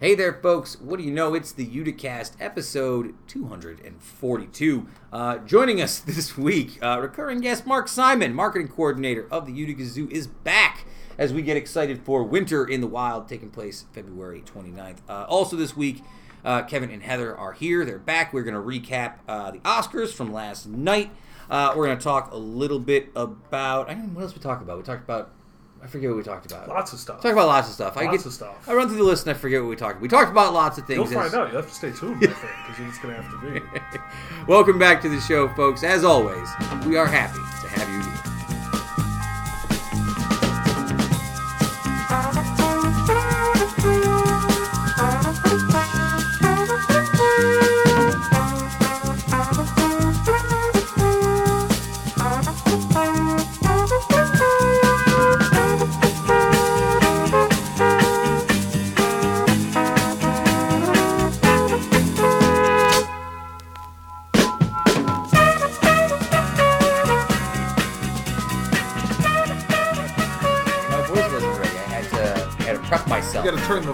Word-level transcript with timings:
Hey 0.00 0.14
there, 0.14 0.32
folks. 0.32 0.80
What 0.80 0.96
do 0.98 1.04
you 1.04 1.10
know? 1.10 1.34
It's 1.34 1.52
the 1.52 1.66
Uticast 1.66 2.32
episode 2.40 3.12
242. 3.28 4.88
Uh, 5.12 5.36
joining 5.40 5.82
us 5.82 5.98
this 6.06 6.38
week, 6.38 6.82
uh, 6.82 6.98
recurring 7.02 7.42
guest 7.42 7.66
Mark 7.66 7.86
Simon, 7.86 8.32
marketing 8.32 8.68
coordinator 8.68 9.28
of 9.30 9.44
the 9.44 9.52
Utica 9.52 9.84
Zoo, 9.84 10.08
is 10.10 10.26
back 10.26 10.86
as 11.18 11.34
we 11.34 11.42
get 11.42 11.58
excited 11.58 12.00
for 12.02 12.24
Winter 12.24 12.66
in 12.66 12.80
the 12.80 12.86
Wild 12.86 13.28
taking 13.28 13.50
place 13.50 13.84
February 13.92 14.40
29th. 14.40 15.00
Uh, 15.06 15.26
also, 15.28 15.54
this 15.54 15.76
week, 15.76 16.02
uh, 16.46 16.62
Kevin 16.62 16.88
and 16.90 17.02
Heather 17.02 17.36
are 17.36 17.52
here. 17.52 17.84
They're 17.84 17.98
back. 17.98 18.32
We're 18.32 18.42
going 18.42 18.54
to 18.54 18.60
recap 18.60 19.16
uh, 19.28 19.50
the 19.50 19.58
Oscars 19.58 20.14
from 20.14 20.32
last 20.32 20.66
night. 20.66 21.10
Uh, 21.50 21.74
we're 21.76 21.84
going 21.84 21.98
to 21.98 22.02
talk 22.02 22.32
a 22.32 22.38
little 22.38 22.78
bit 22.78 23.10
about. 23.14 23.90
I 23.90 23.92
don't 23.92 24.06
know 24.06 24.14
what 24.14 24.22
else 24.22 24.34
we 24.34 24.40
talked 24.40 24.62
about. 24.62 24.78
We 24.78 24.82
talked 24.82 25.04
about. 25.04 25.32
I 25.82 25.86
forget 25.86 26.10
what 26.10 26.18
we 26.18 26.22
talked 26.22 26.50
about. 26.50 26.68
Lots 26.68 26.92
of 26.92 26.98
stuff. 26.98 27.22
Talk 27.22 27.32
about 27.32 27.46
lots 27.46 27.68
of 27.68 27.74
stuff. 27.74 27.96
I 27.96 28.04
Lots 28.04 28.18
get, 28.18 28.26
of 28.26 28.32
stuff. 28.34 28.68
I 28.68 28.74
run 28.74 28.88
through 28.88 28.98
the 28.98 29.04
list 29.04 29.26
and 29.26 29.34
I 29.34 29.38
forget 29.38 29.62
what 29.62 29.68
we 29.70 29.76
talked. 29.76 29.92
About. 29.92 30.02
We 30.02 30.08
talked 30.08 30.30
about 30.30 30.52
lots 30.52 30.76
of 30.76 30.86
things. 30.86 31.10
You'll 31.10 31.20
find 31.20 31.34
out. 31.34 31.50
You 31.50 31.56
have 31.56 31.68
to 31.68 31.74
stay 31.74 31.90
tuned, 31.90 32.16
I 32.16 32.26
think, 32.26 32.52
because 32.66 32.88
it's 32.88 32.98
going 32.98 33.14
to 33.16 33.22
have 33.22 33.30
to 33.30 33.60
be. 33.60 34.46
Welcome 34.46 34.78
back 34.78 35.00
to 35.02 35.08
the 35.08 35.20
show, 35.20 35.48
folks. 35.54 35.82
As 35.82 36.04
always, 36.04 36.48
we 36.86 36.96
are 36.98 37.06
happy 37.06 37.38
to 37.38 37.68
have 37.68 37.88
you 37.88 38.09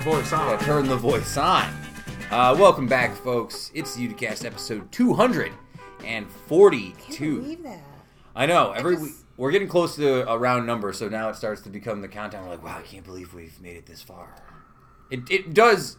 voice 0.06 0.32
I 0.32 0.52
on. 0.52 0.58
turn 0.60 0.86
the 0.86 0.94
voice 0.96 1.36
on. 1.36 1.64
Uh, 2.30 2.54
welcome 2.56 2.86
back, 2.86 3.12
folks. 3.16 3.72
It's 3.74 3.96
the 3.96 4.06
Uticast 4.06 4.44
episode 4.44 4.92
242. 4.92 5.52
Can't 5.98 6.28
believe 7.42 7.64
that. 7.64 7.80
I 8.36 8.46
know. 8.46 8.70
Every 8.70 8.94
just- 8.94 9.04
week 9.04 9.14
we're 9.36 9.50
getting 9.50 9.66
close 9.66 9.96
to 9.96 10.30
a 10.30 10.38
round 10.38 10.64
number, 10.64 10.92
so 10.92 11.08
now 11.08 11.28
it 11.28 11.34
starts 11.34 11.60
to 11.62 11.70
become 11.70 12.02
the 12.02 12.08
countdown. 12.08 12.44
We're 12.44 12.50
like, 12.50 12.62
wow, 12.62 12.78
I 12.78 12.82
can't 12.82 13.04
believe 13.04 13.34
we've 13.34 13.60
made 13.60 13.76
it 13.78 13.86
this 13.86 14.00
far. 14.00 14.32
It, 15.10 15.28
it 15.28 15.52
does. 15.52 15.96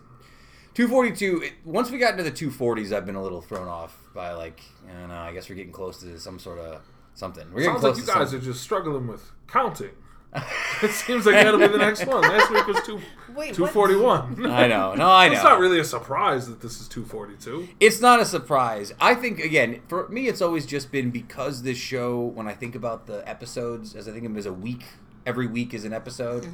242. 0.76 1.42
It, 1.44 1.54
once 1.66 1.92
we 1.92 1.98
got 1.98 2.12
into 2.18 2.24
the 2.24 2.32
240s, 2.32 2.96
I've 2.96 3.06
been 3.06 3.16
a 3.16 3.22
little 3.22 3.42
thrown 3.42 3.68
off 3.68 3.98
by 4.16 4.32
like, 4.32 4.62
I 4.90 4.94
don't 5.02 5.10
know. 5.10 5.16
I 5.18 5.34
guess 5.34 5.50
we're 5.50 5.56
getting 5.56 5.74
close 5.74 6.00
to 6.00 6.18
some 6.18 6.40
sort 6.40 6.60
of 6.60 6.82
something. 7.14 7.44
We're 7.52 7.60
getting 7.64 7.74
Sounds 7.74 7.82
close 7.82 7.96
like 7.96 7.98
you 7.98 8.06
to 8.14 8.20
guys 8.20 8.30
something. 8.32 8.40
are 8.48 8.52
just 8.54 8.64
struggling 8.64 9.08
with 9.08 9.30
counting. 9.48 9.90
it 10.84 10.92
seems 10.92 11.26
like 11.26 11.36
that'll 11.36 11.60
be 11.60 11.68
the 11.68 11.78
next 11.78 12.06
one. 12.06 12.22
Last 12.22 12.52
week 12.52 12.68
was 12.68 12.82
two, 12.86 13.00
241. 13.54 14.46
I 14.46 14.68
know. 14.68 14.94
No, 14.94 15.10
I 15.10 15.28
know. 15.28 15.34
It's 15.34 15.44
not 15.44 15.60
really 15.60 15.80
a 15.80 15.86
surprise 15.86 16.48
that 16.48 16.62
this 16.62 16.82
is 16.82 16.88
242. 16.88 17.70
It's 17.80 18.02
not 18.02 18.20
a 18.20 18.26
surprise. 18.26 18.94
I 19.00 19.16
think 19.16 19.40
again, 19.40 19.82
for 19.88 20.08
me, 20.10 20.28
it's 20.28 20.42
always 20.42 20.66
just 20.66 20.92
been 20.92 21.12
because 21.12 21.64
this 21.64 21.78
show. 21.78 22.20
When 22.20 22.48
I 22.48 22.54
think 22.54 22.76
about 22.76 23.08
the 23.08 23.28
episodes, 23.28 23.96
as 23.96 24.08
I 24.08 24.12
think 24.12 24.26
of 24.26 24.32
them 24.32 24.38
as 24.38 24.46
a 24.46 24.54
week, 24.54 24.84
every 25.26 25.48
week 25.48 25.74
is 25.74 25.86
an 25.86 25.94
episode. 25.94 26.48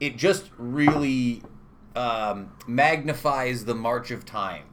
It 0.00 0.16
just 0.16 0.50
really 0.58 1.42
um, 1.94 2.52
magnifies 2.66 3.64
the 3.64 3.74
march 3.74 4.10
of 4.10 4.24
time 4.24 4.64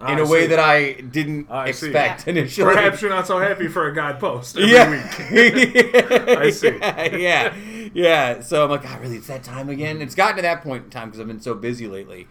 in 0.00 0.06
I 0.06 0.18
a 0.18 0.26
way 0.26 0.42
see. 0.42 0.46
that 0.48 0.58
I 0.58 0.92
didn't 0.94 1.48
I 1.50 1.70
see. 1.70 1.86
expect 1.86 2.26
initially. 2.26 2.74
Perhaps 2.74 3.02
you're 3.02 3.10
not 3.10 3.26
so 3.26 3.38
happy 3.38 3.68
for 3.68 3.86
a 3.88 3.94
guidepost 3.94 4.56
every 4.56 4.70
yeah. 4.72 4.90
week. 4.90 5.94
I 6.38 6.50
see. 6.50 6.76
Yeah, 6.78 7.16
yeah, 7.16 7.54
yeah. 7.94 8.40
So 8.40 8.64
I'm 8.64 8.70
like, 8.70 8.82
God, 8.82 9.00
really? 9.00 9.16
It's 9.16 9.28
that 9.28 9.44
time 9.44 9.68
again? 9.68 10.02
It's 10.02 10.14
gotten 10.16 10.36
to 10.36 10.42
that 10.42 10.62
point 10.62 10.84
in 10.84 10.90
time 10.90 11.08
because 11.08 11.20
I've 11.20 11.28
been 11.28 11.40
so 11.40 11.54
busy 11.54 11.86
lately. 11.86 12.26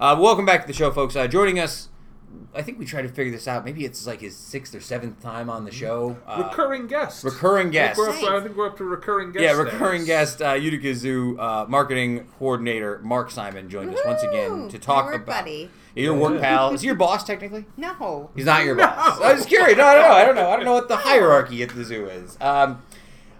Uh, 0.00 0.16
welcome 0.18 0.44
back 0.44 0.62
to 0.62 0.66
the 0.66 0.72
show, 0.72 0.90
folks. 0.90 1.14
Uh, 1.14 1.28
joining 1.28 1.60
us, 1.60 1.90
I 2.54 2.62
think 2.62 2.80
we 2.80 2.86
tried 2.86 3.02
to 3.02 3.08
figure 3.08 3.30
this 3.30 3.46
out. 3.46 3.64
Maybe 3.64 3.84
it's 3.84 4.04
like 4.04 4.20
his 4.20 4.36
sixth 4.36 4.74
or 4.74 4.80
seventh 4.80 5.22
time 5.22 5.48
on 5.48 5.64
the 5.64 5.70
show. 5.70 6.16
Uh, 6.26 6.42
recurring 6.48 6.88
guest. 6.88 7.22
recurring 7.22 7.68
I 7.68 7.70
guest. 7.70 8.00
think, 8.00 8.08
we're 8.08 8.14
up 8.14 8.20
to, 8.20 8.36
I 8.36 8.40
think 8.40 8.56
we're 8.56 8.66
up 8.66 8.76
to 8.78 8.84
recurring 8.84 9.30
guest. 9.30 9.44
Yeah, 9.44 9.52
recurring 9.52 10.04
status. 10.04 10.36
guest, 10.36 10.42
uh, 10.42 10.52
Utica 10.54 10.92
Zoo 10.94 11.38
uh, 11.38 11.66
marketing 11.68 12.26
coordinator 12.38 12.98
Mark 13.04 13.30
Simon 13.30 13.68
joined 13.70 13.94
us 13.94 14.00
once 14.04 14.24
again 14.24 14.68
to 14.70 14.78
talk 14.78 15.04
My 15.04 15.12
work 15.12 15.22
about 15.22 15.44
buddy. 15.44 15.70
Your 15.94 16.14
work 16.14 16.40
pal. 16.40 16.72
Is 16.74 16.80
he 16.82 16.86
your 16.86 16.94
boss 16.96 17.24
technically? 17.24 17.66
No. 17.76 18.30
He's 18.34 18.46
not 18.46 18.64
your 18.64 18.74
boss. 18.74 19.20
I 19.20 19.32
was 19.34 19.44
curious. 19.46 19.76
No, 19.76 19.84
I 19.84 19.94
don't 19.94 20.04
know. 20.04 20.14
I 20.14 20.24
don't 20.24 20.34
know. 20.34 20.48
I 20.50 20.56
don't 20.56 20.64
know 20.64 20.72
what 20.74 20.88
the 20.88 20.96
hierarchy 20.96 21.62
at 21.62 21.70
the 21.70 21.84
zoo 21.84 22.06
is. 22.06 22.36
Um, 22.40 22.82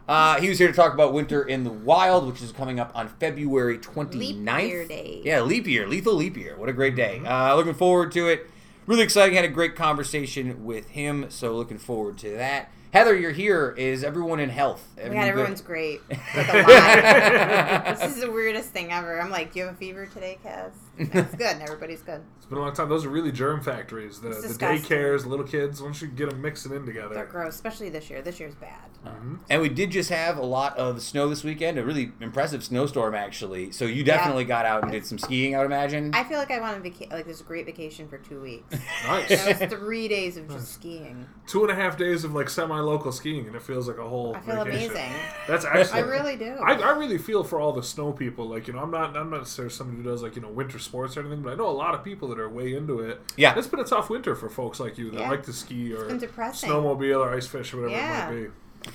uh, 0.09 0.41
he 0.41 0.49
was 0.49 0.59
here 0.59 0.67
to 0.69 0.75
talk 0.75 0.93
about 0.93 1.13
Winter 1.13 1.43
in 1.43 1.65
the 1.65 1.71
Wild, 1.71 2.27
which 2.27 2.43
is 2.43 2.53
coming 2.53 2.79
up 2.81 2.91
on 2.95 3.09
February 3.09 3.79
29th. 3.79 4.15
Leap 4.15 4.69
year 4.69 4.87
day. 4.87 5.23
Yeah, 5.25 5.41
leap 5.43 5.67
year. 5.67 5.87
Lethal 5.89 6.15
leap 6.15 6.37
year. 6.37 6.57
What 6.57 6.69
a 6.69 6.73
great 6.73 6.97
day. 6.97 7.23
Uh, 7.25 7.55
looking 7.55 7.75
forward 7.75 8.13
to 8.13 8.29
it. 8.29 8.49
Really 8.87 9.03
exciting. 9.05 9.37
Had 9.37 9.45
a 9.45 9.49
great 9.49 9.77
conversation 9.77 10.65
with 10.65 10.89
him, 10.91 11.27
so 11.31 11.55
looking 11.57 11.79
forward 11.79 12.19
to 12.19 12.31
that. 12.33 12.71
Heather, 12.93 13.17
you're 13.17 13.31
here. 13.31 13.75
Is 13.79 14.05
everyone 14.05 14.39
in 14.39 14.51
health? 14.51 14.87
Oh 14.99 15.01
my 15.01 15.05
Everyone 15.05 15.17
god, 15.17 15.23
good? 15.25 15.31
everyone's 15.31 15.61
great. 15.63 16.01
Like 16.37 16.53
a 16.53 17.87
lot. 17.87 17.99
this 18.01 18.17
is 18.17 18.21
the 18.21 18.31
weirdest 18.31 18.69
thing 18.71 18.93
ever. 18.93 19.19
I'm 19.19 19.31
like, 19.31 19.53
do 19.55 19.61
you 19.61 19.65
have 19.67 19.75
a 19.75 19.79
fever 19.79 20.05
today, 20.07 20.37
Kaz? 20.45 20.73
That's 20.99 21.35
good. 21.35 21.47
and 21.47 21.63
Everybody's 21.63 22.03
good. 22.03 22.21
It's 22.37 22.47
been 22.47 22.59
a 22.59 22.61
long 22.61 22.75
time. 22.75 22.89
Those 22.89 23.05
are 23.05 23.09
really 23.09 23.33
germ 23.33 23.63
factories. 23.63 24.21
The, 24.21 24.29
It's 24.29 24.43
the 24.43 24.49
disgusting. 24.49 24.99
daycares, 24.99 25.25
little 25.27 25.47
kids, 25.47 25.81
once 25.83 26.03
you 26.03 26.09
get 26.09 26.31
them 26.31 26.43
mixing 26.43 26.73
in 26.73 26.85
together, 26.85 27.15
They're 27.15 27.25
together. 27.25 27.45
gross, 27.45 27.55
especially 27.55 27.89
this 27.89 28.11
year. 28.11 28.21
This 28.23 28.39
year's 28.39 28.55
bad. 28.55 28.79
Mm-hmm. 29.07 29.37
And 29.51 29.63
we 29.63 29.69
did 29.69 29.91
just 29.91 30.11
have 30.11 30.37
a 30.39 30.45
lot 30.45 30.77
of 30.77 31.03
snow 31.03 31.29
this 31.29 31.43
weekend. 31.43 31.77
A 31.79 31.85
really 31.85 32.13
impressive 32.21 32.63
snowstorm, 32.63 33.15
actually. 33.15 33.73
So 33.73 33.85
you 33.87 34.05
definitely 34.05 34.45
got 34.45 34.65
out 34.67 34.83
and 34.83 34.93
did 34.93 35.05
some 35.07 35.19
skiing, 35.19 35.55
I 35.57 35.59
would 35.59 35.65
imagine. 35.67 36.15
I 36.15 36.23
feel 36.25 36.39
like 36.39 36.51
I 36.53 36.61
want 36.61 36.83
to 36.83 36.89
vaca- 36.91 37.13
like 37.13 37.27
this 37.27 37.41
great 37.43 37.67
vacation 37.67 38.07
for 38.09 38.19
two 38.19 38.41
weeks. 38.41 38.77
Nice. 39.07 39.29
That 39.45 39.61
was 39.71 39.71
three 39.81 40.07
days 40.07 40.37
of 40.37 40.49
just 40.49 40.75
skiing. 40.75 41.27
Two 41.49 41.63
and 41.63 41.73
a 41.73 41.75
half 41.75 41.97
days 41.99 42.23
of 42.23 42.35
like 42.35 42.49
semi-local 42.49 43.11
skiing, 43.13 43.47
and 43.47 43.57
it 43.57 43.63
feels 43.63 43.89
like 43.89 43.99
a 43.99 44.09
whole. 44.09 44.37
I 44.37 44.41
feel 44.41 44.65
vacation. 44.65 44.91
amazing. 44.93 45.13
That's 45.49 45.65
actually 45.65 45.79
I 45.79 45.81
excellent. 46.03 46.09
really 46.11 46.37
do. 46.37 46.53
I, 46.65 46.75
I 46.75 46.91
really 46.97 47.19
feel 47.19 47.43
for 47.43 47.59
all 47.61 47.73
the 47.73 47.83
snow 47.83 48.13
people. 48.13 48.49
Like 48.49 48.69
you 48.69 48.75
know, 48.75 48.81
I'm 48.81 48.91
not 48.93 49.17
I'm 49.17 49.31
not 49.31 49.39
necessarily 49.39 49.73
somebody 49.75 49.99
who 50.03 50.05
does 50.05 50.23
like 50.23 50.37
you 50.37 50.43
know 50.43 50.51
winter 50.51 50.79
sports 50.83 51.17
or 51.17 51.21
anything, 51.21 51.43
but 51.43 51.53
I 51.53 51.55
know 51.57 51.69
a 51.69 51.71
lot 51.71 51.95
of 51.95 52.03
people 52.05 52.29
that 52.29 52.39
are 52.39 52.49
way 52.49 52.75
into 52.75 53.01
it. 53.01 53.21
Yeah. 53.37 53.55
it's 53.57 53.67
been 53.67 53.81
a 53.81 53.85
tough 53.85 54.11
winter 54.11 54.35
for 54.35 54.49
folks 54.49 54.79
like 54.81 54.99
you 54.99 55.11
that 55.13 55.21
Yeah. 55.21 55.31
like 55.31 55.43
to 55.45 55.53
ski 55.53 55.93
or 55.95 56.05
snowmobile 56.11 57.19
or 57.21 57.35
ice 57.35 57.47
fish 57.47 57.73
or 57.73 57.83
whatever 57.83 57.97
Yeah. 57.97 58.29
it 58.29 58.35
might 58.35 58.41
be. 58.87 58.93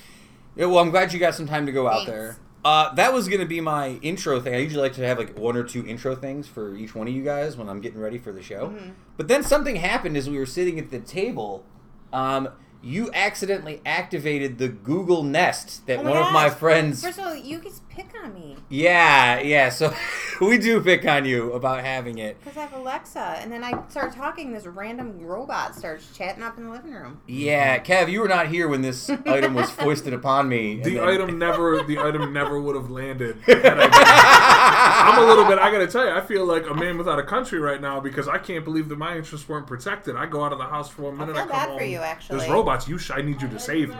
Yeah, 0.56 0.66
well, 0.66 0.78
I'm 0.78 0.90
glad 0.90 1.12
you 1.12 1.18
got 1.20 1.34
some 1.34 1.46
time 1.46 1.66
to 1.66 1.72
go 1.72 1.88
out 1.88 2.06
there. 2.06 2.36
Uh, 2.64 2.92
that 2.96 3.12
was 3.12 3.28
going 3.28 3.40
to 3.40 3.46
be 3.46 3.60
my 3.60 3.90
intro 4.02 4.40
thing. 4.40 4.54
I 4.54 4.58
usually 4.58 4.82
like 4.82 4.92
to 4.94 5.06
have 5.06 5.16
like 5.18 5.38
one 5.38 5.56
or 5.56 5.62
two 5.62 5.86
intro 5.86 6.16
things 6.16 6.48
for 6.48 6.74
each 6.76 6.94
one 6.94 7.06
of 7.06 7.14
you 7.14 7.22
guys 7.22 7.56
when 7.56 7.68
I'm 7.68 7.80
getting 7.80 8.00
ready 8.00 8.18
for 8.18 8.32
the 8.32 8.42
show. 8.42 8.68
Mm-hmm. 8.68 8.90
But 9.16 9.28
then 9.28 9.42
something 9.44 9.76
happened 9.76 10.16
as 10.16 10.28
we 10.28 10.36
were 10.38 10.46
sitting 10.46 10.78
at 10.78 10.90
the 10.90 10.98
table. 10.98 11.64
Um, 12.12 12.48
you 12.82 13.10
accidentally 13.14 13.80
activated 13.86 14.58
the 14.58 14.68
Google 14.68 15.22
Nest 15.22 15.86
that 15.86 16.00
Oh 16.00 16.02
my 16.04 16.10
one 16.10 16.18
of 16.22 16.32
my 16.32 16.50
friends. 16.50 17.02
First 17.04 17.18
of 17.20 17.26
all, 17.26 17.34
you 17.36 17.58
guys 17.60 17.80
pick 17.98 18.14
on 18.22 18.32
me 18.34 18.56
Yeah, 18.68 19.40
yeah. 19.40 19.68
So 19.70 19.92
we 20.40 20.58
do 20.58 20.80
pick 20.80 21.04
on 21.06 21.24
you 21.24 21.52
about 21.52 21.82
having 21.84 22.18
it. 22.18 22.38
because 22.40 22.56
I 22.56 22.60
have 22.62 22.72
Alexa, 22.72 23.20
and 23.40 23.50
then 23.50 23.64
I 23.64 23.82
start 23.88 24.14
talking. 24.14 24.52
This 24.52 24.66
random 24.66 25.18
robot 25.20 25.74
starts 25.74 26.08
chatting 26.16 26.42
up 26.42 26.56
in 26.58 26.64
the 26.64 26.70
living 26.70 26.92
room. 26.92 27.20
Yeah, 27.26 27.78
mm-hmm. 27.78 27.90
Kev, 27.92 28.10
you 28.10 28.20
were 28.20 28.28
not 28.28 28.48
here 28.48 28.68
when 28.68 28.82
this 28.82 29.10
item 29.26 29.54
was 29.54 29.70
foisted 29.82 30.12
upon 30.12 30.48
me. 30.48 30.80
The 30.80 30.94
then- 30.94 31.04
item 31.08 31.38
never 31.38 31.82
the 31.82 31.98
item 31.98 32.32
never 32.32 32.60
would 32.60 32.76
have 32.76 32.90
landed. 32.90 33.38
I 33.48 33.54
been- 33.54 35.18
I'm 35.18 35.22
a 35.22 35.26
little 35.26 35.44
bit. 35.44 35.58
I 35.58 35.70
gotta 35.70 35.86
tell 35.86 36.04
you, 36.06 36.12
I 36.12 36.20
feel 36.20 36.44
like 36.44 36.68
a 36.68 36.74
man 36.74 36.98
without 36.98 37.18
a 37.18 37.22
country 37.24 37.58
right 37.58 37.80
now 37.80 38.00
because 38.00 38.28
I 38.28 38.38
can't 38.38 38.64
believe 38.64 38.88
that 38.90 38.98
my 38.98 39.16
interests 39.16 39.48
weren't 39.48 39.66
protected. 39.66 40.16
I 40.16 40.26
go 40.26 40.44
out 40.44 40.52
of 40.52 40.58
the 40.58 40.64
house 40.66 40.88
for 40.88 41.10
a 41.10 41.12
minute. 41.12 41.34
feel 41.34 41.36
I 41.36 41.40
come 41.40 41.48
bad 41.48 41.68
home. 41.70 41.78
for 41.78 41.84
you, 41.84 41.98
actually. 41.98 42.38
There's 42.38 42.50
robots. 42.50 42.88
You, 42.88 42.98
sh- 42.98 43.10
I 43.12 43.22
need 43.22 43.40
you 43.42 43.48
to 43.48 43.58
save 43.58 43.90
me. 43.90 43.96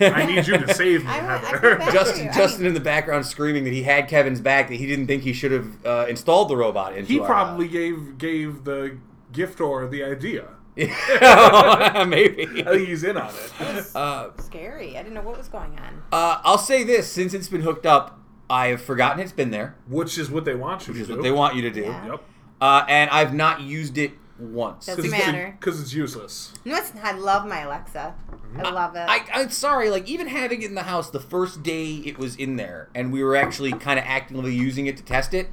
I 0.00 0.26
need 0.26 0.46
you 0.46 0.58
to 0.58 0.74
save 0.74 1.04
me, 1.04 1.10
I 1.10 1.22
want- 1.24 1.44
I 1.44 1.48
Heather. 1.48 1.78
Justin, 1.92 2.28
I 2.28 2.32
Justin 2.32 2.60
mean- 2.62 2.68
in 2.68 2.74
the 2.74 2.80
background 2.80 3.24
screaming 3.30 3.64
that 3.64 3.72
he 3.72 3.82
had 3.84 4.08
Kevin's 4.08 4.40
back 4.40 4.68
that 4.68 4.74
he 4.76 4.86
didn't 4.86 5.06
think 5.06 5.22
he 5.22 5.32
should 5.32 5.52
have 5.52 5.86
uh, 5.86 6.06
installed 6.08 6.48
the 6.48 6.56
robot 6.56 6.94
into. 6.96 7.12
he 7.12 7.20
our 7.20 7.26
probably 7.26 7.68
gave 7.68 8.18
gave 8.18 8.64
the 8.64 8.98
giftor 9.32 9.90
the 9.90 10.02
idea. 10.04 10.48
house. 10.76 12.06
maybe. 12.08 12.42
I 12.66 12.70
think 12.72 12.88
he's 12.88 13.04
in 13.04 13.16
on 13.16 13.28
it. 13.34 13.86
Uh, 13.94 14.30
Scary. 14.38 14.96
I 14.96 15.02
didn't 15.02 15.14
know 15.14 15.22
what 15.22 15.36
was 15.38 15.48
going 15.48 15.78
on. 15.78 16.02
uh, 16.12 16.40
I'll 16.44 16.58
say 16.58 16.84
this: 16.84 17.08
since 17.10 17.34
it's 17.34 17.48
been 17.48 17.62
hooked 17.62 17.86
up, 17.86 18.18
I 18.48 18.68
have 18.68 18.82
forgotten 18.82 19.20
it's 19.20 19.32
been 19.32 19.50
there, 19.50 19.76
Which 19.88 20.18
is 20.18 20.30
what 20.30 20.44
they 20.44 20.54
want 20.54 20.86
you 20.86 20.92
which 20.94 20.98
to 20.98 21.02
is 21.02 21.08
do. 21.08 21.14
what 21.16 21.22
they 21.22 21.32
want 21.32 21.54
you 21.56 21.62
to 21.62 21.70
do. 21.70 21.82
Yeah. 21.82 22.06
Yep. 22.06 22.24
Uh, 22.60 22.84
and 22.88 23.08
I've 23.10 23.32
not 23.34 23.62
used 23.62 23.96
it 23.98 24.12
once. 24.40 24.86
Doesn't 24.86 25.02
Because 25.02 25.18
matter. 25.18 25.56
Because 25.58 25.80
it's 25.80 25.92
useless. 25.92 26.52
No, 26.64 26.76
it's, 26.76 26.92
I 27.02 27.12
love 27.12 27.46
my 27.46 27.60
Alexa. 27.60 28.14
Mm-hmm. 28.30 28.66
I 28.66 28.70
love 28.70 28.96
it. 28.96 29.06
I, 29.08 29.24
I'm 29.32 29.50
sorry, 29.50 29.90
like 29.90 30.08
even 30.08 30.26
having 30.28 30.62
it 30.62 30.66
in 30.68 30.74
the 30.74 30.82
house 30.84 31.10
the 31.10 31.20
first 31.20 31.62
day 31.62 31.94
it 32.04 32.18
was 32.18 32.36
in 32.36 32.56
there, 32.56 32.88
and 32.94 33.12
we 33.12 33.22
were 33.22 33.36
actually 33.36 33.72
kind 33.72 33.98
of 33.98 34.04
actively 34.06 34.54
using 34.54 34.86
it 34.86 34.96
to 34.96 35.02
test 35.02 35.34
it. 35.34 35.50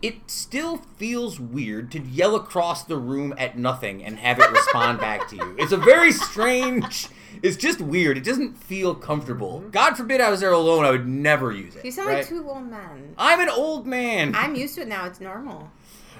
it 0.00 0.30
still 0.30 0.76
feels 0.96 1.40
weird 1.40 1.90
to 1.90 1.98
yell 2.00 2.36
across 2.36 2.84
the 2.84 2.96
room 2.96 3.34
at 3.36 3.58
nothing 3.58 4.04
and 4.04 4.18
have 4.18 4.38
it 4.38 4.48
respond 4.52 4.98
back 5.08 5.28
to 5.28 5.34
you. 5.36 5.56
It's 5.58 5.72
a 5.72 5.76
very 5.76 6.12
strange. 6.12 7.08
It's 7.42 7.56
just 7.56 7.80
weird. 7.80 8.16
It 8.16 8.24
doesn't 8.24 8.56
feel 8.56 8.94
comfortable. 8.94 9.60
Mm-hmm. 9.60 9.70
God 9.70 9.96
forbid 9.96 10.20
I 10.20 10.30
was 10.30 10.40
there 10.40 10.52
alone. 10.52 10.84
I 10.84 10.90
would 10.92 11.06
never 11.08 11.50
use 11.52 11.74
it. 11.76 11.84
You 11.84 11.90
sound 11.90 12.08
right? 12.08 12.18
like 12.18 12.28
two 12.28 12.48
old 12.48 12.68
men. 12.70 13.14
I'm 13.18 13.40
an 13.40 13.48
old 13.48 13.86
man. 13.86 14.34
I'm 14.36 14.54
used 14.54 14.76
to 14.76 14.82
it 14.82 14.88
now. 14.88 15.04
It's 15.06 15.20
normal. 15.20 15.70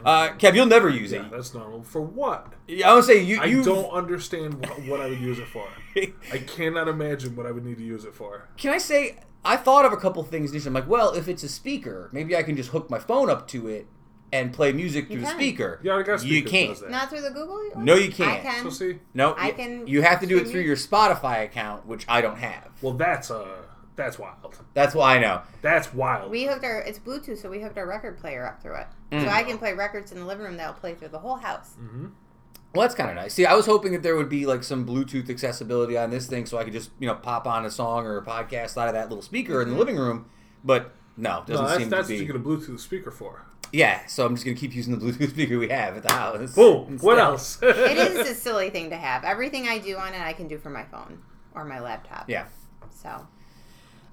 Uh, 0.04 0.28
Kev, 0.34 0.54
you'll 0.54 0.66
never 0.66 0.88
use 0.88 1.12
Yeah, 1.12 1.26
it. 1.26 1.30
that's 1.30 1.52
normal. 1.54 1.82
For 1.82 2.00
what? 2.00 2.52
Yeah, 2.66 2.90
I 2.90 2.94
would 2.94 3.04
say 3.04 3.22
you. 3.22 3.40
I 3.40 3.46
you 3.46 3.62
don't 3.64 3.90
understand 3.90 4.54
what, 4.66 4.82
what 4.86 5.00
I 5.00 5.08
would 5.08 5.20
use 5.20 5.38
it 5.38 5.48
for. 5.48 5.66
I 6.32 6.38
cannot 6.38 6.88
imagine 6.88 7.34
what 7.36 7.46
I 7.46 7.50
would 7.50 7.64
need 7.64 7.78
to 7.78 7.84
use 7.84 8.04
it 8.04 8.14
for. 8.14 8.48
Can 8.56 8.72
I 8.72 8.78
say 8.78 9.18
I 9.44 9.56
thought 9.56 9.84
of 9.84 9.92
a 9.92 9.96
couple 9.96 10.22
things. 10.24 10.50
initially. 10.50 10.68
I'm 10.68 10.74
like, 10.74 10.88
well, 10.88 11.12
if 11.12 11.28
it's 11.28 11.42
a 11.42 11.48
speaker, 11.48 12.10
maybe 12.12 12.36
I 12.36 12.42
can 12.42 12.56
just 12.56 12.70
hook 12.70 12.90
my 12.90 12.98
phone 12.98 13.30
up 13.30 13.48
to 13.48 13.68
it 13.68 13.86
and 14.30 14.52
play 14.52 14.72
music 14.72 15.06
through 15.06 15.16
You 15.16 15.20
the 15.22 15.26
can. 15.28 15.36
speaker. 15.36 15.80
Yeah, 15.82 15.96
I 15.96 16.02
guess 16.02 16.22
you 16.22 16.42
can't. 16.42 16.78
that. 16.80 16.90
Not 16.90 17.08
through 17.08 17.22
the 17.22 17.30
Google. 17.30 17.54
one? 17.72 17.84
No, 17.84 17.94
you 17.94 18.10
can't. 18.12 18.30
I 18.30 18.40
can. 18.40 18.62
So 18.64 18.70
see, 18.70 18.98
No, 19.14 19.32
I 19.32 19.48
you- 19.48 19.52
can 19.54 19.86
You 19.86 20.02
have 20.02 20.20
to 20.20 20.26
do 20.26 20.36
it 20.38 20.48
through 20.48 20.60
it. 20.60 20.66
your 20.66 20.76
Spotify 20.76 21.44
account, 21.44 21.86
which 21.86 22.04
I 22.08 22.20
don't 22.20 22.36
have. 22.38 22.68
well, 22.82 22.92
that's 22.92 23.30
uh, 23.30 23.46
that's 23.98 24.18
wild. 24.18 24.56
That's 24.74 24.94
why 24.94 25.16
I 25.16 25.20
know. 25.20 25.42
That's 25.60 25.92
wild. 25.92 26.30
We 26.30 26.44
hooked 26.44 26.64
our. 26.64 26.80
It's 26.80 26.98
Bluetooth, 26.98 27.36
so 27.36 27.50
we 27.50 27.60
hooked 27.60 27.76
our 27.76 27.86
record 27.86 28.16
player 28.16 28.46
up 28.46 28.62
through 28.62 28.76
it. 28.76 28.86
Mm. 29.10 29.24
So 29.24 29.28
I 29.28 29.42
can 29.42 29.58
play 29.58 29.74
records 29.74 30.12
in 30.12 30.20
the 30.20 30.24
living 30.24 30.46
room 30.46 30.56
that'll 30.56 30.74
play 30.74 30.94
through 30.94 31.08
the 31.08 31.18
whole 31.18 31.36
house. 31.36 31.74
Mm-hmm. 31.80 32.06
Well, 32.74 32.82
that's 32.82 32.94
kind 32.94 33.10
of 33.10 33.16
nice. 33.16 33.34
See, 33.34 33.44
I 33.44 33.54
was 33.54 33.66
hoping 33.66 33.92
that 33.92 34.02
there 34.02 34.14
would 34.14 34.28
be 34.28 34.46
like 34.46 34.62
some 34.62 34.86
Bluetooth 34.86 35.28
accessibility 35.28 35.98
on 35.98 36.10
this 36.10 36.26
thing, 36.26 36.46
so 36.46 36.58
I 36.58 36.64
could 36.64 36.72
just 36.72 36.90
you 37.00 37.08
know 37.08 37.16
pop 37.16 37.46
on 37.46 37.66
a 37.66 37.70
song 37.70 38.06
or 38.06 38.18
a 38.18 38.24
podcast 38.24 38.80
out 38.80 38.88
of 38.88 38.94
that 38.94 39.08
little 39.08 39.22
speaker 39.22 39.60
in 39.60 39.70
the 39.70 39.76
living 39.76 39.96
room. 39.96 40.26
But 40.62 40.94
no, 41.16 41.40
it 41.40 41.46
doesn't 41.46 41.66
that's 41.66 41.78
seem 41.78 41.88
that's 41.90 42.06
to 42.06 42.14
be. 42.14 42.18
That's 42.20 42.32
what 42.32 42.42
you 42.44 42.56
get 42.56 42.70
a 42.70 42.72
Bluetooth 42.72 42.80
speaker 42.80 43.10
for. 43.10 43.44
Yeah, 43.72 44.06
so 44.06 44.24
I'm 44.24 44.34
just 44.34 44.44
gonna 44.44 44.56
keep 44.56 44.74
using 44.74 44.96
the 44.96 45.04
Bluetooth 45.04 45.30
speaker 45.30 45.58
we 45.58 45.68
have 45.70 45.96
at 45.96 46.04
the 46.04 46.12
house. 46.12 46.54
Boom. 46.54 46.98
What 47.00 47.18
else? 47.18 47.58
It 47.62 47.98
is 47.98 48.28
a 48.28 48.34
silly 48.34 48.70
thing 48.70 48.90
to 48.90 48.96
have. 48.96 49.24
Everything 49.24 49.66
I 49.66 49.78
do 49.78 49.96
on 49.96 50.14
it, 50.14 50.20
I 50.20 50.32
can 50.32 50.46
do 50.46 50.56
from 50.56 50.72
my 50.74 50.84
phone 50.84 51.20
or 51.56 51.64
my 51.64 51.80
laptop. 51.80 52.30
Yeah. 52.30 52.46
So 52.90 53.26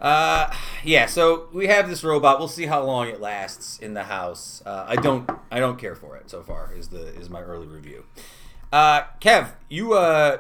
Uh, 0.06 0.54
yeah. 0.84 1.08
So 1.08 1.48
we 1.52 1.66
have 1.66 1.90
this 1.90 2.04
robot. 2.04 2.38
We'll 2.38 2.48
see 2.48 2.68
how 2.68 2.84
long 2.84 3.08
it 3.08 3.20
lasts 3.20 3.80
in 3.80 3.96
the 3.96 4.04
house. 4.04 4.62
Uh, 4.66 4.86
I 4.88 4.96
don't. 4.98 5.28
I 5.52 5.60
don't 5.60 5.80
care 5.80 5.96
for 5.96 6.16
it 6.16 6.30
so 6.30 6.44
far. 6.44 6.72
Is 6.78 6.90
the 6.90 7.08
is 7.20 7.28
my 7.30 7.42
early 7.42 7.66
review. 7.66 8.06
Uh, 8.72 9.02
Kev, 9.20 9.54
you 9.68 9.94
uh, 9.94 10.38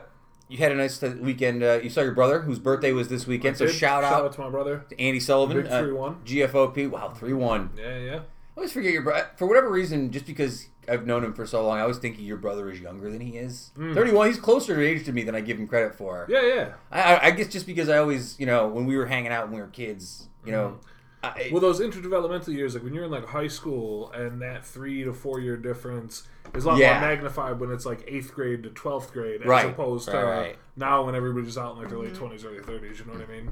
you 0.49 0.59
had 0.59 0.71
a 0.71 0.75
nice 0.75 1.01
weekend. 1.01 1.63
Uh, 1.63 1.79
you 1.81 1.89
saw 1.89 2.01
your 2.01 2.13
brother, 2.13 2.41
whose 2.41 2.59
birthday 2.59 2.91
was 2.91 3.07
this 3.07 3.25
weekend. 3.25 3.57
So 3.57 3.65
Did- 3.65 3.73
shout, 3.73 4.03
shout 4.03 4.13
out 4.13 4.25
out 4.25 4.33
to 4.33 4.41
my 4.41 4.49
brother. 4.49 4.85
to 4.89 5.01
Andy 5.01 5.19
Sullivan, 5.19 5.63
Big 5.63 5.71
uh, 5.71 5.81
3-1. 5.81 6.23
GFOP. 6.25 6.89
Wow, 6.91 7.09
three 7.09 7.33
one. 7.33 7.71
Yeah, 7.75 7.97
yeah. 7.97 8.15
I 8.17 8.57
always 8.59 8.71
forget 8.71 8.93
your 8.93 9.01
brother. 9.01 9.27
For 9.35 9.47
whatever 9.47 9.69
reason, 9.71 10.11
just 10.11 10.27
because 10.27 10.67
I've 10.89 11.05
known 11.05 11.23
him 11.23 11.33
for 11.33 11.45
so 11.45 11.65
long, 11.65 11.79
I 11.79 11.85
was 11.85 11.97
thinking 11.97 12.25
your 12.25 12.37
brother 12.37 12.69
is 12.69 12.79
younger 12.79 13.09
than 13.11 13.21
he 13.21 13.37
is. 13.37 13.71
Thirty-one. 13.77 14.27
He's 14.27 14.39
closer 14.39 14.75
in 14.81 14.87
age 14.97 15.05
to 15.05 15.11
me 15.11 15.23
than 15.23 15.35
I 15.35 15.41
give 15.41 15.57
him 15.59 15.67
credit 15.67 15.95
for. 15.95 16.25
Mm. 16.27 16.29
Yeah, 16.29 16.41
yeah. 16.55 16.73
I, 16.91 17.01
I- 17.15 17.25
I 17.27 17.31
guess 17.31 17.47
just 17.47 17.65
because 17.67 17.89
I 17.89 17.97
always, 17.97 18.39
you 18.39 18.45
know, 18.45 18.67
when 18.67 18.85
we 18.85 18.95
were 18.97 19.05
hanging 19.05 19.31
out 19.31 19.45
when 19.47 19.55
we 19.55 19.61
were 19.61 19.67
kids, 19.67 20.27
you 20.45 20.51
know, 20.51 20.79
I, 21.23 21.49
Well, 21.51 21.59
those 21.61 21.79
interdevelopmental 21.79 22.49
years, 22.53 22.75
like 22.75 22.83
when 22.83 22.93
you're 22.93 23.05
in 23.05 23.11
like 23.11 23.25
high 23.25 23.47
school, 23.47 24.11
and 24.11 24.41
that 24.43 24.63
three 24.65 25.03
to 25.03 25.11
four 25.13 25.39
year 25.39 25.57
difference 25.57 26.27
is 26.53 26.65
a 26.65 26.69
lot 26.69 26.77
Yeah. 26.77 26.99
more 26.99 27.09
magnified 27.09 27.59
when 27.59 27.71
it's 27.71 27.85
like 27.85 28.03
eighth 28.07 28.33
grade 28.33 28.61
to 28.63 28.69
twelfth 28.69 29.11
grade, 29.11 29.41
as 29.41 29.47
Right. 29.47 29.65
opposed 29.65 30.07
to 30.09 30.15
Right, 30.17 30.23
right. 30.39 30.57
now 30.75 31.03
when 31.03 31.15
everybody's 31.15 31.57
out 31.57 31.73
in 31.75 31.79
like 31.79 31.89
their 31.89 31.97
late 31.97 32.13
twenties, 32.13 32.45
early 32.45 32.59
thirties. 32.59 32.99
You 32.99 33.05
know 33.05 33.13
what 33.13 33.27
I 33.27 33.31
mean? 33.31 33.51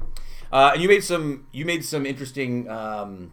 uh, 0.52 0.70
and 0.74 0.82
you 0.82 0.88
made 0.88 1.02
some, 1.02 1.46
you 1.50 1.64
made 1.64 1.84
some 1.84 2.06
interesting 2.06 2.68
um, 2.70 3.32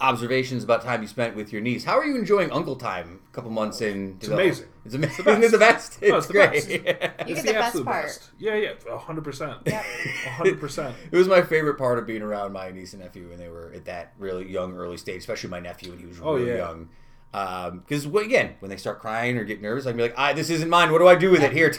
observations 0.00 0.62
about 0.64 0.82
time 0.82 1.02
you 1.02 1.08
spent 1.08 1.34
with 1.34 1.52
your 1.52 1.60
niece. 1.60 1.84
How 1.84 1.98
are 1.98 2.04
you 2.04 2.16
enjoying 2.16 2.50
Uncle 2.52 2.76
Time? 2.76 3.20
A 3.30 3.34
couple 3.34 3.50
months 3.50 3.80
in, 3.80 4.16
it's 4.20 4.28
amazing. 4.28 4.66
It's 4.84 4.94
amazing. 4.94 5.24
best. 5.24 5.42
It's 5.42 5.52
the 5.52 5.58
best. 5.58 5.98
It's, 6.02 6.10
No, 6.10 6.16
it's 6.18 6.26
the 6.28 6.32
great. 6.32 6.52
best. 6.52 6.70
You 6.70 7.34
It's 7.34 7.42
get 7.42 7.46
the 7.46 7.52
best 7.52 7.84
part. 7.84 8.04
best. 8.06 8.30
Yeah, 8.38 8.54
yeah, 8.54 8.72
a 8.90 8.96
hundred 8.98 9.24
percent. 9.24 9.58
Yep. 9.66 9.84
A 10.26 10.28
hundred 10.30 10.60
percent. 10.60 10.94
It 11.12 11.16
was 11.16 11.28
my 11.28 11.42
favorite 11.42 11.78
part 11.78 11.98
of 11.98 12.06
being 12.06 12.22
around 12.22 12.52
my 12.52 12.70
niece 12.70 12.92
and 12.92 13.02
nephew 13.02 13.28
when 13.28 13.38
they 13.38 13.48
were 13.48 13.72
at 13.74 13.84
that 13.86 14.12
really 14.18 14.50
young, 14.50 14.76
early 14.76 14.96
stage, 14.96 15.18
especially 15.18 15.50
my 15.50 15.60
nephew 15.60 15.90
when 15.90 15.98
he 15.98 16.06
was 16.06 16.20
Oh, 16.22 16.34
really 16.36 16.50
yeah. 16.50 16.56
young. 16.58 16.88
Because 17.30 18.06
again, 18.06 18.54
when 18.60 18.70
they 18.70 18.78
start 18.78 19.00
crying 19.00 19.36
or 19.36 19.44
get 19.44 19.60
nervous, 19.60 19.86
I'd 19.86 19.96
be 19.96 20.02
like, 20.02 20.14
"Ah, 20.16 20.32
this 20.32 20.48
isn't 20.48 20.70
mine. 20.70 20.90
What 20.90 20.98
do 21.00 21.08
I 21.08 21.14
do 21.14 21.30
with 21.30 21.42
it? 21.42 21.52
Here, 21.52 21.72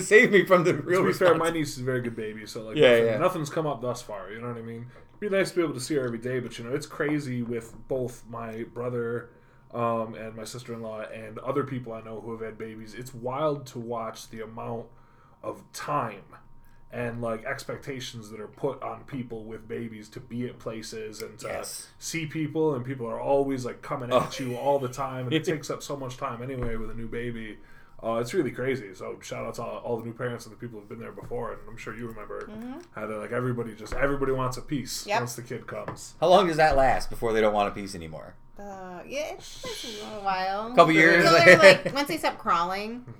save 0.00 0.30
me 0.32 0.46
from 0.46 0.64
the 0.64 0.72
real." 0.72 1.02
To 1.02 1.06
be 1.08 1.12
fair, 1.12 1.34
my 1.34 1.50
niece 1.50 1.74
is 1.74 1.80
a 1.80 1.84
very 1.84 2.00
good 2.00 2.16
baby, 2.16 2.46
so 2.46 2.62
like 2.62 2.76
Yeah, 2.76 2.92
nothing, 2.92 3.06
yeah. 3.06 3.18
nothing's 3.18 3.50
come 3.50 3.66
up 3.66 3.82
thus 3.82 4.00
far. 4.00 4.30
You 4.30 4.40
know 4.40 4.48
what 4.48 4.56
I 4.56 4.62
mean? 4.62 4.86
It'd 5.20 5.30
be 5.32 5.36
nice 5.36 5.50
to 5.50 5.56
be 5.56 5.62
able 5.62 5.74
to 5.74 5.80
see 5.80 5.94
her 5.94 6.04
every 6.04 6.18
day, 6.18 6.40
but 6.40 6.58
you 6.58 6.64
know, 6.64 6.74
it's 6.74 6.86
crazy 6.86 7.42
with 7.42 7.74
both 7.88 8.24
my 8.28 8.64
brother 8.74 9.30
um, 9.72 10.14
and 10.14 10.34
my 10.36 10.44
sister 10.44 10.74
in 10.74 10.82
law 10.82 11.00
and 11.02 11.38
other 11.38 11.64
people 11.64 11.92
I 11.92 12.02
know 12.02 12.20
who 12.20 12.32
have 12.32 12.40
had 12.40 12.58
babies. 12.58 12.94
It's 12.94 13.14
wild 13.14 13.66
to 13.68 13.78
watch 13.78 14.28
the 14.28 14.42
amount 14.42 14.86
of 15.42 15.62
time 15.72 16.22
and 16.92 17.20
like 17.20 17.44
expectations 17.44 18.30
that 18.30 18.40
are 18.40 18.46
put 18.46 18.82
on 18.82 19.04
people 19.04 19.44
with 19.44 19.66
babies 19.66 20.08
to 20.10 20.20
be 20.20 20.46
at 20.46 20.58
places 20.58 21.20
and 21.22 21.38
to 21.40 21.48
Yes. 21.48 21.88
see 21.98 22.26
people 22.26 22.74
and 22.74 22.84
people 22.84 23.06
are 23.06 23.20
always 23.20 23.64
like 23.64 23.82
coming 23.82 24.10
Oh. 24.12 24.20
at 24.20 24.38
you 24.38 24.54
all 24.56 24.78
the 24.78 24.88
time 24.88 25.24
and 25.26 25.32
it 25.32 25.44
takes 25.52 25.68
up 25.70 25.82
so 25.82 25.96
much 25.96 26.16
time 26.16 26.42
anyway 26.42 26.76
with 26.76 26.90
a 26.90 26.94
new 26.94 27.08
baby 27.08 27.58
uh, 28.02 28.14
it's 28.14 28.34
really 28.34 28.50
crazy 28.50 28.94
so 28.94 29.18
shout 29.22 29.44
out 29.46 29.54
to 29.54 29.62
all, 29.62 29.78
all 29.78 29.96
the 29.98 30.04
new 30.04 30.12
parents 30.12 30.44
and 30.46 30.52
the 30.54 30.58
people 30.58 30.78
who've 30.78 30.88
been 30.88 30.98
there 30.98 31.12
before 31.12 31.52
and 31.52 31.60
i'm 31.68 31.76
sure 31.76 31.94
you 31.96 32.06
remember 32.06 32.48
how 32.94 33.06
they're 33.06 33.18
like 33.18 33.32
everybody 33.32 33.74
just 33.74 33.92
everybody 33.94 34.32
wants 34.32 34.56
a 34.56 34.62
piece 34.62 35.06
Yep. 35.06 35.20
once 35.20 35.34
the 35.36 35.42
kid 35.42 35.66
comes 35.66 36.14
How 36.20 36.28
long 36.28 36.46
does 36.46 36.56
that 36.58 36.76
last 36.76 37.08
before 37.10 37.32
they 37.32 37.40
don't 37.40 37.54
want 37.54 37.68
a 37.68 37.72
piece 37.72 37.94
anymore? 37.94 38.34
uh, 38.58 39.00
yeah, 39.06 39.32
it's 39.34 39.64
it's 39.64 39.84
a 40.02 40.04
little 40.06 40.22
while. 40.22 40.72
Couple 40.74 40.92
years. 40.92 41.24
Until 41.26 41.44
they're 41.44 41.58
like 41.58 41.94
once 41.94 42.08
they 42.08 42.16
stop 42.16 42.38
crawling. 42.38 43.04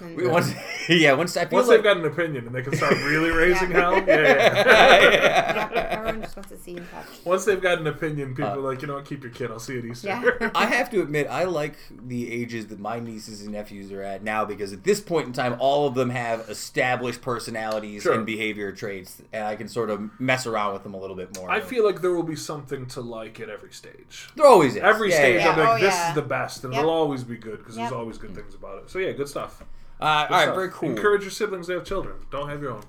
then- 0.00 0.14
We- 0.16 0.26
Once, 0.26 0.52
yeah, 0.88 1.12
once 1.12 1.36
I 1.36 1.44
feel 1.46 1.56
once 1.58 1.68
like 1.68 1.78
they've 1.78 1.84
got 1.84 1.96
an 1.98 2.04
opinion 2.04 2.46
and 2.46 2.54
they 2.54 2.62
can 2.62 2.74
start 2.76 2.92
really 3.04 3.30
raising 3.30 3.70
Yeah. 3.70 3.80
hell 3.80 3.94
yeah, 4.06 4.06
yeah. 4.06 5.70
yeah, 5.72 5.86
everyone 5.90 6.22
just 6.22 6.36
wants 6.36 6.50
to 6.50 6.58
see 6.58 6.76
and 6.76 6.90
touch. 6.90 7.06
once 7.24 7.44
they've 7.44 7.60
got 7.60 7.78
an 7.78 7.86
opinion 7.86 8.34
people 8.34 8.50
Uh, 8.50 8.54
are 8.56 8.58
like 8.58 8.80
you 8.82 8.88
know 8.88 8.94
what 8.94 9.04
keep 9.04 9.22
your 9.22 9.32
kid 9.32 9.50
i'll 9.50 9.58
see 9.58 9.74
you 9.74 9.78
at 9.80 9.84
easter 9.84 10.08
Yeah. 10.08 10.50
I 10.54 10.66
have 10.66 10.90
to 10.90 11.02
admit, 11.02 11.26
I 11.28 11.44
like 11.44 11.74
the 12.06 12.32
ages 12.32 12.66
that 12.68 12.78
my 12.80 13.00
nieces 13.00 13.42
and 13.42 13.52
nephews 13.52 13.90
are 13.92 14.02
at 14.02 14.22
now 14.22 14.44
because 14.44 14.72
at 14.72 14.84
this 14.84 15.00
point 15.00 15.26
in 15.26 15.32
time, 15.32 15.56
all 15.58 15.86
of 15.86 15.94
them 15.94 16.10
have 16.10 16.48
established 16.48 17.20
personalities 17.22 18.02
Sure. 18.02 18.14
and 18.14 18.24
behavior 18.26 18.72
traits, 18.72 19.22
and 19.32 19.44
I 19.44 19.56
can 19.56 19.68
sort 19.68 19.90
of 19.90 20.10
mess 20.20 20.46
around 20.46 20.72
with 20.74 20.82
them 20.82 20.94
a 20.94 20.98
little 20.98 21.16
bit 21.16 21.36
more. 21.36 21.50
i 21.50 21.60
feel 21.60 21.84
like 21.84 22.00
there 22.02 22.12
will 22.12 22.22
be 22.22 22.36
something 22.36 22.86
to 22.86 23.00
like 23.00 23.40
at 23.40 23.48
every 23.48 23.72
stage 23.72 24.28
there 24.36 24.46
always 24.46 24.76
is. 24.76 24.82
Every 24.82 25.10
Yeah, 25.10 25.16
stage, 25.16 25.40
yeah, 25.40 25.48
I'm 25.50 25.54
be 25.56 25.60
like, 25.62 25.70
Oh, 25.70 25.74
"This 25.86 25.94
yeah. 25.94 26.08
is 26.10 26.14
the 26.14 26.22
best," 26.22 26.64
and 26.64 26.72
Yep. 26.72 26.80
it'll 26.82 26.94
always 26.94 27.24
be 27.24 27.36
good 27.36 27.58
because 27.58 27.76
Yep. 27.76 27.90
there's 27.90 27.98
always 28.00 28.18
good 28.18 28.34
things 28.34 28.54
about 28.54 28.78
it. 28.82 28.90
So 28.90 28.98
yeah, 28.98 29.12
good 29.12 29.28
stuff. 29.28 29.62
Uh, 30.00 30.04
all 30.04 30.26
Good 30.28 30.34
right, 30.34 30.42
stuff. 30.44 30.54
very 30.54 30.70
cool. 30.70 30.90
Encourage 30.90 31.22
your 31.22 31.30
siblings 31.30 31.66
to 31.66 31.72
have 31.74 31.84
children. 31.84 32.16
Don't 32.30 32.48
have 32.48 32.62
your 32.62 32.72
own. 32.72 32.82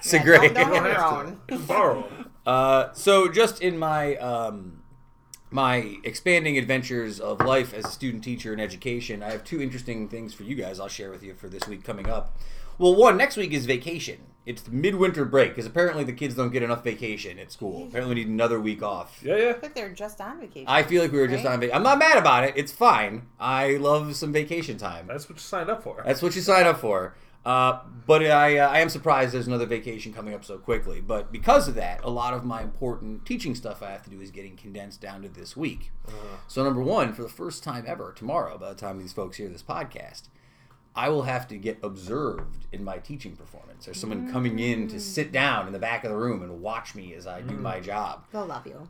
it's 0.00 0.12
Yeah, 0.12 0.20
a 0.20 0.24
great. 0.24 0.54
don't- 0.54 0.54
don't 0.54 0.74
You 0.74 0.80
don't 0.80 0.84
Your 0.92 1.04
own. 1.04 1.40
to. 1.48 1.56
Just 1.56 1.68
borrow 1.68 2.04
'em. 2.04 2.30
Uh, 2.46 2.92
so 2.92 3.28
just 3.28 3.60
in 3.62 3.78
my 3.78 4.16
um, 4.16 4.82
my 5.50 5.96
expanding 6.04 6.56
adventures 6.58 7.20
of 7.20 7.40
life 7.40 7.72
as 7.74 7.84
a 7.84 7.88
student 7.90 8.24
teacher 8.24 8.52
in 8.52 8.60
education, 8.60 9.22
I 9.22 9.30
have 9.30 9.44
two 9.44 9.60
interesting 9.62 10.08
things 10.08 10.34
for 10.34 10.42
you 10.44 10.54
guys. 10.54 10.80
I'll 10.80 10.88
share 10.88 11.10
with 11.10 11.22
you 11.22 11.34
for 11.34 11.48
this 11.48 11.66
week 11.68 11.84
coming 11.84 12.08
up. 12.08 12.36
Well, 12.78 12.94
one 12.94 13.16
next 13.16 13.36
week 13.36 13.52
is 13.52 13.66
vacation. 13.66 14.18
It's 14.48 14.66
midwinter 14.68 15.24
break 15.24 15.50
because 15.50 15.66
apparently 15.66 16.04
the 16.04 16.12
kids 16.12 16.34
don't 16.34 16.50
get 16.50 16.62
enough 16.62 16.82
vacation 16.82 17.38
at 17.38 17.52
school. 17.52 17.86
Apparently, 17.86 18.14
we 18.14 18.20
need 18.22 18.30
another 18.30 18.58
week 18.58 18.82
off. 18.82 19.20
Yeah, 19.22 19.36
yeah. 19.36 19.50
I 19.50 19.52
think 19.52 19.74
they're 19.74 19.92
just 19.92 20.20
on 20.20 20.40
vacation. 20.40 20.66
I 20.68 20.82
feel 20.82 21.02
like 21.02 21.12
we 21.12 21.18
were 21.18 21.28
just 21.28 21.44
Right? 21.44 21.52
on 21.52 21.60
vacation. 21.60 21.76
I'm 21.76 21.82
not 21.82 21.98
mad 21.98 22.16
about 22.16 22.44
it. 22.44 22.54
It's 22.56 22.72
fine. 22.72 23.26
I 23.38 23.72
love 23.76 24.16
some 24.16 24.32
vacation 24.32 24.78
time. 24.78 25.06
That's 25.06 25.28
what 25.28 25.36
you 25.36 25.42
signed 25.42 25.68
up 25.68 25.82
for. 25.82 26.02
That's 26.06 26.22
what 26.22 26.34
you 26.34 26.40
signed 26.42 26.66
up 26.66 26.78
for. 26.80 27.14
Uh, 27.44 27.80
but 28.06 28.22
I, 28.22 28.58
uh, 28.58 28.68
I 28.68 28.80
am 28.80 28.88
surprised 28.88 29.32
there's 29.32 29.46
another 29.46 29.64
vacation 29.64 30.12
coming 30.12 30.34
up 30.34 30.44
so 30.44 30.58
quickly. 30.58 31.00
But 31.00 31.30
because 31.32 31.68
of 31.68 31.74
that, 31.76 32.02
a 32.02 32.10
lot 32.10 32.34
of 32.34 32.44
my 32.44 32.62
important 32.62 33.24
teaching 33.26 33.54
stuff 33.54 33.82
I 33.82 33.90
have 33.90 34.02
to 34.04 34.10
do 34.10 34.20
is 34.20 34.30
getting 34.30 34.56
condensed 34.56 35.00
down 35.00 35.22
to 35.22 35.28
this 35.28 35.56
week. 35.56 35.90
So, 36.46 36.64
number 36.64 36.82
one, 36.82 37.12
for 37.12 37.22
the 37.22 37.28
first 37.28 37.62
time 37.62 37.84
ever, 37.86 38.12
tomorrow, 38.16 38.58
by 38.58 38.70
the 38.70 38.74
time 38.74 38.98
these 38.98 39.12
folks 39.12 39.36
hear 39.36 39.48
this 39.48 39.62
podcast, 39.62 40.22
I 40.98 41.08
will 41.10 41.22
have 41.22 41.46
to 41.48 41.56
get 41.56 41.78
observed 41.84 42.66
in 42.72 42.82
my 42.82 42.98
teaching 42.98 43.36
performance. 43.36 43.84
There's 43.84 44.00
someone 44.00 44.32
coming 44.32 44.58
in 44.58 44.88
to 44.88 44.98
sit 44.98 45.30
down 45.30 45.68
in 45.68 45.72
the 45.72 45.78
back 45.78 46.02
of 46.02 46.10
the 46.10 46.16
room 46.16 46.42
and 46.42 46.60
watch 46.60 46.96
me 46.96 47.14
as 47.14 47.24
I 47.24 47.40
do 47.40 47.54
my 47.56 47.78
job. 47.78 48.24
They'll 48.32 48.46
love 48.46 48.66
you. 48.66 48.88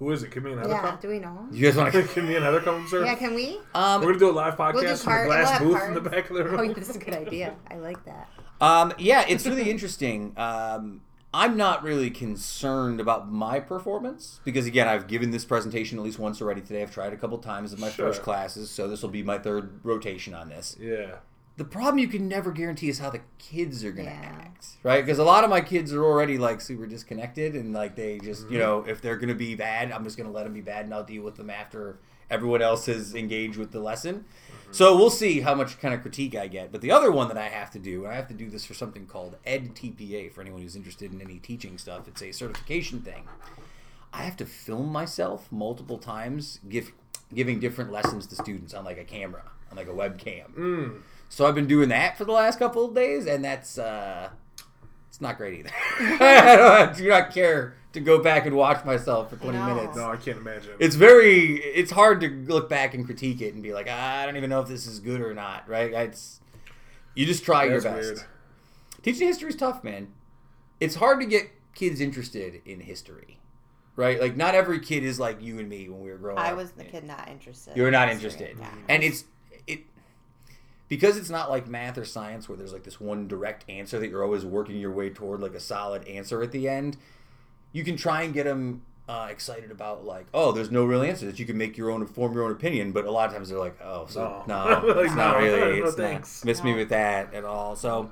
Who 0.00 0.10
is 0.10 0.24
it? 0.24 0.32
Can 0.32 0.42
me 0.42 0.50
another 0.52 0.74
Heather 0.74 0.82
Yeah, 0.84 0.90
come? 0.90 1.00
do 1.00 1.08
we 1.08 1.18
know? 1.20 1.46
You 1.52 1.64
guys 1.66 1.76
want 1.76 1.92
to? 1.92 2.02
Can 2.14 2.26
me 2.26 2.34
another 2.34 2.58
Heather 2.58 2.64
come 2.72 2.82
observe? 2.82 3.06
Yeah, 3.06 3.14
can 3.14 3.34
we? 3.34 3.60
Um, 3.72 4.00
We're 4.00 4.08
gonna 4.08 4.18
do 4.18 4.30
a 4.30 4.32
live 4.32 4.56
podcast 4.56 4.74
We'll 4.74 4.82
do 4.82 4.96
from 4.96 5.12
card- 5.12 5.26
a 5.26 5.28
glass 5.28 5.60
we'll 5.60 5.74
have 5.74 5.80
booth 5.80 5.88
in 5.96 6.02
the 6.02 6.10
back 6.10 6.28
of 6.30 6.36
the 6.36 6.44
room. 6.48 6.58
Oh, 6.58 6.62
yeah, 6.64 6.72
that's 6.72 6.96
a 6.96 6.98
good 6.98 7.14
idea. 7.14 7.54
I 7.70 7.76
like 7.76 8.04
that. 8.06 8.28
Um, 8.60 8.92
yeah, 8.98 9.24
it's 9.28 9.46
really 9.46 9.70
interesting. 9.70 10.32
Um, 10.36 11.02
I'm 11.34 11.56
not 11.56 11.82
really 11.82 12.10
concerned 12.10 13.00
about 13.00 13.30
my 13.30 13.58
performance 13.58 14.40
because, 14.44 14.66
again, 14.66 14.86
I've 14.86 15.06
given 15.06 15.30
this 15.30 15.44
presentation 15.46 15.96
at 15.98 16.04
least 16.04 16.18
once 16.18 16.42
already 16.42 16.60
today. 16.60 16.82
I've 16.82 16.92
tried 16.92 17.12
a 17.12 17.16
couple 17.16 17.38
times 17.38 17.72
in 17.72 17.80
my 17.80 17.90
Sure. 17.90 18.08
first 18.08 18.22
classes, 18.22 18.70
so 18.70 18.86
this 18.86 19.02
will 19.02 19.08
be 19.08 19.22
my 19.22 19.38
third 19.38 19.80
rotation 19.82 20.34
on 20.34 20.50
this. 20.50 20.76
Yeah. 20.78 21.16
The 21.56 21.64
problem 21.64 21.98
you 21.98 22.08
can 22.08 22.28
never 22.28 22.50
guarantee 22.50 22.88
is 22.88 22.98
how 22.98 23.08
the 23.10 23.20
kids 23.38 23.82
are 23.84 23.92
going 23.92 24.08
to 24.08 24.14
Yeah. 24.14 24.20
act, 24.42 24.66
right? 24.82 25.04
Because 25.04 25.18
a 25.18 25.24
lot 25.24 25.44
of 25.44 25.50
my 25.50 25.60
kids 25.62 25.92
are 25.92 26.02
already 26.04 26.36
like 26.38 26.60
super 26.60 26.86
disconnected 26.86 27.54
and 27.54 27.72
like 27.72 27.94
they 27.96 28.18
just, 28.18 28.44
Mm-hmm. 28.44 28.52
you 28.54 28.58
know, 28.58 28.84
if 28.86 29.00
they're 29.00 29.16
going 29.16 29.28
to 29.28 29.34
be 29.34 29.54
bad, 29.54 29.90
I'm 29.92 30.04
just 30.04 30.16
going 30.18 30.28
to 30.28 30.32
let 30.34 30.44
them 30.44 30.52
be 30.54 30.60
bad 30.62 30.84
and 30.86 30.92
I'll 30.94 31.04
deal 31.04 31.22
with 31.22 31.36
them 31.36 31.50
after 31.50 31.98
everyone 32.30 32.62
else 32.62 32.86
has 32.86 33.14
engaged 33.14 33.58
with 33.58 33.70
the 33.72 33.80
lesson. 33.80 34.24
So 34.72 34.96
we'll 34.96 35.10
see 35.10 35.40
how 35.40 35.54
much 35.54 35.78
kind 35.80 35.92
of 35.92 36.00
critique 36.00 36.34
I 36.34 36.48
get. 36.48 36.72
But 36.72 36.80
the 36.80 36.90
other 36.90 37.12
one 37.12 37.28
that 37.28 37.36
I 37.36 37.48
have 37.48 37.70
to 37.72 37.78
do, 37.78 38.06
I 38.06 38.14
have 38.14 38.26
to 38.28 38.34
do 38.34 38.48
this 38.48 38.64
for 38.64 38.72
something 38.72 39.06
called 39.06 39.36
EdTPA 39.46 40.32
for 40.32 40.40
anyone 40.40 40.62
who's 40.62 40.76
interested 40.76 41.12
in 41.12 41.20
any 41.20 41.38
teaching 41.38 41.76
stuff. 41.76 42.08
It's 42.08 42.22
a 42.22 42.32
certification 42.32 43.02
thing. 43.02 43.24
I 44.14 44.22
have 44.22 44.36
to 44.38 44.46
film 44.46 44.90
myself 44.90 45.52
multiple 45.52 45.98
times, 45.98 46.58
give, 46.68 46.90
giving 47.34 47.60
different 47.60 47.92
lessons 47.92 48.26
to 48.28 48.34
students 48.34 48.72
on 48.72 48.84
like 48.84 48.98
a 48.98 49.04
camera, 49.04 49.42
on 49.70 49.76
like 49.76 49.88
a 49.88 49.92
webcam. 49.92 50.56
So 51.28 51.46
I've 51.46 51.54
been 51.54 51.66
doing 51.66 51.90
that 51.90 52.16
for 52.16 52.24
the 52.24 52.32
last 52.32 52.58
couple 52.58 52.84
of 52.84 52.94
days, 52.94 53.26
and 53.26 53.44
that's 53.44 53.78
uh, 53.78 54.30
it's 55.08 55.20
not 55.20 55.36
great 55.36 55.58
either. 55.60 55.70
I 55.98 56.92
do 56.96 57.08
not 57.08 57.30
care 57.32 57.76
to 57.92 58.00
go 58.00 58.22
back 58.22 58.46
and 58.46 58.56
watch 58.56 58.84
myself 58.84 59.30
for 59.30 59.36
20 59.36 59.58
know. 59.58 59.74
minutes. 59.74 59.96
No, 59.96 60.10
I 60.10 60.16
can't 60.16 60.38
imagine. 60.38 60.72
It's 60.78 60.94
very, 60.96 61.56
it's 61.62 61.90
hard 61.90 62.20
to 62.22 62.28
look 62.28 62.68
back 62.68 62.94
and 62.94 63.04
critique 63.04 63.40
it 63.42 63.54
and 63.54 63.62
be 63.62 63.72
like, 63.72 63.86
ah, 63.90 64.20
I 64.20 64.26
don't 64.26 64.36
even 64.36 64.50
know 64.50 64.60
if 64.60 64.68
this 64.68 64.86
is 64.86 64.98
good 64.98 65.20
or 65.20 65.34
not, 65.34 65.68
right? 65.68 65.92
It's 65.92 66.40
you 67.14 67.26
just 67.26 67.44
try 67.44 67.68
That's 67.68 67.84
your 67.84 67.92
best. 67.94 68.08
weird. 68.14 68.22
Teaching 69.02 69.26
history 69.26 69.50
is 69.50 69.56
tough, 69.56 69.82
man. 69.84 70.08
It's 70.80 70.94
hard 70.94 71.20
to 71.20 71.26
get 71.26 71.50
kids 71.74 72.00
interested 72.00 72.62
in 72.64 72.80
history, 72.80 73.38
right? 73.96 74.20
Like 74.20 74.36
not 74.36 74.54
every 74.54 74.80
kid 74.80 75.02
is 75.04 75.20
like 75.20 75.42
you 75.42 75.58
and 75.58 75.68
me 75.68 75.88
when 75.88 76.00
we 76.02 76.10
were 76.10 76.18
growing 76.18 76.38
up. 76.38 76.44
I 76.44 76.54
was 76.54 76.72
the 76.72 76.84
kid 76.84 77.04
not 77.04 77.28
interested. 77.28 77.76
You 77.76 77.82
were 77.82 77.90
not 77.90 78.08
in 78.08 78.18
history. 78.18 78.46
interested, 78.50 78.58
Yeah. 78.58 78.94
and 78.94 79.02
it's 79.02 79.24
it 79.66 79.80
because 80.88 81.16
it's 81.16 81.30
not 81.30 81.50
like 81.50 81.66
math 81.68 81.98
or 81.98 82.04
science 82.04 82.48
where 82.48 82.56
there's 82.56 82.72
like 82.72 82.84
this 82.84 83.00
one 83.00 83.28
direct 83.28 83.68
answer 83.68 83.98
that 83.98 84.08
you're 84.08 84.22
always 84.24 84.44
working 84.44 84.76
your 84.76 84.92
way 84.92 85.10
toward, 85.10 85.40
like 85.40 85.54
a 85.54 85.60
solid 85.60 86.06
answer 86.08 86.42
at 86.42 86.52
the 86.52 86.68
end. 86.68 86.96
You 87.72 87.84
can 87.84 87.96
try 87.96 88.22
and 88.22 88.34
get 88.34 88.44
them 88.44 88.82
uh, 89.08 89.28
excited 89.30 89.70
about 89.70 90.04
like, 90.04 90.26
oh, 90.32 90.52
there's 90.52 90.70
no 90.70 90.84
real 90.84 91.02
answer 91.02 91.26
that 91.26 91.38
you 91.38 91.44
can 91.46 91.56
make 91.58 91.76
your 91.76 91.90
own, 91.90 92.06
form 92.06 92.32
your 92.34 92.44
own 92.44 92.52
opinion. 92.52 92.92
But 92.92 93.04
a 93.04 93.10
lot 93.10 93.28
of 93.28 93.34
times 93.34 93.48
they're 93.48 93.58
like, 93.58 93.78
oh, 93.82 94.06
so 94.08 94.44
No. 94.46 94.80
no, 94.80 94.88
it's 95.00 95.14
not 95.14 95.38
no, 95.38 95.44
really, 95.44 95.80
no 95.80 95.86
it's 95.86 95.96
thanks. 95.96 96.44
not, 96.44 96.46
miss 96.48 96.62
me 96.62 96.74
with 96.74 96.88
that 96.90 97.32
at 97.34 97.44
all. 97.44 97.74
So 97.76 98.10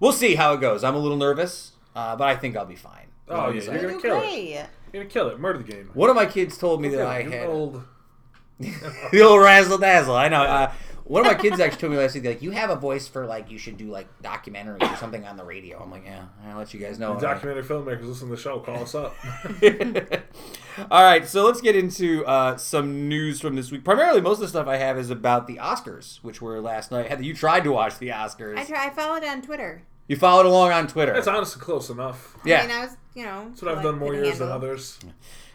we'll 0.00 0.12
see 0.12 0.34
how 0.34 0.52
it 0.54 0.60
goes. 0.60 0.82
I'm 0.84 0.94
a 0.94 0.98
little 0.98 1.16
nervous, 1.18 1.72
uh, 1.94 2.16
but 2.16 2.28
I 2.28 2.36
think 2.36 2.56
I'll 2.56 2.66
be 2.66 2.74
fine. 2.76 3.06
Oh, 3.28 3.48
yeah, 3.50 3.62
you're 3.62 3.74
You 3.74 3.80
gonna 3.82 3.92
do 3.94 4.00
kill 4.00 4.20
it. 4.22 4.66
You're 4.92 5.02
gonna 5.02 5.04
kill 5.10 5.28
it. 5.28 5.40
Murder 5.40 5.58
the 5.58 5.64
game. 5.72 5.90
One 5.94 6.10
of 6.10 6.16
my 6.16 6.26
kids 6.26 6.56
told 6.58 6.80
me 6.80 6.88
that 6.90 7.06
I 7.06 7.20
you're 7.20 7.30
had 7.32 7.48
old. 7.48 7.82
the 8.58 9.20
old 9.22 9.42
razzle 9.42 9.78
dazzle. 9.78 10.14
I 10.16 10.28
know. 10.28 10.42
Uh, 10.42 10.72
one 11.06 11.24
of 11.24 11.26
my 11.32 11.34
kids 11.40 11.60
actually 11.60 11.80
told 11.80 11.92
me 11.92 11.98
last 11.98 12.14
week, 12.14 12.24
like, 12.24 12.42
you 12.42 12.50
have 12.50 12.70
a 12.70 12.76
voice 12.76 13.06
for 13.08 13.26
like 13.26 13.50
you 13.50 13.58
should 13.58 13.76
do 13.76 13.86
like 13.90 14.06
documentaries 14.22 14.92
or 14.92 14.96
something 14.96 15.24
on 15.24 15.36
the 15.36 15.44
radio. 15.44 15.80
I'm 15.82 15.90
like, 15.90 16.04
yeah, 16.04 16.24
I'll 16.46 16.58
let 16.58 16.74
you 16.74 16.80
guys 16.80 16.98
know. 16.98 17.14
You 17.14 17.20
documentary 17.20 17.62
filmmakers 17.62 18.06
listen 18.06 18.28
to 18.28 18.34
the 18.36 18.40
show. 18.40 18.60
Call 18.60 18.82
us 18.82 18.94
up. 18.94 19.14
All 20.90 21.02
right, 21.02 21.26
so 21.26 21.44
let's 21.46 21.60
get 21.62 21.74
into 21.74 22.24
uh, 22.26 22.56
some 22.58 23.08
news 23.08 23.40
from 23.40 23.56
this 23.56 23.70
week. 23.70 23.82
Primarily, 23.84 24.20
most 24.20 24.36
of 24.36 24.42
the 24.42 24.48
stuff 24.48 24.66
I 24.66 24.76
have 24.76 24.98
is 24.98 25.08
about 25.10 25.46
the 25.46 25.56
Oscars, 25.56 26.16
which 26.22 26.42
were 26.42 26.60
last 26.60 26.90
night. 26.90 27.06
Heather, 27.08 27.22
you 27.22 27.32
tried 27.34 27.64
to 27.64 27.72
watch 27.72 27.98
the 27.98 28.08
Oscars. 28.08 28.58
I 28.58 28.64
tried. 28.64 28.86
I 28.86 28.90
followed 28.90 29.24
on 29.24 29.40
Twitter. 29.40 29.82
You 30.08 30.16
followed 30.16 30.46
along 30.46 30.72
on 30.72 30.86
Twitter. 30.86 31.14
That's 31.14 31.26
honestly 31.26 31.60
close 31.62 31.88
enough. 31.90 32.36
yeah, 32.44 32.58
I 32.58 32.66
mean, 32.66 32.76
I 32.76 32.80
was, 32.84 32.96
you 33.14 33.24
know. 33.24 33.46
That's 33.48 33.62
what 33.62 33.70
I've 33.70 33.76
like, 33.78 33.84
done 33.86 33.98
more 33.98 34.10
couldn't 34.10 34.24
years 34.26 34.38
than 34.38 34.50
others. 34.50 34.98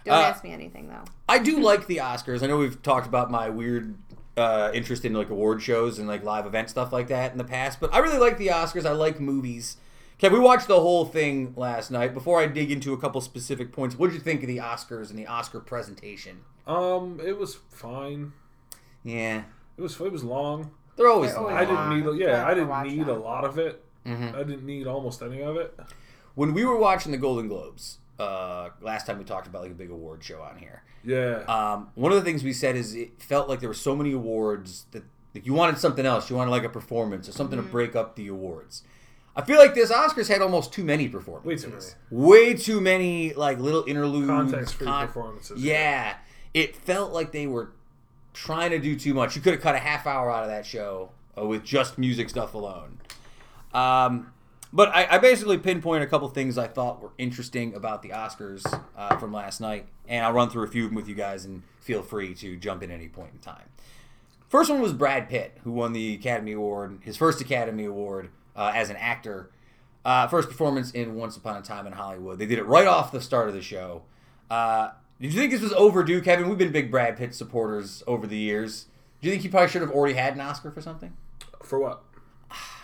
Don't 0.03 0.15
Uh, 0.15 0.21
ask 0.21 0.43
me 0.43 0.51
anything 0.51 0.89
though. 0.89 1.03
I 1.29 1.37
do 1.37 1.59
like 1.61 1.85
the 1.87 1.97
Oscars. 1.97 2.41
I 2.41 2.47
know 2.47 2.57
we've 2.57 2.81
talked 2.81 3.05
about 3.05 3.29
my 3.29 3.49
weird 3.49 3.93
uh, 4.37 4.71
interest 4.73 5.03
in 5.05 5.13
like 5.13 5.29
award 5.29 5.61
shows 5.61 5.99
and 5.99 6.07
like 6.07 6.23
live 6.23 6.45
event 6.45 6.69
stuff 6.69 6.91
like 6.93 7.07
that 7.07 7.31
in 7.31 7.37
the 7.37 7.43
past, 7.43 7.79
but 7.79 7.93
I 7.93 7.99
really 7.99 8.17
like 8.19 8.37
the 8.37 8.47
Oscars. 8.47 8.85
I 8.85 8.91
like 8.91 9.19
movies. 9.19 9.77
Kev, 10.19 10.31
we 10.31 10.39
watched 10.39 10.67
the 10.67 10.79
whole 10.79 11.05
thing 11.05 11.53
last 11.57 11.89
night. 11.91 12.13
Before 12.13 12.39
I 12.39 12.45
dig 12.45 12.71
into 12.71 12.93
a 12.93 12.97
couple 12.97 13.19
specific 13.21 13.71
points, 13.71 13.97
what 13.97 14.07
did 14.07 14.13
you 14.13 14.19
think 14.21 14.41
of 14.41 14.47
the 14.47 14.57
Oscars 14.57 15.09
and 15.09 15.17
the 15.17 15.25
Oscar 15.27 15.59
presentation? 15.59 16.41
Um, 16.67 17.19
it 17.25 17.37
was 17.37 17.55
fine. 17.69 18.33
Yeah, 19.03 19.43
It 19.77 19.81
was 19.81 19.99
it 19.99 20.11
was 20.11 20.23
long. 20.23 20.71
they're 20.95 21.07
always. 21.09 21.31
They're 21.31 21.39
always 21.39 21.55
I 21.55 21.65
didn't 21.65 21.89
need 22.13 22.21
Yeah, 22.21 22.27
yeah, 22.27 22.45
I 22.45 22.53
didn't 22.53 22.69
watch 22.69 22.87
need 22.87 23.07
a 23.07 23.13
lot 23.15 23.43
of 23.45 23.57
it. 23.57 23.83
Mhm. 24.05 24.35
I 24.35 24.43
didn't 24.43 24.65
need 24.65 24.87
almost 24.87 25.21
any 25.21 25.41
of 25.41 25.57
it. 25.57 25.77
When 26.35 26.53
we 26.53 26.63
were 26.65 26.77
watching 26.77 27.11
the 27.11 27.17
Golden 27.17 27.47
Globes 27.47 27.97
uh, 28.21 28.69
last 28.81 29.07
time, 29.07 29.17
we 29.17 29.23
talked 29.23 29.47
about 29.47 29.61
like 29.63 29.71
a 29.71 29.75
big 29.75 29.89
award 29.89 30.23
show 30.23 30.41
on 30.41 30.57
here. 30.57 30.83
Yeah. 31.03 31.43
Um, 31.47 31.89
one 31.95 32.11
of 32.11 32.17
the 32.17 32.23
things 32.23 32.43
we 32.43 32.53
said 32.53 32.75
is 32.75 32.93
it 32.95 33.21
felt 33.21 33.49
like 33.49 33.59
there 33.59 33.69
were 33.69 33.73
so 33.73 33.95
many 33.95 34.11
awards 34.11 34.85
that 34.91 35.03
like, 35.33 35.45
you 35.45 35.53
wanted 35.53 35.77
something 35.79 36.05
else. 36.05 36.29
You 36.29 36.35
wanted 36.35 36.51
like 36.51 36.63
a 36.63 36.69
performance 36.69 37.27
or 37.27 37.31
something 37.31 37.57
to 37.57 37.63
break 37.63 37.95
up 37.95 38.15
the 38.15 38.27
awards. 38.27 38.83
I 39.35 39.41
feel 39.43 39.57
like 39.57 39.73
this 39.73 39.91
Oscars 39.91 40.27
had 40.27 40.41
almost 40.41 40.73
too 40.73 40.83
many 40.83 41.05
Way 41.05 41.11
performances. 41.11 41.63
too 41.63 41.71
many. 42.11 42.27
Way 42.27 42.53
too 42.53 42.81
many 42.81 43.33
like 43.33 43.59
little 43.59 43.85
interludes. 43.85 44.27
Context-free 44.27 44.87
con- 44.87 45.07
performances. 45.07 45.63
Yeah, 45.63 46.15
it 46.53 46.75
felt 46.75 47.13
like 47.13 47.31
they 47.31 47.47
were 47.47 47.71
trying 48.33 48.71
to 48.71 48.79
do 48.79 48.95
too 48.95 49.13
much. 49.13 49.35
You 49.35 49.41
could 49.41 49.53
have 49.53 49.61
cut 49.61 49.73
a 49.75 49.79
half 49.79 50.05
hour 50.05 50.29
out 50.29 50.43
of 50.43 50.49
that 50.49 50.65
show 50.65 51.11
uh, 51.37 51.45
with 51.45 51.63
just 51.63 51.97
music 51.97 52.29
stuff 52.29 52.53
alone. 52.53 52.99
Um, 53.73 54.33
but 54.73 54.89
I, 54.89 55.15
I 55.15 55.17
basically 55.17 55.57
pinpoint 55.57 56.03
a 56.03 56.07
couple 56.07 56.27
things 56.29 56.57
I 56.57 56.67
thought 56.67 57.01
were 57.01 57.11
interesting 57.17 57.73
about 57.73 58.01
the 58.01 58.09
Oscars 58.09 58.63
uh, 58.95 59.17
from 59.17 59.33
last 59.33 59.61
night, 59.61 59.87
and 60.07 60.25
I'll 60.25 60.33
run 60.33 60.49
through 60.49 60.63
a 60.63 60.67
few 60.67 60.85
of 60.85 60.89
them 60.89 60.95
with 60.95 61.07
you 61.07 61.15
guys, 61.15 61.45
and 61.45 61.63
feel 61.79 62.01
free 62.01 62.33
to 62.35 62.57
jump 62.57 62.83
in 62.83 62.91
at 62.91 62.95
any 62.95 63.07
point 63.09 63.31
in 63.33 63.39
time. 63.39 63.69
First 64.47 64.69
one 64.69 64.81
was 64.81 64.93
Brad 64.93 65.29
Pitt, 65.29 65.57
who 65.63 65.71
won 65.71 65.93
the 65.93 66.13
Academy 66.13 66.51
Award, 66.51 66.99
his 67.03 67.15
first 67.15 67.39
Academy 67.39 67.85
Award 67.85 68.29
uh, 68.55 68.71
as 68.75 68.89
an 68.89 68.97
actor. 68.97 69.49
Uh, 70.03 70.27
first 70.27 70.49
performance 70.49 70.91
in 70.91 71.15
Once 71.15 71.37
Upon 71.37 71.57
a 71.57 71.61
Time 71.61 71.85
in 71.87 71.93
Hollywood. 71.93 72.39
They 72.39 72.47
did 72.47 72.57
it 72.57 72.65
right 72.65 72.87
off 72.87 73.11
the 73.11 73.21
start 73.21 73.47
of 73.47 73.53
the 73.53 73.61
show. 73.61 74.01
Uh, 74.49 74.89
did 75.21 75.31
you 75.31 75.39
think 75.39 75.51
this 75.51 75.61
was 75.61 75.73
overdue, 75.73 76.21
Kevin? 76.21 76.49
We've 76.49 76.57
been 76.57 76.71
big 76.71 76.89
Brad 76.89 77.15
Pitt 77.17 77.35
supporters 77.35 78.03
over 78.07 78.25
the 78.25 78.37
years. 78.37 78.87
Do 79.21 79.27
you 79.27 79.31
think 79.31 79.43
he 79.43 79.49
probably 79.49 79.69
should 79.69 79.81
have 79.83 79.91
already 79.91 80.15
had 80.15 80.33
an 80.33 80.41
Oscar 80.41 80.71
for 80.71 80.81
something? 80.81 81.15
For 81.63 81.79
what? 81.79 82.03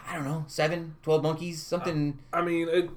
I 0.08 0.16
don't 0.16 0.26
know, 0.26 0.46
seven, 0.48 0.96
twelve 1.04 1.24
monkeys, 1.24 1.62
something. 1.62 2.18
I 2.32 2.42
mean, 2.42 2.70
it, 2.70 2.90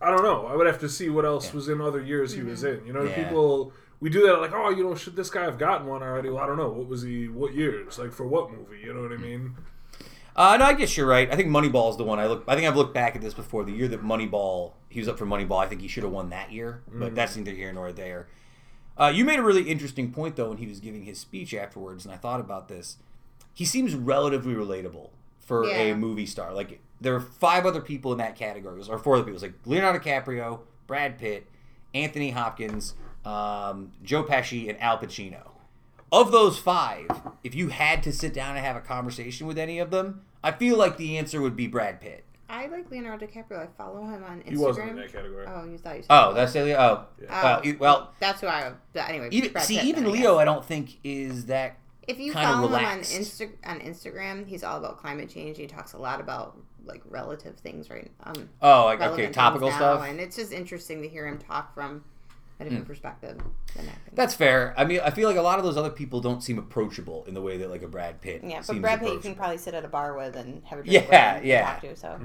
I 0.00 0.10
don't 0.10 0.22
know. 0.22 0.46
I 0.46 0.56
would 0.56 0.66
have 0.66 0.80
to 0.80 0.88
see 0.88 1.08
what 1.10 1.24
else 1.24 1.52
was 1.52 1.68
in 1.68 1.80
other 1.80 2.00
years 2.02 2.32
he 2.32 2.42
was 2.42 2.64
in. 2.64 2.84
You 2.86 2.92
know, 2.92 3.02
Yeah. 3.04 3.22
people 3.24 3.72
we 4.00 4.10
do 4.10 4.26
that 4.26 4.40
like, 4.40 4.52
oh, 4.52 4.70
you 4.70 4.84
know, 4.84 4.94
should 4.94 5.16
this 5.16 5.30
guy 5.30 5.44
have 5.44 5.58
gotten 5.58 5.86
one 5.86 6.02
already? 6.02 6.28
Well, 6.28 6.42
I 6.42 6.46
don't 6.46 6.56
know. 6.56 6.68
What 6.68 6.88
was 6.88 7.02
he? 7.02 7.28
What 7.28 7.54
years? 7.54 7.98
Like 7.98 8.12
for 8.12 8.26
what 8.26 8.50
movie? 8.50 8.80
You 8.84 8.92
know 8.92 9.02
what 9.02 9.12
I 9.12 9.16
mean? 9.16 9.56
Uh, 10.36 10.56
no, 10.56 10.64
I 10.64 10.72
guess 10.74 10.96
you're 10.96 11.06
right. 11.06 11.30
I 11.32 11.36
think 11.36 11.48
Moneyball 11.48 11.90
is 11.90 11.96
the 11.96 12.04
one 12.04 12.18
I 12.18 12.26
look. 12.26 12.44
I 12.48 12.54
think 12.56 12.66
I've 12.66 12.76
looked 12.76 12.92
back 12.92 13.14
at 13.14 13.22
this 13.22 13.34
before. 13.34 13.64
The 13.64 13.72
year 13.72 13.86
that 13.88 14.02
Moneyball, 14.02 14.72
he 14.88 14.98
was 14.98 15.08
up 15.08 15.16
for 15.16 15.26
Moneyball. 15.26 15.58
I 15.62 15.68
think 15.68 15.80
he 15.80 15.88
should 15.88 16.02
have 16.02 16.12
won 16.12 16.30
that 16.30 16.50
year, 16.52 16.82
but 16.92 17.14
that's 17.14 17.36
neither 17.36 17.52
here 17.52 17.72
nor 17.72 17.92
there. 17.92 18.26
Uh, 18.98 19.12
you 19.14 19.24
made 19.24 19.38
a 19.38 19.42
really 19.42 19.62
interesting 19.70 20.12
point 20.12 20.36
though 20.36 20.48
when 20.48 20.58
he 20.58 20.66
was 20.66 20.80
giving 20.80 21.04
his 21.04 21.18
speech 21.18 21.54
afterwards, 21.54 22.04
and 22.04 22.12
I 22.12 22.16
thought 22.16 22.40
about 22.40 22.68
this. 22.68 22.96
He 23.52 23.64
seems 23.64 23.94
relatively 23.94 24.54
relatable 24.54 25.10
for 25.46 25.64
a 25.68 25.94
movie 25.94 26.26
star. 26.26 26.52
Like 26.52 26.80
there 27.00 27.14
are 27.14 27.20
five 27.20 27.66
other 27.66 27.80
people 27.80 28.12
in 28.12 28.18
that 28.18 28.36
category, 28.36 28.82
or 28.88 28.98
four 28.98 29.16
other 29.16 29.24
people. 29.24 29.34
It's 29.34 29.42
like 29.42 29.54
Leonardo 29.66 29.98
DiCaprio, 29.98 30.60
Brad 30.86 31.18
Pitt, 31.18 31.46
Anthony 31.94 32.30
Hopkins, 32.30 32.94
um, 33.24 33.92
Joe 34.02 34.24
Pesci, 34.24 34.68
and 34.68 34.80
Al 34.80 34.98
Pacino. 34.98 35.50
Of 36.12 36.30
those 36.30 36.58
five, 36.58 37.06
if 37.42 37.54
you 37.54 37.68
had 37.68 38.02
to 38.04 38.12
sit 38.12 38.32
down 38.32 38.56
and 38.56 38.64
have 38.64 38.76
a 38.76 38.80
conversation 38.80 39.46
with 39.48 39.58
any 39.58 39.78
of 39.80 39.90
them, 39.90 40.22
I 40.44 40.52
feel 40.52 40.76
like 40.76 40.96
the 40.96 41.18
answer 41.18 41.40
would 41.40 41.56
be 41.56 41.66
Brad 41.66 42.00
Pitt. 42.00 42.24
I 42.48 42.66
like 42.66 42.88
Leonardo 42.90 43.26
DiCaprio. 43.26 43.58
I 43.64 43.66
follow 43.76 44.02
him 44.04 44.22
on 44.22 44.40
Instagram. 44.42 44.50
He 44.50 44.56
wasn't 44.58 44.90
in 44.90 44.96
that 44.96 45.12
category. 45.12 45.46
Oh, 45.48 45.64
you 45.64 45.76
thought 45.78 45.96
you 45.96 46.02
said. 46.02 46.08
Oh, 46.10 46.32
that's 46.34 46.54
Leo. 46.54 46.76
Oh, 46.78 47.06
Oh, 47.28 47.34
uh, 47.34 47.60
e- 47.64 47.72
well, 47.72 48.12
that's 48.20 48.40
who 48.42 48.46
I. 48.46 48.72
but 48.92 49.08
Anyway, 49.08 49.28
even 49.32 49.60
see, 49.62 49.80
even 49.80 50.04
then, 50.04 50.12
I 50.12 50.16
Leo. 50.16 50.38
I 50.38 50.44
don't 50.44 50.64
think 50.64 50.98
is 51.02 51.46
that. 51.46 51.78
If 52.06 52.18
you 52.18 52.32
follow 52.32 52.68
relaxed. 52.68 53.12
him 53.12 53.18
on 53.20 53.24
Insta 53.24 53.50
on 53.66 53.80
Instagram, 53.80 54.46
he's 54.46 54.62
all 54.64 54.78
about 54.78 54.98
climate 54.98 55.28
change. 55.30 55.56
He 55.56 55.66
talks 55.66 55.92
a 55.92 55.98
lot 55.98 56.20
about 56.20 56.56
like 56.84 57.02
relative 57.08 57.56
things, 57.56 57.88
right? 57.90 58.10
Um, 58.24 58.48
Oh, 58.60 58.84
like 58.86 59.00
relevant 59.00 59.24
okay, 59.28 59.32
topical 59.32 59.70
now, 59.70 59.76
stuff. 59.76 60.06
And 60.06 60.20
it's 60.20 60.36
just 60.36 60.52
interesting 60.52 61.00
to 61.02 61.08
hear 61.08 61.26
him 61.26 61.38
talk 61.38 61.72
from 61.74 62.04
a 62.60 62.64
different 62.64 62.86
perspective 62.86 63.38
than. 63.74 63.88
That's 64.12 64.34
fair. 64.34 64.74
I 64.76 64.84
mean, 64.84 65.00
I 65.02 65.10
feel 65.10 65.28
like 65.28 65.36
a 65.38 65.42
lot 65.42 65.58
of 65.58 65.64
those 65.64 65.76
other 65.76 65.90
people 65.90 66.20
don't 66.20 66.42
seem 66.42 66.58
approachable 66.58 67.24
in 67.26 67.34
the 67.34 67.40
way 67.42 67.56
that 67.56 67.68
like 67.70 67.82
a 67.82 67.88
Brad 67.88 68.20
Pitt. 68.20 68.42
yeah, 68.44 68.62
but 68.66 68.80
Brad 68.80 69.00
Pitt 69.00 69.12
you 69.12 69.18
can 69.18 69.34
probably 69.34 69.58
sit 69.58 69.74
at 69.74 69.84
a 69.84 69.88
bar 69.88 70.16
with 70.16 70.36
and 70.36 70.62
have 70.66 70.78
a 70.80 70.82
drink 70.82 70.92
Yeah, 71.10 71.32
with 71.34 71.38
and 71.40 71.46
yeah. 71.46 71.62
talk 71.72 71.80
to. 71.80 71.96
So 71.96 72.20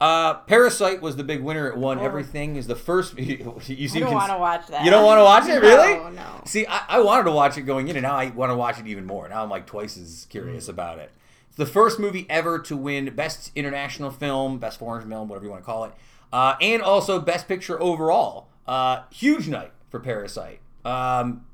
Uh, 0.00 0.34
Parasite 0.34 1.00
was 1.00 1.16
the 1.16 1.24
big 1.24 1.40
winner. 1.42 1.68
It 1.68 1.76
won 1.76 1.98
Oh. 1.98 2.04
everything. 2.04 2.56
Is 2.56 2.66
the 2.66 2.74
first. 2.74 3.16
You 3.18 3.54
I 3.56 3.60
seem 3.60 3.88
don't 4.02 4.02
cons- 4.02 4.12
want 4.12 4.32
to 4.32 4.38
watch 4.38 4.66
that. 4.68 4.84
You 4.84 4.90
don't 4.90 5.04
want 5.04 5.18
to 5.18 5.24
watch 5.24 5.44
it, 5.48 5.62
No, 5.62 5.68
really? 5.68 6.14
no. 6.16 6.42
See, 6.44 6.66
I, 6.66 6.82
I 6.88 7.00
wanted 7.00 7.24
to 7.24 7.30
watch 7.30 7.56
it 7.56 7.62
going 7.62 7.88
in, 7.88 7.96
and 7.96 8.02
now 8.02 8.16
I 8.16 8.30
want 8.30 8.50
to 8.50 8.56
watch 8.56 8.78
it 8.78 8.86
even 8.86 9.06
more. 9.06 9.28
Now 9.28 9.42
I'm 9.42 9.50
like 9.50 9.66
twice 9.66 9.96
as 9.96 10.26
Mm. 10.26 10.28
curious 10.30 10.68
about 10.68 10.98
it. 10.98 11.10
It's 11.48 11.56
the 11.56 11.66
first 11.66 12.00
movie 12.00 12.26
ever 12.28 12.58
to 12.58 12.76
win 12.76 13.14
Best 13.14 13.52
International 13.54 14.10
Film, 14.10 14.58
Best 14.58 14.78
Foreign 14.80 15.08
Film, 15.08 15.28
whatever 15.28 15.44
you 15.46 15.50
want 15.52 15.62
to 15.62 15.66
call 15.66 15.84
it, 15.84 15.92
uh, 16.32 16.54
and 16.60 16.82
also 16.82 17.20
Best 17.20 17.46
Picture 17.46 17.80
overall. 17.80 18.48
Uh, 18.66 19.02
huge 19.10 19.46
night 19.48 19.70
for 19.90 20.00
Parasite. 20.00 20.58
Um, 20.84 21.46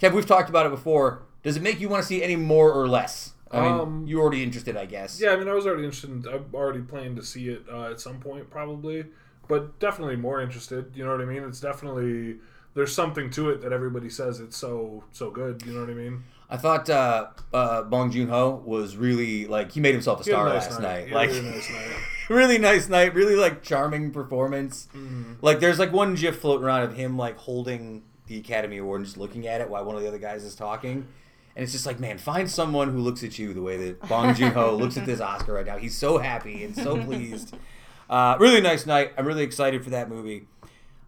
Kev, 0.00 0.12
we've 0.12 0.26
talked 0.26 0.48
about 0.50 0.66
it 0.66 0.70
before. 0.70 1.22
Does 1.44 1.56
it 1.56 1.62
make 1.62 1.78
you 1.78 1.88
want 1.88 2.02
to 2.02 2.06
see 2.06 2.22
any 2.22 2.34
more 2.36 2.72
or 2.72 2.88
less? 2.88 3.33
I 3.54 3.60
mean, 3.62 3.80
Um, 3.80 4.04
you're 4.06 4.20
already 4.20 4.42
interested, 4.42 4.76
I 4.76 4.86
guess. 4.86 5.20
Yeah, 5.20 5.30
I 5.30 5.36
mean, 5.36 5.48
I 5.48 5.54
was 5.54 5.66
already 5.66 5.84
interested. 5.84 6.10
In, 6.10 6.24
I'm 6.28 6.46
already 6.54 6.80
planning 6.80 7.16
to 7.16 7.22
see 7.22 7.48
it 7.48 7.62
uh, 7.70 7.90
at 7.90 8.00
some 8.00 8.18
point, 8.20 8.50
probably, 8.50 9.06
but 9.48 9.78
definitely 9.78 10.16
more 10.16 10.40
interested. 10.40 10.92
You 10.94 11.04
know 11.04 11.12
what 11.12 11.20
I 11.20 11.24
mean? 11.24 11.42
It's 11.44 11.60
definitely 11.60 12.36
there's 12.74 12.94
something 12.94 13.30
to 13.30 13.50
it 13.50 13.62
that 13.62 13.72
everybody 13.72 14.10
says 14.10 14.40
it's 14.40 14.56
so 14.56 15.04
so 15.12 15.30
good. 15.30 15.62
You 15.66 15.72
know 15.74 15.80
what 15.80 15.90
I 15.90 15.94
mean? 15.94 16.24
I 16.50 16.56
thought 16.56 16.90
uh, 16.90 17.28
uh, 17.52 17.82
Bong 17.82 18.10
Joon 18.10 18.28
Ho 18.28 18.62
was 18.64 18.96
really 18.96 19.46
like 19.46 19.72
he 19.72 19.80
made 19.80 19.94
himself 19.94 20.20
a 20.20 20.24
star 20.24 20.48
nice 20.48 20.68
last 20.68 20.80
night. 20.80 21.04
night. 21.10 21.12
Like 21.12 21.30
really 21.30 21.50
nice 21.50 21.70
night. 21.72 21.96
really 22.28 22.58
nice 22.58 22.88
night, 22.88 23.14
really 23.14 23.36
like 23.36 23.62
charming 23.62 24.10
performance. 24.10 24.88
Mm-hmm. 24.94 25.34
Like 25.40 25.60
there's 25.60 25.78
like 25.78 25.92
one 25.92 26.14
gif 26.14 26.38
floating 26.40 26.64
around 26.64 26.82
of 26.82 26.94
him 26.94 27.16
like 27.16 27.38
holding 27.38 28.02
the 28.26 28.38
Academy 28.38 28.78
Award 28.78 29.00
and 29.00 29.06
just 29.06 29.18
looking 29.18 29.46
at 29.46 29.60
it 29.60 29.68
while 29.70 29.84
one 29.84 29.96
of 29.96 30.02
the 30.02 30.08
other 30.08 30.18
guys 30.18 30.44
is 30.44 30.54
talking. 30.54 31.06
And 31.56 31.62
it's 31.62 31.72
just 31.72 31.86
like, 31.86 32.00
man, 32.00 32.18
find 32.18 32.50
someone 32.50 32.90
who 32.90 32.98
looks 32.98 33.22
at 33.22 33.38
you 33.38 33.54
the 33.54 33.62
way 33.62 33.76
that 33.76 34.08
Bong 34.08 34.34
Joon 34.34 34.52
Ho 34.52 34.76
looks 34.80 34.96
at 34.96 35.06
this 35.06 35.20
Oscar 35.20 35.54
right 35.54 35.66
now. 35.66 35.78
He's 35.78 35.96
so 35.96 36.18
happy 36.18 36.64
and 36.64 36.74
so 36.74 37.02
pleased. 37.04 37.56
Uh, 38.10 38.36
really 38.40 38.60
nice 38.60 38.86
night. 38.86 39.12
I'm 39.16 39.26
really 39.26 39.44
excited 39.44 39.84
for 39.84 39.90
that 39.90 40.08
movie. 40.08 40.46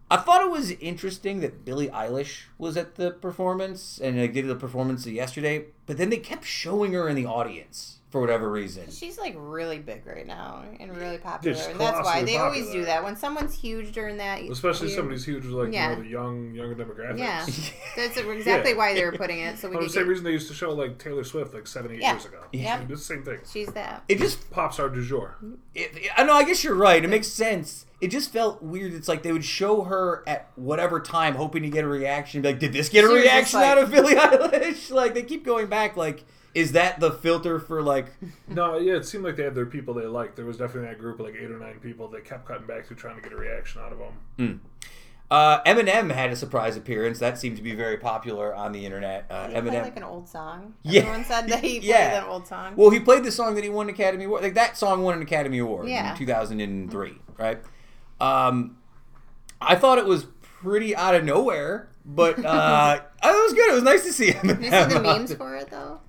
I 0.09 0.15
thought 0.15 0.41
it 0.41 0.49
was 0.49 0.71
interesting 0.71 1.41
that 1.41 1.65
Billie 1.65 1.89
Eilish 1.89 2.43
was 2.57 2.77
at 2.77 2.95
the 2.95 3.11
performance 3.11 3.99
and 4.01 4.19
like, 4.19 4.33
did 4.33 4.47
the 4.47 4.55
performance 4.55 5.05
yesterday, 5.05 5.65
but 5.85 5.97
then 5.97 6.09
they 6.09 6.17
kept 6.17 6.45
showing 6.45 6.93
her 6.93 7.09
in 7.09 7.15
the 7.15 7.25
audience 7.25 7.96
for 8.09 8.21
whatever 8.21 8.49
reason. 8.49 8.89
She's 8.89 9.17
like 9.17 9.35
really 9.37 9.79
big 9.79 10.05
right 10.07 10.25
now 10.25 10.63
and 10.79 10.95
really 10.95 11.17
popular, 11.17 11.57
she's 11.57 11.65
and 11.67 11.77
that's 11.79 11.97
why 11.97 12.01
colossally 12.21 12.25
they 12.25 12.37
always 12.37 12.71
do 12.71 12.85
that. 12.85 13.03
When 13.03 13.17
someone's 13.17 13.53
huge 13.53 13.91
during 13.91 14.15
that, 14.17 14.41
Especially 14.43 14.89
you- 14.89 14.95
somebody's 14.95 15.25
huge 15.25 15.43
like 15.45 15.73
Yeah. 15.73 15.89
you 15.89 15.95
know 15.97 16.01
the 16.03 16.07
young 16.09 16.53
younger 16.55 16.75
demographics. 16.85 17.17
Yeah, 17.19 17.45
that's 17.97 18.15
exactly 18.17 18.71
Yeah. 18.71 18.77
why 18.77 18.93
they 18.93 19.03
were 19.03 19.11
putting 19.11 19.39
it. 19.39 19.59
So 19.59 19.67
we 19.69 19.75
Well, 19.75 19.83
the 19.85 19.89
same 19.91 20.03
get, 20.03 20.09
reason 20.09 20.23
they 20.23 20.31
used 20.31 20.47
to 20.47 20.53
show 20.53 20.71
like 20.71 20.97
Taylor 20.99 21.25
Swift 21.25 21.53
like 21.53 21.67
seven, 21.67 21.91
eight 21.91 21.99
Yeah. 21.99 22.13
years 22.13 22.25
ago. 22.25 22.43
Yeah. 22.53 22.79
It's 22.79 22.87
the 22.89 22.97
same 22.97 23.23
thing. 23.23 23.39
she's 23.51 23.67
that. 23.73 24.03
It 24.07 24.19
just 24.19 24.49
Pop 24.51 24.73
star 24.73 24.87
du 24.89 25.03
jour. 25.03 25.35
It, 25.75 26.09
I 26.15 26.23
know. 26.23 26.33
I 26.33 26.43
guess 26.45 26.63
you're 26.63 26.75
right. 26.75 27.03
It 27.03 27.09
makes 27.09 27.27
sense. 27.27 27.85
It 27.99 28.07
just 28.07 28.31
felt 28.31 28.61
weird. 28.63 28.93
It's 28.93 29.07
like 29.09 29.23
they 29.23 29.33
would 29.33 29.43
show 29.43 29.81
her 29.83 30.23
at 30.27 30.47
whatever 30.55 30.99
time, 31.01 31.35
hoping 31.35 31.63
to 31.63 31.69
get 31.69 31.83
a 31.83 31.87
reaction. 31.87 32.41
Be 32.41 32.49
like, 32.49 32.59
did 32.59 32.71
this 32.71 32.87
get 32.89 33.03
a 33.03 33.07
She 33.09 33.13
reaction 33.15 33.59
like- 33.59 33.69
out 33.69 33.77
of 33.79 33.91
Billie 33.91 34.15
Eilish? 34.15 34.91
Like 34.95 35.13
they 35.13 35.23
keep 35.23 35.43
going 35.43 35.67
back. 35.67 35.97
Like, 35.97 36.23
is 36.57 36.71
that 36.71 36.99
the 36.99 37.11
filter 37.11 37.59
for 37.59 37.81
like? 37.81 38.07
No, 38.47 38.77
yeah, 38.77 38.95
it 38.95 39.05
seemed 39.05 39.23
like 39.23 39.35
they 39.35 39.43
had 39.43 39.53
their 39.55 39.65
people 39.65 39.93
they 39.93 40.05
liked. 40.07 40.35
There 40.35 40.45
was 40.45 40.57
definitely 40.57 40.89
that 40.89 40.97
group 40.99 41.19
of 41.19 41.25
like 41.27 41.35
eight 41.35 41.51
or 41.51 41.59
nine 41.59 41.79
people 41.79 42.07
that 42.09 42.25
kept 42.25 42.45
cutting 42.47 42.65
back 42.65 42.87
to 42.87 42.95
trying 42.95 43.15
to 43.17 43.21
get 43.21 43.31
a 43.33 43.35
reaction 43.37 43.81
out 43.81 43.91
of 43.93 43.99
them. 43.99 44.61
Uh, 45.29 45.61
Eminem 45.63 46.09
had 46.13 46.31
a 46.31 46.35
surprise 46.37 46.77
appearance. 46.77 47.19
That 47.19 47.37
seemed 47.37 47.57
to 47.57 47.61
be 47.63 47.75
very 47.75 47.97
popular 47.97 48.55
on 48.55 48.71
the 48.71 48.85
internet. 48.85 49.25
Uh, 49.29 49.47
Did 49.47 49.55
he 49.57 49.61
play 49.61 49.71
Eminem. 49.71 49.83
like 49.83 49.97
an 49.97 50.03
old 50.03 50.29
song. 50.29 50.73
Yeah. 50.83 51.01
Everyone 51.01 51.25
said 51.25 51.49
that 51.49 51.61
he 51.63 51.71
played 51.79 51.83
Yeah. 51.83 52.23
an 52.23 52.29
old 52.29 52.47
song. 52.47 52.73
Well, 52.77 52.89
he 52.91 53.01
played 53.01 53.25
the 53.25 53.31
song 53.31 53.55
that 53.55 53.63
he 53.65 53.69
won 53.69 53.87
an 53.89 53.93
Academy 53.93 54.23
Award. 54.23 54.43
Like 54.43 54.53
that 54.53 54.77
song 54.77 55.03
won 55.03 55.15
an 55.15 55.21
Academy 55.21 55.57
Award 55.57 55.89
Yeah. 55.89 56.11
in 56.13 56.17
2003, 56.17 57.15
right? 57.37 57.59
Um, 58.21 58.77
I 59.59 59.75
thought 59.75 59.97
it 59.97 60.05
was 60.05 60.27
pretty 60.41 60.95
out 60.95 61.13
of 61.13 61.25
nowhere, 61.25 61.89
but 62.05 62.43
uh, 62.45 63.01
it 63.23 63.27
was 63.27 63.53
good. 63.53 63.69
It 63.69 63.73
was 63.75 63.83
nice 63.83 64.05
to 64.05 64.13
see 64.13 64.31
him. 64.31 64.47
Did 64.47 64.61
you 64.63 64.71
see 64.71 64.93
the 64.93 65.01
memes 65.01 65.33
for 65.33 65.55
it 65.57 65.69
though? 65.69 65.99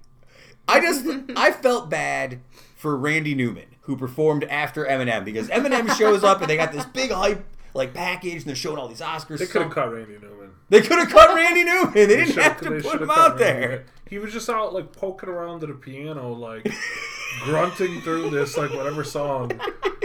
I 0.68 0.80
just 0.80 1.06
I 1.36 1.52
felt 1.52 1.88
bad 1.90 2.40
for 2.76 2.96
Randy 2.96 3.34
Newman 3.34 3.64
who 3.82 3.96
performed 3.96 4.44
after 4.44 4.84
Eminem 4.84 5.24
because 5.24 5.48
Eminem 5.48 5.90
shows 5.96 6.22
up 6.22 6.40
and 6.40 6.48
they 6.50 6.56
got 6.56 6.72
this 6.72 6.84
big 6.84 7.10
hype 7.10 7.44
like 7.74 7.94
package 7.94 8.34
and 8.34 8.42
they're 8.44 8.54
showing 8.54 8.78
all 8.78 8.86
these 8.88 9.00
Oscars. 9.00 9.38
They 9.38 9.46
could 9.46 9.62
have 9.62 9.70
cut 9.72 9.92
Randy 9.92 10.18
Newman. 10.20 10.50
They 10.68 10.82
could 10.82 10.98
have 10.98 11.08
cut 11.08 11.34
Randy 11.34 11.64
Newman. 11.64 11.92
They 11.94 12.06
didn't 12.06 12.32
should've- 12.34 12.60
to 12.60 12.88
put 12.88 13.00
him 13.02 13.10
out 13.10 13.38
Randy 13.38 13.44
there. 13.44 13.86
Newman. 14.10 14.20
He 14.20 14.24
was 14.24 14.32
just 14.32 14.48
out 14.48 14.74
like 14.74 14.92
poking 14.92 15.28
around 15.28 15.62
at 15.62 15.70
a 15.70 15.74
piano, 15.74 16.32
like 16.32 16.68
grunting 17.44 18.00
through 18.00 18.30
this 18.30 18.56
like 18.56 18.72
whatever 18.72 19.04
song, 19.04 19.50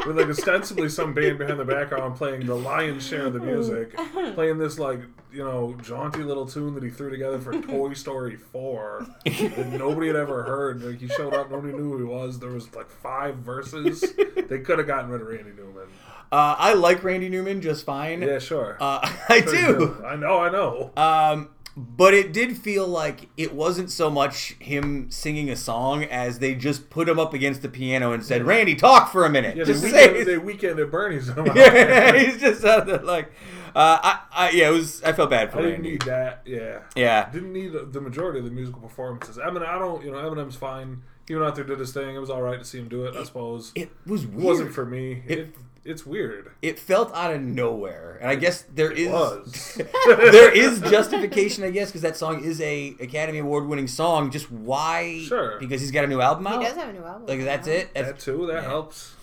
with 0.05 0.17
like 0.17 0.27
ostensibly 0.27 0.89
some 0.89 1.13
band 1.13 1.37
behind 1.37 1.59
the 1.59 1.65
background 1.65 2.15
playing 2.15 2.45
the 2.45 2.55
lion's 2.55 3.05
share 3.05 3.27
of 3.27 3.33
the 3.33 3.39
music, 3.39 3.95
playing 4.35 4.57
this 4.57 4.79
like 4.79 5.01
you 5.31 5.43
know 5.43 5.75
jaunty 5.81 6.23
little 6.23 6.45
tune 6.45 6.73
that 6.75 6.83
he 6.83 6.89
threw 6.89 7.09
together 7.09 7.39
for 7.39 7.59
Toy 7.61 7.93
Story 7.93 8.35
Four 8.35 9.07
that 9.25 9.69
nobody 9.71 10.07
had 10.07 10.15
ever 10.15 10.43
heard. 10.43 10.83
Like 10.83 10.99
he 10.99 11.07
showed 11.07 11.33
up, 11.33 11.49
nobody 11.51 11.73
knew 11.73 11.91
who 11.91 11.97
he 11.97 12.03
was. 12.03 12.39
There 12.39 12.51
was 12.51 12.73
like 12.75 12.89
five 12.89 13.37
verses. 13.37 14.01
They 14.47 14.59
could 14.59 14.77
have 14.77 14.87
gotten 14.87 15.09
rid 15.09 15.21
of 15.21 15.27
Randy 15.27 15.51
Newman. 15.55 15.87
Uh, 16.31 16.55
I 16.57 16.73
like 16.73 17.03
Randy 17.03 17.29
Newman 17.29 17.61
just 17.61 17.85
fine. 17.85 18.23
Yeah, 18.23 18.39
sure. 18.39 18.75
Uh, 18.79 18.99
I 19.29 19.41
do. 19.41 20.03
I 20.03 20.15
know. 20.15 20.39
I 20.39 20.49
know. 20.49 20.91
Um, 20.97 21.49
but 21.75 22.13
it 22.13 22.31
did 22.33 22.57
feel 22.57 22.87
like 22.87 23.29
it 23.37 23.53
wasn't 23.53 23.89
so 23.89 24.09
much 24.09 24.53
him 24.59 25.09
singing 25.09 25.49
a 25.49 25.55
song 25.55 26.03
as 26.03 26.39
they 26.39 26.53
just 26.55 26.89
put 26.89 27.09
him 27.09 27.17
up 27.19 27.33
against 27.33 27.61
the 27.61 27.69
piano 27.69 28.11
and 28.11 28.23
said, 28.23 28.43
"Randy, 28.45 28.75
talk 28.75 29.11
for 29.11 29.25
a 29.25 29.29
minute." 29.29 29.57
Yeah, 29.57 29.63
just 29.63 29.81
the 29.81 29.89
say 29.89 30.07
weekend, 30.11 30.27
the 30.27 30.37
weekend 30.39 30.79
at 30.79 30.91
Bernie's. 30.91 31.31
yeah, 31.55 32.13
he's 32.17 32.39
just 32.39 32.63
out 32.63 32.85
there 32.85 32.99
like, 32.99 33.31
uh, 33.75 33.97
I, 34.03 34.19
I, 34.31 34.49
yeah, 34.51 34.69
it 34.69 34.73
was. 34.73 35.01
I 35.03 35.13
felt 35.13 35.29
bad 35.31 35.51
for 35.51 35.59
him. 35.59 35.65
I 35.65 35.69
didn't 35.69 35.75
Randy. 35.83 35.91
need 35.91 36.01
that. 36.03 36.41
Yeah. 36.45 36.79
Yeah, 36.95 37.29
Didn't 37.31 37.53
need 37.53 37.71
the 37.91 38.01
majority 38.01 38.39
of 38.39 38.45
the 38.45 38.51
musical 38.51 38.81
performances. 38.81 39.37
Eminem, 39.37 39.65
I 39.67 39.79
don't, 39.79 40.03
you 40.05 40.11
know, 40.11 40.17
Eminem's 40.17 40.55
fine. 40.55 41.01
He 41.27 41.33
went 41.35 41.47
out 41.47 41.55
there, 41.55 41.63
did 41.63 41.79
his 41.79 41.93
thing. 41.93 42.13
It 42.15 42.19
was 42.19 42.29
all 42.29 42.41
right 42.41 42.59
to 42.59 42.65
see 42.65 42.77
him 42.79 42.89
do 42.89 43.05
it. 43.05 43.15
I 43.15 43.23
suppose 43.23 43.71
it 43.75 43.83
it 43.83 43.91
was 44.05 44.25
weird. 44.27 44.43
wasn't 44.43 44.73
for 44.73 44.85
me. 44.85 45.23
It- 45.25 45.39
It, 45.39 45.55
it's 45.85 46.05
weird. 46.05 46.51
it 46.61 46.79
felt 46.79 47.13
out 47.13 47.33
of 47.33 47.41
nowhere, 47.41 48.17
and 48.21 48.29
I 48.29 48.35
guess 48.35 48.63
there 48.73 48.91
is 48.91 49.09
was. 49.09 49.81
there 50.07 50.51
is 50.51 50.79
justification, 50.81 51.63
I 51.63 51.69
guess, 51.71 51.89
because 51.89 52.01
that 52.03 52.15
song 52.17 52.43
is 52.43 52.61
a 52.61 52.95
Academy 52.99 53.39
Award 53.39 53.67
winning 53.67 53.87
song. 53.87 54.31
Just 54.31 54.51
why? 54.51 55.21
Sure. 55.27 55.59
Because 55.59 55.81
he's 55.81 55.91
got 55.91 56.03
a 56.03 56.07
new 56.07 56.21
album 56.21 56.47
out. 56.47 56.61
He 56.61 56.67
does 56.67 56.77
have 56.77 56.89
a 56.89 56.93
new 56.93 57.03
album. 57.03 57.27
Like 57.27 57.41
that's 57.43 57.67
now. 57.67 57.73
it. 57.73 57.93
That's- 57.93 58.13
That 58.13 58.19
too. 58.19 58.47
That 58.47 58.53
Yeah. 58.63 58.69
helps. 58.69 59.13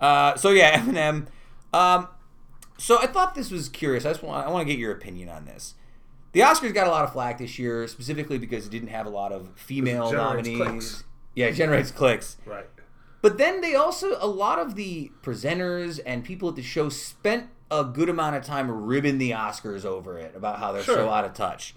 Uh, 0.00 0.36
so 0.36 0.50
yeah, 0.50 0.80
Eminem. 0.84 1.26
Um, 1.72 2.08
so 2.78 2.98
I 2.98 3.06
thought 3.06 3.34
this 3.34 3.50
was 3.50 3.68
curious. 3.68 4.06
I 4.06 4.10
just 4.10 4.22
want 4.22 4.46
I 4.46 4.50
want 4.50 4.66
to 4.66 4.72
get 4.72 4.78
your 4.80 4.92
opinion 4.92 5.28
on 5.28 5.44
this. 5.44 5.74
The 6.32 6.40
Oscars 6.40 6.72
got 6.72 6.86
a 6.86 6.90
lot 6.90 7.04
of 7.04 7.12
flack 7.12 7.38
this 7.38 7.58
year, 7.58 7.86
specifically 7.88 8.38
because 8.38 8.64
it 8.66 8.70
didn't 8.70 8.88
have 8.88 9.04
a 9.04 9.10
lot 9.10 9.32
of 9.32 9.48
female 9.56 10.12
nominees. 10.12 10.56
clicks. 10.56 11.04
Yeah, 11.34 11.46
it 11.46 11.52
generates 11.54 11.90
clicks. 11.90 12.36
Right. 12.46 12.66
But 13.22 13.36
then 13.38 13.60
they 13.60 13.74
also 13.74 14.16
a 14.20 14.26
lot 14.26 14.58
of 14.58 14.74
the 14.76 15.10
presenters 15.22 16.00
and 16.06 16.24
people 16.24 16.48
at 16.48 16.56
the 16.56 16.62
show 16.62 16.88
spent 16.88 17.48
a 17.70 17.84
good 17.84 18.08
amount 18.08 18.36
of 18.36 18.44
time 18.44 18.70
ribbing 18.70 19.18
the 19.18 19.30
Oscars 19.32 19.84
over 19.84 20.18
it 20.18 20.34
about 20.34 20.58
how 20.58 20.72
they're 20.72 20.82
so 20.82 21.08
out 21.08 21.24
of 21.24 21.34
touch. 21.34 21.74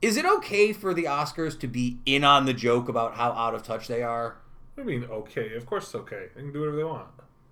Is 0.00 0.16
it 0.16 0.24
okay 0.24 0.72
for 0.72 0.94
the 0.94 1.04
Oscars 1.04 1.58
to 1.60 1.66
be 1.66 1.98
in 2.06 2.24
on 2.24 2.46
the 2.46 2.54
joke 2.54 2.88
about 2.88 3.14
how 3.16 3.32
out 3.32 3.54
of 3.54 3.62
touch 3.62 3.86
they 3.88 4.02
are? 4.02 4.36
I 4.78 4.82
mean, 4.82 5.04
okay. 5.04 5.54
Of 5.56 5.66
course, 5.66 5.84
it's 5.86 5.94
okay. 5.96 6.26
They 6.34 6.40
can 6.42 6.52
do 6.52 6.60
whatever 6.60 6.76
they 6.76 6.84
want. 6.84 7.08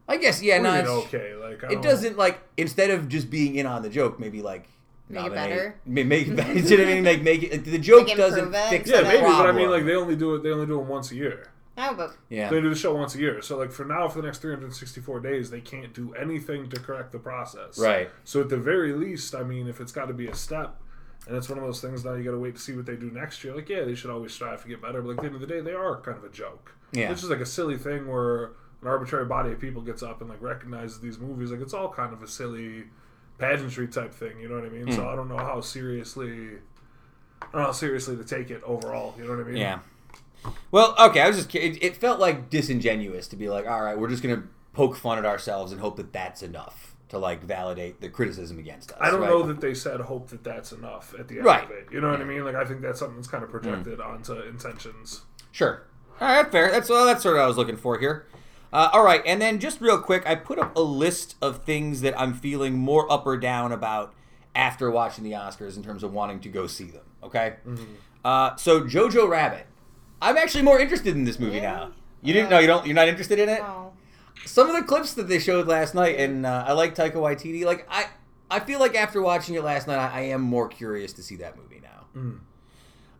I 0.09 0.17
guess 0.17 0.41
yeah, 0.41 0.59
What 0.59 0.63
no, 0.63 0.71
do 0.71 0.77
you 0.77 0.83
mean, 0.85 0.99
it's- 0.99 1.15
okay. 1.15 1.35
Like 1.35 1.65
I 1.65 1.67
it 1.67 1.71
don't- 1.75 1.83
doesn't 1.83 2.17
like 2.17 2.41
instead 2.57 2.91
of 2.91 3.09
just 3.09 3.29
being 3.31 3.57
in 3.57 3.67
on 3.67 3.83
the 3.83 3.89
joke, 3.91 4.19
maybe 4.21 4.41
like 4.43 4.69
Make 5.09 5.19
it 5.27 5.29
nominate- 5.29 5.51
better? 5.51 5.75
ma- 5.85 6.05
Make, 6.05 6.29
it 6.29 6.37
better. 6.37 6.53
you 6.55 6.77
know 6.77 6.85
what 6.85 6.91
I 6.91 6.95
mean? 6.95 7.05
Like 7.05 7.23
make 7.23 7.43
it. 7.43 7.65
The 7.65 7.79
joke 7.79 8.07
Like, 8.09 8.17
doesn't 8.17 8.39
improve 8.39 8.55
it 8.55 8.69
fix 8.71 8.91
Yeah, 8.91 8.99
the 8.99 9.09
maybe. 9.09 9.23
But 9.23 9.47
I 9.47 9.53
mean, 9.53 9.71
like 9.71 9.85
they 9.85 9.95
only 9.97 10.15
do 10.17 10.37
it. 10.37 10.43
They 10.45 10.51
only 10.51 10.67
do 10.67 10.79
it 10.81 10.85
once 10.87 11.11
a 11.11 11.17
year. 11.17 11.51
No, 11.77 11.95
but 11.95 12.17
yeah, 12.31 12.49
They 12.49 12.61
do 12.61 12.71
the 12.71 12.75
show 12.77 12.95
once 12.95 13.15
a 13.15 13.19
year. 13.19 13.43
So 13.43 13.59
like 13.59 13.71
for 13.71 13.85
now, 13.85 14.09
for 14.09 14.21
the 14.21 14.27
next 14.27 14.39
364 14.39 15.21
days, 15.21 15.51
they 15.51 15.61
can't 15.61 15.93
do 15.93 16.15
anything 16.15 16.71
to 16.71 16.81
correct 16.81 17.13
the 17.13 17.19
process. 17.19 17.79
right. 17.79 18.11
So 18.25 18.41
at 18.41 18.49
the 18.49 18.57
very 18.57 18.93
least, 18.93 19.35
I 19.35 19.43
mean, 19.43 19.69
if 19.69 19.81
it's 19.81 19.93
got 19.93 20.07
to 20.07 20.15
be 20.15 20.27
a 20.29 20.35
step, 20.35 20.81
and 21.27 21.37
it's 21.37 21.49
one 21.49 21.59
of 21.59 21.65
those 21.65 21.81
things 21.81 22.05
now 22.05 22.15
you 22.15 22.25
got 22.25 22.31
to 22.31 22.39
wait 22.39 22.55
to 22.55 22.61
see 22.61 22.73
what 22.75 22.87
they 22.87 22.97
do 22.97 23.11
next 23.11 23.43
year. 23.45 23.55
Like, 23.55 23.69
yeah, 23.69 23.85
they 23.85 23.95
should 23.95 24.11
always 24.11 24.33
strive 24.33 24.63
to 24.63 24.69
get 24.69 24.81
better, 24.81 25.03
but 25.03 25.09
like, 25.09 25.17
at 25.19 25.23
the 25.23 25.27
end 25.27 25.35
of 25.35 25.41
the 25.41 25.47
day, 25.47 25.61
they 25.61 25.73
are 25.73 26.01
kind 26.01 26.17
of 26.17 26.25
a 26.25 26.29
joke. 26.31 26.73
Yeah. 26.93 27.11
It's 27.11 27.21
just 27.21 27.31
like 27.31 27.41
a 27.41 27.47
silly 27.47 27.77
thing 27.77 28.07
where 28.07 28.53
an 28.81 28.87
arbitrary 28.89 29.25
body 29.27 29.53
of 29.53 29.59
people 29.61 29.83
gets 29.83 30.03
up 30.03 30.21
and 30.21 30.31
like 30.31 30.41
recognizes 30.41 31.01
these 31.01 31.19
movies. 31.19 31.51
Like, 31.51 31.61
it's 31.61 31.75
all 31.75 31.93
kind 31.93 32.13
of 32.13 32.23
a 32.23 32.29
silly 32.29 32.85
pageantry 33.39 33.89
type 33.89 34.15
thing. 34.15 34.39
You 34.41 34.49
know 34.49 34.55
what 34.55 34.65
I 34.65 34.69
mean? 34.71 34.87
Hmm. 34.87 34.93
So 34.93 35.09
I 35.09 35.17
don't 35.17 35.29
know 35.29 35.37
how 35.37 35.61
seriously, 35.61 36.53
I 37.43 37.45
don't 37.53 37.55
know 37.55 37.63
how 37.67 37.73
seriously 37.73 38.17
to 38.17 38.25
take 38.25 38.51
it 38.51 38.63
overall. 38.63 39.15
You 39.19 39.25
know 39.25 39.31
what 39.37 39.41
I 39.41 39.49
mean? 39.49 39.57
Yeah. 39.57 39.81
Well, 40.71 40.95
okay. 40.99 41.21
I 41.21 41.29
was 41.29 41.37
just. 41.37 41.55
It, 41.55 41.83
it 41.83 41.97
felt 41.97 42.21
like 42.21 42.51
disingenuous 42.51 43.29
to 43.29 43.37
be 43.37 43.49
like, 43.49 43.67
all 43.67 43.83
right, 43.83 43.99
we're 43.99 44.09
just 44.09 44.23
gonna 44.23 44.45
poke 44.73 44.97
fun 44.97 45.19
at 45.19 45.25
ourselves 45.25 45.73
and 45.73 45.81
hope 45.81 45.97
that 45.97 46.13
that's 46.13 46.43
enough 46.43 46.95
to 47.09 47.19
like 47.19 47.43
validate 47.43 48.01
the 48.01 48.09
criticism 48.09 48.59
against 48.59 48.91
us. 48.93 48.99
I 49.01 49.11
don't 49.11 49.21
right? 49.21 49.31
know 49.31 49.43
that 49.45 49.61
they 49.61 49.75
said 49.75 50.01
hope 50.01 50.29
that 50.29 50.43
that's 50.43 50.73
enough 50.73 51.15
at 51.19 51.29
the 51.29 51.37
end 51.37 51.45
Right. 51.45 51.65
of 51.65 51.71
it. 51.71 51.87
You 51.93 52.01
know 52.01 52.11
what 52.11 52.21
I 52.21 52.25
mean? 52.25 52.45
Like 52.45 52.57
I 52.57 52.65
think 52.65 52.81
that's 52.83 52.99
something 52.99 53.17
that's 53.17 53.29
kind 53.29 53.45
of 53.45 53.51
projected 53.51 54.01
onto 54.01 54.35
intentions. 54.41 55.23
Sure. 55.53 55.85
All 56.21 56.29
right, 56.29 56.51
fair. 56.51 56.71
That's 56.71 56.91
uh, 56.91 57.05
that's 57.05 57.23
sort 57.23 57.37
of 57.37 57.39
what 57.41 57.45
I 57.45 57.49
was 57.49 57.57
looking 57.57 57.77
for 57.77 57.99
here. 57.99 58.27
Uh, 58.73 58.91
all 58.93 59.05
right, 59.05 59.23
and 59.25 59.41
then 59.41 59.61
just 59.61 59.81
real 59.81 59.99
quick, 60.01 60.27
I 60.27 60.35
put 60.35 60.59
up 60.59 60.77
a 60.77 60.81
list 60.81 61.37
of 61.41 61.65
things 61.65 62.01
that 62.01 62.19
I'm 62.21 62.35
feeling 62.35 62.75
more 62.77 63.11
up 63.11 63.25
or 63.25 63.37
down 63.37 63.71
about 63.73 64.13
after 64.55 64.91
watching 64.91 65.23
the 65.25 65.33
Oscars 65.33 65.77
in 65.77 65.83
terms 65.85 66.03
of 66.03 66.13
wanting 66.13 66.41
to 66.41 66.49
go 66.49 66.67
see 66.67 66.87
them. 66.91 67.05
Okay. 67.23 67.55
Uh, 68.25 68.57
so 68.57 68.81
Jojo 68.83 69.29
Rabbit, 69.29 69.67
I'm 70.23 70.37
actually 70.39 70.63
more 70.63 70.81
interested 70.81 71.15
in 71.15 71.25
this 71.25 71.39
movie 71.39 71.53
Really? 71.61 71.63
now. 71.67 71.93
You 72.23 72.33
didn't 72.33 72.51
know 72.51 72.59
you 72.59 72.67
don't 72.67 72.87
you're 72.87 72.95
not 72.95 73.09
interested 73.09 73.39
in 73.39 73.49
it. 73.49 73.61
no. 73.61 73.93
Some 74.45 74.69
of 74.71 74.77
the 74.77 74.83
clips 74.83 75.15
that 75.15 75.25
they 75.29 75.39
showed 75.39 75.67
last 75.67 75.95
night, 75.95 76.19
and 76.21 76.47
uh, 76.47 76.65
I 76.69 76.73
like 76.73 76.95
Taika 76.95 77.15
Waititi. 77.15 77.65
Like 77.65 77.87
I, 77.91 78.07
I 78.51 78.61
feel 78.61 78.79
like 78.81 78.95
after 78.95 79.21
watching 79.21 79.55
it 79.57 79.65
last 79.65 79.87
night, 79.89 79.99
I, 79.99 80.19
I 80.19 80.21
am 80.27 80.41
more 80.41 80.69
curious 80.69 81.13
to 81.15 81.23
see 81.23 81.37
that 81.37 81.57
movie 81.57 81.83
now. 81.83 82.39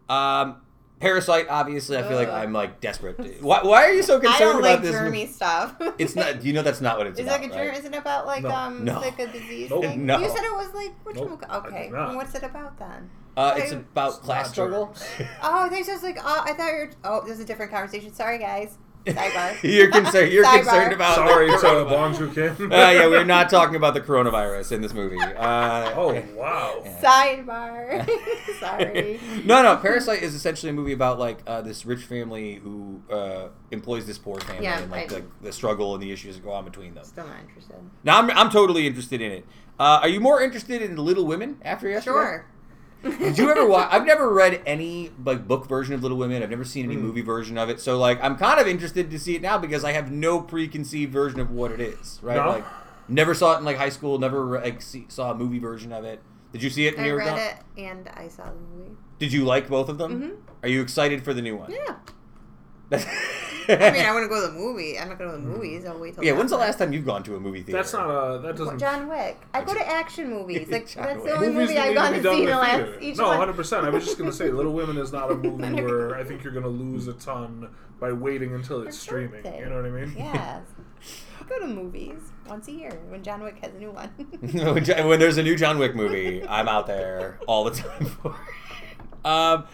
Mm. 0.09 0.15
Um, 0.15 0.57
Parasite, 1.01 1.47
obviously, 1.51 1.99
I 1.99 2.03
feel 2.05 2.17
like 2.17 2.29
I'm 2.31 2.53
like 2.55 2.81
desperate. 2.81 3.43
Why, 3.43 3.61
why 3.63 3.85
are 3.85 3.93
you 3.93 4.03
so 4.03 4.17
I 4.17 4.21
concerned 4.21 4.39
don't 4.41 4.59
about 4.61 4.63
like 4.63 4.83
this? 4.83 4.95
germy 4.95 5.05
movie? 5.07 5.27
stuff. 5.27 5.75
It's 5.99 6.17
not. 6.17 6.43
You 6.45 6.53
know 6.55 6.63
that's 6.63 6.81
not 6.81 6.97
what 6.97 7.07
it's 7.07 7.19
Is 7.19 7.27
about. 7.27 7.41
it 7.41 7.43
like 7.43 7.51
a 7.51 7.55
germ? 7.55 7.69
right? 7.69 7.79
Isn't 7.79 7.95
it 7.95 7.99
about 7.99 8.27
like 8.27 8.43
No. 8.43 8.51
um 8.51 8.85
No. 8.85 9.01
like 9.01 9.19
a 9.19 9.27
disease 9.27 9.69
Nope. 9.71 9.83
thing? 9.83 10.07
No. 10.07 10.19
You 10.19 10.29
said 10.29 10.45
it 10.45 10.53
was 10.57 10.73
like 10.75 10.95
which 11.05 11.17
Nope, 11.17 11.43
okay. 11.51 11.83
did 11.85 11.93
not. 11.93 12.09
and 12.09 12.17
What's 12.17 12.35
it 12.35 12.45
about 12.45 12.79
then? 12.79 13.11
Uh, 13.37 13.55
it's 13.57 13.73
I- 13.73 13.77
about 13.77 14.09
It's 14.11 14.19
class 14.19 14.51
struggle. 14.51 14.95
Oh, 15.43 15.69
there's 15.69 15.87
just 15.87 16.03
like 16.03 16.19
oh, 16.23 16.43
I 16.45 16.53
thought 16.55 16.69
you 16.69 16.79
were. 16.79 16.91
Oh, 17.05 17.23
there's 17.27 17.41
a 17.41 17.45
different 17.45 17.71
conversation. 17.73 18.13
Sorry, 18.15 18.39
guys. 18.39 18.79
Sidebar. 19.07 19.63
you're 19.63 19.89
concerned. 19.91 20.33
You're 20.33 20.45
Sidebar. 20.47 20.57
concerned 20.63 20.93
about. 20.93 21.15
Sorry 21.15 21.47
the 21.49 21.57
to 21.59 21.63
coronavirus. 21.67 21.89
Bong 22.19 22.35
Kim. 22.57 22.73
Uh, 22.73 22.75
yeah, 22.91 23.07
we're 23.07 23.23
not 23.25 23.49
talking 23.49 23.77
about 23.77 23.95
the 23.95 24.01
coronavirus 24.01 24.73
in 24.73 24.81
this 24.83 24.93
movie. 24.93 25.21
Uh, 25.21 25.93
Oh 25.95 26.21
wow. 26.35 26.83
Sidebar. 27.01 28.05
Sorry. 28.59 29.21
no, 29.45 29.63
no. 29.63 29.77
Parasite 29.77 30.23
is 30.23 30.35
essentially 30.35 30.71
a 30.71 30.73
movie 30.73 30.93
about 30.93 31.19
like 31.21 31.39
uh, 31.47 31.61
this 31.63 31.87
rich 31.87 32.01
family 32.05 32.55
who 32.57 33.01
uh, 33.11 33.49
employs 33.71 34.07
this 34.07 34.19
poor 34.19 34.41
family 34.41 34.65
Yeah, 34.65 34.81
and 34.81 34.91
like 34.91 35.13
I- 35.13 35.21
the, 35.21 35.25
the 35.43 35.53
struggle 35.53 35.95
and 35.95 36.03
the 36.03 36.11
issues 36.11 36.35
that 36.37 36.43
go 36.45 36.51
on 36.53 36.65
between 36.65 36.95
them. 36.95 37.05
Still 37.05 37.27
not 37.29 37.39
interested. 37.47 37.77
Now 38.03 38.19
I'm, 38.19 38.31
I'm 38.33 38.51
totally 38.51 38.87
interested 38.89 39.21
in 39.21 39.31
it. 39.31 39.47
Uh, 39.79 40.01
are 40.03 40.09
you 40.09 40.21
more 40.21 40.41
interested 40.43 40.81
in 40.83 40.97
Little 40.97 41.27
Women 41.27 41.59
after 41.63 41.89
yesterday? 41.89 42.15
Sure. 42.15 42.47
Did 43.19 43.39
you 43.39 43.51
ever 43.51 43.67
watch? 43.67 43.89
I've 43.91 44.07
never 44.07 44.33
read 44.33 44.61
any 44.67 45.11
like 45.25 45.47
book 45.47 45.67
version 45.69 45.95
of 45.95 46.03
Little 46.03 46.17
Women. 46.19 46.43
I've 46.43 46.51
never 46.51 46.65
seen 46.65 46.85
any 46.87 46.97
Mm. 46.97 47.03
movie 47.03 47.23
version 47.23 47.57
of 47.59 47.69
it. 47.69 47.81
So 47.81 47.99
like, 47.99 48.23
I'm 48.23 48.37
kind 48.37 48.61
of 48.61 48.67
interested 48.67 49.11
to 49.11 49.19
see 49.19 49.35
it 49.37 49.43
now 49.43 49.59
because 49.59 49.85
I 49.85 49.93
have 49.93 50.11
no 50.11 50.41
preconceived 50.41 51.13
version 51.13 51.41
of 51.41 51.51
what 51.51 51.71
it 51.73 51.81
is. 51.81 52.19
Right? 52.23 52.37
No? 52.37 52.49
Like, 52.51 52.65
never 53.09 53.35
saw 53.35 53.55
it 53.55 53.59
in 53.59 53.65
like 53.65 53.77
high 53.77 53.89
school. 53.91 54.19
Never 54.19 54.61
like 54.61 54.81
see, 54.83 55.07
saw 55.09 55.31
a 55.31 55.35
movie 55.35 55.59
version 55.59 55.93
of 55.93 56.05
it. 56.05 56.21
Did 56.53 56.63
you 56.63 56.71
see 56.71 56.87
it 56.87 56.97
when 56.97 57.07
I 57.07 57.11
read 57.11 57.25
done? 57.27 57.39
it 57.39 57.57
and 57.83 58.09
I 58.15 58.29
saw 58.29 58.45
the 58.45 58.53
movie. 58.77 58.93
Did 59.19 59.33
you 59.33 59.45
like 59.45 59.69
both 59.69 59.89
of 59.89 59.99
them? 59.99 60.21
Mhm. 60.23 60.37
Are 60.63 60.69
you 60.69 60.81
excited 60.83 61.23
for 61.25 61.35
the 61.35 61.43
new 61.43 61.57
one? 61.57 61.71
Yeah. 61.73 61.95
I 63.69 63.75
I 63.89 63.91
mean, 63.93 64.05
I 64.05 64.11
want 64.15 64.25
to 64.25 64.29
go 64.29 64.41
to 64.41 64.53
the 64.53 64.59
movie. 64.59 64.99
I'm 64.99 65.09
not 65.09 65.19
going 65.19 65.31
to 65.31 65.37
the 65.37 65.43
movies. 65.43 65.85
I'll 65.85 65.99
wait 65.99 66.15
till. 66.15 66.25
yeah. 66.25 66.33
When's 66.33 66.51
the 66.51 66.57
last 66.57 66.79
time 66.79 66.93
you've 66.93 67.05
gone 67.07 67.23
to 67.25 67.37
a 67.37 67.41
movie 67.41 67.63
theater? 67.63 67.79
That's 67.79 67.93
not 67.93 68.09
a. 68.09 68.39
That 68.41 68.57
doesn't. 68.57 68.79
John 68.79 69.09
Wick. 69.09 69.39
I 69.55 69.63
go 69.63 69.75
to 69.75 69.87
action 69.89 70.31
movies. 70.31 70.69
Like 70.71 70.89
John 70.89 71.05
that's 71.05 71.17
Wick. 71.17 71.25
the 71.27 71.33
only 71.37 71.49
Movies 71.49 71.61
movie 71.61 71.75
that 71.75 71.83
I've 71.83 71.89
need 71.89 71.95
to 71.95 72.01
gone 72.01 72.13
be 72.13 72.17
to 72.19 72.23
done 72.23 72.35
see 72.37 72.43
in 72.43 72.43
in 72.43 72.47
the 72.47 72.53
the 72.53 72.59
last 72.59 72.77
theater. 72.85 72.99
each 73.01 73.17
No, 73.17 73.27
one. 73.29 73.37
hundred 73.39 73.57
percent. 73.57 73.87
I 73.87 73.91
was 73.91 74.05
just 74.05 74.19
gonna 74.19 74.33
say, 74.33 74.51
Little 74.51 74.73
Women 74.73 74.99
is 74.99 75.13
not 75.13 75.31
a 75.31 75.35
movie 75.37 75.83
where 75.83 76.15
I 76.17 76.25
think 76.25 76.45
you're 76.45 76.53
gonna 76.53 76.69
lose 76.69 77.07
a 77.09 77.13
ton 77.15 77.69
by 78.01 78.13
waiting 78.13 78.53
until 78.55 78.81
it's 78.83 78.95
It's 78.97 78.99
streaming. 78.99 79.43
birthday. 79.43 79.61
You 79.61 79.67
know 79.71 79.77
what 79.77 79.87
I 79.87 79.91
mean? 79.91 80.15
Yes. 80.17 80.63
I 81.41 81.45
go 81.49 81.61
to 81.61 81.67
movies 81.67 82.19
once 82.49 82.67
a 82.69 82.73
year 82.73 82.91
when 83.09 83.23
John 83.23 83.43
Wick 83.43 83.59
has 83.63 83.73
a 83.73 83.79
new 83.79 83.91
one. 83.93 84.09
when 85.09 85.19
there's 85.21 85.39
a 85.39 85.43
new 85.43 85.57
John 85.57 85.79
Wick 85.79 85.95
movie, 85.95 86.47
I'm 86.47 86.69
out 86.69 86.87
there 86.87 87.39
all 87.47 87.65
the 87.65 87.71
time 87.71 88.05
for 88.07 88.35
it. 88.35 89.27
Um, 89.27 89.65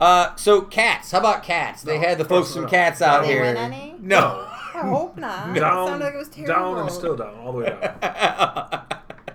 uh, 0.00 0.34
so 0.36 0.60
cats. 0.62 1.10
How 1.10 1.18
about 1.20 1.42
cats? 1.42 1.82
They 1.82 1.98
No, 1.98 2.06
had 2.08 2.18
the 2.18 2.22
of 2.22 2.28
course 2.28 2.40
folks 2.46 2.52
from 2.54 2.62
not. 2.62 2.70
Cats 2.70 3.02
out 3.02 3.22
Did 3.22 3.28
they 3.30 3.32
here. 3.34 3.42
win 3.42 3.56
any? 3.56 3.94
No. 4.00 4.46
I 4.74 4.82
hope 4.86 5.16
not. 5.16 5.50
It 5.56 5.60
Down, 5.60 5.88
sounded 5.88 6.04
like 6.04 6.14
it 6.14 6.18
was 6.18 6.28
terrible. 6.28 6.54
down 6.54 6.78
and 6.78 6.90
still 6.92 7.16
down, 7.16 7.34
all 7.36 7.52
the 7.52 7.58
way 7.58 7.66
down. 7.66 7.80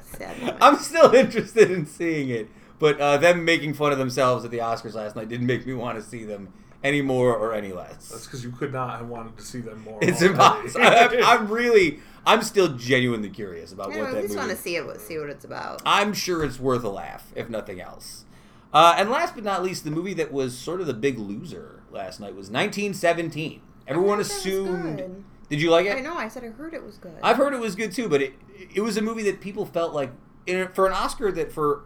Sad 0.02 0.38
moment. 0.40 0.58
I'm 0.62 0.76
still 0.78 1.14
interested 1.14 1.70
in 1.72 1.86
seeing 1.86 2.30
it, 2.30 2.48
but 2.80 3.00
uh, 3.00 3.18
them 3.18 3.44
making 3.44 3.74
fun 3.74 3.92
of 3.92 3.98
themselves 3.98 4.46
at 4.46 4.52
the 4.52 4.60
Oscars 4.60 4.94
last 4.94 5.16
night 5.16 5.28
didn't 5.30 5.48
make 5.48 5.66
me 5.66 5.74
want 5.74 5.98
to 5.98 6.04
see 6.04 6.24
them 6.24 6.54
any 6.84 7.02
more 7.02 7.36
or 7.36 7.54
any 7.54 7.74
less. 7.74 8.10
That's 8.10 8.26
because 8.26 8.44
you 8.44 8.52
could 8.52 8.72
not 8.72 9.00
have 9.00 9.08
wanted 9.10 9.38
to 9.38 9.44
see 9.44 9.60
them 9.60 9.82
more. 9.84 10.00
It's 10.02 10.22
already. 10.22 10.34
impossible. 10.34 10.86
I'm, 10.86 11.24
I'm 11.42 11.48
really, 11.52 12.00
I'm 12.26 12.42
still 12.42 12.70
genuinely 12.78 13.30
curious 13.30 13.72
about 13.74 13.88
Anyway, 13.92 14.02
what 14.02 14.10
I 14.10 14.14
that 14.16 14.22
just 14.24 14.36
movie. 14.36 14.48
want 14.48 14.58
to 14.58 14.64
see 14.64 14.76
it. 14.78 15.02
See 15.02 15.18
what 15.18 15.30
it's 15.30 15.46
about. 15.46 15.82
I'm 15.86 16.14
sure 16.14 16.44
it's 16.44 16.60
worth 16.60 16.84
a 16.84 16.90
laugh, 16.90 17.32
if 17.36 17.50
nothing 17.50 17.82
else. 17.82 18.26
Uh, 18.74 18.96
and 18.98 19.10
last 19.10 19.36
but 19.36 19.44
not 19.44 19.64
least, 19.64 19.84
the 19.84 19.92
movie 19.92 20.16
that 20.16 20.32
was 20.32 20.58
sort 20.58 20.82
of 20.82 20.88
the 20.88 20.94
big 20.94 21.20
loser 21.20 21.84
last 21.92 22.20
night 22.20 22.36
was 22.36 22.50
1917. 22.50 23.62
Everyone 23.88 24.20
I 24.20 24.24
thought 24.24 24.30
that 24.30 24.34
was 24.34 24.38
assumed. 24.38 25.26
Did 25.50 25.62
you 25.62 25.70
like 25.70 25.86
it? 25.86 25.96
I 25.96 26.00
know. 26.00 26.16
I 26.16 26.28
said 26.28 26.44
I 26.44 26.48
heard 26.48 26.74
it 26.74 26.84
was 26.84 26.98
good. 26.98 27.14
I've 27.22 27.38
heard 27.38 27.54
it 27.54 27.60
was 27.60 27.76
good 27.76 27.92
too, 27.92 28.10
but 28.10 28.22
it 28.22 28.34
it 28.74 28.82
was 28.82 28.98
a 28.98 29.02
movie 29.02 29.24
that 29.24 29.42
people 29.42 29.66
felt 29.66 29.94
like 29.94 30.12
in, 30.48 30.68
for 30.70 30.88
an 30.88 30.94
Oscar 30.94 31.32
that 31.32 31.52
for 31.52 31.84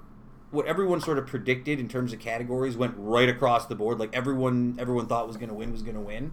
what 0.51 0.65
everyone 0.65 1.01
sort 1.01 1.17
of 1.17 1.27
predicted 1.27 1.79
in 1.79 1.89
terms 1.89 2.13
of 2.13 2.19
categories 2.19 2.77
went 2.77 2.93
right 2.97 3.27
across 3.27 3.65
the 3.65 3.75
board. 3.75 3.99
Like 3.99 4.15
everyone 4.15 4.77
everyone 4.79 5.07
thought 5.07 5.27
was 5.27 5.35
going 5.35 5.49
to 5.49 5.55
win 5.55 5.71
was 5.71 5.81
going 5.81 5.95
to 5.95 6.01
win. 6.01 6.31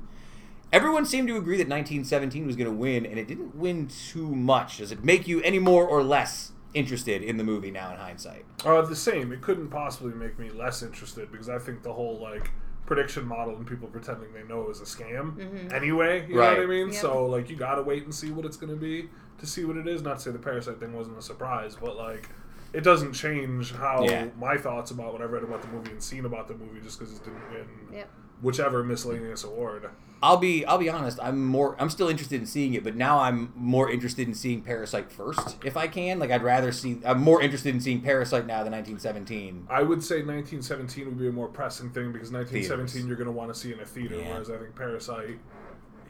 Everyone 0.73 1.05
seemed 1.05 1.29
to 1.29 1.37
agree 1.37 1.57
that 1.57 1.69
1917 1.69 2.47
was 2.47 2.57
going 2.57 2.71
to 2.71 2.77
win, 2.77 3.07
and 3.07 3.19
it 3.19 3.29
didn't 3.29 3.55
win 3.55 3.89
too 3.89 4.35
much. 4.35 4.79
Does 4.79 4.93
it 4.93 5.05
make 5.05 5.27
you 5.27 5.41
any 5.43 5.59
more 5.59 5.87
or 5.87 6.03
less 6.03 6.53
interested 6.75 7.23
in 7.23 7.37
the 7.37 7.45
movie 7.45 7.71
now 7.71 7.91
in 7.93 7.97
hindsight? 7.99 8.45
Uh, 8.65 8.83
the 8.83 8.97
same. 8.97 9.33
It 9.33 9.41
couldn't 9.41 9.69
possibly 9.69 10.13
make 10.15 10.39
me 10.39 10.51
less 10.51 10.83
interested 10.83 11.31
because 11.33 11.49
I 11.49 11.59
think 11.59 11.83
the 11.83 11.93
whole 11.93 12.19
like 12.21 12.51
prediction 12.87 13.25
model 13.27 13.57
and 13.57 13.67
people 13.67 13.89
pretending 13.89 14.33
they 14.35 14.43
know 14.43 14.69
is 14.69 14.81
a 14.81 14.85
scam 14.85 15.37
Mhm. 15.37 15.73
anyway. 15.73 16.27
You 16.29 16.39
Right. 16.39 16.53
know 16.53 16.59
what 16.59 16.65
I 16.65 16.67
mean? 16.67 16.87
Yep. 16.89 16.97
So 17.01 17.25
like 17.27 17.49
you 17.49 17.57
gotta 17.57 17.83
wait 17.83 18.05
and 18.05 18.15
see 18.15 18.31
what 18.31 18.45
it's 18.45 18.59
gonna 18.59 18.77
be 18.77 19.09
to 19.39 19.47
see 19.47 19.65
what 19.65 19.77
it 19.79 19.87
is. 19.89 20.03
Not 20.03 20.17
to 20.19 20.23
say 20.25 20.31
the 20.33 20.39
parasite 20.39 20.81
thing 20.81 20.93
wasn't 20.93 21.17
a 21.17 21.23
surprise, 21.23 21.77
but 21.81 21.97
like 21.97 22.29
it 22.75 22.83
doesn't 22.83 23.13
change 23.13 23.73
how 23.73 24.03
Yeah. 24.05 24.27
my 24.39 24.57
thoughts 24.59 24.91
about 24.91 25.13
what 25.13 25.23
I 25.23 25.27
read 25.27 25.45
about 25.45 25.63
the 25.63 25.69
movie 25.69 25.93
and 25.93 26.03
seen 26.03 26.25
about 26.27 26.49
the 26.49 26.55
movie 26.55 26.81
just 26.83 26.99
because 26.99 27.15
it 27.17 27.23
didn't 27.25 27.51
win 27.53 27.67
Yep. 27.93 28.11
Whichever 28.43 28.83
miscellaneous 28.85 29.45
award. 29.45 29.89
I'll 30.23 30.39
be 30.39 30.65
I'll 30.65 30.79
be 30.79 30.89
honest. 30.89 31.19
I'm 31.23 31.45
more 31.45 31.77
I'm 31.79 31.91
still 31.91 32.09
interested 32.09 32.41
in 32.41 32.47
seeing 32.47 32.73
it, 32.75 32.83
but 32.83 32.97
now 32.97 33.19
I'm 33.19 33.53
more 33.55 33.91
interested 33.91 34.27
in 34.27 34.33
seeing 34.35 34.63
Parasite 34.63 35.13
first, 35.13 35.57
if 35.65 35.77
I 35.77 35.87
can. 35.87 36.19
Like 36.19 36.31
I'd 36.31 36.43
rather 36.43 36.73
see. 36.73 36.99
I'm 37.05 37.21
more 37.21 37.43
interested 37.43 37.75
in 37.75 37.81
seeing 37.81 38.01
Parasite 38.01 38.47
now 38.47 38.63
than 38.65 38.73
1917. 38.73 39.67
I 39.69 39.83
would 39.83 40.03
say 40.03 40.17
1917 40.23 41.05
would 41.07 41.19
be 41.19 41.29
a 41.29 41.33
more 41.33 41.49
pressing 41.49 41.91
thing 41.91 42.11
because 42.11 42.31
1917 42.33 42.87
Theaters. 42.87 43.07
you're 43.07 43.17
going 43.17 43.27
to 43.27 43.33
want 43.33 43.53
to 43.53 43.59
see 43.59 43.73
in 43.73 43.81
a 43.81 43.85
theater, 43.85 44.17
Yeah. 44.17 44.31
whereas 44.31 44.51
I 44.51 44.57
think 44.57 44.75
Parasite 44.75 45.39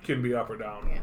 can 0.05 0.23
be 0.23 0.33
up 0.35 0.49
or 0.49 0.57
down. 0.59 0.89
Yeah. 0.89 1.01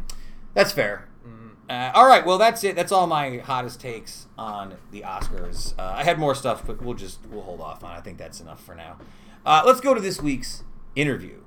That's 0.54 0.72
fair. 0.72 1.10
Mhm. 1.28 1.50
Uh, 1.70 1.92
all 1.94 2.08
right, 2.08 2.26
well 2.26 2.38
that's 2.38 2.64
it. 2.64 2.76
That's 2.78 2.92
all 2.94 3.08
my 3.08 3.38
hottest 3.40 3.82
takes 3.82 4.28
on 4.38 4.76
the 4.92 5.02
Oscars. 5.02 5.74
Uh, 5.78 5.94
I 5.98 6.04
had 6.06 6.18
more 6.18 6.34
stuff, 6.36 6.66
but 6.66 6.82
we'll 6.82 6.94
just 6.94 7.20
we'll 7.30 7.42
hold 7.44 7.60
off 7.60 7.84
on. 7.84 7.92
I 7.92 8.00
think 8.00 8.18
that's 8.18 8.40
enough 8.40 8.64
for 8.64 8.74
now. 8.76 8.98
Uh, 9.46 9.64
let's 9.66 9.82
go 9.82 9.94
to 9.94 10.00
this 10.02 10.22
week's 10.22 10.64
interview 10.96 11.42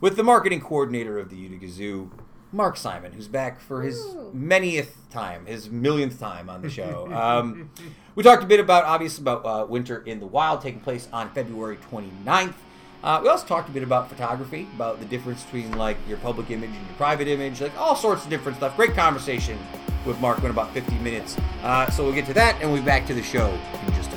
with 0.00 0.16
the 0.16 0.22
marketing 0.22 0.60
coordinator 0.60 1.18
of 1.18 1.30
the 1.30 1.36
Utica 1.36 1.68
Zoo, 1.68 2.10
Mark 2.52 2.76
Simon, 2.76 3.12
who's 3.12 3.28
back 3.28 3.60
for 3.60 3.82
his 3.82 3.98
manyth 4.34 4.88
time, 5.10 5.46
his 5.46 5.70
millionth 5.70 6.18
time 6.18 6.50
on 6.50 6.62
the 6.62 6.70
show. 6.78 7.12
Um, 7.12 7.70
we 8.14 8.22
talked 8.22 8.42
a 8.42 8.46
bit 8.46 8.60
about 8.60 8.84
obviously 8.84 9.22
about 9.22 9.44
uh, 9.44 9.66
Winter 9.66 10.02
in 10.02 10.20
the 10.20 10.26
Wild 10.26 10.60
taking 10.60 10.80
place 10.80 11.08
on 11.12 11.30
February 11.30 11.78
29th. 11.90 12.54
Uh, 13.02 13.18
we 13.22 13.28
also 13.28 13.46
talked 13.46 13.68
a 13.68 13.72
bit 13.72 13.82
about 13.82 14.10
photography, 14.10 14.68
about 14.74 14.98
the 15.00 15.06
difference 15.06 15.42
between 15.44 15.72
like 15.78 15.96
your 16.06 16.18
public 16.18 16.50
image 16.50 16.70
and 16.70 16.86
your 16.86 16.96
private 16.96 17.28
image, 17.28 17.60
like 17.60 17.76
all 17.78 17.96
sorts 17.96 18.24
of 18.24 18.30
different 18.30 18.58
stuff. 18.58 18.76
Great 18.76 18.94
conversation 18.94 19.58
with 20.04 20.18
Mark. 20.20 20.38
Went 20.42 20.50
about 20.50 20.72
50 20.74 20.96
minutes. 20.98 21.36
Uh, 21.62 21.88
so 21.90 22.04
we'll 22.04 22.12
get 22.12 22.26
to 22.26 22.34
that, 22.34 22.60
and 22.60 22.70
we'll 22.70 22.80
be 22.80 22.84
back 22.84 23.06
to 23.06 23.14
the 23.14 23.22
show 23.22 23.48
in 23.86 23.94
just 23.94 24.12
a 24.12 24.16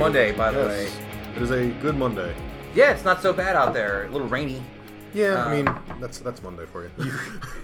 Monday, 0.00 0.32
by 0.32 0.50
the 0.50 0.60
way. 0.60 0.88
It 1.36 1.42
is 1.42 1.50
a 1.50 1.66
good 1.82 1.94
Monday. 1.94 2.34
Yeah, 2.74 2.92
it's 2.92 3.04
not 3.04 3.20
so 3.20 3.34
bad 3.34 3.54
out 3.54 3.74
there. 3.74 4.06
A 4.06 4.10
little 4.10 4.28
rainy. 4.28 4.62
Yeah, 5.12 5.44
I 5.44 5.54
mean 5.56 5.74
that's 6.00 6.20
that's 6.20 6.42
Monday 6.42 6.64
for 6.64 6.84
you. 6.84 6.90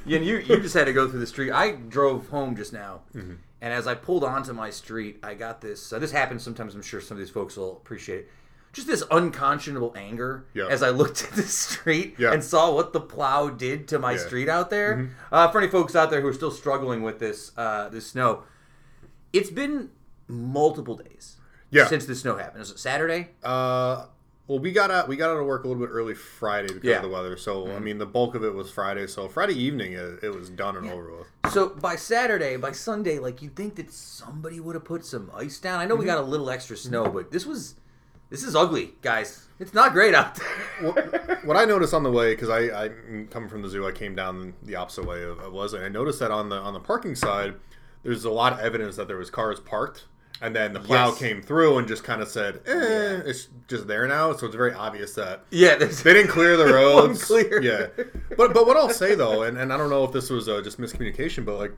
Yeah, 0.05 0.16
and 0.18 0.27
you 0.27 0.37
you 0.40 0.61
just 0.61 0.75
had 0.75 0.85
to 0.85 0.92
go 0.92 1.09
through 1.09 1.20
the 1.20 1.27
street. 1.27 1.51
I 1.51 1.72
drove 1.72 2.29
home 2.29 2.55
just 2.55 2.75
now, 2.75 3.01
Mm-hmm. 3.14 3.35
and 3.62 3.72
as 3.72 3.87
I 3.87 3.94
pulled 3.94 4.22
onto 4.22 4.53
my 4.53 4.68
street, 4.68 5.18
I 5.22 5.33
got 5.33 5.62
this. 5.62 5.94
Uh, 5.94 5.99
this 5.99 6.12
happens 6.12 6.42
sometimes. 6.42 6.75
I'm 6.75 6.83
sure 6.83 7.01
some 7.01 7.16
of 7.16 7.20
these 7.20 7.31
folks 7.31 7.57
will 7.57 7.72
appreciate 7.79 8.18
it. 8.18 8.31
Just 8.75 8.87
this 8.87 9.03
unconscionable 9.11 9.94
anger 9.96 10.44
Yeah. 10.53 10.66
as 10.66 10.83
I 10.83 10.90
looked 10.90 11.25
at 11.31 11.31
the 11.31 11.42
street 11.44 12.16
Yeah. 12.18 12.33
and 12.35 12.44
saw 12.44 12.75
what 12.75 12.92
the 12.92 13.01
plow 13.01 13.49
did 13.49 13.88
to 13.88 13.99
my 13.99 14.11
Yeah. 14.12 14.18
Mm-hmm. 14.18 14.27
street 14.27 14.49
out 14.51 14.68
there. 14.68 15.11
Uh, 15.33 15.49
for 15.51 15.59
any 15.62 15.68
folks 15.70 15.96
out 15.96 16.11
there 16.11 16.20
who 16.20 16.27
are 16.29 16.35
still 16.35 16.51
struggling 16.51 17.03
with 17.03 17.18
this 17.18 17.53
uh, 17.57 17.88
this 17.88 18.09
snow, 18.09 18.42
it's 19.33 19.49
been 19.51 19.88
multiple 20.29 20.96
days 20.96 21.36
Yeah. 21.77 21.87
since 21.87 22.07
the 22.07 22.15
snow 22.15 22.37
happened. 22.37 22.61
Was 22.61 22.71
it 22.71 22.79
Saturday? 22.79 23.29
uh, 23.45 24.07
Well, 24.49 24.59
we 24.61 24.71
got 24.73 24.91
out 24.93 25.09
we 25.09 25.17
got 25.17 25.31
out 25.31 25.39
of 25.39 25.47
work 25.47 25.65
a 25.65 25.69
little 25.69 25.83
bit 25.85 25.91
early 25.93 26.15
Friday 26.15 26.69
because 26.69 26.85
Yeah. 26.85 26.97
of 26.97 27.03
the 27.03 27.09
weather. 27.09 27.37
So 27.37 27.65
Mm-hmm. 27.65 27.77
I 27.77 27.79
mean, 27.81 27.99
the 27.99 28.07
bulk 28.07 28.35
of 28.35 28.45
it 28.45 28.55
was 28.55 28.71
Friday. 28.71 29.07
So 29.09 29.29
Friday 29.29 29.55
evening, 29.55 29.93
it, 29.95 30.21
it 30.23 30.35
was 30.35 30.49
done 30.51 30.77
and 30.77 30.89
over 30.89 31.11
with. 31.17 31.53
So 31.53 31.71
by 31.71 31.97
Saturday, 31.97 32.57
by 32.57 32.73
Sunday, 32.73 33.19
like 33.19 33.43
you'd 33.43 33.57
think 33.57 33.75
that 33.77 33.93
somebody 33.93 34.61
would 34.61 34.75
have 34.75 34.85
put 34.85 35.05
some 35.05 35.31
ice 35.35 35.59
down. 35.59 35.81
I 35.81 35.85
know 35.87 35.95
we 35.97 36.01
Mm-hmm. 36.07 36.15
got 36.15 36.19
a 36.19 36.27
little 36.27 36.49
extra 36.51 36.77
snow, 36.77 37.09
but 37.11 37.31
this 37.33 37.45
was 37.47 37.75
this 38.29 38.43
is 38.43 38.57
ugly, 38.57 38.93
guys. 39.03 39.47
It's 39.61 39.73
not 39.73 39.93
great 39.93 40.12
out 40.15 40.35
there. 40.35 40.93
what, 40.93 41.45
what 41.47 41.57
I 41.57 41.65
noticed 41.65 41.95
on 41.95 42.03
the 42.03 42.11
way, 42.11 42.35
because 42.35 42.49
I, 42.51 42.85
I 42.87 42.89
coming 43.31 43.49
from 43.49 43.62
the 43.62 43.69
zoo, 43.69 43.87
I 43.87 43.93
came 43.93 44.15
down 44.17 44.53
the 44.65 44.75
opposite 44.77 45.07
way 45.07 45.23
of, 45.23 45.39
of 45.39 45.53
Leslie. 45.55 45.79
And 45.79 45.87
I 45.87 45.89
noticed 45.89 46.19
that 46.21 46.31
on 46.33 46.49
the 46.49 46.57
on 46.57 46.75
the 46.75 46.81
parking 46.81 47.15
side, 47.15 47.55
there's 48.03 48.25
a 48.25 48.31
lot 48.31 48.53
of 48.53 48.59
evidence 48.61 48.97
that 48.97 49.07
there 49.09 49.17
was 49.17 49.31
cars 49.31 49.59
parked, 49.61 50.05
and 50.42 50.55
then 50.55 50.72
the 50.72 50.81
plow 50.81 51.09
Yes. 51.09 51.18
came 51.18 51.42
through 51.42 51.79
and 51.79 51.88
just 51.88 52.05
kind 52.05 52.20
of 52.20 52.29
said, 52.29 52.61
eh, 52.66 53.22
it's 53.25 53.49
just 53.68 53.87
there 53.87 54.07
now. 54.07 54.33
So 54.35 54.46
it's 54.46 54.55
very 54.57 54.72
obvious 54.75 55.14
that 55.14 55.42
yeah, 55.51 55.77
they 55.77 55.87
didn't 55.88 56.29
clear 56.29 56.57
the 56.57 56.66
roads. 56.72 57.25
clear. 57.25 57.61
Yeah, 57.62 57.87
but 58.37 58.53
but 58.55 58.66
what 58.66 58.77
I'll 58.77 58.90
say 58.90 59.14
though, 59.14 59.42
and, 59.44 59.57
and 59.59 59.72
I 59.72 59.77
don't 59.77 59.90
know 59.90 60.05
if 60.05 60.12
this 60.12 60.31
was 60.31 60.49
uh, 60.49 60.61
just 60.62 60.79
miscommunication, 60.81 61.44
but 61.44 61.57
like 61.59 61.72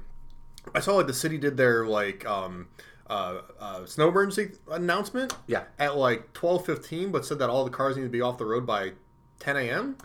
I 0.75 0.81
saw 0.81 0.95
like 0.97 1.07
the 1.07 1.15
city 1.15 1.39
did 1.39 1.57
their 1.57 1.87
like 1.87 2.27
um 2.27 2.69
uh, 3.09 3.41
uh 3.59 3.87
snow 3.87 4.09
emergency 4.09 4.51
announcement. 4.71 5.35
Yeah. 5.47 5.65
At 5.79 5.97
like 5.97 6.33
twelve 6.35 6.67
fifteen, 6.67 7.11
but 7.11 7.25
said 7.25 7.39
that 7.39 7.49
all 7.51 7.65
the 7.65 7.71
cars 7.71 7.97
need 7.97 8.03
to 8.03 8.09
be 8.09 8.21
off 8.21 8.39
the 8.39 8.45
road 8.45 8.67
by 8.67 8.93
ten 9.39 9.57
a.m. 9.57 9.97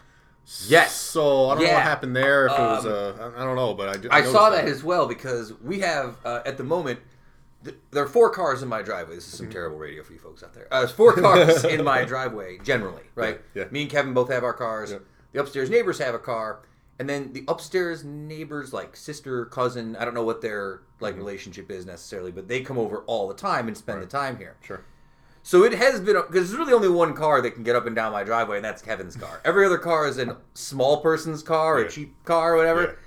Yes. 0.67 0.93
So 0.95 1.49
I 1.49 1.55
don't 1.55 1.63
know 1.65 1.73
what 1.73 1.83
happened 1.83 2.15
there. 2.15 2.47
If 2.47 2.51
it 2.51 2.59
was 2.59 2.85
Um, 2.85 2.91
uh, 2.91 3.39
I 3.39 3.41
I 3.41 3.45
don't 3.45 3.55
know, 3.55 3.73
but 3.73 4.05
I, 4.11 4.19
I 4.19 4.23
saw 4.23 4.49
noticed 4.49 4.65
that 4.65 4.71
as 4.71 4.83
well 4.83 5.07
because 5.07 5.53
we 5.61 5.79
have 5.79 6.17
uh, 6.25 6.41
at 6.45 6.57
the 6.57 6.63
moment 6.65 6.99
there 7.91 8.03
are 8.03 8.07
four 8.07 8.29
cars 8.29 8.61
in 8.61 8.69
my 8.69 8.81
driveway. 8.81 9.15
This 9.15 9.27
is 9.27 9.37
some 9.37 9.49
terrible 9.49 9.77
radio 9.77 10.03
for 10.03 10.13
you 10.13 10.19
folks 10.19 10.43
out 10.43 10.53
there. 10.53 10.67
Uh, 10.71 10.79
there's 10.79 10.91
four 10.91 11.13
cars 11.13 11.63
in 11.65 11.83
my 11.83 12.03
driveway 12.05 12.57
generally, 12.63 13.03
right? 13.15 13.39
Yeah, 13.53 13.63
yeah. 13.63 13.69
Me 13.71 13.83
and 13.83 13.91
Kevin 13.91 14.13
both 14.13 14.29
have 14.29 14.43
our 14.43 14.53
cars. 14.53 14.91
Yeah. 14.91 14.99
The 15.31 15.39
upstairs 15.41 15.69
neighbors 15.69 15.97
have 15.99 16.13
a 16.13 16.19
car, 16.19 16.61
and 16.99 17.09
then 17.09 17.33
the 17.33 17.43
upstairs 17.47 18.03
neighbors, 18.03 18.71
like 18.73 18.95
sister, 18.95 19.45
cousin, 19.45 19.95
I 19.95 20.05
don't 20.05 20.13
know 20.13 20.23
what 20.23 20.41
their 20.41 20.81
like 20.99 21.15
relationship 21.15 21.71
is 21.71 21.85
necessarily, 21.85 22.31
but 22.31 22.47
they 22.47 22.61
come 22.61 22.77
over 22.77 22.99
all 23.07 23.27
the 23.27 23.33
time 23.33 23.67
and 23.67 23.75
spend 23.77 24.01
the 24.01 24.07
time 24.07 24.37
here. 24.37 24.55
Sure. 24.61 24.83
So 25.45 25.63
it 25.65 25.73
has 25.73 25.99
been 25.99 26.15
because 26.15 26.49
there's 26.49 26.55
really 26.55 26.71
only 26.71 26.87
one 26.87 27.13
car 27.13 27.41
that 27.41 27.51
can 27.51 27.63
get 27.63 27.75
up 27.75 27.85
and 27.85 27.95
down 27.95 28.11
my 28.13 28.23
driveway, 28.23 28.57
and 28.57 28.65
that's 28.65 28.81
Kevin's 28.81 29.15
car. 29.17 29.41
Every 29.43 29.65
other 29.65 29.77
car 29.77 30.07
is 30.07 30.17
a 30.17 30.37
small 30.53 31.01
person's 31.01 31.43
car, 31.43 31.75
or 31.77 31.81
Yeah. 31.81 31.87
a 31.87 31.89
cheap 31.91 32.23
car, 32.25 32.53
or 32.53 32.57
whatever. 32.57 32.97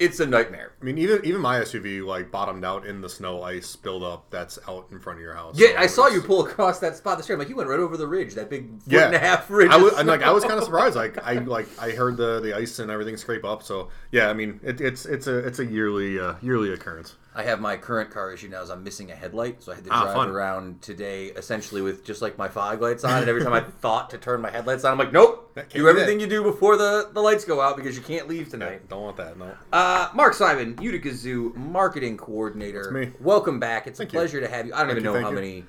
It's 0.00 0.18
a 0.18 0.26
nightmare. 0.26 0.72
I 0.80 0.84
mean, 0.84 0.96
even 0.98 1.20
even 1.24 1.40
my 1.42 1.60
SUV 1.60 2.04
like 2.04 2.30
bottomed 2.32 2.64
out 2.64 2.86
in 2.86 3.02
the 3.02 3.08
snow 3.08 3.42
ice 3.42 3.76
buildup 3.76 4.30
that's 4.30 4.58
out 4.66 4.86
in 4.90 4.98
front 4.98 5.18
of 5.18 5.22
your 5.22 5.34
house. 5.34 5.58
Yeah, 5.58 5.68
So 5.72 5.76
I 5.76 5.86
saw 5.86 6.06
you 6.08 6.22
pull 6.22 6.46
across 6.46 6.78
that 6.80 6.96
spot 6.96 7.18
this 7.18 7.28
year. 7.28 7.36
I'm 7.36 7.38
like, 7.38 7.50
you 7.50 7.54
went 7.56 7.68
right 7.68 7.78
over 7.78 7.96
the 7.98 8.06
ridge, 8.06 8.34
that 8.34 8.48
big 8.48 8.80
foot 8.82 8.92
Yeah. 8.92 9.06
and 9.06 9.14
a 9.14 9.18
half 9.18 9.50
ridge. 9.50 9.70
I 9.70 9.76
was 9.76 9.92
and, 9.92 10.08
like 10.08 10.22
I 10.22 10.32
was 10.32 10.42
kind 10.42 10.56
of 10.58 10.64
surprised. 10.70 10.96
Like 10.96 11.18
I 11.24 11.34
like 11.34 11.68
I 11.78 11.90
heard 11.90 12.16
the 12.16 12.40
the 12.40 12.56
ice 12.56 12.78
and 12.78 12.90
everything 12.90 13.16
scrape 13.18 13.44
up. 13.44 13.62
So 13.62 13.90
yeah, 14.10 14.28
I 14.30 14.32
mean 14.32 14.58
it, 14.62 14.80
it's 14.80 15.04
it's 15.04 15.26
a 15.26 15.36
it's 15.38 15.58
a 15.58 15.66
yearly 15.66 16.18
uh, 16.18 16.34
yearly 16.40 16.72
occurrence. 16.72 17.16
I 17.32 17.44
have 17.44 17.60
my 17.60 17.76
current 17.76 18.10
car 18.10 18.32
issue 18.32 18.48
now 18.48 18.60
is 18.62 18.70
I'm 18.70 18.82
missing 18.82 19.12
a 19.12 19.14
headlight, 19.14 19.62
so 19.62 19.70
I 19.70 19.76
had 19.76 19.84
to 19.84 19.90
Ah, 19.92 20.02
drive 20.02 20.14
fun. 20.14 20.28
around 20.30 20.82
today 20.82 21.26
essentially 21.26 21.80
with 21.80 22.04
just 22.04 22.20
like 22.22 22.36
my 22.36 22.48
fog 22.48 22.82
lights 22.82 23.04
on. 23.04 23.20
And 23.20 23.28
every 23.28 23.42
time 23.44 23.52
I 23.52 23.60
thought 23.80 24.10
to 24.10 24.18
turn 24.18 24.40
my 24.40 24.50
headlights 24.50 24.84
on, 24.84 24.92
I'm 24.92 24.98
like, 24.98 25.12
nope, 25.12 25.56
do 25.70 25.88
everything 25.88 26.18
you 26.18 26.26
do 26.26 26.42
before 26.42 26.76
the, 26.76 27.08
the 27.12 27.20
lights 27.20 27.44
go 27.44 27.60
out 27.60 27.76
because 27.76 27.94
you 27.96 28.02
can't 28.02 28.26
leave 28.26 28.48
tonight. 28.48 28.88
Don't 28.88 29.02
want 29.02 29.16
that. 29.18 29.38
No. 29.38 29.52
Uh, 29.72 30.08
Mark 30.12 30.34
Simon, 30.34 30.76
Utica 30.82 31.14
Zoo 31.14 31.52
marketing 31.56 32.16
coordinator. 32.16 32.90
me. 32.90 33.12
Welcome 33.20 33.60
back. 33.60 33.86
It's 33.86 33.98
Thank 33.98 34.10
a 34.10 34.12
you. 34.12 34.18
pleasure 34.18 34.40
to 34.40 34.48
have 34.48 34.66
you. 34.66 34.74
I 34.74 34.80
don't 34.82 34.90
even 34.90 35.04
know 35.04 35.12
thank 35.12 35.24
how 35.24 35.30
you. 35.30 35.34
many. 35.36 35.64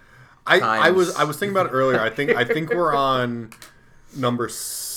I, 0.48 0.60
I 0.60 0.90
was. 0.90 1.16
I 1.16 1.24
was 1.26 1.38
thinking 1.38 1.56
about 1.56 1.68
it 1.68 1.74
earlier. 1.74 2.00
I 2.02 2.10
think 2.10 2.32
I 2.32 2.44
think 2.44 2.72
we're 2.72 2.96
on 2.96 3.52
number 4.16 4.50
six, 4.50 4.91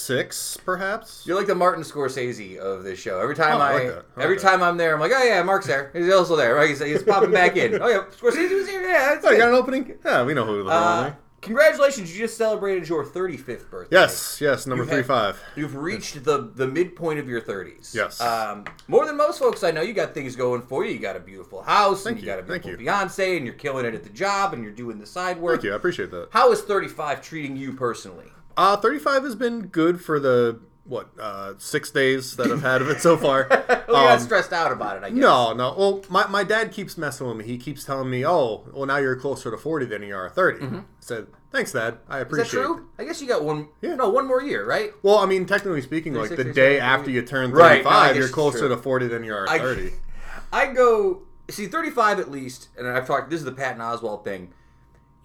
perhaps. 0.65 1.23
You're 1.27 1.37
like 1.37 1.47
the 1.47 1.55
Martin 1.55 1.83
Scorsese 1.85 2.57
of 2.59 2.85
this 2.85 2.99
show. 2.99 3.21
Every 3.21 3.35
time 3.35 3.57
Oh, 3.57 3.61
I, 3.61 3.71
I, 3.71 3.73
like 3.73 3.83
I 3.83 3.87
like 3.97 4.05
every 4.19 4.37
that. 4.37 4.43
time 4.43 4.63
I'm 4.63 4.77
there, 4.77 4.95
I'm 4.95 5.01
like, 5.01 5.13
oh 5.15 5.23
yeah, 5.23 5.43
Mark's 5.43 5.67
there. 5.67 5.91
He's 5.93 6.13
also 6.13 6.37
there. 6.37 6.55
Right? 6.55 6.69
He's, 6.71 6.81
he's 6.83 7.03
popping 7.03 7.31
back 7.33 7.57
in. 7.57 7.81
Oh 7.81 7.89
yeah, 7.89 8.05
Scorsese 8.19 8.55
was 8.55 8.69
here. 8.69 8.83
Yeah, 8.83 9.15
that's 9.15 9.25
Oh, 9.27 9.31
you 9.31 9.39
got 9.39 9.49
an 9.49 9.55
opening? 9.55 9.95
Yeah, 10.05 10.25
we 10.25 10.35
know 10.35 10.45
who 10.45 10.63
the 10.65 10.71
Uh, 10.71 11.13
congratulations! 11.43 12.11
You 12.13 12.25
just 12.25 12.37
celebrated 12.39 12.89
your 12.89 13.05
35th 13.05 13.69
birthday. 13.71 13.97
Yes, 13.97 14.41
yes, 14.41 14.67
number 14.67 14.85
You 14.85 14.89
three 14.89 14.97
had- 14.99 15.07
five. 15.07 15.43
You've 15.57 15.77
reached 15.77 16.25
the 16.25 16.51
the 16.55 16.67
midpoint 16.67 17.19
of 17.19 17.29
your 17.29 17.41
30s. 17.41 17.95
Yes. 17.95 18.21
Um, 18.21 18.65
more 18.89 19.05
than 19.07 19.17
most 19.17 19.39
folks 19.39 19.63
I 19.63 19.71
know, 19.71 19.83
you 19.83 19.93
got 19.93 20.15
things 20.15 20.37
going 20.37 20.63
for 20.63 20.85
you. 20.85 20.93
You 20.93 20.99
got 20.99 21.17
a 21.17 21.21
beautiful 21.21 21.63
house, 21.63 22.07
and 22.07 22.17
you, 22.17 22.23
you, 22.23 22.27
got 22.27 22.39
a 22.39 22.43
thank 22.43 22.63
beautiful 22.63 22.85
you. 22.85 22.91
fiance, 22.91 23.37
and 23.37 23.45
you're 23.47 23.55
killing 23.57 23.85
it 23.85 23.95
at 23.95 24.03
the 24.05 24.11
job, 24.11 24.55
and 24.55 24.63
you're 24.63 24.73
doing 24.73 24.99
the 24.99 25.07
side 25.07 25.39
work. 25.39 25.57
Thank 25.57 25.65
you, 25.65 25.73
I 25.73 25.77
appreciate 25.77 26.11
that. 26.13 26.29
How 26.31 26.51
is 26.53 26.63
35 26.63 27.21
treating 27.23 27.57
you 27.57 27.73
personally? 27.75 28.27
Uh, 28.57 28.77
35 28.77 29.25
has 29.25 29.35
been 29.35 29.67
good 29.67 30.01
for 30.01 30.21
the, 30.21 30.61
what, 30.85 31.09
uh, 31.21 31.55
six 31.59 31.91
days 31.91 32.37
that 32.37 32.51
I've 32.51 32.63
had 32.63 32.83
of 32.83 32.89
it 32.89 33.01
so 33.01 33.17
far. 33.17 33.47
Well, 33.49 33.67
you're 33.89 33.97
not 33.97 34.13
Um, 34.19 34.21
stressed 34.21 34.53
out 34.53 34.71
about 34.73 34.97
it, 34.99 35.03
I 35.05 35.11
guess. 35.11 35.19
No, 35.19 35.53
no. 35.53 35.75
Well, 35.77 36.03
my, 36.09 36.27
my 36.29 36.45
dad 36.45 36.71
keeps 36.73 36.97
messing 36.99 37.27
with 37.27 37.37
me. 37.37 37.45
He 37.45 37.59
keeps 37.59 37.85
telling 37.85 38.11
me, 38.11 38.25
oh, 38.27 38.65
well, 38.73 38.87
now 38.87 38.99
you're 38.99 39.17
closer 39.17 39.51
to 39.51 39.57
40 39.57 39.87
than 39.87 40.03
you 40.03 40.15
are 40.15 40.29
30. 40.29 40.65
I 40.67 40.81
said, 41.01 41.27
thanks, 41.51 41.73
Dad. 41.73 41.99
I 42.09 42.21
Mm-hmm. 42.21 42.21
Is 42.21 42.21
that 42.21 42.23
appreciate 42.23 42.61
it. 42.61 42.65
true? 42.65 42.89
I 42.99 43.05
guess 43.05 43.21
you 43.21 43.29
got 43.29 43.43
one. 43.45 43.69
Yeah. 43.83 43.95
No, 43.97 44.09
one 44.11 44.27
more 44.29 44.43
year, 44.43 44.65
right? 44.67 44.93
Well, 45.03 45.19
I 45.19 45.27
mean, 45.27 45.47
technically 45.47 45.83
speaking, 45.83 46.15
like 46.15 46.31
the 46.37 46.45
day 46.45 46.79
after 46.79 47.11
you 47.11 47.23
turn 47.23 47.51
Right, 47.53 47.83
35, 47.85 48.15
no, 48.15 48.21
you're 48.21 48.29
closer 48.29 48.59
true. 48.61 48.69
to 48.69 48.77
40 48.77 49.09
than 49.09 49.25
you 49.25 49.35
are 49.35 49.49
I- 49.49 49.59
30. 49.59 49.93
I 50.53 50.67
go 50.73 51.23
see 51.51 51.67
35 51.67 52.21
at 52.21 52.31
least, 52.31 52.69
and 52.79 52.87
I've 52.87 53.07
talked. 53.07 53.29
This 53.31 53.41
is 53.41 53.45
the 53.45 53.53
Patton 53.53 53.81
Oswalt 53.81 54.23
thing. 54.25 54.53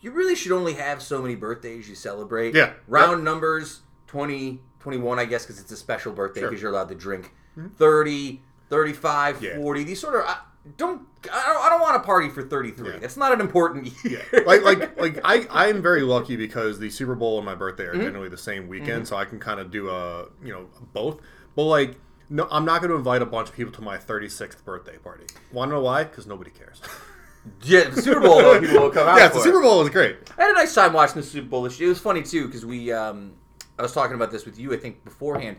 You 0.01 0.11
really 0.11 0.35
should 0.35 0.51
only 0.51 0.73
have 0.73 1.01
so 1.01 1.21
many 1.21 1.35
birthdays 1.35 1.89
you 1.89 1.95
celebrate. 1.95 2.55
Yeah. 2.55 2.73
Round 2.87 3.23
numbers 3.23 3.81
20, 4.07 4.59
21, 4.79 5.19
I 5.19 5.25
guess, 5.25 5.43
because 5.45 5.59
it's 5.59 5.71
a 5.71 5.77
special 5.77 6.13
birthday 6.13 6.41
Sure. 6.41 6.47
Mm-hmm. 6.47 6.51
because 6.53 6.61
you're 6.61 6.71
allowed 6.71 6.89
to 6.89 6.95
drink. 6.95 7.31
30, 7.77 8.41
35, 8.69 9.43
Yeah. 9.43 9.55
40. 9.57 9.83
These 9.83 9.99
sort 9.99 10.15
of. 10.15 10.21
I, 10.25 10.37
don't 10.77 11.01
I 11.33 11.45
don't, 11.53 11.65
I 11.65 11.69
don't 11.69 11.81
want 11.81 11.95
to 11.95 12.05
party 12.05 12.29
for 12.29 12.43
33. 12.43 12.89
Yeah. 12.91 12.97
That's 12.99 13.17
not 13.17 13.31
an 13.33 13.41
important 13.41 13.91
year. 14.03 14.21
like 14.45 14.61
like 14.61 14.99
like 14.99 15.19
I 15.23 15.47
I'm 15.49 15.81
very 15.81 16.01
lucky 16.01 16.35
because 16.35 16.79
the 16.79 16.89
Super 16.89 17.15
Bowl 17.15 17.37
and 17.37 17.45
my 17.45 17.55
birthday 17.55 17.85
Mm-hmm. 17.85 17.99
are 17.99 18.03
generally 18.03 18.29
the 18.29 18.37
same 18.37 18.67
weekend, 18.67 19.07
so 19.07 19.15
I 19.15 19.25
can 19.25 19.39
kind 19.39 19.59
of 19.59 19.71
do 19.71 19.89
a 19.89 20.25
you 20.43 20.51
know 20.53 20.67
both. 20.93 21.21
But 21.55 21.63
like 21.63 21.95
no, 22.29 22.47
I'm 22.51 22.65
not 22.65 22.81
going 22.81 22.91
to 22.91 22.97
invite 22.97 23.21
a 23.23 23.25
bunch 23.25 23.49
of 23.49 23.55
people 23.55 23.73
to 23.73 23.81
my 23.81 23.97
36th 23.97 24.63
birthday 24.63 24.97
party. 24.97 25.25
Want 25.51 25.69
to 25.71 25.75
know 25.75 25.81
why? 25.81 26.03
Because 26.03 26.27
nobody 26.27 26.51
cares. 26.51 26.79
yeah, 27.63 27.89
the 27.89 28.01
Super 28.01 28.19
Bowl, 28.19 28.37
though, 28.39 28.59
people 28.59 28.79
will 28.79 28.89
come 28.89 29.07
out 29.07 29.17
yeah, 29.17 29.29
for 29.29 29.35
the. 29.35 29.43
Super 29.43 29.61
Bowl 29.61 29.79
was 29.79 29.89
great. 29.89 30.17
I 30.37 30.43
had 30.43 30.51
a 30.51 30.53
nice 30.53 30.73
time 30.73 30.93
watching 30.93 31.21
the 31.21 31.27
Super 31.27 31.47
Bowl 31.47 31.63
this 31.63 31.79
year. 31.79 31.87
It 31.87 31.91
was 31.93 31.99
funny 31.99 32.23
too 32.23 32.47
because 32.47 32.65
we, 32.65 32.91
um, 32.91 33.33
I 33.77 33.81
was 33.81 33.93
talking 33.93 34.15
about 34.15 34.31
this 34.31 34.45
with 34.45 34.59
you, 34.59 34.73
I 34.73 34.77
think 34.77 35.03
beforehand. 35.03 35.57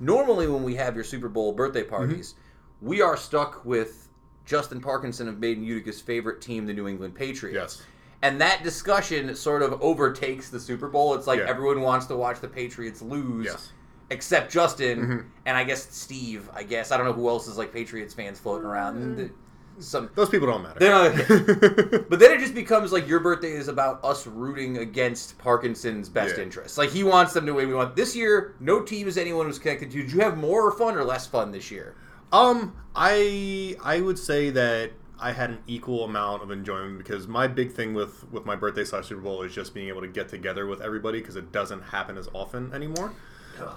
Normally, 0.00 0.48
when 0.48 0.62
we 0.62 0.74
have 0.76 0.94
your 0.94 1.04
Super 1.04 1.28
Bowl 1.28 1.52
birthday 1.52 1.82
mm-hmm. 1.82 1.90
parties, 1.90 2.34
we 2.80 3.00
are 3.00 3.16
stuck 3.16 3.64
with 3.64 4.08
Justin 4.44 4.80
Parkinson 4.80 5.28
of 5.28 5.38
Made 5.38 5.58
in 5.58 5.64
Utica's 5.64 6.00
favorite 6.00 6.40
team, 6.40 6.66
the 6.66 6.72
New 6.72 6.88
England 6.88 7.14
Patriots. 7.14 7.78
Yes. 7.78 7.86
And 8.22 8.40
that 8.40 8.62
discussion 8.62 9.34
sort 9.34 9.62
of 9.62 9.80
overtakes 9.82 10.48
the 10.50 10.60
Super 10.60 10.88
Bowl. 10.88 11.14
It's 11.14 11.26
like 11.26 11.40
Yeah. 11.40 11.48
everyone 11.48 11.80
wants 11.80 12.06
to 12.06 12.16
watch 12.16 12.40
the 12.40 12.48
Patriots 12.48 13.02
lose. 13.02 13.46
Yes. 13.46 13.72
Except 14.10 14.52
Justin 14.52 15.00
mm-hmm. 15.00 15.28
and 15.46 15.56
I 15.56 15.64
guess 15.64 15.88
Steve. 15.90 16.48
I 16.52 16.62
guess 16.62 16.92
I 16.92 16.96
don't 16.96 17.06
know 17.06 17.12
who 17.12 17.28
else 17.28 17.48
is 17.48 17.56
like 17.56 17.72
Patriots 17.72 18.14
fans 18.14 18.38
floating 18.38 18.66
around. 18.66 18.96
Mm-hmm. 19.16 19.34
Some 19.78 20.10
Those 20.14 20.28
people 20.28 20.46
don't 20.46 20.62
matter. 20.62 20.78
don't- 20.78 22.08
but 22.10 22.18
then 22.18 22.32
it 22.32 22.40
just 22.40 22.54
becomes 22.54 22.92
like 22.92 23.08
your 23.08 23.20
birthday 23.20 23.52
is 23.52 23.68
about 23.68 24.04
us 24.04 24.26
rooting 24.26 24.78
against 24.78 25.38
Parkinson's 25.38 26.08
best 26.08 26.36
Yeah. 26.36 26.44
interests. 26.44 26.78
Like 26.78 26.90
he 26.90 27.04
wants 27.04 27.32
them 27.32 27.46
to 27.46 27.54
win. 27.54 27.68
We 27.68 27.74
want 27.74 27.96
this 27.96 28.14
year. 28.14 28.54
No 28.60 28.82
team 28.82 29.08
is 29.08 29.16
anyone 29.18 29.46
who's 29.46 29.58
connected 29.58 29.90
to. 29.90 30.02
Did 30.02 30.12
you 30.12 30.20
have 30.20 30.36
more 30.38 30.70
fun 30.72 30.96
or 30.96 31.04
less 31.04 31.26
fun 31.26 31.52
this 31.52 31.70
year? 31.70 31.94
Um, 32.32 32.74
I 32.94 33.76
I 33.82 34.00
would 34.00 34.18
say 34.18 34.50
that 34.50 34.92
I 35.20 35.32
had 35.32 35.50
an 35.50 35.58
equal 35.66 36.04
amount 36.04 36.42
of 36.42 36.50
enjoyment 36.50 36.98
because 36.98 37.28
my 37.28 37.46
big 37.46 37.72
thing 37.72 37.94
with 37.94 38.30
with 38.32 38.44
my 38.44 38.56
birthday 38.56 38.84
slash 38.84 39.06
Super 39.08 39.20
Bowl 39.20 39.42
is 39.42 39.54
just 39.54 39.72
being 39.74 39.88
able 39.88 40.00
to 40.02 40.08
get 40.08 40.28
together 40.28 40.66
with 40.66 40.80
everybody 40.80 41.18
because 41.20 41.36
it 41.36 41.52
doesn't 41.52 41.82
happen 41.82 42.16
as 42.18 42.28
often 42.34 42.72
anymore. 42.72 43.12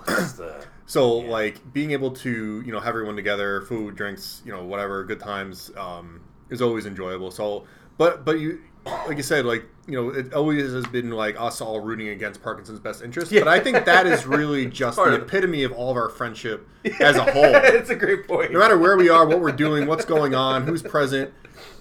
So 0.87 1.17
like 1.17 1.73
being 1.73 1.91
able 1.91 2.11
to 2.11 2.61
you 2.61 2.71
know 2.71 2.79
have 2.79 2.89
everyone 2.89 3.15
together, 3.15 3.61
food, 3.61 3.95
drinks, 3.95 4.41
you 4.45 4.51
know 4.51 4.63
whatever, 4.63 5.03
good 5.03 5.19
times, 5.19 5.71
um, 5.77 6.21
is 6.49 6.61
always 6.61 6.85
enjoyable. 6.85 7.31
So, 7.31 7.65
but 7.97 8.23
but 8.23 8.39
you 8.39 8.61
like 9.07 9.17
you 9.17 9.23
said 9.23 9.45
like 9.45 9.65
you 9.87 9.93
know 9.93 10.09
it 10.09 10.33
always 10.33 10.71
has 10.73 10.85
been 10.85 11.09
like 11.09 11.39
us 11.41 11.59
all 11.59 11.79
rooting 11.79 12.09
against 12.09 12.43
Parkinson's 12.43 12.79
best 12.79 13.01
interest. 13.01 13.31
But 13.31 13.47
I 13.47 13.59
think 13.59 13.83
that 13.85 14.05
is 14.05 14.27
really 14.27 14.65
just 14.69 14.97
the 14.97 15.15
epitome 15.15 15.63
of 15.63 15.71
all 15.71 15.89
of 15.89 15.97
our 15.97 16.09
friendship 16.09 16.67
as 16.99 17.15
a 17.15 17.23
whole. 17.23 17.43
it's 17.45 17.89
a 17.89 17.95
great 17.95 18.27
point. 18.27 18.51
no 18.51 18.59
matter 18.59 18.77
where 18.77 18.95
we 18.95 19.09
are, 19.09 19.25
what 19.25 19.39
we're 19.39 19.51
doing, 19.51 19.87
what's 19.87 20.05
going 20.05 20.35
on, 20.35 20.67
who's 20.67 20.83
present, 20.83 21.33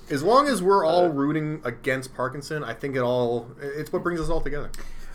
as 0.08 0.22
long 0.22 0.48
as 0.48 0.62
we're 0.62 0.84
all 0.84 1.08
rooting 1.08 1.60
against 1.64 2.14
Parkinson, 2.14 2.64
I 2.64 2.72
think 2.72 2.96
it 2.96 3.02
all 3.02 3.50
it's 3.60 3.92
what 3.92 4.02
brings 4.02 4.18
us 4.18 4.30
all 4.30 4.40
together. 4.40 4.70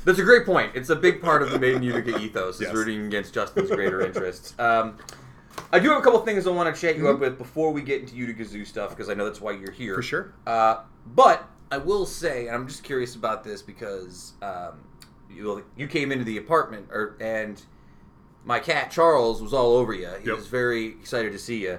That's 0.06 0.20
a 0.20 0.24
great 0.24 0.46
point. 0.46 0.72
It's 0.76 0.90
a 0.90 0.96
big 0.96 1.22
part 1.22 1.42
of 1.42 1.52
the 1.52 1.60
Made 1.60 1.76
in 1.76 1.84
Utica 1.84 2.18
ethos 2.20 2.56
is 2.56 2.62
Yes. 2.62 2.74
rooting 2.74 3.06
against 3.06 3.34
Justin's 3.34 3.70
greater 3.70 4.02
interests. 4.02 4.54
Um, 4.58 4.98
I 5.74 5.80
do 5.80 5.90
have 5.90 6.00
a 6.00 6.02
couple 6.02 6.20
things 6.22 6.48
I 6.48 6.52
want 6.52 6.74
to 6.74 6.80
chat 6.82 6.98
you 6.98 7.10
up 7.10 7.20
with 7.20 7.38
before 7.38 7.72
we 7.72 7.82
get 7.82 8.02
into 8.02 8.16
Utica 8.16 8.46
Zoo 8.46 8.64
stuff 8.66 8.92
because 8.92 9.10
I 9.10 9.14
know 9.14 9.26
that's 9.26 9.42
why 9.42 9.52
you're 9.52 9.72
here. 9.72 9.96
For 9.96 10.02
sure. 10.02 10.34
Uh, 10.48 10.78
but 11.08 11.48
I 11.72 11.78
will 11.78 12.06
say, 12.06 12.48
and 12.48 12.56
I'm 12.56 12.68
just 12.68 12.84
curious 12.84 13.16
about 13.16 13.44
this 13.44 13.62
because 13.62 14.34
um, 14.42 14.80
you, 15.30 15.66
you 15.76 15.88
came 15.88 16.12
into 16.12 16.24
the 16.24 16.38
apartment, 16.38 16.88
or 16.92 17.18
and 17.20 17.62
my 18.46 18.60
cat 18.60 18.90
Charles 18.92 19.42
was 19.42 19.54
all 19.54 19.76
over 19.76 19.94
you. 19.94 20.10
He 20.22 20.28
Yep. 20.28 20.38
was 20.38 20.48
very 20.48 20.86
excited 20.86 21.34
to 21.34 21.40
see 21.40 21.62
you. 21.64 21.78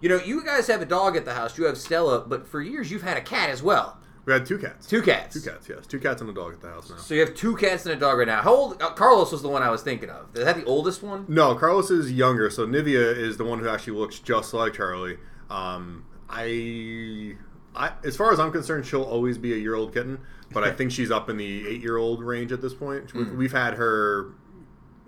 You 0.00 0.08
know, 0.08 0.16
you 0.16 0.44
guys 0.44 0.66
have 0.68 0.80
a 0.80 0.86
dog 0.86 1.16
at 1.16 1.24
the 1.24 1.34
house. 1.34 1.58
You 1.58 1.64
have 1.64 1.76
Stella, 1.76 2.20
but 2.20 2.46
for 2.46 2.60
years 2.62 2.90
you've 2.90 3.02
had 3.02 3.16
a 3.16 3.20
cat 3.20 3.50
as 3.50 3.62
well. 3.62 3.98
We 4.24 4.32
had 4.32 4.46
two 4.46 4.58
cats. 4.58 4.86
Two 4.86 5.02
cats. 5.02 5.34
Two 5.34 5.50
cats, 5.50 5.68
yes. 5.68 5.86
Two 5.86 5.98
cats 5.98 6.20
and 6.20 6.30
a 6.30 6.32
dog 6.32 6.52
at 6.52 6.60
the 6.60 6.68
house 6.68 6.88
now. 6.88 6.96
So 6.96 7.14
you 7.14 7.20
have 7.20 7.34
two 7.34 7.56
cats 7.56 7.86
and 7.86 7.94
a 7.94 7.98
dog 7.98 8.18
right 8.18 8.26
now. 8.26 8.40
How 8.40 8.54
old? 8.54 8.80
Uh, 8.80 8.90
Carlos 8.90 9.32
was 9.32 9.42
the 9.42 9.48
one 9.48 9.62
I 9.62 9.70
was 9.70 9.82
thinking 9.82 10.10
of. 10.10 10.26
Is 10.34 10.44
that 10.44 10.56
the 10.56 10.64
oldest 10.64 11.02
one? 11.02 11.24
No, 11.28 11.54
Carlos 11.56 11.90
is 11.90 12.12
younger. 12.12 12.48
So 12.48 12.66
Nivea 12.66 13.16
is 13.16 13.36
the 13.36 13.44
one 13.44 13.58
who 13.58 13.68
actually 13.68 13.98
looks 13.98 14.20
just 14.20 14.54
like 14.54 14.74
Charlie. 14.74 15.18
Um, 15.50 16.04
I, 16.30 17.34
I, 17.74 17.92
as 18.04 18.16
far 18.16 18.32
as 18.32 18.38
I'm 18.38 18.52
concerned, 18.52 18.86
she'll 18.86 19.02
always 19.02 19.38
be 19.38 19.52
a 19.54 19.56
year 19.56 19.74
old 19.74 19.92
kitten. 19.92 20.20
But 20.52 20.62
I 20.62 20.70
think 20.76 20.92
she's 20.92 21.10
up 21.10 21.28
in 21.28 21.36
the 21.36 21.66
eight 21.68 21.82
year 21.82 21.96
old 21.96 22.22
range 22.22 22.52
at 22.52 22.62
this 22.62 22.74
point. 22.74 23.12
We've, 23.14 23.32
we've 23.32 23.52
had 23.52 23.74
her 23.74 24.30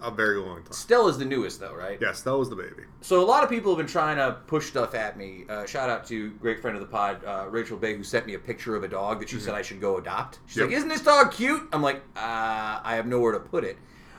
a 0.04 0.10
very 0.10 0.38
long 0.38 0.62
time. 0.62 0.72
Stella's 0.72 1.18
the 1.18 1.24
newest, 1.24 1.60
though, 1.60 1.74
right? 1.74 1.98
Yes, 2.00 2.22
that 2.22 2.36
was 2.36 2.48
the 2.50 2.56
baby. 2.56 2.84
So 3.00 3.22
a 3.22 3.26
lot 3.26 3.42
of 3.44 3.50
people 3.50 3.70
have 3.72 3.78
been 3.78 3.86
trying 3.92 4.16
to 4.16 4.38
push 4.46 4.68
stuff 4.68 4.94
at 4.94 5.16
me. 5.16 5.44
Uh, 5.48 5.66
shout 5.66 5.88
out 5.90 6.06
to 6.08 6.30
great 6.32 6.60
friend 6.60 6.76
of 6.76 6.80
the 6.80 6.86
pod, 6.88 7.24
uh, 7.24 7.46
Rachel 7.50 7.76
Bay, 7.76 7.96
who 7.96 8.02
sent 8.04 8.26
me 8.26 8.34
a 8.34 8.38
picture 8.38 8.76
of 8.76 8.84
a 8.84 8.88
dog 8.88 9.20
that 9.20 9.28
she 9.28 9.38
said 9.40 9.54
I 9.54 9.62
should 9.62 9.80
go 9.80 9.98
adopt. 9.98 10.38
She's 10.46 10.58
Yep. 10.58 10.66
like, 10.68 10.76
"Isn't 10.76 10.88
this 10.88 11.02
dog 11.02 11.32
cute?" 11.32 11.68
I'm 11.72 11.82
like, 11.82 11.96
uh, 12.16 12.80
"I 12.84 12.94
have 12.96 13.06
nowhere 13.06 13.32
to 13.32 13.40
put 13.40 13.64
it." 13.64 13.76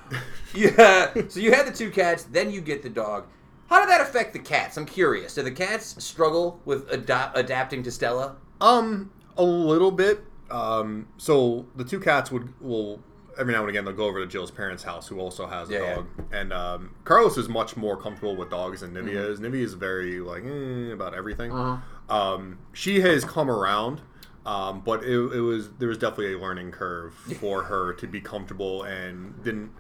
yeah. 0.54 1.12
So 1.30 1.39
you 1.39 1.52
had 1.52 1.65
the 1.67 1.71
two 1.71 1.89
cats, 1.89 2.24
then 2.24 2.52
you 2.52 2.62
get 2.62 2.84
the 2.84 2.89
dog. 2.89 3.26
How 3.69 3.80
did 3.80 3.89
that 3.89 4.02
affect 4.02 4.34
the 4.34 4.39
cats? 4.39 4.78
I'm 4.78 4.86
curious. 4.86 5.34
Do 5.36 5.41
the 5.41 5.52
cats 5.52 5.95
struggle 6.04 6.60
with 6.65 6.88
adapting 6.91 7.82
to 7.84 7.91
Stella? 7.91 8.36
Um, 8.62 9.12
a 9.38 9.43
little 9.43 9.91
bit. 9.91 10.24
Um, 10.52 11.08
so 11.17 11.65
the 11.76 11.84
two 11.84 12.00
cats 12.00 12.32
would 12.32 12.54
will 12.62 13.02
every 13.38 13.54
now 13.54 13.62
and 13.62 13.69
again 13.69 13.86
they'll 13.86 13.93
go 13.93 14.06
over 14.06 14.19
to 14.19 14.28
Jill's 14.28 14.52
parents' 14.52 14.84
house, 14.84 15.08
who 15.08 15.19
also 15.19 15.45
has 15.48 15.69
a 15.69 15.74
Yeah, 15.74 15.80
yeah. 15.82 15.95
dog. 15.95 16.08
And 16.32 16.54
um, 16.54 16.95
Carlos 17.04 17.38
is 17.38 17.48
much 17.50 17.76
more 17.78 17.98
comfortable 17.98 18.36
with 18.36 18.50
dogs 18.50 18.82
than 18.82 18.91
Nivea 18.93 19.13
Mm-hmm. 19.15 19.32
is. 19.34 19.39
Nivea 19.39 19.63
is 19.63 19.74
very 19.74 20.19
like 20.19 20.43
eh, 20.45 20.93
about 20.93 21.13
everything. 21.13 21.52
Uh-huh. 21.52 22.13
Um, 22.15 22.60
she 22.74 23.02
has 23.02 23.24
come 23.26 23.50
around. 23.50 24.02
Um, 24.45 24.82
but 24.86 25.04
it, 25.04 25.17
it 25.17 25.41
was 25.41 25.71
there 25.80 25.88
was 25.89 25.98
definitely 25.98 26.34
a 26.34 26.38
learning 26.39 26.71
curve 26.71 27.13
for 27.39 27.63
her 27.63 27.93
to 27.93 28.06
be 28.08 28.21
comfortable 28.21 28.84
and 28.84 29.43
didn't 29.43 29.71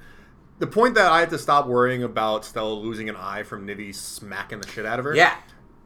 the 0.57 0.65
point 0.65 0.95
that 0.95 1.11
I 1.11 1.19
had 1.19 1.29
to 1.29 1.37
stop 1.37 1.67
worrying 1.67 2.01
about 2.01 2.45
Stella 2.45 2.73
losing 2.73 3.07
an 3.07 3.15
eye 3.15 3.43
from 3.43 3.67
Nivea 3.67 3.93
smacking 3.93 4.61
the 4.61 4.67
shit 4.67 4.83
out 4.85 4.97
of 4.97 5.05
her 5.05 5.15
Yeah. 5.15 5.35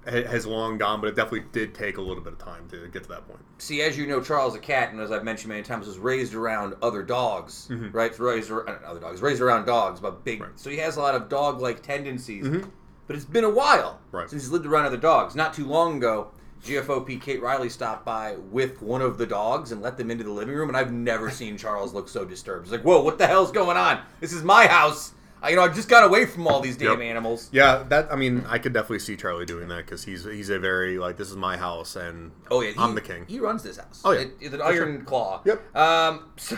Ha- 0.09 0.29
has 0.29 0.45
long 0.45 0.77
gone, 0.77 1.01
but 1.01 1.07
it 1.07 1.15
definitely 1.15 1.45
did 1.51 1.73
take 1.73 1.97
a 1.97 2.01
little 2.01 2.23
bit 2.23 2.33
of 2.33 2.39
time 2.39 2.67
to 2.69 2.87
get 2.87 3.03
to 3.03 3.09
that 3.09 3.27
point. 3.27 3.39
See, 3.57 3.81
as 3.81 3.97
you 3.97 4.07
know, 4.07 4.21
Charles 4.21 4.53
the 4.53 4.59
cat, 4.59 4.91
and 4.91 4.99
as 5.01 5.11
I've 5.11 5.23
mentioned 5.23 5.49
many 5.49 5.63
times, 5.63 5.87
was 5.87 5.97
raised 5.97 6.33
around 6.33 6.75
other 6.81 7.03
dogs, 7.03 7.67
mm-hmm. 7.69 7.91
right? 7.91 8.17
Raised 8.19 8.49
around, 8.49 8.83
other 8.83 8.99
dogs, 8.99 9.21
raised 9.21 9.41
around 9.41 9.65
dogs, 9.65 9.99
but 9.99 10.23
big. 10.23 10.41
Right. 10.41 10.51
So 10.55 10.69
he 10.69 10.77
has 10.77 10.97
a 10.97 11.01
lot 11.01 11.15
of 11.15 11.29
dog-like 11.29 11.81
tendencies. 11.81 12.45
Mm-hmm. 12.45 12.69
But 13.07 13.15
it's 13.15 13.25
been 13.25 13.43
a 13.43 13.49
while 13.49 13.99
Right. 14.11 14.29
since 14.29 14.43
he's 14.43 14.51
lived 14.51 14.67
around 14.67 14.85
other 14.85 14.95
dogs. 14.97 15.35
Not 15.35 15.53
too 15.55 15.65
long 15.65 15.97
ago, 15.97 16.29
GFOP 16.63 17.19
Kate 17.19 17.41
Riley 17.41 17.69
stopped 17.69 18.05
by 18.05 18.35
with 18.35 18.81
one 18.81 19.01
of 19.01 19.17
the 19.17 19.25
dogs 19.25 19.71
and 19.71 19.81
let 19.81 19.97
them 19.97 20.11
into 20.11 20.23
the 20.23 20.31
living 20.31 20.53
room, 20.53 20.69
and 20.69 20.77
I've 20.77 20.91
never 20.91 21.29
seen 21.31 21.57
Charles 21.57 21.93
look 21.93 22.07
so 22.07 22.23
disturbed. 22.25 22.65
He's 22.65 22.71
like, 22.71 22.83
"Whoa, 22.83 23.01
what 23.01 23.17
the 23.17 23.25
hell's 23.27 23.51
going 23.51 23.77
on? 23.77 24.01
This 24.19 24.33
is 24.33 24.43
my 24.43 24.67
house. 24.67 25.13
I, 25.41 25.49
you 25.51 25.55
know, 25.55 25.63
I 25.63 25.69
just 25.69 25.87
got 25.89 26.03
away 26.03 26.25
from 26.25 26.47
all 26.47 26.59
these 26.59 26.75
damn 26.77 26.99
Yep. 26.99 27.09
animals." 27.09 27.49
Yeah, 27.51 27.83
that 27.89 28.11
I 28.11 28.15
mean, 28.15 28.45
I 28.47 28.57
could 28.57 28.73
definitely 28.73 28.99
see 28.99 29.15
Charlie 29.15 29.45
doing 29.45 29.67
that 29.69 29.85
because 29.85 30.03
he's 30.03 30.23
he's 30.25 30.49
a 30.49 30.59
very 30.59 30.97
like 30.99 31.17
this 31.17 31.29
is 31.29 31.35
my 31.37 31.57
house 31.57 31.95
and 31.95 32.31
Oh 32.51 32.61
yeah, 32.61 32.71
he, 32.71 32.77
I'm 32.79 32.95
the 32.95 33.01
king. 33.01 33.25
He 33.27 33.39
runs 33.39 33.63
this 33.63 33.77
house. 33.77 34.01
Oh, 34.03 34.11
yeah. 34.11 34.21
It- 34.21 34.33
it's 34.41 34.53
an 34.53 34.59
For 34.59 34.73
sure. 34.73 34.85
iron 34.85 35.05
claw. 35.05 35.41
Yep. 35.45 35.75
Um. 35.75 36.25
So, 36.37 36.57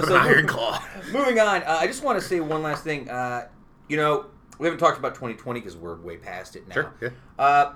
so 0.00 0.16
Iron 0.16 0.46
claw. 0.46 0.82
Moving 1.12 1.38
on, 1.40 1.62
uh, 1.64 1.76
I 1.80 1.86
just 1.86 2.02
want 2.02 2.18
to 2.20 2.26
say 2.26 2.40
one 2.40 2.62
last 2.62 2.82
thing. 2.84 3.08
Uh, 3.10 3.48
you 3.88 3.96
know, 3.96 4.26
we 4.58 4.66
haven't 4.66 4.78
talked 4.80 4.98
about 4.98 5.14
2020 5.14 5.60
because 5.60 5.76
we're 5.76 5.96
way 6.00 6.16
past 6.16 6.56
it 6.56 6.66
now. 6.68 6.74
Sure, 6.74 6.94
yeah. 7.00 7.08
Uh, 7.38 7.72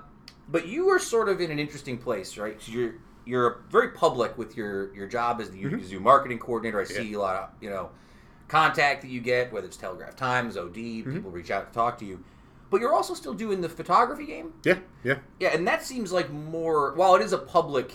but 0.49 0.67
you 0.67 0.89
are 0.91 0.99
sort 0.99 1.29
of 1.29 1.41
in 1.41 1.51
an 1.51 1.59
interesting 1.59 1.99
place, 1.99 2.39
right? 2.39 2.59
'Cause 2.59 2.69
you're 2.69 2.95
you're 3.27 3.65
very 3.71 3.89
public 3.91 4.39
with 4.39 4.57
your 4.57 4.95
your 4.95 5.07
job 5.09 5.41
as 5.41 5.51
the 5.51 5.63
Mm-hmm. 5.63 5.83
Zoo 5.85 5.99
marketing 6.01 6.39
coordinator. 6.39 6.81
I 6.81 6.85
see 6.85 7.13
a 7.15 7.19
lot 7.19 7.37
of 7.37 7.49
you 7.61 7.69
know 7.69 7.91
contact 8.49 9.03
that 9.03 9.09
you 9.11 9.21
get, 9.21 9.53
whether 9.53 9.67
it's 9.67 9.77
Telegraph 9.77 10.17
Times, 10.17 10.57
OD, 10.57 10.75
Mm-hmm. 10.77 11.13
people 11.15 11.31
reach 11.31 11.51
out 11.51 11.69
to 11.69 11.75
talk 11.75 11.99
to 11.99 12.05
you. 12.05 12.23
But 12.71 12.81
you're 12.81 12.93
also 12.95 13.15
still 13.15 13.35
doing 13.35 13.61
the 13.61 13.69
photography 13.69 14.27
game. 14.27 14.53
Yeah, 14.65 14.79
yeah, 15.05 15.19
Yeah, 15.39 15.51
and 15.55 15.67
that 15.69 15.85
seems 15.85 16.13
like 16.13 16.31
more. 16.33 16.95
While 16.95 17.15
it 17.15 17.23
is 17.23 17.33
a 17.33 17.39
public 17.39 17.93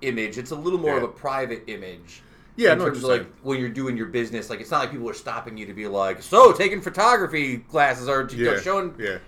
image, 0.00 0.38
it's 0.38 0.50
a 0.50 0.56
little 0.56 0.78
more 0.78 0.96
of 0.96 1.02
a 1.04 1.08
private 1.08 1.64
image. 1.68 2.22
Yeah, 2.56 2.72
in 2.72 2.80
terms 2.80 2.98
of 2.98 3.04
like 3.04 3.26
when 3.42 3.60
you're 3.60 3.68
doing 3.68 3.96
your 3.96 4.06
business, 4.06 4.50
like 4.50 4.60
it's 4.60 4.72
not 4.72 4.80
like 4.80 4.90
people 4.90 5.08
are 5.08 5.14
stopping 5.14 5.56
you 5.56 5.66
to 5.66 5.72
be 5.72 5.86
like, 5.86 6.20
"So, 6.22 6.50
taking 6.52 6.80
photography 6.80 7.58
classes 7.58 8.08
know, 8.08 8.26
yeah, 8.54 8.60
showing." 8.60 8.94
yeah. 8.98 9.18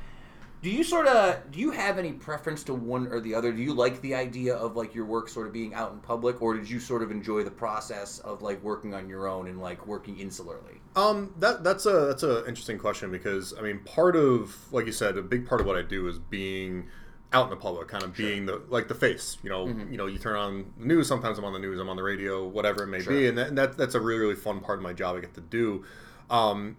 Do 0.63 0.69
you 0.71 0.85
sort 0.85 1.07
of 1.07 1.51
do 1.51 1.59
you 1.59 1.71
have 1.71 1.97
any 1.99 2.13
preference 2.13 2.63
to 2.65 2.75
one 2.75 3.07
or 3.07 3.21
the 3.21 3.35
other? 3.35 3.51
Do 3.51 3.63
you 3.63 3.73
like 3.73 3.99
the 4.03 4.15
idea 4.15 4.55
of 4.57 4.77
like 4.77 4.95
your 4.95 5.07
work 5.07 5.31
sort 5.31 5.47
of 5.47 5.55
being 5.55 5.73
out 5.73 5.93
in 5.93 6.01
public, 6.01 6.43
or 6.43 6.55
did 6.55 6.69
you 6.69 6.79
sort 6.79 7.03
of 7.03 7.11
enjoy 7.11 7.43
the 7.45 7.51
process 7.51 8.19
of 8.19 8.43
like 8.43 8.63
working 8.63 8.93
on 8.93 9.09
your 9.09 9.27
own 9.27 9.49
and 9.49 9.59
like 9.61 9.87
working 9.87 10.17
insularly? 10.19 10.81
Um, 10.97 11.33
that 11.39 11.65
that's 11.65 11.87
a 11.87 12.07
that's 12.09 12.25
a 12.25 12.41
interesting 12.47 12.77
question 12.79 13.11
because 13.11 13.55
I 13.59 13.63
mean, 13.63 13.79
part 13.87 14.17
of 14.17 14.55
like 14.71 14.85
you 14.85 14.93
said, 14.93 15.17
a 15.17 15.23
big 15.23 15.47
part 15.47 15.63
of 15.63 15.67
what 15.67 15.77
I 15.77 15.83
do 15.83 16.07
is 16.09 16.19
being 16.19 16.89
out 17.33 17.45
in 17.45 17.51
the 17.51 17.57
public, 17.57 17.89
kind 17.89 18.03
of 18.03 18.15
being 18.15 18.45
the 18.45 18.61
like 18.69 18.87
the 18.89 18.95
face. 18.95 19.39
You 19.43 19.49
know, 19.49 19.67
Mm-hmm. 19.67 19.93
you 19.93 19.97
know, 19.97 20.07
you 20.07 20.19
turn 20.19 20.37
on 20.37 20.73
the 20.79 20.85
news. 20.85 21.09
Sometimes 21.09 21.39
I'm 21.39 21.45
on 21.47 21.55
the 21.55 21.59
news. 21.59 21.81
I'm 21.81 21.89
on 21.89 21.97
the 21.97 22.03
radio, 22.03 22.47
whatever 22.47 22.83
it 22.83 22.89
may 22.89 23.01
Sure. 23.01 23.15
be, 23.15 23.29
and 23.29 23.39
that, 23.39 23.49
and 23.49 23.57
that 23.57 23.79
that's 23.79 23.95
a 23.95 24.01
really 24.01 24.21
really 24.21 24.35
fun 24.35 24.61
part 24.61 24.79
of 24.79 24.83
my 24.83 24.93
job 24.93 25.17
I 25.17 25.21
get 25.21 25.33
to 25.35 25.41
do. 25.41 25.85
Um, 26.29 26.77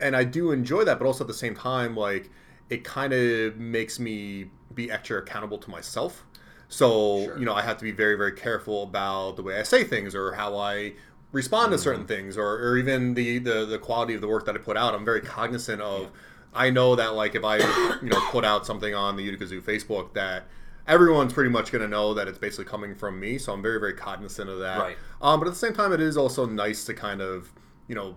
and 0.00 0.16
I 0.16 0.24
do 0.24 0.50
enjoy 0.50 0.82
that, 0.84 0.98
but 0.98 1.06
also 1.06 1.22
at 1.22 1.28
the 1.28 1.34
same 1.34 1.54
time, 1.54 1.94
like 1.96 2.30
it 2.70 2.84
kind 2.84 3.12
of 3.12 3.56
makes 3.56 3.98
me 3.98 4.50
be 4.74 4.90
extra 4.90 5.18
accountable 5.18 5.58
to 5.58 5.70
myself. 5.70 6.24
So 6.68 7.24
Sure. 7.24 7.38
you 7.38 7.44
know, 7.44 7.54
I 7.54 7.62
have 7.62 7.78
to 7.78 7.84
be 7.84 7.92
very 7.92 8.16
very 8.16 8.32
careful 8.32 8.82
about 8.82 9.36
the 9.36 9.42
way 9.42 9.58
I 9.58 9.62
say 9.62 9.84
things 9.84 10.14
or 10.14 10.32
how 10.34 10.56
I 10.56 10.94
respond 11.32 11.72
to 11.72 11.78
certain 11.78 12.06
things, 12.06 12.36
or, 12.36 12.46
or 12.56 12.76
even 12.78 13.14
the, 13.14 13.38
the 13.38 13.64
the 13.66 13.78
quality 13.78 14.14
of 14.14 14.20
the 14.20 14.28
work 14.28 14.46
that 14.46 14.54
I 14.54 14.58
put 14.58 14.76
out. 14.76 14.94
I'm 14.94 15.04
very 15.04 15.20
cognizant 15.20 15.80
of. 15.82 16.10
I 16.54 16.70
know 16.70 16.96
that 16.96 17.14
like 17.14 17.34
if 17.34 17.44
I 17.44 17.58
you 18.02 18.08
know 18.08 18.20
put 18.30 18.44
out 18.44 18.64
something 18.66 18.94
on 18.94 19.16
the 19.16 19.22
Utica 19.22 19.46
Zoo 19.46 19.60
Facebook 19.60 20.14
that 20.14 20.44
everyone's 20.88 21.32
pretty 21.32 21.50
much 21.50 21.70
going 21.70 21.82
to 21.82 21.88
know 21.88 22.14
that 22.14 22.28
it's 22.28 22.38
basically 22.38 22.64
coming 22.64 22.94
from 22.94 23.20
me. 23.20 23.36
So 23.38 23.52
I'm 23.52 23.60
very 23.62 23.78
very 23.78 23.92
cognizant 23.92 24.48
of 24.48 24.58
that. 24.60 24.78
Right. 24.78 24.96
Um, 25.20 25.38
but 25.38 25.46
at 25.48 25.52
the 25.52 25.58
same 25.58 25.74
time, 25.74 25.92
it 25.92 26.00
is 26.00 26.16
also 26.16 26.46
nice 26.46 26.84
to 26.86 26.94
kind 26.94 27.20
of 27.20 27.52
you 27.88 27.94
know 27.94 28.16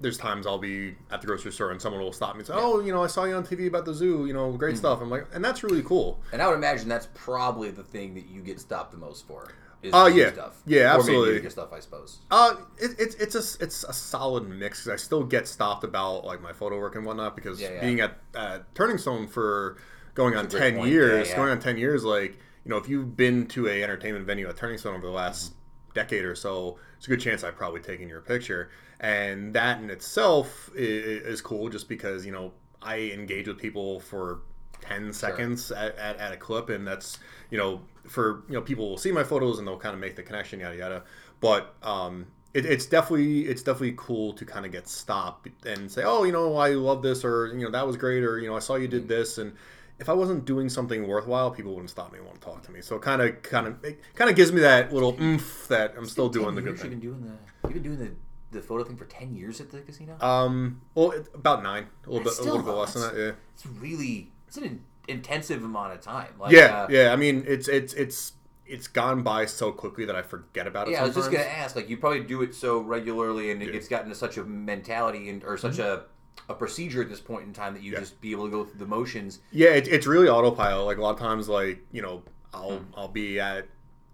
there's 0.00 0.18
times 0.18 0.46
I'll 0.46 0.58
be 0.58 0.94
at 1.10 1.20
the 1.20 1.26
grocery 1.26 1.52
store 1.52 1.70
and 1.72 1.80
someone 1.82 2.00
will 2.02 2.12
stop 2.12 2.34
me 2.34 2.40
and 2.40 2.46
say, 2.46 2.54
"Oh, 2.56 2.80
you 2.80 2.92
know, 2.92 3.02
I 3.02 3.06
saw 3.08 3.24
you 3.24 3.34
on 3.34 3.44
TV 3.44 3.66
about 3.66 3.84
the 3.84 3.94
zoo. 3.94 4.26
You 4.26 4.32
know, 4.32 4.52
great 4.52 4.76
stuff." 4.76 5.00
I'm 5.00 5.10
like, 5.10 5.26
and 5.34 5.44
that's 5.44 5.62
really 5.62 5.82
cool. 5.82 6.20
And 6.32 6.40
I 6.42 6.46
would 6.48 6.54
imagine 6.56 6.88
that's 6.88 7.08
probably 7.14 7.70
the 7.70 7.82
thing 7.82 8.14
that 8.14 8.26
you 8.26 8.40
get 8.42 8.60
stopped 8.60 8.92
the 8.92 8.98
most 8.98 9.26
for. 9.26 9.48
Is 9.80 9.94
Uh, 9.94 10.10
yeah. 10.12 10.32
stuff. 10.32 10.60
Yeah, 10.66 10.92
Or 10.94 10.98
absolutely. 10.98 11.50
stuff, 11.50 11.72
I 11.72 11.78
suppose. 11.78 12.18
Uh, 12.32 12.56
it, 12.78 12.92
it's 12.98 13.14
it's 13.14 13.34
a 13.36 13.64
it's 13.64 13.84
a 13.84 13.92
solid 13.92 14.48
mix 14.48 14.88
I 14.88 14.96
still 14.96 15.22
get 15.22 15.46
stopped 15.46 15.84
about 15.84 16.24
like 16.24 16.42
my 16.42 16.52
photo 16.52 16.78
work 16.80 16.96
and 16.96 17.06
whatnot 17.06 17.36
because 17.36 17.60
Yeah, 17.60 17.74
yeah. 17.74 17.80
being 17.80 18.00
at, 18.00 18.18
at 18.34 18.74
Turning 18.74 18.98
Stone 18.98 19.28
for 19.28 19.76
going 20.14 20.34
on 20.34 20.44
That's 20.44 20.54
great 20.56 20.70
ten 20.70 20.78
point. 20.80 20.90
years, 20.90 21.28
Yeah, 21.28 21.32
yeah. 21.32 21.36
going 21.36 21.50
on 21.50 21.60
ten 21.60 21.78
years, 21.78 22.04
like 22.04 22.38
you 22.64 22.70
know, 22.70 22.76
if 22.76 22.88
you've 22.88 23.16
been 23.16 23.46
to 23.48 23.68
a 23.68 23.82
entertainment 23.84 24.26
venue 24.26 24.48
at 24.48 24.56
Turning 24.56 24.78
Stone 24.78 24.94
over 24.96 25.06
the 25.06 25.12
last 25.12 25.52
Mm-hmm. 25.52 25.94
decade 25.94 26.24
or 26.24 26.34
so, 26.34 26.76
it's 26.96 27.06
a 27.06 27.10
good 27.10 27.20
chance 27.20 27.42
I've 27.44 27.56
probably 27.56 27.80
taken 27.80 28.08
your 28.08 28.20
picture, 28.20 28.70
and 29.00 29.52
that 29.54 29.80
in 29.80 29.90
itself 29.90 30.70
is, 30.74 31.22
is 31.24 31.40
cool 31.40 31.68
just 31.68 31.88
because 31.88 32.26
you 32.26 32.32
know 32.32 32.52
I 32.82 32.98
engage 33.12 33.48
with 33.48 33.58
people 33.58 34.00
for 34.00 34.40
10 34.82 35.12
seconds 35.12 35.72
at, 35.72 35.96
at, 35.96 36.16
at 36.18 36.32
a 36.32 36.36
clip 36.36 36.68
and 36.68 36.86
that's 36.86 37.18
you 37.50 37.58
know 37.58 37.80
for 38.06 38.44
you 38.48 38.54
know 38.54 38.60
people 38.62 38.88
will 38.88 38.98
see 38.98 39.10
my 39.12 39.24
photos 39.24 39.58
and 39.58 39.66
they'll 39.66 39.76
kind 39.78 39.94
of 39.94 40.00
make 40.00 40.16
the 40.16 40.22
connection 40.22 40.60
yada 40.60 40.76
yada. 40.76 41.04
But 41.40 41.74
um 41.82 42.26
it, 42.54 42.64
it's 42.64 42.86
definitely 42.86 43.42
it's 43.42 43.62
definitely 43.62 43.94
cool 43.96 44.32
to 44.32 44.44
kind 44.44 44.64
of 44.64 44.72
get 44.72 44.88
stopped 44.88 45.48
and 45.66 45.90
say 45.90 46.02
oh 46.04 46.24
you 46.24 46.32
know 46.32 46.56
i 46.56 46.70
love 46.70 47.02
this 47.02 47.22
or 47.24 47.48
you 47.48 47.64
know 47.64 47.70
that 47.70 47.86
was 47.86 47.96
great 47.96 48.24
or 48.24 48.38
you 48.38 48.48
know 48.48 48.56
i 48.56 48.58
saw 48.58 48.76
you 48.76 48.88
did 48.88 49.06
this 49.06 49.36
and 49.36 49.52
if 49.98 50.08
i 50.08 50.12
wasn't 50.14 50.44
doing 50.46 50.68
something 50.70 51.06
worthwhile 51.06 51.50
people 51.50 51.72
wouldn't 51.72 51.90
stop 51.90 52.10
me 52.10 52.18
and 52.18 52.26
want 52.26 52.40
to 52.40 52.46
talk 52.46 52.62
to 52.62 52.72
me. 52.72 52.80
So 52.80 52.96
it 52.96 53.02
kind 53.02 53.20
of 53.20 53.42
kind 53.42 53.66
of 53.66 53.82
kind 54.14 54.30
of 54.30 54.34
gives 54.36 54.50
me 54.50 54.60
that 54.62 54.92
little 54.94 55.14
oomph 55.20 55.66
that 55.68 55.94
i'm 55.98 56.06
still 56.06 56.30
doing 56.30 56.54
the 56.54 56.62
good 56.62 56.70
You've 56.70 56.80
thing. 56.80 56.90
been 56.90 57.00
doing 57.00 57.20
the 57.22 57.68
you've 57.68 57.74
been 57.74 57.82
doing 57.82 57.98
the 57.98 58.12
the 58.50 58.60
photo 58.62 58.84
thing 58.84 58.96
for 58.96 59.04
ten 59.04 59.34
years 59.34 59.60
at 59.60 59.70
the 59.70 59.80
casino. 59.80 60.16
um 60.20 60.80
well 60.94 61.10
it, 61.10 61.26
about 61.34 61.62
nine 61.62 61.86
a 62.06 62.10
little 62.10 62.24
That's 62.24 62.38
bit 62.38 62.46
a 62.46 62.50
little 62.50 62.64
bit 62.66 62.72
less 62.74 62.94
than 62.94 63.02
that 63.02 63.14
yeah 63.20 63.32
it's 63.54 63.66
really 63.66 64.30
it's 64.46 64.56
an 64.56 64.64
in- 64.64 64.84
intensive 65.08 65.64
amount 65.64 65.92
of 65.94 66.00
time. 66.02 66.28
Like, 66.38 66.52
yeah, 66.52 66.82
uh, 66.82 66.86
yeah. 66.90 67.12
I 67.12 67.16
mean, 67.16 67.44
it's 67.46 67.66
it's 67.68 67.92
it's 67.94 68.32
it's 68.66 68.86
gone 68.86 69.22
by 69.22 69.46
so 69.46 69.72
quickly 69.72 70.04
that 70.04 70.14
I 70.16 70.20
forget 70.22 70.66
about 70.66 70.86
it. 70.88 70.92
Yeah, 70.92 71.02
I 71.02 71.06
was 71.06 71.14
just 71.14 71.30
gonna 71.30 71.44
ask. 71.44 71.74
Like, 71.76 71.88
you 71.88 71.96
probably 71.96 72.20
do 72.20 72.42
it 72.42 72.54
so 72.54 72.80
regularly, 72.80 73.50
and 73.50 73.60
Yeah. 73.60 73.68
Mm-hmm. 73.68 73.76
it's 73.76 73.88
gotten 73.88 74.08
to 74.10 74.14
such 74.14 74.36
a 74.36 74.44
mentality 74.44 75.28
and 75.30 75.42
or 75.44 75.56
such 75.56 75.78
a 75.78 76.04
a 76.48 76.54
procedure 76.54 77.02
at 77.02 77.08
this 77.10 77.20
point 77.20 77.44
in 77.44 77.52
time 77.54 77.74
that 77.74 77.82
you 77.82 77.92
Yeah. 77.92 78.00
just 78.00 78.20
be 78.20 78.32
able 78.32 78.44
to 78.46 78.50
go 78.50 78.64
through 78.64 78.78
the 78.78 78.86
motions. 78.86 79.40
Yeah, 79.50 79.70
it, 79.70 79.88
it's 79.88 80.06
really 80.06 80.28
autopilot. 80.28 80.84
Like 80.86 80.98
a 80.98 81.02
lot 81.02 81.14
of 81.14 81.18
times, 81.18 81.48
like 81.48 81.84
you 81.92 82.02
know, 82.02 82.22
I'll 82.54 82.78
Hmm. 82.78 82.84
I'll 82.94 83.08
be 83.08 83.40
at 83.40 83.66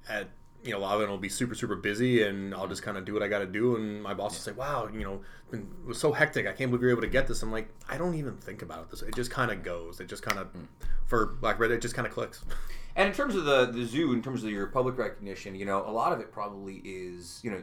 at 0.08 0.28
you 0.64 0.72
know, 0.72 0.78
a 0.78 0.80
lot 0.80 0.96
of 0.96 1.02
it 1.02 1.08
will 1.08 1.18
be 1.18 1.28
super, 1.28 1.54
super 1.54 1.76
busy, 1.76 2.22
and 2.22 2.54
I'll 2.54 2.66
just 2.66 2.82
kind 2.82 2.96
of 2.96 3.04
do 3.04 3.12
what 3.12 3.22
I 3.22 3.28
got 3.28 3.40
to 3.40 3.46
do. 3.46 3.76
And 3.76 4.02
my 4.02 4.14
boss 4.14 4.32
will 4.32 4.40
say, 4.40 4.52
"Wow, 4.52 4.88
you 4.92 5.04
know, 5.04 5.20
been, 5.50 5.68
it 5.84 5.86
was 5.86 5.98
so 5.98 6.12
hectic. 6.12 6.46
I 6.46 6.52
can't 6.52 6.70
believe 6.70 6.82
you're 6.82 6.90
able 6.90 7.02
to 7.02 7.08
get 7.08 7.28
this." 7.28 7.42
I'm 7.42 7.52
like, 7.52 7.68
I 7.88 7.98
don't 7.98 8.14
even 8.14 8.36
think 8.38 8.62
about 8.62 8.80
it 8.80 8.90
this. 8.90 9.02
It 9.02 9.14
just 9.14 9.30
kind 9.30 9.50
of 9.50 9.62
goes. 9.62 10.00
It 10.00 10.08
just 10.08 10.22
kind 10.22 10.38
of, 10.38 10.48
hmm. 10.48 10.64
for 11.04 11.26
Black 11.26 11.58
Red, 11.58 11.70
it 11.70 11.82
just 11.82 11.94
kind 11.94 12.06
of 12.06 12.12
clicks. 12.12 12.44
And 12.96 13.08
in 13.08 13.12
terms 13.12 13.34
of 13.34 13.44
the 13.44 13.66
the 13.66 13.84
zoo, 13.84 14.12
in 14.12 14.22
terms 14.22 14.44
of 14.44 14.50
your 14.50 14.68
public 14.68 14.96
recognition, 14.98 15.56
you 15.56 15.64
know, 15.64 15.84
a 15.84 15.90
lot 15.90 16.12
of 16.12 16.20
it 16.20 16.30
probably 16.30 16.76
is, 16.84 17.40
you 17.42 17.50
know, 17.50 17.60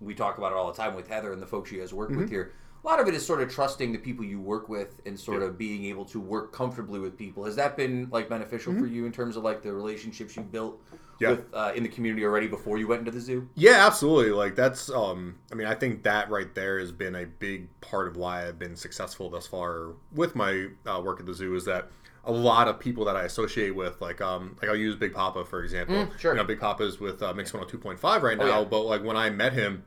we 0.00 0.12
talk 0.12 0.38
about 0.38 0.50
it 0.50 0.58
all 0.58 0.72
the 0.72 0.76
time 0.76 0.96
with 0.96 1.06
Heather 1.06 1.32
and 1.32 1.40
the 1.40 1.46
folks 1.46 1.70
you 1.70 1.78
guys 1.78 1.94
work 1.94 2.10
with 2.10 2.18
mm-hmm. 2.18 2.28
here. 2.28 2.52
A 2.84 2.88
lot 2.88 2.98
of 2.98 3.06
it 3.06 3.14
is 3.14 3.24
sort 3.24 3.40
of 3.40 3.48
trusting 3.48 3.92
the 3.92 3.98
people 3.98 4.24
you 4.24 4.40
work 4.40 4.68
with 4.68 5.00
and 5.06 5.18
sort 5.18 5.44
of 5.44 5.56
being 5.56 5.84
able 5.84 6.04
to 6.06 6.18
work 6.18 6.52
comfortably 6.52 6.98
with 6.98 7.16
people. 7.16 7.44
Has 7.44 7.54
that 7.54 7.76
been 7.76 8.08
like 8.10 8.28
beneficial 8.28 8.72
mm-hmm. 8.72 8.82
for 8.82 8.88
you 8.88 9.06
in 9.06 9.12
terms 9.12 9.36
of 9.36 9.44
like 9.44 9.62
the 9.62 9.72
relationships 9.72 10.34
you 10.34 10.42
built 10.42 10.82
Yeah. 11.22 11.30
with 11.30 11.44
uh, 11.54 11.72
in 11.74 11.82
the 11.82 11.88
community 11.88 12.24
already 12.24 12.48
before 12.48 12.78
you 12.78 12.86
went 12.88 13.00
into 13.00 13.10
the 13.12 13.20
zoo? 13.20 13.48
Yeah, 13.54 13.86
absolutely. 13.86 14.32
Like 14.32 14.54
that's 14.56 14.90
um 14.90 15.36
I 15.50 15.54
mean, 15.54 15.66
I 15.66 15.74
think 15.74 16.02
that 16.02 16.30
right 16.30 16.54
there 16.54 16.78
has 16.78 16.92
been 16.92 17.14
a 17.14 17.26
big 17.26 17.68
part 17.80 18.08
of 18.08 18.16
why 18.16 18.46
I've 18.46 18.58
been 18.58 18.76
successful 18.76 19.30
thus 19.30 19.46
far 19.46 19.88
with 20.14 20.34
my 20.34 20.68
uh, 20.86 21.00
work 21.04 21.20
at 21.20 21.26
the 21.26 21.34
zoo 21.34 21.54
is 21.54 21.64
that 21.66 21.88
a 22.24 22.30
lot 22.32 22.68
of 22.68 22.78
people 22.78 23.04
that 23.06 23.16
I 23.16 23.24
associate 23.24 23.74
with, 23.74 24.00
like 24.00 24.20
um, 24.20 24.56
like 24.60 24.70
I'll 24.70 24.76
use 24.76 24.94
Big 24.94 25.12
Papa 25.12 25.44
for 25.44 25.62
example. 25.64 25.96
Mm, 25.96 26.18
sure. 26.18 26.32
You 26.32 26.38
know, 26.38 26.44
Big 26.44 26.60
Papa's 26.60 27.00
with 27.00 27.20
uh, 27.22 27.32
Mix 27.34 27.52
One 27.52 27.60
Hundred 27.62 27.72
Two 27.72 27.78
Point 27.78 27.98
Five 27.98 28.22
right 28.22 28.38
now, 28.38 28.44
Oh, 28.44 28.60
yeah. 28.60 28.64
but 28.64 28.82
like 28.82 29.02
when 29.02 29.16
I 29.16 29.28
met 29.30 29.52
him, 29.54 29.84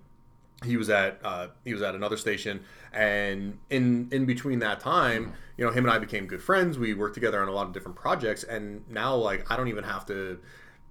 he 0.65 0.75
was 0.77 0.89
at 0.89 1.19
uh, 1.23 1.47
he 1.63 1.73
was 1.73 1.81
at 1.81 1.95
another 1.95 2.17
station, 2.17 2.61
and 2.91 3.57
in 3.69 4.09
in 4.11 4.25
between 4.25 4.59
that 4.59 4.79
time, 4.81 5.33
you 5.57 5.65
know, 5.65 5.71
him 5.71 5.85
and 5.85 5.93
I 5.93 5.97
became 5.97 6.25
good 6.27 6.41
friends. 6.41 6.77
We 6.77 6.93
worked 6.93 7.13
together 7.15 7.41
on 7.41 7.47
a 7.47 7.51
lot 7.51 7.67
of 7.67 7.73
different 7.73 7.95
projects, 7.97 8.43
and 8.43 8.83
now 8.89 9.15
like 9.15 9.49
I 9.49 9.55
don't 9.55 9.67
even 9.69 9.83
have 9.85 10.05
to, 10.07 10.39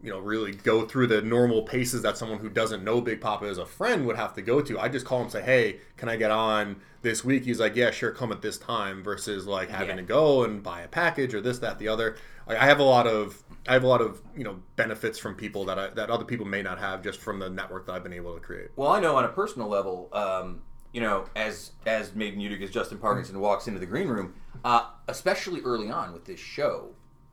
you 0.05 0.11
know, 0.11 0.18
really 0.18 0.52
go 0.52 0.84
through 0.86 1.07
the 1.07 1.22
normal 1.22 1.62
paces 1.62 2.02
that 2.02 2.18
someone 2.18 2.38
who 2.38 2.50
doesn't 2.50 2.84
know 2.84 3.00
Big 3.00 3.20
Papa 3.22 3.46
as 3.46 3.57
a 3.57 3.64
friend 3.64 4.07
would 4.07 4.16
have 4.16 4.34
to 4.34 4.42
go 4.42 4.61
to. 4.61 4.78
I 4.78 4.88
just 4.88 5.07
call 5.07 5.18
him, 5.18 5.24
and 5.24 5.32
say, 5.32 5.42
hey, 5.42 5.80
can 5.96 6.11
I 6.11 6.16
get 6.16 6.30
on 6.30 6.76
this 7.00 7.24
week? 7.24 7.44
He's 7.44 7.59
like, 7.59 7.74
yeah, 7.74 7.90
sure, 7.90 8.11
come 8.11 8.30
at 8.30 8.42
this 8.42 8.59
time. 8.59 9.02
Versus 9.02 9.46
like 9.46 9.70
having 9.70 9.88
Yeah. 9.88 9.96
to 9.96 10.02
go 10.02 10.44
and 10.44 10.62
buy 10.62 10.82
a 10.82 10.88
package 10.88 11.32
or 11.34 11.40
this, 11.40 11.59
that, 11.61 11.78
the 11.78 11.88
other. 11.88 12.16
Like, 12.46 12.59
I 12.59 12.66
have 12.66 12.78
a 12.80 12.84
lot 12.84 13.07
of 13.07 13.42
I 13.66 13.72
have 13.72 13.84
a 13.84 13.86
lot 13.86 14.02
of 14.02 14.20
you 14.36 14.44
know 14.44 14.61
benefits 14.76 15.18
from 15.18 15.34
people 15.34 15.64
that 15.64 15.78
I, 15.78 15.88
that 15.88 16.11
other 16.11 16.26
people 16.26 16.44
may 16.44 16.61
not 16.61 16.78
have 16.78 17.02
just 17.02 17.18
from 17.20 17.38
the 17.38 17.48
network 17.48 17.86
that 17.86 17.92
I've 17.92 18.02
been 18.02 18.12
able 18.12 18.34
to 18.34 18.40
create. 18.40 18.68
Well, 18.76 18.90
I 18.90 19.00
know 19.00 19.16
on 19.16 19.24
a 19.24 19.28
personal 19.28 19.68
level, 19.68 20.11
um, 20.12 20.61
you 20.92 21.00
know, 21.00 21.24
as 21.34 21.72
as 21.86 22.14
Made 22.14 22.34
In 22.34 22.40
Utica's 22.40 22.70
Justin 22.70 22.98
Parkinson 22.98 23.40
walks 23.40 23.66
into 23.68 23.80
the 23.80 23.86
green 23.86 24.09
room, 24.09 24.34
uh, 24.66 24.90
especially 25.09 25.62
early 25.62 25.90
on 25.90 26.12
with 26.12 26.26
this 26.26 26.38
show, 26.38 26.90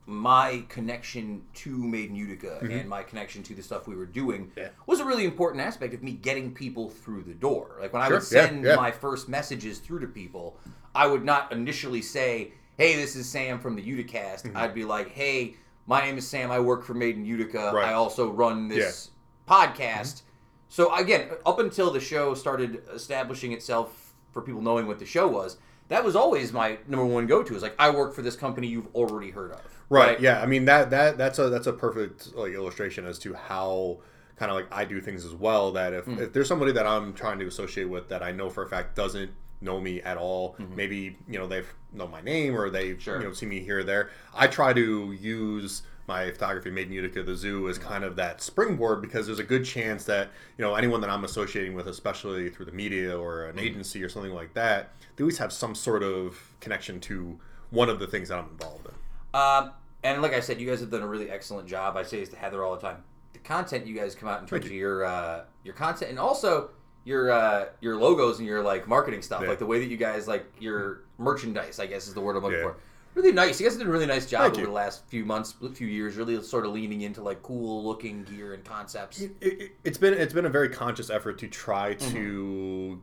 my 0.08 0.64
connection 0.68 1.44
to 1.54 1.78
Made 1.78 2.10
In 2.10 2.16
Utica 2.16 2.58
and 2.62 2.90
my 2.90 3.04
connection 3.04 3.44
to 3.44 3.54
the 3.54 3.62
stuff 3.62 3.88
we 3.88 3.96
were 3.96 4.06
doing 4.06 4.48
Mm-hmm. 4.48 4.60
Yeah. 4.60 4.70
was 4.88 5.00
a 5.00 5.06
really 5.06 5.26
important 5.26 5.62
aspect 5.64 5.94
of 5.94 6.02
me 6.04 6.12
getting 6.14 6.54
people 6.54 6.90
through 6.90 7.24
the 7.24 7.34
door. 7.34 7.78
Like 7.80 7.94
when 7.94 8.02
I 8.02 8.10
would 8.10 8.24
send 8.24 8.66
yeah. 8.66 8.76
my 8.76 8.92
first 8.92 9.30
messages 9.30 9.80
through 9.80 10.00
to 10.00 10.08
people, 10.08 10.58
I 10.96 11.08
would 11.08 11.24
not 11.24 11.52
initially 11.52 12.02
say, 12.02 12.52
"Hey, 12.78 12.96
this 12.96 13.16
is 13.16 13.30
Sam 13.30 13.60
from 13.60 13.76
the 13.76 13.84
Uticast." 13.84 14.54
I'd 14.56 14.74
be 14.74 14.84
like, 14.86 15.10
"Hey, 15.10 15.56
my 15.86 16.02
name 16.02 16.18
is 16.18 16.28
Sam. 16.28 16.52
I 16.52 16.60
work 16.60 16.84
for 16.84 16.94
Made 16.94 17.16
In 17.16 17.24
Utica. 17.26 17.58
Mm-hmm. 17.58 17.76
Right. 17.76 17.90
I 17.90 17.94
also 17.94 18.30
run 18.32 18.68
this 18.68 19.12
podcast." 19.48 20.24
So 20.70 20.94
again, 20.96 21.30
up 21.46 21.60
until 21.60 21.92
the 21.92 22.00
show 22.00 22.34
started 22.34 22.82
establishing 22.94 23.52
itself 23.52 24.14
for 24.32 24.42
people 24.42 24.62
knowing 24.62 24.88
what 24.88 25.00
the 25.00 25.06
show 25.06 25.28
was, 25.28 25.58
that 25.90 26.04
was 26.04 26.16
always 26.16 26.54
my 26.54 26.78
number 26.88 27.06
one 27.06 27.28
go-to. 27.28 27.56
Is 27.56 27.62
like 27.62 27.76
I 27.78 27.90
work 27.90 28.14
for 28.14 28.22
this 28.22 28.36
company 28.36 28.68
you've 28.68 28.94
already 28.96 29.30
heard 29.32 29.52
of. 29.52 29.62
Right. 29.92 30.20
Yeah. 30.22 30.42
I 30.42 30.46
mean 30.46 30.66
that 30.66 30.90
that 30.92 31.18
that's 31.18 31.38
a 31.38 31.50
that's 31.50 31.68
a 31.68 31.74
perfect 31.74 32.34
like 32.34 32.54
illustration 32.54 33.06
as 33.06 33.20
to 33.20 33.34
how 33.34 34.00
kind 34.38 34.50
of 34.50 34.56
like 34.56 34.68
I 34.72 34.86
do 34.86 35.02
things 35.02 35.26
as 35.26 35.34
well. 35.34 35.74
That 35.74 35.94
if, 35.94 36.06
hmm. 36.06 36.18
if 36.18 36.34
there's 36.34 36.48
somebody 36.48 36.72
that 36.72 36.88
I'm 36.88 37.14
trying 37.14 37.40
to 37.40 37.48
associate 37.48 37.90
with 37.90 38.08
that 38.10 38.24
I 38.24 38.32
know 38.32 38.50
for 38.50 38.64
a 38.64 38.70
fact 38.70 38.96
doesn't 38.96 39.32
know 39.60 39.80
me 39.82 40.02
at 40.02 40.18
all, 40.18 40.54
hmm. 40.54 40.76
maybe 40.76 41.18
you 41.28 41.38
know 41.38 41.46
they've 41.46 41.72
know 41.92 42.08
my 42.08 42.22
name 42.22 42.56
or 42.56 42.70
they've 42.70 43.02
Sure. 43.02 43.20
you 43.20 43.28
know 43.28 43.34
seen 43.34 43.50
me 43.50 43.60
here 43.60 43.80
or 43.80 43.84
there. 43.84 44.12
I 44.34 44.48
try 44.48 44.72
to 44.72 45.12
use 45.12 45.84
my 46.08 46.32
photography 46.32 46.72
made 46.72 46.88
in 46.88 46.94
Utica 46.94 47.24
the 47.24 47.36
zoo 47.36 47.68
as 47.68 47.76
hmm. 47.76 47.84
kind 47.84 48.04
of 48.06 48.16
that 48.16 48.42
springboard 48.42 49.02
because 49.02 49.26
there's 49.26 49.40
a 49.40 49.44
good 49.44 49.66
chance 49.66 50.06
that 50.06 50.30
you 50.58 50.64
know 50.64 50.76
anyone 50.76 51.02
that 51.02 51.10
I'm 51.10 51.26
associating 51.26 51.76
with, 51.76 51.88
especially 51.88 52.50
through 52.50 52.66
the 52.66 52.72
media 52.72 53.20
or 53.20 53.48
an 53.48 53.60
agency 53.60 54.02
or 54.02 54.08
something 54.08 54.34
like 54.34 54.54
that, 54.54 54.92
they 55.18 55.24
always 55.24 55.38
have 55.40 55.52
some 55.52 55.76
sort 55.76 56.02
of 56.02 56.56
connection 56.62 57.02
to 57.02 57.38
one 57.72 57.90
of 57.90 58.00
the 58.00 58.08
things 58.08 58.30
that 58.30 58.40
I'm 58.40 58.50
involved 58.52 58.88
in. 58.88 58.94
Um, 59.34 59.72
and 60.04 60.22
like 60.22 60.34
I 60.34 60.40
said, 60.40 60.60
you 60.60 60.68
guys 60.70 60.80
have 60.80 60.90
done 60.90 61.02
a 61.02 61.08
really 61.08 61.30
excellent 61.30 61.68
job. 61.68 61.96
I 61.98 62.04
say 62.04 62.20
this 62.20 62.30
to 62.30 62.36
Heather 62.36 62.64
all 62.64 62.76
the 62.76 62.82
time. 62.82 63.04
The 63.34 63.40
content 63.40 63.86
you 63.88 63.96
guys 63.96 64.16
come 64.16 64.30
out 64.30 64.42
in 64.42 64.48
terms 64.48 64.66
of 64.66 64.72
your 64.72 65.06
uh, 65.06 65.44
your 65.64 65.74
content, 65.74 66.10
and 66.12 66.20
also 66.20 66.70
your 67.06 67.32
uh, 67.32 67.66
your 67.80 67.96
logos 67.98 68.40
and 68.40 68.48
your 68.48 68.62
like 68.64 68.88
marketing 68.88 69.22
stuff, 69.22 69.42
Yeah. 69.42 69.50
like 69.50 69.60
the 69.60 69.66
way 69.66 69.80
that 69.80 69.88
you 69.90 69.98
guys 69.98 70.28
like 70.28 70.46
your 70.60 71.02
merchandise. 71.18 71.80
I 71.80 71.86
guess 71.86 72.08
is 72.08 72.14
the 72.14 72.22
word 72.22 72.36
I'm 72.36 72.44
looking 72.44 72.60
Yeah. 72.60 72.66
for. 72.66 72.78
Really 73.14 73.34
nice. 73.34 73.60
You 73.60 73.66
guys 73.66 73.74
have 73.74 73.82
done 73.82 73.90
a 73.90 73.92
really 73.92 74.06
nice 74.06 74.26
job 74.26 74.44
Thank 74.44 74.54
over 74.54 74.62
you. 74.62 74.68
the 74.68 74.72
last 74.72 75.06
few 75.08 75.26
months, 75.26 75.54
few 75.74 75.86
years, 75.88 76.16
really 76.16 76.42
sort 76.44 76.66
of 76.66 76.72
leaning 76.72 77.02
into 77.02 77.22
like 77.22 77.44
cool 77.44 77.84
looking 77.84 78.24
gear 78.24 78.54
and 78.54 78.64
concepts. 78.64 79.20
it, 79.20 79.36
it, 79.42 79.72
it's 79.84 79.98
been 79.98 80.14
it's 80.14 80.34
been 80.34 80.46
a 80.46 80.50
very 80.50 80.70
conscious 80.70 81.10
effort 81.10 81.38
to 81.40 81.48
try 81.50 81.94
to 81.96 83.02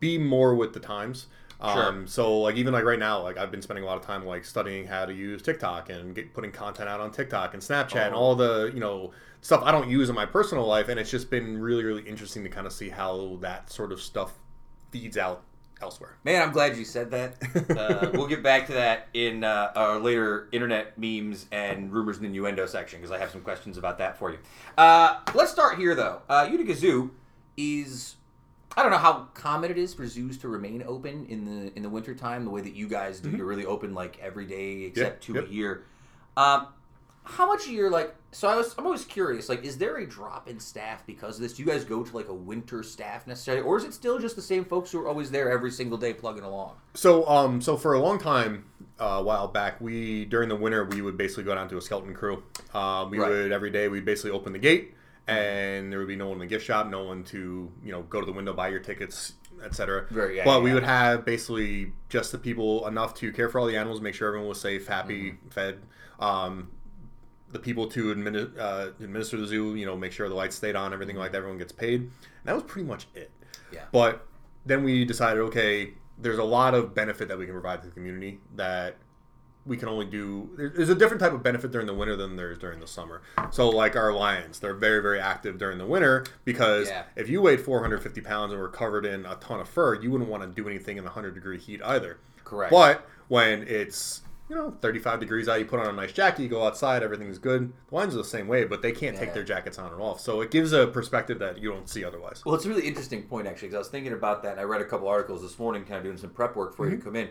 be 0.00 0.16
more 0.18 0.54
with 0.54 0.72
the 0.74 0.80
times. 0.80 1.26
Um, 1.60 2.06
so 2.06 2.40
like 2.40 2.56
even 2.56 2.72
like 2.72 2.84
right 2.84 2.98
now, 2.98 3.22
like 3.22 3.36
I've 3.36 3.50
been 3.50 3.62
spending 3.62 3.84
a 3.84 3.86
lot 3.86 3.96
of 3.96 4.04
time 4.04 4.24
like 4.24 4.44
studying 4.44 4.86
how 4.86 5.06
to 5.06 5.12
use 5.12 5.42
TikTok 5.42 5.90
and 5.90 6.14
get, 6.14 6.32
putting 6.32 6.52
content 6.52 6.88
out 6.88 7.00
on 7.00 7.10
TikTok 7.10 7.54
and 7.54 7.62
Snapchat 7.62 8.06
and 8.06 8.14
all 8.14 8.36
the 8.36 8.70
you 8.72 8.80
know 8.80 9.12
stuff 9.40 9.62
I 9.64 9.72
don't 9.72 9.88
use 9.88 10.08
in 10.08 10.14
my 10.14 10.26
personal 10.26 10.66
life, 10.66 10.88
and 10.88 11.00
it's 11.00 11.10
just 11.10 11.30
been 11.30 11.58
really 11.60 11.84
really 11.84 12.02
interesting 12.02 12.44
to 12.44 12.48
kind 12.48 12.66
of 12.66 12.72
see 12.72 12.90
how 12.90 13.38
that 13.40 13.70
sort 13.70 13.92
of 13.92 14.00
stuff 14.00 14.34
feeds 14.90 15.16
out 15.16 15.42
elsewhere. 15.80 16.16
Man, 16.24 16.42
I'm 16.42 16.52
glad 16.52 16.76
you 16.76 16.84
said 16.84 17.10
that. 17.10 17.34
Uh, 17.78 18.10
we'll 18.14 18.26
get 18.26 18.42
back 18.42 18.66
to 18.66 18.72
that 18.72 19.08
in 19.14 19.44
uh, 19.44 19.70
our 19.76 19.98
later 20.00 20.48
internet 20.52 20.98
memes 20.98 21.46
and 21.52 21.92
rumors 21.92 22.16
and 22.16 22.26
innuendo 22.26 22.66
section 22.66 22.98
because 22.98 23.12
I 23.12 23.18
have 23.18 23.30
some 23.30 23.40
questions 23.40 23.76
about 23.78 23.98
that 23.98 24.18
for 24.18 24.30
you. 24.30 24.38
Uh, 24.76 25.20
let's 25.34 25.52
start 25.52 25.78
here, 25.78 25.94
though. 25.94 26.22
Uh, 26.28 26.48
Utica 26.50 26.74
Zoo 26.74 27.12
is. 27.56 28.16
I 28.78 28.82
don't 28.82 28.92
know 28.92 28.98
how 28.98 29.26
common 29.34 29.72
it 29.72 29.76
is 29.76 29.92
for 29.92 30.06
zoos 30.06 30.38
to 30.38 30.48
remain 30.48 30.84
open 30.86 31.26
in 31.28 31.44
the 31.44 31.76
in 31.76 31.82
the 31.82 31.88
wintertime, 31.88 32.44
the 32.44 32.50
way 32.50 32.60
that 32.60 32.76
you 32.76 32.86
guys 32.86 33.18
do. 33.18 33.28
You're 33.30 33.44
really 33.44 33.66
open 33.66 33.92
like 33.92 34.20
every 34.20 34.46
day 34.46 34.84
except 34.84 35.24
two 35.24 35.34
yep. 35.34 35.48
a 35.48 35.52
year. 35.52 35.82
Um, 36.36 36.68
how 37.24 37.48
much 37.48 37.66
of 37.66 37.72
your 37.72 37.90
like? 37.90 38.14
So 38.30 38.46
I 38.46 38.54
was 38.54 38.76
I'm 38.78 38.86
always 38.86 39.04
curious. 39.04 39.48
Like, 39.48 39.64
is 39.64 39.78
there 39.78 39.96
a 39.96 40.06
drop 40.06 40.48
in 40.48 40.60
staff 40.60 41.04
because 41.08 41.34
of 41.34 41.42
this? 41.42 41.54
Do 41.54 41.64
you 41.64 41.68
guys 41.68 41.82
go 41.82 42.04
to 42.04 42.16
like 42.16 42.28
a 42.28 42.34
winter 42.34 42.84
staff 42.84 43.26
necessarily, 43.26 43.64
or 43.64 43.78
is 43.78 43.84
it 43.84 43.94
still 43.94 44.20
just 44.20 44.36
the 44.36 44.42
same 44.42 44.64
folks 44.64 44.92
who 44.92 45.00
are 45.00 45.08
always 45.08 45.32
there 45.32 45.50
every 45.50 45.72
single 45.72 45.98
day 45.98 46.14
plugging 46.14 46.44
along? 46.44 46.76
So, 46.94 47.26
um, 47.28 47.60
so 47.60 47.76
for 47.76 47.94
a 47.94 47.98
long 47.98 48.20
time, 48.20 48.64
uh, 49.00 49.04
a 49.04 49.22
while 49.24 49.48
back, 49.48 49.80
we 49.80 50.24
during 50.24 50.48
the 50.48 50.56
winter 50.56 50.84
we 50.84 51.02
would 51.02 51.16
basically 51.16 51.42
go 51.42 51.54
down 51.56 51.68
to 51.70 51.78
a 51.78 51.82
skeleton 51.82 52.14
crew. 52.14 52.44
Um, 52.72 53.10
we 53.10 53.18
Right. 53.18 53.28
would 53.28 53.50
every 53.50 53.70
day 53.70 53.88
we'd 53.88 54.04
basically 54.04 54.30
open 54.30 54.52
the 54.52 54.60
gate, 54.60 54.94
and 55.28 55.92
there 55.92 55.98
would 55.98 56.08
be 56.08 56.16
no 56.16 56.26
one 56.28 56.34
in 56.34 56.40
the 56.40 56.46
gift 56.46 56.64
shop, 56.66 56.88
no 56.88 57.04
one 57.04 57.24
to 57.24 57.70
you 57.84 57.92
know 57.92 58.02
go 58.02 58.20
to 58.20 58.26
the 58.26 58.32
window, 58.32 58.52
buy 58.52 58.68
your 58.68 58.80
tickets, 58.80 59.34
etc. 59.64 60.06
Very- 60.10 60.36
yeah, 60.36 60.44
but 60.44 60.58
yeah, 60.58 60.62
we 60.62 60.70
yeah. 60.70 60.74
would 60.74 60.84
have 60.84 61.24
basically 61.24 61.92
just 62.08 62.32
the 62.32 62.38
people 62.38 62.86
enough 62.86 63.14
to 63.16 63.32
care 63.32 63.48
for 63.48 63.58
all 63.60 63.66
the 63.66 63.76
animals, 63.76 64.00
make 64.00 64.14
sure 64.14 64.28
everyone 64.28 64.48
was 64.48 64.60
safe, 64.60 64.86
happy, 64.86 65.32
Mm-hmm. 65.32 65.48
fed. 65.50 65.78
Um, 66.18 66.70
the 67.50 67.58
people 67.58 67.86
to 67.88 68.14
admini- 68.14 68.58
uh, 68.58 68.88
administer 69.02 69.36
the 69.38 69.46
zoo, 69.46 69.74
you 69.74 69.86
know, 69.86 69.96
make 69.96 70.12
sure 70.12 70.28
the 70.28 70.34
lights 70.34 70.56
stayed 70.56 70.76
on, 70.76 70.92
everything 70.92 71.16
like 71.16 71.32
that, 71.32 71.38
everyone 71.38 71.58
gets 71.58 71.72
paid. 71.72 72.00
And 72.02 72.10
that 72.44 72.54
was 72.54 72.64
pretty 72.64 72.86
much 72.86 73.06
it. 73.14 73.30
Yeah. 73.72 73.84
But 73.90 74.26
then 74.66 74.84
we 74.84 75.04
decided, 75.06 75.40
okay, 75.44 75.94
there's 76.18 76.38
a 76.38 76.44
lot 76.44 76.74
of 76.74 76.94
benefit 76.94 77.28
that 77.28 77.38
we 77.38 77.46
can 77.46 77.54
provide 77.54 77.80
to 77.82 77.88
the 77.88 77.94
community 77.94 78.38
that 78.56 78.96
we 79.68 79.76
can 79.76 79.88
only 79.88 80.06
do. 80.06 80.50
There's 80.56 80.88
a 80.88 80.94
different 80.94 81.20
type 81.20 81.32
of 81.32 81.42
benefit 81.42 81.70
during 81.70 81.86
the 81.86 81.94
winter 81.94 82.16
than 82.16 82.36
there 82.36 82.50
is 82.50 82.58
during 82.58 82.80
the 82.80 82.86
summer. 82.86 83.20
So, 83.50 83.68
like 83.68 83.94
our 83.94 84.12
lions, 84.12 84.58
they're 84.58 84.74
very, 84.74 85.00
very 85.00 85.20
active 85.20 85.58
during 85.58 85.78
the 85.78 85.86
winter 85.86 86.24
because 86.44 86.88
Yeah. 86.88 87.04
if 87.14 87.28
you 87.28 87.42
weighed 87.42 87.60
450 87.60 88.20
pounds 88.22 88.52
and 88.52 88.60
were 88.60 88.68
covered 88.68 89.04
in 89.04 89.26
a 89.26 89.36
ton 89.36 89.60
of 89.60 89.68
fur, 89.68 89.94
you 89.94 90.10
wouldn't 90.10 90.30
want 90.30 90.42
to 90.42 90.48
do 90.48 90.68
anything 90.68 90.96
in 90.96 91.04
the 91.04 91.10
100 91.10 91.34
degree 91.34 91.58
heat 91.58 91.80
either. 91.84 92.16
Correct. 92.44 92.72
But 92.72 93.06
when 93.28 93.62
it's 93.68 94.22
you 94.48 94.56
know 94.56 94.70
35 94.80 95.20
degrees 95.20 95.46
out, 95.46 95.58
you 95.58 95.66
put 95.66 95.78
on 95.78 95.88
a 95.88 95.92
nice 95.92 96.12
jacket, 96.12 96.42
you 96.42 96.48
go 96.48 96.64
outside, 96.64 97.02
everything's 97.02 97.38
good. 97.38 97.70
The 97.90 97.94
lions 97.94 98.14
are 98.14 98.18
the 98.18 98.24
same 98.24 98.48
way, 98.48 98.64
but 98.64 98.80
they 98.80 98.92
can't 98.92 99.14
Yeah. 99.14 99.20
take 99.20 99.34
their 99.34 99.44
jackets 99.44 99.78
on 99.78 99.92
and 99.92 100.00
off. 100.00 100.20
So 100.20 100.40
it 100.40 100.50
gives 100.50 100.72
a 100.72 100.86
perspective 100.86 101.38
that 101.40 101.58
you 101.58 101.70
don't 101.70 101.86
see 101.86 102.02
otherwise. 102.02 102.42
Well, 102.46 102.54
it's 102.54 102.64
a 102.64 102.70
really 102.70 102.86
interesting 102.86 103.24
point 103.24 103.46
actually, 103.46 103.68
because 103.68 103.74
I 103.76 103.78
was 103.80 103.88
thinking 103.88 104.14
about 104.14 104.42
that, 104.44 104.52
and 104.52 104.60
I 104.60 104.64
read 104.64 104.80
a 104.80 104.86
couple 104.86 105.06
articles 105.08 105.42
this 105.42 105.58
morning, 105.58 105.84
kind 105.84 105.98
of 105.98 106.04
doing 106.04 106.16
some 106.16 106.30
prep 106.30 106.56
work 106.56 106.74
for 106.74 106.86
you 106.86 106.92
mm-hmm. 106.92 107.00
to 107.00 107.04
come 107.04 107.16
in. 107.16 107.28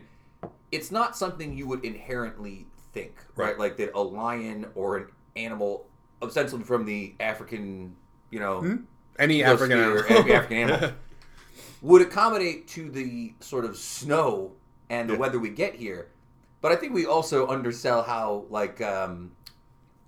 It's 0.71 0.91
not 0.91 1.15
something 1.15 1.57
you 1.57 1.67
would 1.67 1.83
inherently 1.85 2.67
think, 2.93 3.15
right? 3.35 3.47
Right. 3.49 3.59
Like 3.59 3.77
that 3.77 3.91
a 3.95 4.01
lion 4.01 4.65
or 4.75 4.97
an 4.97 5.07
animal, 5.35 5.87
ostensibly 6.21 6.65
from 6.65 6.85
the 6.85 7.15
African, 7.19 7.95
you 8.31 8.39
know, 8.39 8.79
Any 9.19 9.43
African 9.43 9.79
animal. 9.79 10.03
every 10.09 10.33
African 10.33 10.57
animal. 10.69 10.91
would 11.81 12.01
accommodate 12.01 12.67
to 12.69 12.89
the 12.89 13.33
sort 13.39 13.63
of 13.65 13.77
snow 13.77 14.53
and 14.89 15.09
the 15.09 15.13
Yeah. 15.13 15.19
weather 15.19 15.39
we 15.39 15.49
get 15.49 15.75
here. 15.75 16.09
But 16.61 16.71
I 16.71 16.75
think 16.75 16.93
we 16.93 17.05
also 17.05 17.47
undersell 17.47 18.01
how 18.03 18.45
like 18.49 18.81
um 18.81 19.31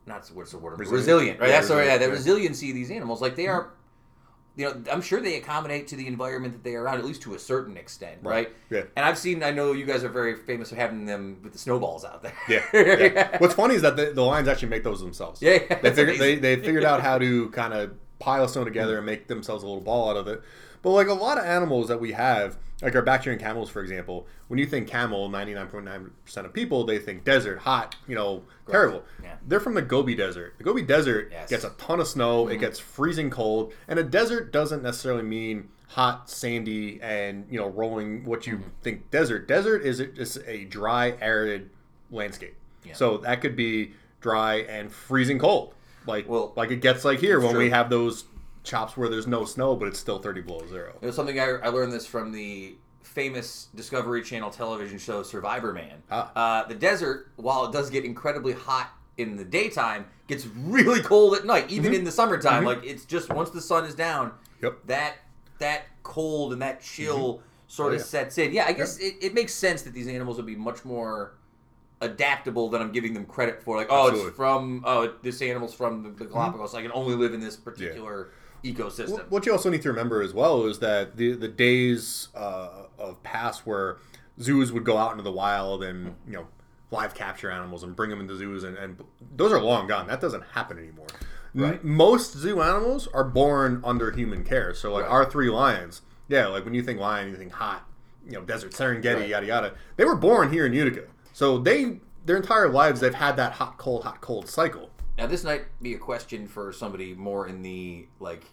not 0.07 0.27
what's 0.33 0.51
the 0.51 0.57
word 0.57 0.79
Resilient. 0.79 0.91
resilient, 1.07 1.39
right? 1.39 1.49
Yeah, 1.49 1.55
That's 1.57 1.67
the 1.67 1.85
yeah, 1.85 1.97
the 1.99 2.09
resiliency 2.09 2.69
of 2.69 2.75
these 2.75 2.89
animals. 2.89 3.21
Like 3.21 3.35
they 3.35 3.47
are, 3.47 3.71
you 4.59 4.65
know, 4.65 4.83
I'm 4.91 5.01
sure 5.01 5.21
they 5.21 5.37
accommodate 5.37 5.87
to 5.87 5.95
the 5.95 6.05
environment 6.05 6.53
that 6.53 6.65
they 6.65 6.75
are 6.75 6.83
around, 6.83 6.97
at 6.97 7.05
least 7.05 7.21
to 7.21 7.33
a 7.33 7.39
certain 7.39 7.77
extent, 7.77 8.19
right? 8.21 8.53
Yeah. 8.69 8.83
And 8.97 9.05
I've 9.05 9.17
seen, 9.17 9.41
I 9.41 9.51
know 9.51 9.71
you 9.71 9.85
guys 9.85 10.03
are 10.03 10.09
very 10.09 10.35
famous 10.35 10.69
for 10.71 10.75
having 10.75 11.05
them 11.05 11.39
with 11.41 11.53
the 11.53 11.59
snowballs 11.59 12.03
out 12.03 12.21
there. 12.21 12.33
Yeah. 12.49 12.65
yeah. 12.73 13.37
What's 13.37 13.53
funny 13.53 13.75
is 13.75 13.83
that 13.83 13.95
the, 13.95 14.11
the 14.11 14.21
lions 14.21 14.49
actually 14.49 14.67
make 14.67 14.83
those 14.83 14.99
themselves. 14.99 15.41
Yeah, 15.41 15.59
yeah, 15.69 15.79
They, 15.79 15.93
figured, 15.93 16.19
they, 16.19 16.35
they 16.35 16.57
figured 16.57 16.83
out 16.83 16.99
how 16.99 17.17
to 17.17 17.49
kind 17.51 17.73
of 17.73 17.93
pile 18.19 18.49
snow 18.49 18.65
together 18.65 18.97
and 18.97 19.05
make 19.05 19.27
themselves 19.27 19.63
a 19.63 19.65
little 19.65 19.81
ball 19.81 20.09
out 20.09 20.17
of 20.17 20.27
it. 20.27 20.41
But 20.81 20.89
like 20.89 21.07
a 21.07 21.13
lot 21.13 21.37
of 21.37 21.45
animals 21.45 21.87
that 21.87 22.01
we 22.01 22.11
have, 22.11 22.57
like 22.81 22.95
our 22.95 23.01
Bactrian 23.01 23.37
camels, 23.39 23.69
for 23.69 23.81
example, 23.81 24.25
when 24.47 24.57
you 24.57 24.65
think 24.65 24.87
camel, 24.87 25.29
99.9% 25.29 26.45
of 26.45 26.53
people, 26.53 26.85
they 26.85 26.97
think 26.97 27.23
desert, 27.25 27.59
hot, 27.59 27.95
you 28.07 28.15
know, 28.15 28.43
terrible. 28.69 29.03
Yeah. 29.21 29.35
They're 29.47 29.59
from 29.59 29.73
the 29.73 29.81
Gobi 29.81 30.15
Desert. 30.15 30.55
The 30.57 30.63
Gobi 30.63 30.81
Desert 30.83 31.29
Yes. 31.31 31.49
gets 31.49 31.63
a 31.65 31.71
ton 31.71 31.99
of 31.99 32.07
snow, 32.07 32.45
Mm-hmm. 32.45 32.53
it 32.53 32.57
gets 32.59 32.79
freezing 32.79 33.29
cold, 33.29 33.73
and 33.87 33.99
a 33.99 34.03
desert 34.03 34.51
doesn't 34.53 34.81
necessarily 34.81 35.23
mean 35.23 35.69
hot, 35.89 36.29
sandy, 36.29 36.99
and, 37.01 37.45
you 37.49 37.59
know, 37.59 37.67
rolling 37.69 38.23
what 38.23 38.47
you 38.47 38.57
Mm-hmm. 38.57 38.67
think 38.81 39.11
desert. 39.11 39.47
Desert 39.47 39.83
is 39.83 39.99
is 39.99 40.39
a 40.47 40.65
dry, 40.65 41.15
arid 41.19 41.69
landscape. 42.11 42.55
Yeah. 42.85 42.93
So 42.93 43.17
that 43.17 43.41
could 43.41 43.55
be 43.55 43.91
dry 44.21 44.57
and 44.69 44.91
freezing 44.91 45.39
cold, 45.39 45.73
like 46.05 46.29
Well, 46.29 46.53
like 46.55 46.71
it 46.71 46.81
gets 46.81 47.03
like 47.03 47.19
here 47.19 47.39
when 47.41 47.57
we 47.57 47.69
have 47.71 47.89
those 47.89 48.23
chops 48.69 48.95
where 48.95 49.09
there's 49.09 49.27
no 49.27 49.43
snow, 49.45 49.75
but 49.75 49.87
it's 49.87 49.99
still 49.99 50.19
thirty 50.19 50.41
below 50.41 50.65
zero. 50.67 50.93
It 51.01 51.05
was 51.05 51.15
something 51.15 51.39
I, 51.39 51.45
I 51.63 51.69
learned 51.69 51.91
this 51.91 52.05
from 52.05 52.31
the 52.31 52.75
famous 53.01 53.67
Discovery 53.75 54.21
Channel 54.23 54.51
television 54.51 54.97
show 54.99 55.23
Survivorman. 55.23 55.95
Ah. 56.11 56.31
Uh, 56.35 56.67
the 56.67 56.75
desert, 56.75 57.31
while 57.37 57.65
it 57.65 57.71
does 57.73 57.89
get 57.89 58.05
incredibly 58.05 58.53
hot 58.53 58.91
in 59.17 59.35
the 59.35 59.43
daytime, 59.43 60.05
gets 60.27 60.45
really 60.45 61.01
cold 61.01 61.35
at 61.35 61.45
night, 61.45 61.69
even 61.69 61.93
in 61.93 62.03
the 62.03 62.11
summertime. 62.11 62.63
Like 62.63 62.83
it's 62.85 63.05
just 63.05 63.29
once 63.33 63.49
the 63.49 63.61
sun 63.61 63.85
is 63.85 63.95
down, 63.95 64.29
Mm-hmm. 64.29 64.65
Yep. 64.65 64.77
that 64.87 65.13
that 65.59 65.81
cold 66.03 66.53
and 66.53 66.61
that 66.61 66.81
chill 66.81 67.41
sort 67.67 67.91
Oh, 67.91 67.95
of 67.95 67.99
yeah. 67.99 68.05
sets 68.05 68.37
in. 68.37 68.53
Yeah, 68.53 68.65
I 68.65 68.73
guess 68.73 68.97
it, 68.99 69.15
it 69.21 69.33
makes 69.33 69.53
sense 69.53 69.81
that 69.83 69.93
these 69.93 70.07
animals 70.07 70.37
would 70.37 70.45
be 70.45 70.55
much 70.55 70.83
more 70.85 71.33
adaptable 72.01 72.69
than 72.69 72.81
I'm 72.81 72.91
giving 72.91 73.13
them 73.13 73.25
credit 73.25 73.61
for. 73.61 73.75
Like, 73.77 73.87
oh, 73.89 74.07
Absolutely. 74.07 74.27
it's 74.29 74.37
from 74.37 74.83
oh, 74.85 75.13
this 75.21 75.41
animal's 75.41 75.73
from 75.73 76.03
the, 76.03 76.09
the 76.11 76.25
Galapagos. 76.25 76.73
I 76.75 76.81
can 76.81 76.91
only 76.93 77.15
live 77.15 77.33
in 77.33 77.39
this 77.39 77.55
particular 77.57 78.29
ecosystem. 78.63 79.29
What- 79.29 79.45
you 79.45 79.51
also 79.51 79.69
need 79.69 79.81
to 79.83 79.89
remember 79.89 80.21
as 80.21 80.33
well 80.33 80.65
is 80.65 80.79
that 80.79 81.17
the 81.17 81.33
the 81.33 81.47
days 81.47 82.29
uh, 82.35 82.83
of 82.97 83.21
past 83.23 83.65
where 83.65 83.97
zoos 84.41 84.71
would 84.71 84.83
go 84.83 84.97
out 84.97 85.11
into 85.11 85.23
the 85.23 85.31
wild 85.31 85.83
and 85.83 86.15
you 86.27 86.33
know 86.33 86.47
live 86.91 87.13
capture 87.13 87.51
animals 87.51 87.83
and 87.83 87.95
bring 87.95 88.09
them 88.09 88.19
into 88.19 88.35
zoos 88.35 88.63
and, 88.63 88.75
and 88.77 88.97
those 89.35 89.51
are 89.51 89.61
long 89.61 89.87
gone. 89.87 90.07
That 90.07 90.21
doesn't 90.21 90.43
happen 90.53 90.77
anymore. 90.77 91.07
M- 91.55 91.61
Right. 91.61 91.83
most 91.83 92.33
zoo 92.37 92.61
animals 92.61 93.07
are 93.13 93.23
born 93.23 93.81
under 93.83 94.11
human 94.11 94.43
care. 94.43 94.73
So 94.73 94.93
like 94.93 95.03
Right. 95.03 95.11
our 95.11 95.25
three 95.29 95.49
lions, 95.49 96.01
yeah, 96.27 96.47
like 96.47 96.63
when 96.65 96.73
you 96.73 96.81
think 96.83 96.99
lion, 96.99 97.29
you 97.29 97.35
think 97.35 97.51
hot, 97.53 97.85
you 98.25 98.33
know, 98.33 98.41
desert, 98.41 98.71
Serengeti, 98.71 99.15
Right. 99.21 99.29
yada 99.29 99.45
yada. 99.45 99.73
They 99.97 100.05
were 100.05 100.15
born 100.15 100.51
here 100.51 100.65
in 100.65 100.73
Utica, 100.73 101.03
so 101.33 101.57
they 101.57 102.01
their 102.25 102.37
entire 102.37 102.69
lives 102.69 102.99
they've 102.99 103.13
had 103.13 103.35
that 103.37 103.53
hot 103.53 103.77
cold 103.77 104.03
hot 104.03 104.21
cold 104.21 104.47
cycle. 104.47 104.88
Now, 105.19 105.27
this 105.27 105.43
might 105.43 105.65
be 105.81 105.93
a 105.95 105.97
question 105.97 106.47
for 106.47 106.71
somebody 106.71 107.13
more 107.13 107.47
in 107.47 107.61
the 107.61 108.07
like 108.21 108.45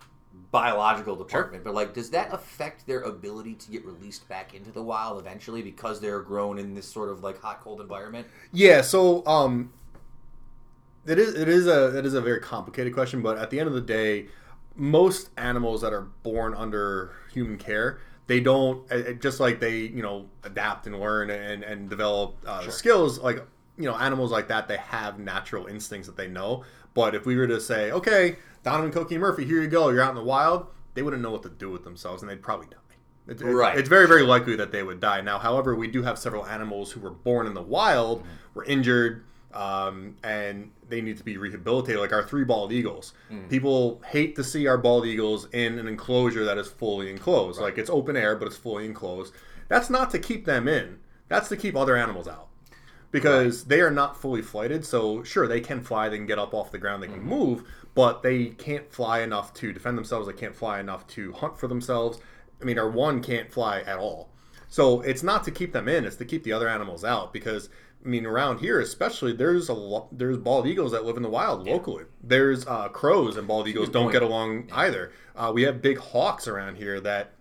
biological 0.50 1.14
department, 1.14 1.62
but 1.62 1.74
like, 1.74 1.94
does 1.94 2.10
that 2.10 2.32
affect 2.32 2.86
their 2.86 3.02
ability 3.02 3.54
to 3.54 3.70
get 3.70 3.84
released 3.86 4.28
back 4.28 4.52
into 4.52 4.72
the 4.72 4.82
wild 4.82 5.20
eventually 5.20 5.62
because 5.62 6.00
they're 6.00 6.20
grown 6.20 6.58
in 6.58 6.74
this 6.74 6.88
sort 6.88 7.08
of 7.08 7.22
like 7.22 7.40
hot 7.40 7.60
cold 7.60 7.80
environment? 7.80 8.26
Yeah, 8.52 8.82
so 8.82 9.24
um 9.26 9.72
it 11.06 11.20
is 11.20 11.34
it 11.34 11.48
is 11.48 11.68
a 11.68 11.96
it 11.96 12.04
is 12.04 12.14
a 12.14 12.20
very 12.20 12.40
complicated 12.40 12.92
question, 12.92 13.22
but 13.22 13.38
at 13.38 13.50
the 13.50 13.60
end 13.60 13.68
of 13.68 13.74
the 13.74 13.80
day, 13.80 14.26
most 14.74 15.30
animals 15.36 15.80
that 15.82 15.92
are 15.92 16.08
born 16.24 16.52
under 16.52 17.12
human 17.32 17.58
care, 17.58 18.00
they 18.26 18.40
don't 18.40 18.90
uh, 18.90 18.96
uh, 18.96 19.12
just 19.12 19.38
like 19.38 19.60
they, 19.60 19.78
you 19.82 20.02
know, 20.02 20.26
adapt 20.42 20.86
and 20.86 20.98
learn 20.98 21.30
and 21.30 21.62
and 21.62 21.88
develop 21.88 22.36
uh, 22.44 22.68
skills 22.68 23.20
like 23.20 23.46
you 23.78 23.84
know, 23.84 23.96
animals 23.96 24.30
like 24.30 24.48
that, 24.48 24.68
they 24.68 24.76
have 24.78 25.18
natural 25.18 25.66
instincts 25.66 26.06
that 26.08 26.16
they 26.16 26.28
know. 26.28 26.64
But 26.94 27.14
if 27.14 27.26
we 27.26 27.36
were 27.36 27.46
to 27.46 27.60
say, 27.60 27.90
okay, 27.92 28.36
Donovan, 28.64 28.90
Cokie, 28.92 29.18
Murphy, 29.18 29.44
here 29.44 29.60
you 29.62 29.68
go, 29.68 29.90
you're 29.90 30.00
out 30.02 30.10
in 30.10 30.16
the 30.16 30.22
wild, 30.22 30.66
they 30.94 31.02
wouldn't 31.02 31.22
know 31.22 31.30
what 31.30 31.42
to 31.42 31.50
do 31.50 31.70
with 31.70 31.84
themselves, 31.84 32.22
and 32.22 32.30
they'd 32.30 32.42
probably 32.42 32.66
die. 32.68 32.76
It- 33.28 33.40
it- 33.42 33.44
Right. 33.44 33.76
It's 33.78 33.88
very, 33.88 34.06
very 34.08 34.22
likely 34.22 34.56
that 34.56 34.72
they 34.72 34.82
would 34.82 35.00
die. 35.00 35.20
Now, 35.20 35.38
however, 35.38 35.74
we 35.74 35.88
do 35.88 36.02
have 36.02 36.18
several 36.18 36.46
animals 36.46 36.92
who 36.92 37.00
were 37.00 37.10
born 37.10 37.46
in 37.46 37.54
the 37.54 37.62
wild, 37.62 38.22
were 38.54 38.64
injured, 38.64 39.24
um, 39.52 40.16
and 40.22 40.70
they 40.88 41.00
need 41.00 41.16
to 41.18 41.24
be 41.24 41.36
rehabilitated, 41.36 42.00
like 42.00 42.12
our 42.12 42.22
three 42.22 42.44
bald 42.44 42.72
eagles. 42.72 43.12
People 43.48 44.00
hate 44.06 44.36
to 44.36 44.44
see 44.44 44.66
our 44.66 44.78
bald 44.78 45.06
eagles 45.06 45.48
in 45.52 45.78
an 45.78 45.88
enclosure 45.88 46.44
that 46.44 46.56
is 46.58 46.68
fully 46.68 47.10
enclosed. 47.10 47.60
Like 47.60 47.78
it's 47.78 47.90
open 47.90 48.16
air, 48.16 48.36
but 48.36 48.46
it's 48.46 48.56
fully 48.56 48.84
enclosed. 48.84 49.32
That's 49.68 49.90
not 49.90 50.10
to 50.12 50.18
keep 50.18 50.44
them 50.46 50.68
in, 50.68 50.98
that's 51.28 51.48
to 51.48 51.56
keep 51.56 51.74
other 51.76 51.96
animals 51.96 52.28
out 52.28 52.48
because 53.20 53.64
they 53.64 53.80
are 53.80 53.90
not 53.90 54.20
fully 54.20 54.42
flighted. 54.42 54.84
So 54.84 55.22
sure, 55.22 55.46
they 55.46 55.60
can 55.60 55.80
fly, 55.80 56.08
they 56.08 56.16
can 56.16 56.26
get 56.26 56.38
up 56.38 56.54
off 56.54 56.70
the 56.72 56.78
ground, 56.78 57.02
they 57.02 57.08
can 57.08 57.22
move, 57.22 57.64
but 57.94 58.22
they 58.22 58.46
can't 58.46 58.90
fly 58.92 59.20
enough 59.20 59.52
to 59.54 59.72
defend 59.72 59.96
themselves. 59.98 60.26
They 60.26 60.32
can't 60.32 60.54
fly 60.54 60.80
enough 60.80 61.06
to 61.08 61.32
hunt 61.32 61.58
for 61.58 61.66
themselves. 61.68 62.18
I 62.60 62.64
mean, 62.64 62.78
our 62.78 62.90
one 62.90 63.22
can't 63.22 63.52
fly 63.52 63.80
at 63.80 63.98
all. 63.98 64.30
So 64.68 65.00
it's 65.02 65.22
not 65.22 65.44
to 65.44 65.50
keep 65.50 65.72
them 65.72 65.88
in; 65.88 66.04
it's 66.04 66.16
to 66.16 66.24
keep 66.24 66.42
the 66.44 66.52
other 66.52 66.68
animals 66.68 67.04
out. 67.04 67.32
Because 67.32 67.68
I 68.04 68.08
mean, 68.08 68.26
around 68.26 68.58
here, 68.60 68.80
especially, 68.80 69.32
there's 69.32 69.68
a 69.68 69.74
lot, 69.74 70.16
there's 70.16 70.36
bald 70.38 70.66
eagles 70.66 70.92
that 70.92 71.04
live 71.04 71.16
in 71.16 71.22
the 71.22 71.28
wild 71.28 71.66
locally. 71.66 72.04
There's 72.22 72.66
uh, 72.66 72.88
crows 72.88 73.36
and 73.36 73.46
bald 73.48 73.68
eagles 73.68 73.88
don't 73.88 74.04
point. 74.04 74.12
get 74.12 74.22
along 74.22 74.68
either. 74.72 75.12
Uh, 75.34 75.50
we 75.54 75.62
have 75.62 75.82
big 75.82 75.98
hawks 75.98 76.46
around 76.48 76.76
here 76.76 77.00
that 77.00 77.32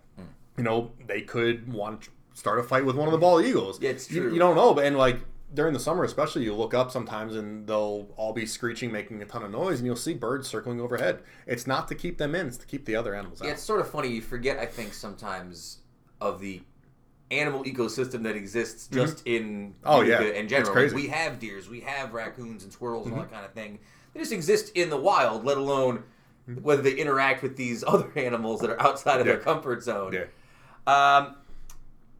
you 0.56 0.64
know, 0.64 0.90
they 1.06 1.20
could 1.20 1.70
want 1.72 2.02
to 2.02 2.10
start 2.32 2.58
a 2.58 2.62
fight 2.62 2.84
with 2.84 2.96
one 2.96 3.06
of 3.08 3.12
the 3.12 3.18
bald 3.18 3.44
eagles. 3.44 3.80
Yeah, 3.80 3.90
it's 3.90 4.10
You- 4.10 4.22
true. 4.22 4.32
You, 4.32 4.38
don't 4.38 4.56
know, 4.56 4.72
but 4.74 4.84
and 4.86 4.96
like 4.96 5.20
during 5.54 5.72
the 5.72 5.80
summer, 5.80 6.04
especially, 6.04 6.44
you 6.44 6.54
look 6.54 6.74
up 6.74 6.90
sometimes 6.90 7.34
and 7.36 7.66
they'll 7.66 8.08
all 8.16 8.32
be 8.32 8.46
screeching, 8.46 8.90
making 8.92 9.22
a 9.22 9.24
ton 9.26 9.42
of 9.42 9.50
noise, 9.50 9.78
and 9.78 9.86
you'll 9.86 9.96
see 9.96 10.14
birds 10.14 10.48
circling 10.48 10.80
overhead. 10.80 11.22
It's 11.46 11.66
not 11.66 11.88
to 11.88 11.94
keep 11.94 12.18
them 12.18 12.34
in; 12.34 12.46
it's 12.48 12.56
to 12.58 12.66
keep 12.66 12.84
the 12.84 12.96
other 12.96 13.14
animals 13.14 13.40
out. 13.40 13.46
Yeah, 13.46 13.52
it's 13.52 13.62
sort 13.62 13.80
of 13.80 13.90
funny. 13.90 14.08
You 14.08 14.20
forget, 14.22 14.58
I 14.58 14.66
think, 14.66 14.92
sometimes 14.94 15.78
of 16.20 16.40
the 16.40 16.62
animal 17.30 17.64
ecosystem 17.64 18.22
that 18.22 18.36
exists 18.36 18.86
just 18.88 19.26
in 19.26 19.74
Oh, 19.84 20.00
yeah. 20.00 20.20
in 20.22 20.44
It's 20.44 20.50
general. 20.50 20.74
Like, 20.74 20.92
we 20.92 21.08
have 21.08 21.40
deers, 21.40 21.68
we 21.68 21.80
have 21.80 22.12
raccoons 22.12 22.62
and 22.62 22.72
squirrels 22.72 23.06
Mm-hmm. 23.06 23.14
and 23.14 23.22
all 23.24 23.28
that 23.28 23.32
kind 23.34 23.44
of 23.44 23.52
thing. 23.52 23.78
They 24.14 24.20
just 24.20 24.32
exist 24.32 24.70
in 24.76 24.90
the 24.90 24.96
wild, 24.96 25.44
let 25.44 25.56
alone 25.58 26.04
whether 26.62 26.82
they 26.82 26.94
interact 26.94 27.42
with 27.42 27.56
these 27.56 27.82
other 27.86 28.10
animals 28.16 28.60
that 28.60 28.70
are 28.70 28.80
outside 28.80 29.18
of 29.20 29.26
their 29.26 29.38
comfort 29.38 29.82
zone. 29.82 30.12
Yeah. 30.12 30.26
Um, 30.86 31.34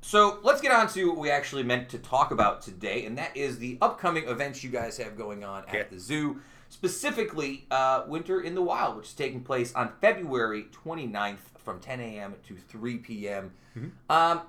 so 0.06 0.38
let's 0.44 0.60
get 0.60 0.70
on 0.70 0.86
to 0.90 1.08
what 1.08 1.18
we 1.18 1.30
actually 1.30 1.64
meant 1.64 1.88
to 1.88 1.98
talk 1.98 2.30
about 2.30 2.62
today, 2.62 3.04
and 3.06 3.18
that 3.18 3.36
is 3.36 3.58
the 3.58 3.76
upcoming 3.82 4.24
events 4.28 4.62
you 4.62 4.70
guys 4.70 4.96
have 4.98 5.16
going 5.16 5.42
on 5.42 5.64
at 5.66 5.74
Yeah. 5.74 5.82
the 5.90 5.98
zoo. 5.98 6.40
Specifically, 6.68 7.66
uh, 7.70 8.04
Winter 8.06 8.40
in 8.40 8.54
the 8.54 8.62
Wild, 8.62 8.96
which 8.96 9.06
is 9.06 9.14
taking 9.14 9.42
place 9.42 9.74
on 9.74 9.92
February 10.00 10.66
29th 10.72 11.38
from 11.64 11.80
10 11.80 12.00
a.m. 12.00 12.34
to 12.46 12.54
3 12.56 12.98
p.m. 12.98 13.52
Um, 14.08 14.42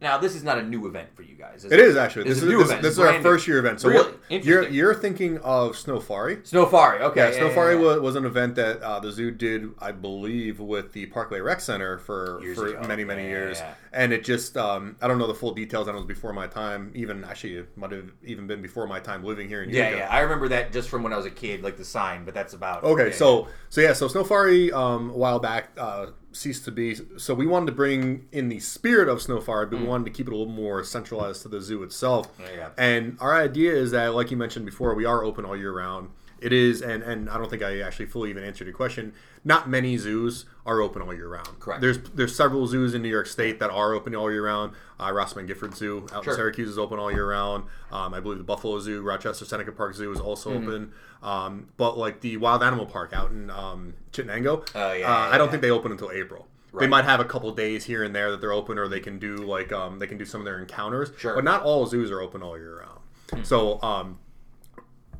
now, 0.00 0.18
this 0.18 0.34
is 0.34 0.42
not 0.42 0.58
a 0.58 0.62
new 0.62 0.86
event 0.86 1.08
for 1.14 1.22
you 1.22 1.34
guys. 1.34 1.64
Mm-hmm. 1.64 1.72
It 1.72 1.80
is 1.80 1.96
actually. 1.96 2.24
This 2.24 2.38
is 2.38 2.44
new 2.44 2.58
this, 2.58 2.66
event. 2.68 2.82
this 2.82 2.92
is 2.92 2.98
our 2.98 3.22
first 3.22 3.46
year 3.46 3.58
event. 3.58 3.80
So 3.80 3.88
Really? 3.88 4.12
what, 4.28 4.44
you're 4.44 4.68
you're 4.68 4.94
thinking 4.94 5.38
of 5.38 5.72
Snowfari. 5.76 6.42
Snowfari, 6.42 7.00
okay. 7.00 7.32
Yeah, 7.32 7.40
Snowfari 7.40 7.80
was, 7.80 8.00
was 8.00 8.16
an 8.16 8.26
event 8.26 8.56
that 8.56 8.82
uh, 8.82 9.00
the 9.00 9.10
zoo 9.12 9.30
did, 9.30 9.70
I 9.78 9.92
believe, 9.92 10.60
with 10.60 10.92
the 10.92 11.06
Parkway 11.06 11.40
Rec 11.40 11.60
Center 11.60 11.98
for, 11.98 12.40
Years 12.42 12.58
for 12.58 12.66
ago. 12.76 12.86
many, 12.86 13.04
many 13.04 13.22
Yeah, 13.22 13.28
years. 13.28 13.58
yeah. 13.60 13.74
And 13.92 14.12
it 14.12 14.24
just, 14.24 14.56
um, 14.56 14.96
I 15.00 15.08
don't 15.08 15.18
know 15.18 15.26
the 15.28 15.34
full 15.34 15.54
details. 15.54 15.88
I 15.88 15.92
know 15.92 15.98
it 15.98 16.00
was 16.00 16.06
before 16.08 16.32
my 16.34 16.48
time. 16.48 16.90
Even 16.94 17.24
actually, 17.24 17.56
it 17.56 17.76
might 17.78 17.92
have 17.92 18.10
even 18.24 18.46
been 18.46 18.60
before 18.60 18.86
my 18.86 19.00
time 19.00 19.24
living 19.24 19.48
here 19.48 19.62
in 19.62 19.70
Yeah, 19.70 19.84
Utica. 19.90 19.98
yeah. 19.98 20.08
I 20.10 20.20
remember 20.20 20.48
that 20.48 20.72
just 20.72 20.88
from 20.90 21.02
when 21.02 21.12
I 21.12 21.16
was 21.16 21.26
a 21.26 21.30
kid, 21.30 21.62
like 21.62 21.76
the 21.78 21.84
sign, 21.84 22.24
but 22.24 22.34
that's 22.34 22.52
about 22.52 22.82
Okay, 22.84 23.06
yeah, 23.10 23.14
so 23.14 23.48
so 23.70 23.80
yeah, 23.80 23.92
so 23.94 24.08
Snowfari 24.08 24.72
um, 24.72 25.10
a 25.10 25.16
while 25.16 25.38
back 25.38 25.70
uh, 25.78 26.06
ceased 26.34 26.64
to 26.66 26.70
be. 26.72 26.96
So 27.16 27.32
we 27.34 27.46
wanted 27.46 27.66
to 27.66 27.72
bring 27.72 28.26
in 28.32 28.48
the 28.50 28.60
spirit 28.60 29.08
of 29.08 29.18
Snowfari, 29.20 29.70
but 29.70 29.78
we 29.80 29.86
wanted 29.86 30.04
to 30.04 30.10
keep 30.10 30.26
it 30.28 30.32
a 30.32 30.36
little 30.36 30.52
more 30.52 30.84
centralized 30.84 31.42
to 31.42 31.48
the 31.48 31.60
zoo 31.60 31.82
itself. 31.82 32.36
Mm. 32.38 32.56
Go. 32.56 32.70
And 32.76 33.16
our 33.20 33.34
idea 33.34 33.72
is 33.72 33.92
that, 33.92 34.14
like 34.14 34.30
you 34.30 34.36
mentioned 34.36 34.66
before, 34.66 34.94
we 34.94 35.04
are 35.04 35.24
open 35.24 35.44
all 35.44 35.56
year 35.56 35.72
round. 35.72 36.10
It 36.40 36.52
is, 36.52 36.82
and 36.82 37.02
and 37.02 37.30
I 37.30 37.38
don't 37.38 37.48
think 37.48 37.62
I 37.62 37.80
actually 37.80 38.04
fully 38.06 38.28
even 38.28 38.44
answered 38.44 38.66
your 38.66 38.76
question. 38.76 39.14
Not 39.44 39.68
many 39.70 39.96
zoos 39.96 40.44
are 40.66 40.80
open 40.80 41.00
all 41.00 41.14
year 41.14 41.28
round. 41.28 41.48
Correct. 41.58 41.80
There's 41.80 41.98
there's 42.14 42.34
several 42.36 42.66
zoos 42.66 42.92
in 42.92 43.00
New 43.00 43.08
York 43.08 43.26
State 43.28 43.60
that 43.60 43.70
are 43.70 43.94
open 43.94 44.14
all 44.14 44.30
year 44.30 44.44
round. 44.44 44.72
Uh, 45.00 45.10
Rosamond 45.12 45.48
Gifford 45.48 45.74
Zoo 45.74 46.06
out 46.12 46.24
Sure. 46.24 46.34
in 46.34 46.36
Syracuse 46.36 46.68
is 46.68 46.76
open 46.78 46.98
all 46.98 47.10
year 47.10 47.30
round. 47.30 47.64
Um, 47.90 48.12
I 48.12 48.20
believe 48.20 48.38
the 48.38 48.44
Buffalo 48.44 48.78
Zoo, 48.78 49.00
Rochester 49.02 49.44
Seneca 49.46 49.72
Park 49.72 49.94
Zoo 49.94 50.12
is 50.12 50.20
also 50.20 50.50
Mm-hmm. 50.50 50.68
open. 50.68 50.92
Um, 51.24 51.68
but 51.78 51.96
like 51.96 52.20
the 52.20 52.36
Wild 52.36 52.62
Animal 52.62 52.86
Park 52.86 53.12
out 53.12 53.30
in 53.30 53.50
um, 53.50 53.94
Chittenango, 54.12 54.68
Oh, 54.74 54.92
yeah, 54.92 54.92
uh, 54.92 54.94
yeah, 54.96 55.30
I 55.32 55.38
don't 55.38 55.46
yeah. 55.46 55.50
think 55.52 55.62
they 55.62 55.70
open 55.70 55.90
until 55.90 56.10
April. 56.12 56.46
They 56.78 56.88
might 56.88 57.04
have 57.04 57.20
a 57.20 57.24
couple 57.24 57.50
days 57.52 57.84
here 57.84 58.02
and 58.02 58.14
there 58.14 58.32
that 58.32 58.40
they're 58.40 58.52
open, 58.52 58.78
or 58.78 58.88
they 58.88 58.98
can 58.98 59.18
do 59.20 59.36
like 59.36 59.72
um, 59.72 60.00
they 60.00 60.08
can 60.08 60.18
do 60.18 60.24
some 60.24 60.40
of 60.40 60.44
their 60.44 60.58
encounters. 60.58 61.12
Sure. 61.16 61.34
But 61.34 61.44
not 61.44 61.62
all 61.62 61.86
zoos 61.86 62.10
are 62.10 62.20
open 62.20 62.42
all 62.42 62.58
year 62.58 62.80
round. 62.80 63.46
So 63.46 63.80
um, 63.80 64.18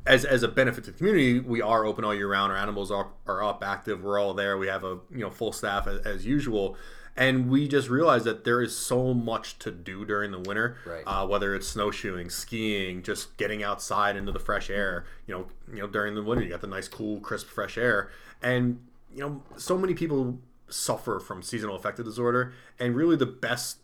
as 0.05 0.25
as 0.25 0.43
a 0.43 0.47
benefit 0.49 0.83
to 0.83 0.91
the 0.91 0.97
community, 0.97 1.39
we 1.39 1.61
are 1.61 1.85
open 1.85 2.03
all 2.03 2.13
year 2.13 2.29
round. 2.29 2.51
Our 2.51 2.57
animals 2.57 2.91
are, 2.91 3.07
are 3.25 3.41
up, 3.41 3.63
active. 3.65 4.03
We're 4.03 4.19
all 4.19 4.33
there. 4.33 4.57
We 4.57 4.67
have 4.67 4.83
a 4.83 4.99
you 5.09 5.19
know 5.19 5.29
full 5.31 5.53
staff 5.53 5.87
as, 5.87 5.99
as 6.01 6.25
usual, 6.25 6.75
and 7.17 7.49
we 7.49 7.67
just 7.67 7.89
realized 7.89 8.25
that 8.25 8.43
there 8.43 8.61
is 8.61 8.77
so 8.77 9.13
much 9.13 9.57
to 9.59 9.71
do 9.71 10.05
during 10.05 10.31
the 10.31 10.39
winter. 10.39 10.77
Right. 10.85 11.03
Uh, 11.05 11.25
whether 11.27 11.55
it's 11.55 11.67
snowshoeing, 11.67 12.29
skiing, 12.29 13.03
just 13.03 13.37
getting 13.37 13.63
outside 13.63 14.17
into 14.17 14.31
the 14.31 14.39
fresh 14.39 14.69
air. 14.69 15.05
You 15.27 15.35
know, 15.35 15.47
you 15.73 15.79
know 15.79 15.87
during 15.87 16.15
the 16.15 16.23
winter 16.23 16.43
you 16.43 16.49
got 16.49 16.61
the 16.61 16.67
nice, 16.67 16.87
cool, 16.87 17.19
crisp, 17.19 17.47
fresh 17.47 17.77
air, 17.77 18.09
and 18.41 18.79
you 19.13 19.21
know 19.21 19.43
so 19.57 19.77
many 19.77 19.93
people 19.93 20.39
suffer 20.67 21.19
from 21.19 21.41
seasonal 21.41 21.75
affective 21.75 22.05
disorder, 22.05 22.53
and 22.79 22.95
really 22.95 23.15
the 23.15 23.25
best 23.25 23.77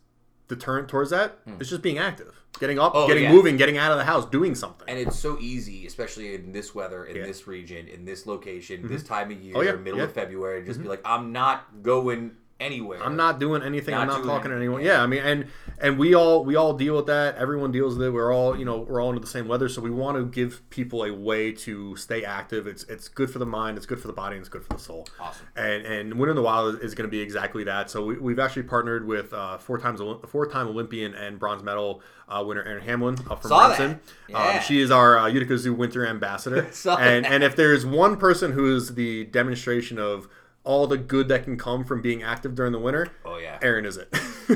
deterrent 0.48 0.90
towards 0.90 1.12
that 1.12 1.40
hmm. 1.46 1.62
is 1.62 1.70
just 1.70 1.82
being 1.82 1.98
active, 1.98 2.42
getting 2.60 2.78
up. 2.78 2.92
Oh, 2.94 3.08
getting 3.08 3.24
yeah. 3.24 3.32
moving, 3.32 3.56
getting 3.56 3.78
out 3.78 3.94
of 3.94 3.98
the 3.98 4.04
house, 4.04 4.26
doing 4.26 4.54
something. 4.54 4.90
And 4.90 5.00
it's 5.00 5.18
so 5.18 5.40
easy, 5.40 5.88
especially 5.88 6.36
in 6.36 6.52
this 6.52 6.76
weather, 6.76 7.06
in 7.06 7.16
Yeah. 7.16 7.26
this 7.26 7.48
region, 7.48 7.88
in 7.88 8.04
this 8.04 8.26
location, 8.26 8.86
this 8.88 9.04
mm-hmm. 9.04 9.14
time 9.14 9.32
of 9.32 9.42
year, 9.42 9.54
Oh, 9.56 9.62
yeah, 9.62 9.74
middle 9.74 10.02
of 10.02 10.12
February, 10.12 10.66
just 10.66 10.80
be 10.80 10.84
mm-hmm. 10.84 10.90
like, 10.90 11.02
I'm 11.06 11.32
not 11.32 11.82
going 11.82 12.36
anywhere. 12.62 13.04
I'm 13.04 13.16
not 13.18 13.40
doing 13.40 13.62
anything. 13.64 13.94
I'm 13.94 14.08
Not 14.08 14.14
not 14.14 14.24
doing 14.24 14.30
talking 14.30 14.52
to 14.52 14.58
anyone. 14.58 14.82
yeah. 14.82 14.92
Yeah. 14.98 15.04
I 15.04 15.08
mean, 15.08 15.22
and 15.24 15.48
and 15.80 15.98
we 16.00 16.14
all 16.14 16.46
we 16.46 16.56
all 16.56 16.74
deal 16.74 16.96
with 16.96 17.08
that. 17.08 17.36
Everyone 17.38 17.72
deals 17.72 17.98
with 17.98 18.08
it. 18.08 18.12
We're 18.12 18.34
all 18.34 18.58
you 18.58 18.64
know 18.66 18.78
we're 18.80 19.02
all 19.02 19.10
into 19.10 19.20
the 19.22 19.28
same 19.28 19.48
weather, 19.48 19.68
so 19.68 19.82
we 19.82 19.90
want 19.90 20.18
to 20.18 20.26
give 20.26 20.62
people 20.70 21.04
a 21.04 21.12
way 21.14 21.52
to 21.54 21.96
stay 21.96 22.24
active. 22.24 22.68
It's 22.68 22.84
it's 22.84 23.08
good 23.08 23.30
for 23.32 23.40
the 23.40 23.46
mind. 23.46 23.78
It's 23.78 23.86
good 23.86 24.00
for 24.00 24.08
the 24.08 24.14
body. 24.14 24.36
and 24.36 24.42
It's 24.42 24.50
good 24.50 24.64
for 24.64 24.74
the 24.76 24.80
soul. 24.80 25.08
Awesome. 25.20 25.48
And 25.56 25.86
and 25.86 26.14
Winter 26.14 26.32
in 26.32 26.36
the 26.36 26.42
Wild 26.44 26.76
is, 26.76 26.82
is 26.82 26.96
going 26.96 27.08
to 27.10 27.12
be 27.12 27.20
exactly 27.22 27.64
that. 27.66 27.90
So 27.90 28.06
we, 28.06 28.18
we've 28.18 28.40
actually 28.40 28.64
partnered 28.64 29.08
with 29.08 29.34
uh, 29.34 29.58
four 29.58 29.78
times 29.80 30.00
four 30.30 30.48
time 30.48 30.68
Olympian 30.68 31.14
and 31.16 31.40
bronze 31.40 31.64
medal 31.64 32.02
uh, 32.30 32.44
winner 32.46 32.64
Erin 32.64 32.84
Hamlin 32.84 33.18
up 33.30 33.42
from 33.42 33.50
Saw. 33.50 33.68
Branson. 33.76 34.00
Yeah. 34.30 34.38
Um, 34.38 34.62
she 34.62 34.80
is 34.82 34.92
our 34.92 35.18
uh, 35.18 35.28
Utica 35.28 35.58
Zoo 35.58 35.74
Winter 35.74 36.06
Ambassador. 36.06 36.68
And 36.86 37.26
that. 37.26 37.32
and 37.32 37.44
if 37.44 37.56
there's 37.56 37.86
one 37.86 38.18
person 38.18 38.52
who 38.52 38.76
is 38.76 38.96
the 38.96 39.26
demonstration 39.26 39.98
of 39.98 40.28
all 40.64 40.86
the 40.88 40.98
good 40.98 41.28
that 41.30 41.44
can 41.44 41.58
come 41.58 41.84
from 41.84 42.02
being 42.02 42.22
active 42.24 42.56
during 42.56 42.72
the 42.72 42.80
winter, 42.80 43.08
Oh, 43.26 43.38
yeah. 43.38 43.58
Erin 43.62 43.86
is 43.86 43.98
it. 43.98 44.10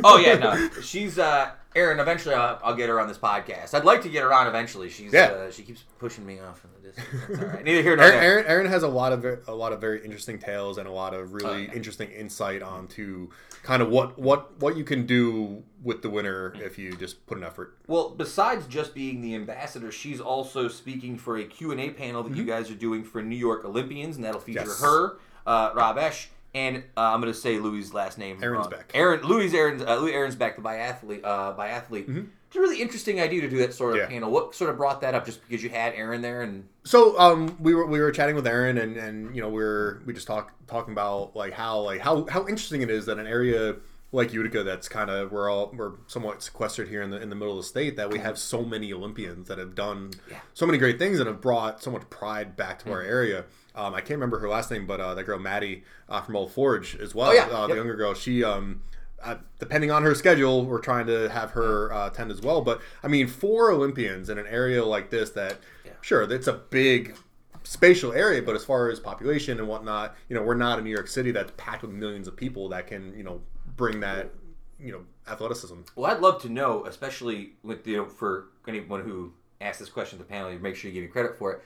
Oh, 0.04 0.18
yeah, 0.18 0.36
no. 0.40 0.70
She's, 0.82 1.18
uh, 1.18 1.52
Erin, 1.76 2.00
eventually 2.00 2.36
I'll, 2.36 2.60
I'll 2.64 2.76
get 2.76 2.90
her 2.90 3.00
on 3.02 3.08
this 3.08 3.18
podcast. 3.18 3.74
I'd 3.74 3.84
like 3.86 4.02
to 4.04 4.10
get 4.10 4.24
her 4.24 4.32
on 4.34 4.48
eventually. 4.48 4.90
She's, 4.90 5.12
Yeah. 5.12 5.26
uh, 5.26 5.52
she 5.52 5.64
keeps 5.64 5.84
pushing 6.00 6.26
me 6.26 6.40
off 6.40 6.64
in 6.64 6.70
the 6.74 6.90
distance. 6.90 7.08
That's 7.28 7.42
all 7.42 7.48
right. 7.50 7.64
Neither 7.64 7.82
here 7.82 7.96
nor 7.96 8.06
Erin, 8.06 8.20
there. 8.46 8.48
Erin 8.48 8.66
has 8.68 8.84
a 8.84 8.88
lot 8.88 9.12
of 9.12 9.26
a 9.48 9.54
lot 9.54 9.74
of 9.74 9.82
very 9.82 10.04
interesting 10.06 10.40
tales 10.40 10.78
and 10.78 10.88
a 10.88 10.92
lot 10.92 11.14
of 11.14 11.34
really 11.34 11.50
Oh, 11.50 11.58
yeah. 11.58 11.74
interesting 11.74 12.10
insight 12.12 12.62
onto 12.62 13.30
kind 13.64 13.82
of 13.82 13.90
what 13.90 14.18
what 14.18 14.58
what 14.62 14.78
you 14.78 14.86
can 14.86 15.06
do 15.06 15.64
with 15.84 16.02
the 16.02 16.10
winter 16.10 16.56
if 16.64 16.78
you 16.78 16.96
just 16.96 17.26
put 17.28 17.38
an 17.38 17.44
effort. 17.44 17.78
Well, 17.88 18.10
besides 18.12 18.68
just 18.68 18.94
being 18.96 19.20
the 19.22 19.36
ambassador, 19.36 19.92
she's 19.92 20.22
also 20.22 20.68
speaking 20.70 21.18
for 21.18 21.38
a 21.38 21.44
Q&A 21.44 21.90
panel 21.90 22.24
that 22.24 22.36
you 22.38 22.46
guys 22.46 22.72
are 22.72 22.76
doing 22.76 23.04
for 23.04 23.22
New 23.22 23.36
York 23.36 23.66
Olympians, 23.66 24.16
and 24.16 24.24
that'll 24.24 24.40
feature 24.40 24.62
Mm-hmm. 24.62 24.70
Yes. 24.70 24.82
her, 24.82 25.18
uh, 25.46 25.72
Rob 25.76 25.98
Esch, 25.98 26.30
and 26.54 26.78
uh, 26.98 27.02
I'm 27.02 27.22
going 27.22 27.32
to 27.34 27.38
say 27.40 27.60
Louis' 27.60 27.94
last 27.94 28.18
name. 28.18 28.40
Aaron's 28.44 28.68
back. 28.68 28.92
Aaron, 28.94 29.22
Louis 29.24 29.54
Aaron's, 29.54 29.82
uh, 29.82 29.96
Louis 29.98 30.14
Aaron's 30.14 30.36
back, 30.36 30.56
the 30.56 30.62
biathlete. 30.62 31.22
Uh, 31.24 31.54
biathlete. 31.56 32.28
It's 32.48 32.56
a 32.56 32.60
really 32.62 32.82
interesting 32.82 33.20
idea 33.20 33.42
to 33.42 33.50
do 33.50 33.58
that 33.58 33.74
sort 33.74 33.94
of 33.94 34.02
Mm-hmm. 34.04 34.12
Yeah. 34.12 34.16
panel. 34.20 34.32
What 34.32 34.56
sort 34.56 34.70
of 34.70 34.78
brought 34.78 35.02
that 35.02 35.14
up? 35.16 35.26
Just 35.26 35.42
because 35.48 35.62
you 35.64 35.70
had 35.70 35.94
Erin 35.96 36.22
there, 36.22 36.42
and 36.42 36.68
So 36.86 37.20
um, 37.20 37.58
we 37.60 37.74
were 37.76 37.86
we 37.86 38.00
were 38.00 38.12
chatting 38.12 38.36
with 38.36 38.48
Erin 38.48 38.78
and 38.78 38.96
and 38.96 39.36
you 39.36 39.42
know 39.42 39.50
we 39.50 39.62
are 39.62 40.02
we 40.06 40.14
just 40.14 40.28
talk 40.28 40.52
talking 40.68 40.94
about 40.94 41.36
like 41.36 41.52
how 41.54 41.80
like 41.80 42.00
how 42.00 42.26
how 42.28 42.48
interesting 42.48 42.82
it 42.82 42.90
is 42.90 43.06
that 43.08 43.18
an 43.20 43.28
area 43.28 43.76
like 44.16 44.34
Utica 44.34 44.64
that's 44.64 44.88
kind 44.88 45.10
of 45.10 45.32
we're 45.32 45.50
all 45.50 45.74
we're 45.78 45.94
somewhat 46.08 46.42
sequestered 46.42 46.88
here 46.88 47.02
in 47.02 47.10
the 47.10 47.22
in 47.22 47.30
the 47.30 47.36
middle 47.36 47.52
of 47.58 47.64
the 47.64 47.68
state 47.68 47.96
that 47.98 48.10
we 48.10 48.20
have 48.20 48.38
so 48.38 48.64
many 48.64 48.92
Olympians 48.94 49.48
that 49.48 49.58
have 49.58 49.76
done 49.76 50.12
Yeah. 50.32 50.40
so 50.54 50.66
many 50.66 50.78
great 50.78 50.98
things 50.98 51.20
and 51.20 51.28
have 51.28 51.42
brought 51.42 51.84
so 51.84 51.92
much 51.92 52.10
pride 52.10 52.56
back 52.56 52.80
to 52.84 52.92
our 52.92 53.02
area. 53.02 53.46
Um, 53.76 53.94
I 53.94 54.00
can't 54.00 54.12
remember 54.12 54.40
her 54.40 54.48
last 54.50 54.72
name, 54.72 54.86
but 54.88 55.00
uh, 55.02 55.14
that 55.16 55.24
girl 55.26 55.38
Maddie 55.38 55.84
uh, 56.08 56.22
from 56.22 56.36
Old 56.38 56.52
Forge 56.52 56.96
as 56.96 57.14
well. 57.14 57.30
Oh, 57.30 57.34
yeah. 57.34 57.44
uh, 57.48 57.62
Yep. 57.62 57.70
the 57.70 57.76
younger 57.76 57.96
girl. 57.96 58.14
She 58.14 58.44
um, 58.44 58.82
uh, 59.24 59.36
depending 59.60 59.92
on 59.92 60.04
her 60.04 60.16
schedule, 60.16 60.66
we're 60.66 60.80
trying 60.80 61.08
to 61.08 61.28
have 61.30 61.52
her 61.52 61.92
uh, 61.92 62.08
attend 62.08 62.32
as 62.32 62.42
well. 62.42 62.62
But 62.62 62.82
I 63.04 63.08
mean, 63.08 63.28
four 63.28 63.72
Olympians 63.72 64.30
in 64.30 64.38
an 64.38 64.48
area 64.48 64.84
like 64.86 65.10
this 65.10 65.32
that 65.32 65.58
sure 66.02 66.22
it's 66.32 66.48
a 66.48 66.54
big 66.54 67.16
spatial 67.64 68.14
area, 68.14 68.42
but 68.44 68.56
as 68.56 68.64
far 68.64 68.90
as 68.90 69.00
population 69.00 69.58
and 69.60 69.68
whatnot, 69.68 70.16
you 70.30 70.36
know, 70.36 70.44
we're 70.44 70.54
not 70.54 70.78
in 70.78 70.86
New 70.86 70.92
York 70.92 71.08
City 71.08 71.32
that's 71.32 71.52
packed 71.58 71.82
with 71.82 71.92
millions 71.92 72.28
of 72.28 72.36
people 72.38 72.70
that 72.70 72.86
can 72.88 73.14
you 73.18 73.24
know 73.24 73.42
bring 73.76 74.00
that 74.02 74.32
you 74.80 74.92
know 74.92 75.02
athleticism. 75.28 75.76
well, 75.96 76.12
I'd 76.12 76.22
love 76.22 76.42
to 76.44 76.50
know, 76.50 76.86
especially 76.86 77.54
with 77.64 77.86
you 77.88 77.98
know 77.98 78.06
for 78.06 78.48
anyone 78.68 79.02
who 79.02 79.34
asked 79.62 79.80
this 79.80 79.90
question 79.90 80.18
to 80.20 80.24
the 80.24 80.30
panel, 80.30 80.52
you 80.52 80.60
make 80.60 80.76
sure 80.76 80.90
you 80.90 80.94
give 80.96 81.04
me 81.04 81.08
credit 81.10 81.38
for 81.38 81.54
it. 81.54 81.62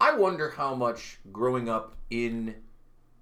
I 0.00 0.14
wonder 0.14 0.50
how 0.50 0.74
much 0.74 1.18
growing 1.32 1.68
up 1.68 1.94
in 2.10 2.54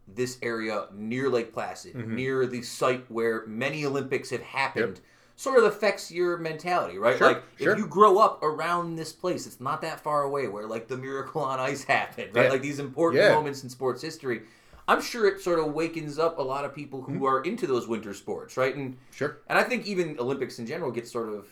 this 0.09 0.39
area 0.43 0.87
near 0.93 1.29
Lake 1.29 1.53
Placid, 1.53 1.95
Mm-hmm. 1.95 2.15
near 2.17 2.47
the 2.47 2.63
site 2.63 3.05
where 3.11 3.45
many 3.47 3.85
Olympics 3.85 4.31
have 4.31 4.43
happened, 4.43 5.01
sort 5.37 5.59
of 5.59 5.65
affects 5.65 6.11
your 6.11 6.37
mentality, 6.37 6.99
right? 6.99 7.17
Sure, 7.17 7.29
like 7.29 7.43
sure. 7.59 7.73
if 7.73 7.79
you 7.79 7.87
grow 7.87 8.19
up 8.19 8.43
around 8.43 8.97
this 8.97 9.13
place, 9.13 9.47
it's 9.47 9.61
not 9.61 9.81
that 9.83 10.01
far 10.01 10.23
away 10.25 10.49
where 10.49 10.67
like 10.67 10.89
the 10.89 10.97
Miracle 10.97 11.43
on 11.43 11.61
Ice 11.61 11.85
happened, 11.97 12.35
right? 12.35 12.45
Yeah. 12.47 12.51
Like 12.51 12.63
these 12.63 12.79
important 12.79 13.23
Yeah. 13.23 13.35
moments 13.35 13.63
in 13.63 13.69
sports 13.71 14.03
history. 14.03 14.43
I'm 14.91 15.01
sure 15.01 15.27
it 15.27 15.41
sort 15.41 15.59
of 15.61 15.73
wakens 15.73 16.19
up 16.19 16.39
a 16.39 16.43
lot 16.43 16.65
of 16.65 16.75
people 16.75 17.01
Mm-hmm. 17.03 17.19
who 17.19 17.25
are 17.27 17.41
into 17.43 17.67
those 17.67 17.87
winter 17.87 18.13
sports, 18.15 18.57
right? 18.57 18.75
And 18.75 18.97
Sure. 19.13 19.39
and 19.49 19.59
I 19.59 19.63
think 19.63 19.87
even 19.87 20.17
Olympics 20.19 20.59
in 20.59 20.67
general 20.67 20.91
get 20.91 21.07
sort 21.09 21.29
of 21.29 21.47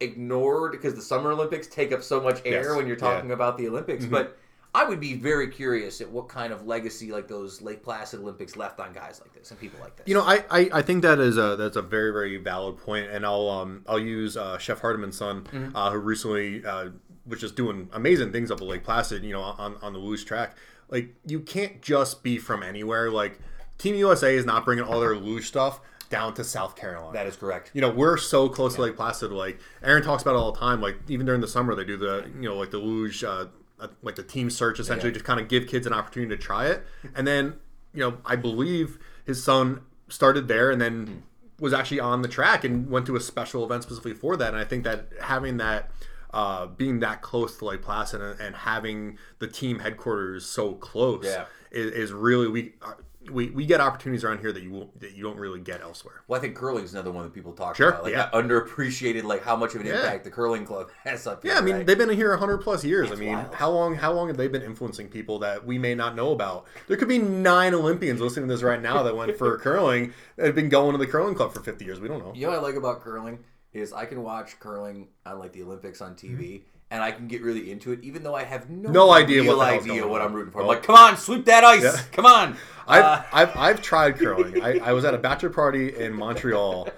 ignored 0.00 0.72
because 0.72 0.94
the 0.94 1.02
Summer 1.02 1.32
Olympics 1.32 1.66
take 1.66 1.92
up 1.92 2.02
so 2.02 2.20
much 2.20 2.40
air 2.44 2.68
Yes, 2.68 2.76
when 2.76 2.86
you're 2.86 2.96
yeah. 2.96 3.10
talking 3.14 3.32
about 3.32 3.58
the 3.58 3.66
Olympics. 3.68 4.04
But 4.06 4.38
I 4.74 4.84
would 4.84 5.00
be 5.00 5.14
very 5.14 5.48
curious 5.48 6.00
at 6.00 6.08
what 6.10 6.28
kind 6.28 6.52
of 6.52 6.66
legacy 6.66 7.10
like 7.10 7.26
those 7.26 7.60
Lake 7.62 7.82
Placid 7.82 8.20
Olympics 8.20 8.54
left 8.56 8.78
on 8.80 8.92
guys 8.92 9.20
like 9.20 9.32
this 9.32 9.50
and 9.50 9.58
people 9.58 9.80
like 9.80 9.96
this. 9.96 10.06
You 10.06 10.14
know, 10.14 10.22
I, 10.22 10.44
I, 10.50 10.70
I 10.74 10.82
think 10.82 11.02
that 11.02 11.18
is 11.18 11.36
a 11.38 11.56
that's 11.56 11.76
a 11.76 11.82
very 11.82 12.12
very 12.12 12.36
valid 12.36 12.76
point, 12.78 13.10
and 13.10 13.24
I'll 13.26 13.48
um 13.48 13.82
I'll 13.88 13.98
use 13.98 14.36
uh, 14.36 14.58
Chef 14.58 14.80
Hardiman's 14.80 15.16
son, 15.16 15.42
Mm-hmm. 15.52 15.74
uh, 15.74 15.90
who 15.90 15.98
recently 15.98 16.64
uh, 16.64 16.90
was 17.26 17.40
just 17.40 17.56
doing 17.56 17.88
amazing 17.92 18.30
things 18.30 18.50
up 18.50 18.60
at 18.60 18.66
Lake 18.66 18.84
Placid. 18.84 19.24
You 19.24 19.32
know, 19.32 19.40
on 19.42 19.76
on 19.82 19.92
the 19.92 19.98
luge 19.98 20.24
track. 20.24 20.54
Like 20.90 21.14
you 21.26 21.40
can't 21.40 21.82
just 21.82 22.22
be 22.22 22.38
from 22.38 22.62
anywhere. 22.62 23.10
Like 23.10 23.38
Team 23.78 23.94
USA 23.96 24.34
is 24.34 24.44
not 24.44 24.64
bringing 24.64 24.84
all 24.84 25.00
their 25.00 25.16
luge 25.16 25.46
stuff 25.46 25.80
down 26.10 26.32
to 26.34 26.42
South 26.42 26.74
Carolina. 26.74 27.12
that 27.12 27.26
is 27.26 27.36
correct. 27.36 27.70
you 27.74 27.82
know 27.82 27.90
we're 27.90 28.16
so 28.16 28.48
close 28.48 28.74
to 28.76 28.80
Lake 28.82 28.96
Placid. 28.96 29.30
Like 29.30 29.60
Erin 29.82 30.02
talks 30.02 30.22
about 30.22 30.32
it 30.34 30.38
all 30.38 30.52
the 30.52 30.58
time. 30.58 30.80
Like 30.80 30.96
even 31.08 31.26
during 31.26 31.40
the 31.42 31.48
summer, 31.48 31.74
they 31.74 31.84
do 31.84 31.96
the 31.96 32.24
you 32.40 32.48
know 32.48 32.56
like 32.56 32.70
the 32.70 32.78
luge, 32.78 33.22
uh, 33.22 33.46
uh, 33.78 33.88
like 34.02 34.16
the 34.16 34.22
team 34.22 34.48
search 34.50 34.80
essentially, 34.80 35.10
Yeah. 35.10 35.14
just 35.14 35.24
kind 35.26 35.38
of 35.38 35.48
give 35.48 35.66
kids 35.66 35.86
an 35.86 35.92
opportunity 35.92 36.34
to 36.36 36.42
try 36.42 36.66
it. 36.66 36.82
And 37.14 37.26
then 37.26 37.54
you 37.92 38.00
know 38.00 38.18
I 38.24 38.36
believe 38.36 38.98
his 39.26 39.42
son 39.44 39.82
started 40.08 40.48
there 40.48 40.70
and 40.70 40.80
then 40.80 41.22
was 41.60 41.74
actually 41.74 42.00
on 42.00 42.22
the 42.22 42.28
track 42.28 42.64
and 42.64 42.88
went 42.88 43.04
to 43.04 43.16
a 43.16 43.20
special 43.20 43.62
event 43.64 43.82
specifically 43.82 44.14
for 44.14 44.36
that. 44.38 44.48
And 44.48 44.56
I 44.56 44.64
think 44.64 44.84
that 44.84 45.08
having 45.20 45.58
that. 45.58 45.90
Uh, 46.30 46.66
being 46.66 47.00
that 47.00 47.22
close 47.22 47.56
to 47.56 47.64
Lake 47.64 47.80
Placid 47.82 48.20
and, 48.20 48.38
and 48.40 48.54
having 48.54 49.18
the 49.38 49.46
team 49.48 49.78
headquarters 49.78 50.44
so 50.44 50.74
close 50.74 51.24
Yeah. 51.24 51.46
is, 51.70 51.90
is 51.92 52.12
really 52.12 52.48
we, 52.48 52.74
uh, 52.82 52.92
we 53.30 53.50
we 53.50 53.64
get 53.66 53.80
opportunities 53.80 54.24
around 54.24 54.40
here 54.40 54.52
that 54.52 54.62
you 54.62 54.70
won't, 54.70 55.00
that 55.00 55.12
you 55.14 55.22
don't 55.22 55.38
really 55.38 55.60
get 55.60 55.80
elsewhere. 55.82 56.22
Well, 56.28 56.38
I 56.38 56.42
think 56.42 56.54
curling 56.54 56.84
is 56.84 56.92
another 56.94 57.10
one 57.10 57.24
that 57.24 57.32
people 57.34 57.52
talk 57.52 57.76
Sure, 57.76 57.90
about, 57.90 58.04
like 58.04 58.12
yeah. 58.12 58.28
that 58.30 58.32
underappreciated, 58.32 59.24
like 59.24 59.42
how 59.42 59.56
much 59.56 59.74
of 59.74 59.80
an 59.82 59.86
Yeah. 59.86 60.00
impact 60.00 60.24
the 60.24 60.30
curling 60.30 60.64
club 60.66 60.88
has 61.04 61.26
up 61.26 61.42
here. 61.42 61.52
Yeah, 61.52 61.58
I 61.58 61.60
mean 61.62 61.76
right? 61.76 61.86
they've 61.86 61.96
been 61.98 62.08
here 62.10 62.36
hundred 62.36 62.58
plus 62.58 62.84
years. 62.84 63.10
It's 63.10 63.16
I 63.18 63.20
mean, 63.20 63.32
wild. 63.34 63.54
how 63.54 63.70
long? 63.70 63.94
How 63.94 64.12
long 64.12 64.28
have 64.28 64.36
they 64.36 64.48
been 64.48 64.62
influencing 64.62 65.08
people 65.08 65.38
that 65.40 65.64
we 65.66 65.78
may 65.78 65.94
not 65.94 66.14
know 66.14 66.32
about? 66.32 66.66
There 66.88 66.96
could 66.96 67.08
be 67.08 67.18
nine 67.18 67.74
Olympians 67.74 68.20
listening 68.20 68.48
to 68.48 68.54
this 68.54 68.62
right 68.62 68.80
now 68.80 69.02
that 69.02 69.16
went 69.16 69.36
for 69.36 69.56
curling 69.66 70.12
that 70.36 70.46
have 70.46 70.54
been 70.54 70.68
going 70.68 70.92
to 70.92 70.98
the 70.98 71.06
curling 71.06 71.34
club 71.34 71.52
for 71.54 71.60
fifty 71.60 71.84
years. 71.86 72.00
We 72.00 72.08
don't 72.08 72.20
know. 72.20 72.32
You 72.34 72.46
know 72.46 72.52
what 72.52 72.58
I 72.60 72.62
like 72.62 72.76
about 72.76 73.00
curling 73.00 73.38
is 73.72 73.92
I 73.92 74.06
can 74.06 74.22
watch 74.22 74.58
curling 74.60 75.08
on 75.26 75.38
like 75.38 75.52
the 75.52 75.62
Olympics 75.62 76.00
on 76.00 76.14
TV. 76.14 76.62
And 76.90 77.02
I 77.02 77.10
can 77.12 77.28
get 77.28 77.42
really 77.42 77.70
into 77.70 77.92
it, 77.92 78.02
even 78.02 78.22
though 78.22 78.34
I 78.34 78.44
have 78.44 78.70
no, 78.70 78.84
Mm-hmm. 78.84 78.92
No 78.94 79.10
idea 79.12 79.44
what 79.44 79.68
idea 79.68 80.06
what. 80.08 80.22
I'm 80.22 80.32
rooting 80.32 80.50
for. 80.52 80.60
I'm 80.60 80.64
Oh. 80.64 80.68
like, 80.68 80.82
come 80.82 80.96
on, 80.96 81.18
sweep 81.18 81.44
that 81.44 81.62
ice, 81.62 81.82
Yeah. 81.82 82.00
come 82.12 82.24
on. 82.24 82.56
I've, 82.88 83.04
Uh, 83.04 83.22
I've, 83.30 83.56
I've 83.58 83.82
tried 83.82 84.16
curling. 84.18 84.62
I, 84.62 84.78
I 84.78 84.92
was 84.94 85.04
at 85.04 85.12
a 85.12 85.18
bachelor 85.18 85.50
party 85.50 85.94
in 85.94 86.14
Montreal 86.14 86.88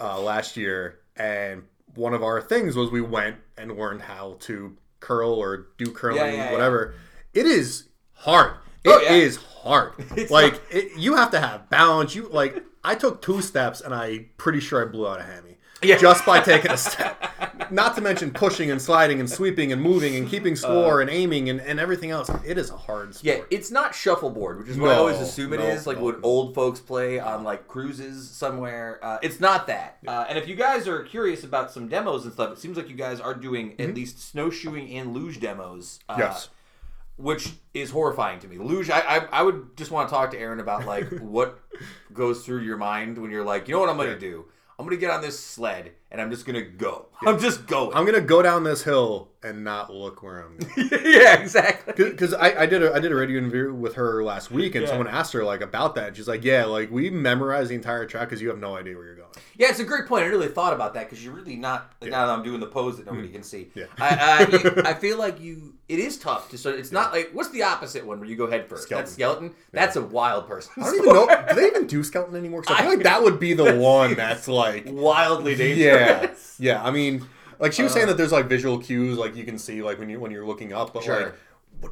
uh, 0.00 0.20
last 0.20 0.56
year, 0.56 1.00
and 1.16 1.64
one 1.96 2.14
of 2.14 2.22
our 2.22 2.40
things 2.40 2.76
was 2.76 2.92
we 2.92 3.00
went 3.00 3.34
and 3.58 3.76
learned 3.76 4.02
how 4.02 4.36
to 4.42 4.76
curl 5.00 5.32
or 5.32 5.66
do 5.76 5.86
curling, 5.90 6.18
Yeah, 6.18 6.26
yeah, 6.26 6.34
yeah. 6.44 6.52
whatever. 6.52 6.94
It 7.34 7.46
is 7.46 7.88
hard. 8.12 8.52
It 8.84 8.90
is 9.12 9.38
Oh, 9.38 9.40
yeah. 9.40 9.62
hard. 9.70 9.92
It's 10.16 10.30
like 10.30 10.60
it, 10.70 10.96
you 10.96 11.16
have 11.16 11.32
to 11.32 11.40
have 11.40 11.68
balance. 11.68 12.14
You 12.14 12.28
like 12.28 12.62
I 12.84 12.94
took 12.94 13.20
two 13.22 13.42
steps 13.42 13.80
and 13.80 13.92
I 13.92 14.26
pretty 14.36 14.60
sure 14.60 14.80
I 14.80 14.88
blew 14.88 15.08
out 15.08 15.18
a 15.18 15.24
hammy. 15.24 15.56
Yeah. 15.82 15.98
just 15.98 16.24
by 16.24 16.40
taking 16.40 16.70
a 16.70 16.76
step. 16.76 17.18
Not 17.70 17.94
to 17.96 18.02
mention 18.02 18.32
pushing 18.32 18.70
and 18.70 18.80
sliding 18.80 19.18
and 19.18 19.28
sweeping 19.28 19.72
and 19.72 19.80
moving 19.80 20.14
and 20.16 20.28
keeping 20.28 20.56
score 20.56 21.00
and 21.00 21.08
aiming 21.08 21.48
and, 21.48 21.60
and 21.60 21.80
everything 21.80 22.10
else. 22.10 22.30
It 22.44 22.58
is 22.58 22.70
a 22.70 22.76
hard 22.76 23.14
sport. 23.14 23.24
Yeah, 23.24 23.44
it's 23.50 23.70
not 23.70 23.94
shuffleboard, 23.94 24.58
which 24.58 24.68
is 24.68 24.78
what 24.78 24.90
I 24.90 24.94
always 24.96 25.18
assume 25.18 25.54
it 25.54 25.58
no, 25.58 25.66
is, 25.66 25.86
like 25.86 25.96
no. 25.96 26.04
what 26.04 26.18
old 26.22 26.54
folks 26.54 26.80
play 26.80 27.18
on 27.18 27.44
like 27.44 27.66
cruises 27.68 28.28
somewhere. 28.30 28.98
Uh, 29.02 29.18
it's 29.22 29.40
not 29.40 29.66
that. 29.68 29.98
Uh, 30.06 30.26
and 30.28 30.36
if 30.36 30.46
you 30.46 30.54
guys 30.54 30.86
are 30.86 31.02
curious 31.02 31.44
about 31.44 31.70
some 31.70 31.88
demos 31.88 32.24
and 32.24 32.32
stuff, 32.34 32.52
it 32.52 32.58
seems 32.58 32.76
like 32.76 32.90
you 32.90 32.96
guys 32.96 33.20
are 33.20 33.34
doing 33.34 33.74
at 33.78 33.94
least 33.94 34.20
snowshoeing 34.20 34.90
and 34.90 35.14
luge 35.14 35.40
demos. 35.40 36.00
Uh, 36.08 36.12
Mm-hmm. 36.12 36.20
Yes. 36.22 36.48
Which 37.16 37.52
is 37.74 37.90
horrifying 37.90 38.38
to 38.40 38.48
me. 38.48 38.56
Luge, 38.58 38.90
I, 38.90 39.00
I, 39.00 39.16
I 39.32 39.42
would 39.42 39.76
just 39.76 39.90
want 39.90 40.08
to 40.08 40.14
talk 40.14 40.30
to 40.32 40.38
Erin 40.38 40.60
about 40.60 40.86
like 40.86 41.08
what 41.20 41.58
goes 42.12 42.44
through 42.44 42.62
your 42.62 42.76
mind 42.78 43.18
when 43.18 43.30
you're 43.30 43.44
like, 43.44 43.68
you 43.68 43.74
know 43.74 43.80
what 43.80 43.90
I'm 43.90 43.96
going 43.96 44.08
to 44.08 44.18
do? 44.18 44.46
I'm 44.78 44.86
to 44.88 45.00
get 45.00 45.10
on 45.10 45.22
this 45.22 45.38
sled 45.38 45.92
and 46.12 46.20
I'm 46.20 46.30
just 46.30 46.46
going 46.46 46.54
to 46.62 46.70
go. 46.70 47.06
I'm 47.24 47.38
just 47.38 47.66
going. 47.68 47.96
I'm 47.96 48.04
gonna 48.04 48.20
go 48.20 48.42
down 48.42 48.64
this 48.64 48.82
hill 48.82 49.28
and 49.44 49.62
not 49.62 49.92
look 49.94 50.24
where 50.24 50.40
I'm 50.44 50.56
going. 50.74 50.88
yeah, 51.04 51.34
exactly. 51.40 51.92
Because 52.10 52.34
I, 52.34 52.62
I 52.62 52.66
did 52.66 52.82
a 52.82 52.92
I 52.92 52.98
did 52.98 53.12
a 53.12 53.14
radio 53.14 53.38
interview 53.38 53.72
with 53.72 53.94
her 53.94 54.24
last 54.24 54.50
week, 54.50 54.74
and 54.74 54.82
Yeah. 54.82 54.88
someone 54.90 55.06
asked 55.06 55.32
her 55.34 55.44
like 55.44 55.60
about 55.60 55.94
that. 55.94 56.16
She's 56.16 56.26
like, 56.26 56.42
"Yeah, 56.42 56.64
like 56.64 56.90
we 56.90 57.10
memorize 57.10 57.68
the 57.68 57.76
entire 57.76 58.06
track 58.06 58.28
because 58.28 58.42
you 58.42 58.48
have 58.48 58.58
no 58.58 58.76
idea 58.76 58.96
where 58.96 59.04
you're 59.06 59.14
going." 59.14 59.28
Yeah, 59.56 59.68
it's 59.70 59.78
a 59.78 59.84
great 59.84 60.06
point. 60.06 60.24
I 60.24 60.26
really 60.26 60.48
thought 60.48 60.72
about 60.72 60.94
that 60.94 61.08
because 61.08 61.24
you're 61.24 61.32
really 61.32 61.54
not. 61.54 61.92
Now 62.02 62.26
that 62.26 62.32
I'm 62.32 62.42
doing 62.42 62.58
the 62.58 62.66
pose 62.66 62.96
that 62.96 63.06
nobody 63.06 63.28
can 63.28 63.44
see, 63.44 63.70
Mm. 63.76 63.76
Yeah. 63.76 63.84
I, 64.00 64.82
I, 64.84 64.90
I 64.90 64.94
feel 64.94 65.16
like 65.18 65.40
you. 65.40 65.74
It 65.88 65.98
is 65.98 66.16
tough 66.16 66.48
to 66.50 66.58
sort. 66.58 66.76
It's 66.80 66.90
not 66.90 67.12
like 67.12 67.30
what's 67.32 67.50
the 67.50 67.62
opposite 67.62 68.04
one 68.04 68.18
where 68.18 68.28
you 68.28 68.34
go 68.36 68.50
head 68.50 68.68
first? 68.68 68.84
Skeleton. 68.84 69.04
That's 69.04 69.12
skeleton. 69.12 69.54
That's 69.72 69.96
a 69.96 70.02
wild 70.02 70.48
person. 70.48 70.72
I 70.78 70.86
don't 70.86 70.94
even 70.96 71.06
know. 71.14 71.26
Do 71.50 71.54
they 71.54 71.66
even 71.68 71.86
do 71.86 72.02
skeleton 72.02 72.34
anymore? 72.34 72.62
'Cause 72.62 72.74
I 72.76 72.82
feel 72.82 72.90
like 72.90 73.02
that 73.04 73.22
would 73.22 73.38
be 73.38 73.52
the 73.52 73.76
one 73.76 74.14
that's 74.14 74.48
like, 74.48 74.84
Wildly 74.86 75.54
dangerous. 75.54 75.78
yeah, 76.00 76.01
dangerous. 76.06 76.56
yeah. 76.58 76.82
I 76.82 76.90
mean, 76.90 77.26
like 77.58 77.72
she 77.72 77.82
was 77.82 77.92
saying 77.92 78.06
that 78.08 78.16
there's 78.16 78.32
like 78.32 78.46
visual 78.46 78.78
cues, 78.78 79.18
like 79.18 79.36
you 79.36 79.44
can 79.44 79.58
see 79.58 79.82
like 79.82 79.98
when 79.98 80.08
you 80.08 80.18
when 80.20 80.30
you're 80.30 80.46
looking 80.46 80.72
up, 80.72 80.92
but 80.94 81.04
Sure. 81.04 81.24
like. 81.24 81.34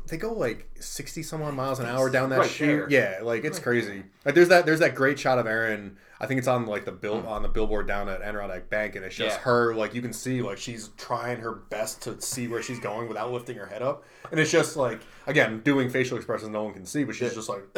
They 0.06 0.18
go 0.18 0.32
like 0.32 0.70
sixty 0.78 1.20
some 1.24 1.42
odd 1.42 1.54
miles 1.54 1.80
an 1.80 1.86
hour 1.86 2.08
down 2.10 2.28
that 2.30 2.38
Right 2.40 2.48
chute. 2.50 2.90
Yeah, 2.92 3.18
like 3.22 3.44
it's 3.44 3.58
crazy. 3.58 4.04
Like 4.24 4.36
there's 4.36 4.46
that 4.48 4.64
there's 4.64 4.78
that 4.78 4.94
great 4.94 5.18
shot 5.18 5.38
of 5.40 5.48
Erin. 5.48 5.96
I 6.20 6.26
think 6.26 6.38
it's 6.38 6.46
on 6.46 6.66
like 6.66 6.84
the 6.84 6.92
bill 6.92 7.26
on 7.26 7.42
the 7.42 7.48
billboard 7.48 7.88
down 7.88 8.08
at 8.08 8.22
Adirondack 8.22 8.70
Bank, 8.70 8.94
and 8.94 9.04
it's 9.04 9.16
just 9.16 9.38
Yeah. 9.38 9.42
her. 9.42 9.74
Like 9.74 9.92
you 9.92 10.00
can 10.00 10.12
see, 10.12 10.42
like 10.42 10.58
she's 10.58 10.90
trying 10.96 11.38
her 11.40 11.50
best 11.52 12.02
to 12.02 12.20
see 12.20 12.46
where 12.46 12.62
she's 12.62 12.78
going 12.78 13.08
without 13.08 13.32
lifting 13.32 13.56
her 13.56 13.66
head 13.66 13.82
up, 13.82 14.04
and 14.30 14.38
it's 14.38 14.52
just 14.52 14.76
like 14.76 15.00
again 15.26 15.60
doing 15.64 15.90
facial 15.90 16.16
expressions 16.18 16.50
no 16.52 16.62
one 16.62 16.74
can 16.74 16.86
see, 16.86 17.02
but 17.02 17.16
she's 17.16 17.34
just 17.34 17.48
like. 17.48 17.64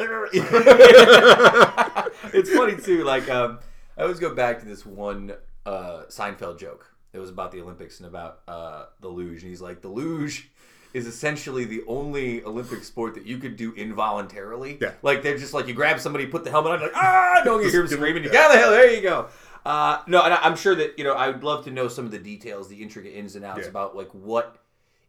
it's 2.35 2.51
funny 2.53 2.77
too. 2.77 3.05
Like 3.05 3.31
um, 3.31 3.59
I 3.97 4.03
always 4.03 4.19
go 4.19 4.35
back 4.35 4.61
to 4.61 4.67
this 4.67 4.85
one 4.85 5.33
uh, 5.67 6.03
Seinfeld 6.09 6.59
joke. 6.59 6.89
It 7.13 7.19
was 7.19 7.31
about 7.31 7.53
the 7.53 7.61
Olympics 7.61 7.99
and 8.01 8.07
about 8.09 8.41
uh, 8.49 8.87
the 9.01 9.09
luge, 9.09 9.43
and 9.43 9.51
he's 9.51 9.61
like, 9.61 9.83
the 9.83 9.89
luge 9.89 10.49
is 10.95 11.07
essentially 11.07 11.65
the 11.65 11.83
only 11.87 12.43
Olympic 12.45 12.85
sport 12.85 13.15
that 13.15 13.25
you 13.27 13.39
could 13.39 13.57
do 13.57 13.73
involuntarily. 13.75 14.79
Yeah. 14.81 14.93
Like 15.03 15.23
they're 15.23 15.39
just 15.39 15.55
like 15.55 15.67
you 15.67 15.75
grab 15.75 16.01
somebody, 16.01 16.27
put 16.27 16.45
the 16.45 16.51
helmet 16.51 16.73
on, 16.73 16.81
like 16.81 16.93
ah, 16.95 17.41
don't 17.45 17.63
you 17.63 17.71
hear 17.71 17.83
him 17.83 17.89
screaming, 17.89 18.25
you 18.25 18.31
yeah. 18.31 18.35
got 18.49 18.53
the 18.53 18.59
hell, 18.59 18.71
there 18.71 18.91
you 18.95 19.01
go. 19.03 19.29
Uh, 19.65 20.03
no, 20.07 20.23
and 20.23 20.35
I- 20.35 20.43
I'm 20.43 20.57
sure 20.57 20.75
that 20.75 20.99
you 20.99 21.05
know 21.05 21.15
I 21.15 21.29
would 21.29 21.45
love 21.45 21.65
to 21.65 21.71
know 21.71 21.89
some 21.89 22.05
of 22.05 22.11
the 22.11 22.19
details, 22.19 22.69
the 22.69 22.83
intricate 22.83 23.15
ins 23.15 23.37
and 23.37 23.45
outs 23.45 23.61
Yeah. 23.63 23.69
about 23.69 23.95
like 23.97 24.13
what 24.13 24.57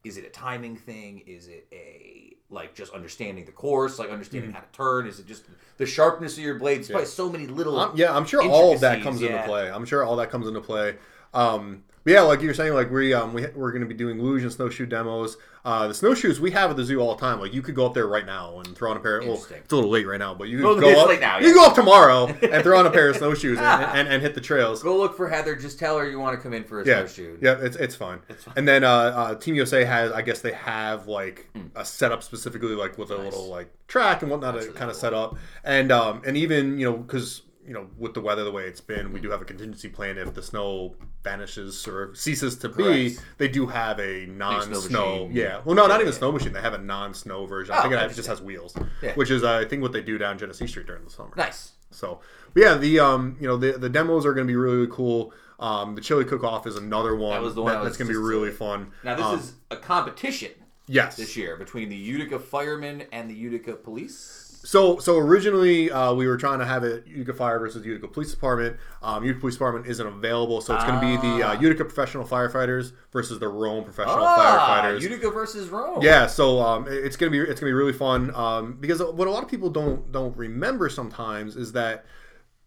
is 0.04 0.18
it 0.18 0.26
a 0.26 0.30
timing 0.30 0.76
thing? 0.76 1.24
Is 1.26 1.48
it 1.48 1.68
a 1.72 2.23
like 2.54 2.76
just 2.76 2.94
understanding 2.94 3.46
the 3.46 3.52
course, 3.52 4.00
like 4.00 4.10
understanding 4.10 4.52
how 4.52 4.60
to 4.60 4.72
turn? 4.72 5.08
Is 5.08 5.20
it 5.20 5.28
just 5.28 5.44
the 5.78 5.86
sharpness 5.86 6.38
of 6.38 6.44
your 6.44 6.56
blades? 6.60 6.90
Probably 6.90 7.08
so 7.08 7.30
many 7.30 7.48
little. 7.48 7.80
Um, 7.80 7.94
yeah, 7.96 8.16
I'm 8.16 8.26
sure 8.26 8.44
all 8.44 8.74
of 8.74 8.82
that 8.82 9.02
comes 9.02 9.22
yeah. 9.22 9.36
into 9.36 9.44
play. 9.48 9.72
I'm 9.72 9.86
sure 9.86 10.04
all 10.04 10.16
that 10.18 10.30
comes 10.30 10.48
into 10.48 10.62
play. 10.62 10.96
Um, 11.34 11.84
but 12.04 12.14
yeah, 12.14 12.22
like 12.22 12.42
you 12.42 12.48
were 12.48 12.54
saying, 12.54 12.74
like 12.74 12.92
we 12.92 13.14
um 13.14 13.34
we 13.34 13.46
we're 13.56 13.72
going 13.72 13.82
to 13.82 13.88
be 13.88 13.94
doing 13.94 14.22
luge 14.22 14.44
and 14.44 14.52
snowshoe 14.52 14.86
demos. 14.86 15.38
Uh, 15.66 15.88
the 15.88 15.94
snowshoes 15.94 16.42
we 16.42 16.52
have 16.52 16.70
at 16.72 16.76
the 16.76 16.84
zoo 16.84 17.00
all 17.00 17.16
the 17.16 17.22
time. 17.22 17.40
Like 17.40 17.54
you 17.54 17.62
could 17.62 17.74
go 17.74 17.86
up 17.86 17.94
there 17.94 18.06
right 18.08 18.26
now 18.26 18.60
and 18.60 18.76
throw 18.76 18.92
on 18.92 18.98
a 18.98 19.00
pair. 19.00 19.20
Well, 19.22 19.30
Interesting. 19.30 19.60
it's 19.64 19.72
a 19.72 19.76
little 19.76 19.90
late 19.90 20.06
right 20.06 20.20
now, 20.20 20.34
but 20.34 20.50
you 20.50 20.58
could 20.58 20.66
Well, 20.66 20.80
go 20.82 20.90
it's 20.90 21.00
up. 21.00 21.08
late 21.08 21.22
now, 21.22 21.38
You 21.40 21.48
yeah. 21.48 21.54
can 21.54 21.62
go 21.62 21.66
up 21.68 21.76
tomorrow 21.76 22.26
and 22.52 22.64
throw 22.64 22.78
on 22.80 22.86
a 22.86 22.92
pair 22.92 23.08
of 23.10 23.16
snowshoes 23.16 23.58
and, 23.58 23.84
and, 23.98 24.08
and 24.10 24.22
hit 24.22 24.36
the 24.36 24.42
trails. 24.42 24.84
Go 24.84 24.98
look 24.98 25.16
for 25.16 25.30
Heather. 25.30 25.56
Just 25.56 25.80
tell 25.80 25.98
her 25.98 26.10
you 26.10 26.20
want 26.20 26.36
to 26.38 26.44
come 26.44 26.54
in 26.54 26.66
for 26.66 26.82
a 26.82 26.86
Yeah, 26.86 27.06
snowshoe. 27.06 27.38
yeah, 27.42 27.56
it's 27.62 27.78
it's 27.78 27.96
fine. 27.96 28.20
And 28.58 28.68
then 28.68 28.84
uh, 28.84 28.90
uh, 28.92 29.36
Team 29.36 29.56
USA 29.56 29.86
has, 29.86 30.12
I 30.12 30.22
guess 30.22 30.42
they 30.42 30.52
have 30.52 31.08
like 31.08 31.48
Hmm. 31.56 31.68
a 31.78 31.86
setup 31.86 32.24
specifically 32.24 32.76
like 32.76 32.98
with 32.98 33.12
a 33.12 33.18
little 33.18 33.48
like 33.48 33.70
track 33.88 34.22
and 34.22 34.30
whatnot 34.30 34.56
to 34.56 34.60
really 34.60 34.74
kind 34.74 34.90
of 34.92 34.96
cool. 34.98 35.02
set 35.02 35.14
up, 35.14 35.38
and 35.64 35.94
um, 35.94 36.22
and 36.26 36.36
even 36.36 36.78
you 36.78 36.92
know 36.92 36.98
because 36.98 37.42
you 37.66 37.74
know 37.74 37.88
with 37.98 38.14
the 38.14 38.22
weather 38.22 38.44
the 38.44 38.52
way 38.52 38.64
it's 38.64 38.82
been, 38.82 39.14
we 39.14 39.20
do 39.20 39.30
have 39.32 39.42
a 39.42 39.46
contingency 39.46 39.90
plan 39.90 40.18
if 40.18 40.34
the 40.34 40.42
snow 40.44 40.96
vanishes 41.24 41.88
or 41.88 42.14
ceases 42.16 42.58
to 42.58 42.70
be. 42.70 42.84
Correct. 43.14 43.26
They 43.38 43.48
do 43.48 43.68
have 43.68 44.00
a 44.00 44.26
snow 44.26 44.34
non-snow. 44.36 45.12
machine. 45.26 45.32
Yeah, 45.36 45.62
well, 45.66 45.76
no, 45.76 45.88
not 45.88 46.02
even 46.02 46.12
yeah. 46.14 46.18
snow 46.20 46.32
machine. 46.32 46.54
They 46.54 46.62
have 46.62 46.74
a 46.74 46.78
non-snow 46.80 47.46
version. 47.46 47.74
I 47.74 47.80
Oh, 47.80 47.82
think 47.90 47.94
it 47.94 48.16
just 48.16 48.28
has 48.28 48.42
wheels, 48.42 48.76
Yeah. 49.02 49.14
which 49.16 49.32
is 49.32 49.44
uh, 49.44 49.54
I 49.58 49.66
think 49.66 49.82
what 49.82 49.92
they 49.94 50.02
do 50.02 50.18
down 50.18 50.38
Genesee 50.38 50.68
Street 50.68 50.88
during 50.88 51.04
the 51.04 51.10
summer. 51.10 51.32
Nice. 51.38 51.72
So, 51.92 52.20
but 52.54 52.64
yeah, 52.64 52.76
the 52.76 53.00
um, 53.00 53.38
you 53.40 53.48
know, 53.48 53.56
the 53.58 53.74
the 53.74 53.90
demos 53.90 54.26
are 54.26 54.34
going 54.34 54.48
to 54.48 54.52
be 54.52 54.56
really, 54.56 54.78
really 54.78 54.92
cool. 54.92 55.34
Um, 55.60 55.96
the 55.96 56.02
chili 56.02 56.26
cook 56.26 56.44
off 56.44 56.68
is 56.68 56.76
another 56.76 57.16
one 57.16 57.42
was 57.42 57.56
the 57.56 57.62
one 57.62 57.76
was 57.80 57.86
that's 57.86 57.98
going 57.98 58.08
to 58.08 58.14
be 58.14 58.18
really 58.18 58.50
saying. 58.50 58.58
fun. 58.58 58.92
Now 59.04 59.16
this 59.16 59.26
Um, 59.26 59.40
is 59.40 59.54
a 59.72 59.78
competition 59.78 60.52
yes. 60.88 61.16
this 61.16 61.38
year 61.38 61.56
between 61.56 61.88
the 61.90 61.96
Utica 61.96 62.40
firemen 62.40 63.04
and 63.14 63.30
the 63.30 63.36
Utica 63.36 63.74
police. 63.74 64.43
So 64.66 64.98
so 65.00 65.18
originally 65.18 65.92
uh, 65.92 66.14
we 66.14 66.26
were 66.26 66.38
trying 66.38 66.60
to 66.60 66.66
have 66.66 66.84
it 66.86 67.06
Utica 67.06 67.34
Fire 67.34 67.60
versus 67.60 67.86
Utica 67.86 68.08
Police 68.08 68.32
Department. 68.32 68.78
Um, 69.02 69.24
Utica 69.24 69.42
Police 69.42 69.56
Department 69.56 69.88
isn't 69.88 70.08
available, 70.08 70.62
so 70.62 70.74
it's 70.74 70.86
going 70.86 71.00
to 71.02 71.06
be 71.06 71.18
the 71.18 71.44
Ah. 71.46 71.52
uh, 71.52 71.60
Utica 71.60 71.84
Professional 71.84 72.24
Firefighters 72.26 72.94
versus 73.12 73.40
the 73.40 73.48
Rome 73.50 73.84
Professional 73.84 74.24
Ah, 74.24 74.82
Firefighters. 74.86 75.02
Utica 75.02 75.30
versus 75.32 75.68
Rome. 75.70 76.00
Yeah, 76.02 76.28
so 76.28 76.62
um, 76.62 76.88
it- 76.88 77.04
it's 77.04 77.18
gonna 77.18 77.30
be 77.32 77.40
it's 77.40 77.60
gonna 77.60 77.70
be 77.70 77.74
really 77.74 77.92
fun 77.94 78.34
um, 78.36 78.78
because 78.80 79.00
what 79.04 79.28
a 79.28 79.32
lot 79.32 79.44
of 79.44 79.50
people 79.50 79.70
don't 79.70 80.12
don't 80.14 80.36
remember 80.38 80.88
sometimes 80.88 81.58
is 81.58 81.74
that 81.74 82.06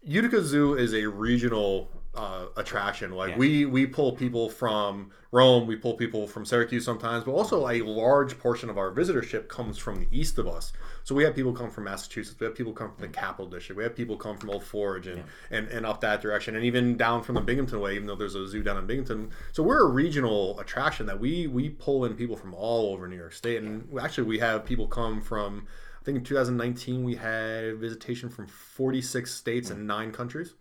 Utica 0.03 0.41
Zoo 0.43 0.75
is 0.75 0.93
a 0.93 1.05
regional 1.07 1.89
uh, 2.13 2.45
attraction. 2.57 3.11
Like 3.11 3.31
Yeah. 3.31 3.37
we 3.37 3.65
we 3.65 3.85
pull 3.87 4.11
people 4.13 4.49
from 4.49 5.11
Rome, 5.31 5.67
we 5.67 5.75
pull 5.75 5.93
people 5.95 6.25
from 6.27 6.45
Syracuse 6.45 6.85
sometimes, 6.85 7.23
but 7.23 7.31
also 7.31 7.67
a 7.67 7.81
large 7.81 8.39
portion 8.39 8.69
of 8.69 8.77
our 8.77 8.91
visitorship 8.91 9.47
comes 9.47 9.77
from 9.77 9.99
the 9.99 10.07
east 10.11 10.37
of 10.39 10.47
us. 10.47 10.73
So 11.07 11.15
we 11.15 11.23
have 11.23 11.33
people 11.33 11.53
come 11.53 11.71
from 11.71 11.85
Massachusetts, 11.85 12.37
we 12.37 12.45
have 12.47 12.53
people 12.53 12.73
come 12.73 12.91
from 12.91 13.01
the 13.01 13.07
Capital 13.07 13.45
District, 13.45 13.77
we 13.77 13.83
have 13.85 13.95
people 13.95 14.17
come 14.17 14.35
from 14.35 14.49
Old 14.49 14.65
Forge 14.65 15.07
and, 15.07 15.23
and, 15.51 15.69
and 15.69 15.85
up 15.85 16.01
that 16.01 16.19
direction, 16.19 16.57
and 16.57 16.65
even 16.65 16.97
down 16.97 17.23
from 17.23 17.35
the 17.35 17.41
Binghamton 17.41 17.79
way, 17.79 17.95
even 17.95 18.07
though 18.07 18.15
there's 18.17 18.35
a 18.35 18.45
zoo 18.45 18.61
down 18.61 18.77
in 18.77 18.85
Binghamton. 18.85 19.31
So 19.53 19.63
we're 19.63 19.85
a 19.85 19.89
regional 19.89 20.59
attraction 20.59 21.05
that 21.05 21.17
we 21.17 21.47
we 21.47 21.69
pull 21.69 22.03
in 22.03 22.15
people 22.15 22.35
from 22.35 22.53
all 22.53 22.91
over 22.91 23.07
New 23.07 23.15
York 23.15 23.31
State, 23.31 23.63
and 23.63 23.87
actually 23.97 24.25
we 24.25 24.37
have 24.39 24.65
people 24.65 24.85
come 24.85 25.21
from. 25.21 25.65
I 26.01 26.03
think 26.03 26.17
in 26.17 26.23
2019 26.25 27.05
we 27.05 27.15
had 27.15 27.77
visitation 27.77 28.27
from 28.27 28.47
46 28.47 29.33
states 29.33 29.69
and 29.69 29.87
nine 29.87 30.11
countries. 30.11 30.55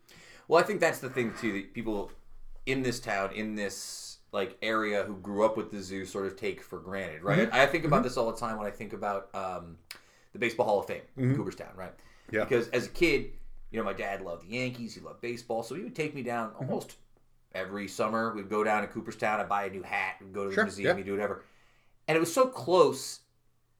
Well, 0.46 0.62
I 0.62 0.64
think 0.64 0.78
that's 0.78 1.00
the 1.00 1.10
thing 1.10 1.32
too 1.40 1.54
that 1.54 1.74
people 1.74 2.12
in 2.66 2.84
this 2.84 3.00
town, 3.00 3.32
in 3.32 3.56
this 3.56 4.18
like 4.30 4.56
area 4.62 5.02
who 5.02 5.16
grew 5.16 5.44
up 5.44 5.56
with 5.56 5.72
the 5.72 5.82
zoo, 5.82 6.06
sort 6.06 6.26
of 6.26 6.36
take 6.36 6.62
for 6.62 6.78
granted, 6.78 7.24
right? 7.24 7.48
Mm-hmm. 7.48 7.56
I 7.56 7.66
think 7.66 7.84
about 7.84 8.04
this 8.04 8.16
all 8.16 8.30
the 8.30 8.38
time 8.38 8.58
when 8.58 8.68
I 8.68 8.70
think 8.70 8.92
about 8.92 9.28
um, 9.34 9.78
the 10.38 10.46
Baseball 10.46 10.66
Hall 10.66 10.80
of 10.80 10.86
Fame, 10.86 11.02
in 11.16 11.34
Cooperstown, 11.34 11.70
right? 11.76 11.92
Mm-hmm. 11.96 12.36
Yeah. 12.36 12.44
Because 12.44 12.68
as 12.68 12.86
a 12.86 12.90
kid, 12.90 13.30
you 13.70 13.78
know, 13.78 13.84
my 13.84 13.92
dad 13.92 14.20
loved 14.22 14.46
the 14.46 14.54
Yankees, 14.54 14.94
he 14.94 15.00
loved 15.00 15.20
baseball, 15.20 15.62
so 15.62 15.74
he 15.74 15.82
would 15.82 15.94
take 15.96 16.14
me 16.14 16.22
down 16.22 16.50
Mm-hmm. 16.50 16.64
almost 16.70 16.96
every 17.54 17.88
summer. 17.88 18.34
We'd 18.34 18.50
go 18.50 18.62
down 18.64 18.82
to 18.82 18.88
Cooperstown, 18.88 19.40
I'd 19.40 19.48
buy 19.48 19.64
a 19.64 19.70
new 19.70 19.82
hat, 19.82 20.16
we'd 20.20 20.32
go 20.32 20.44
to 20.44 20.48
the 20.50 20.54
Sure, 20.54 20.64
museum, 20.64 20.88
yeah. 20.88 20.94
we'd 20.94 21.06
do 21.06 21.12
whatever. 21.12 21.44
And 22.08 22.16
it 22.16 22.20
was 22.20 22.32
so 22.32 22.46
close, 22.46 23.20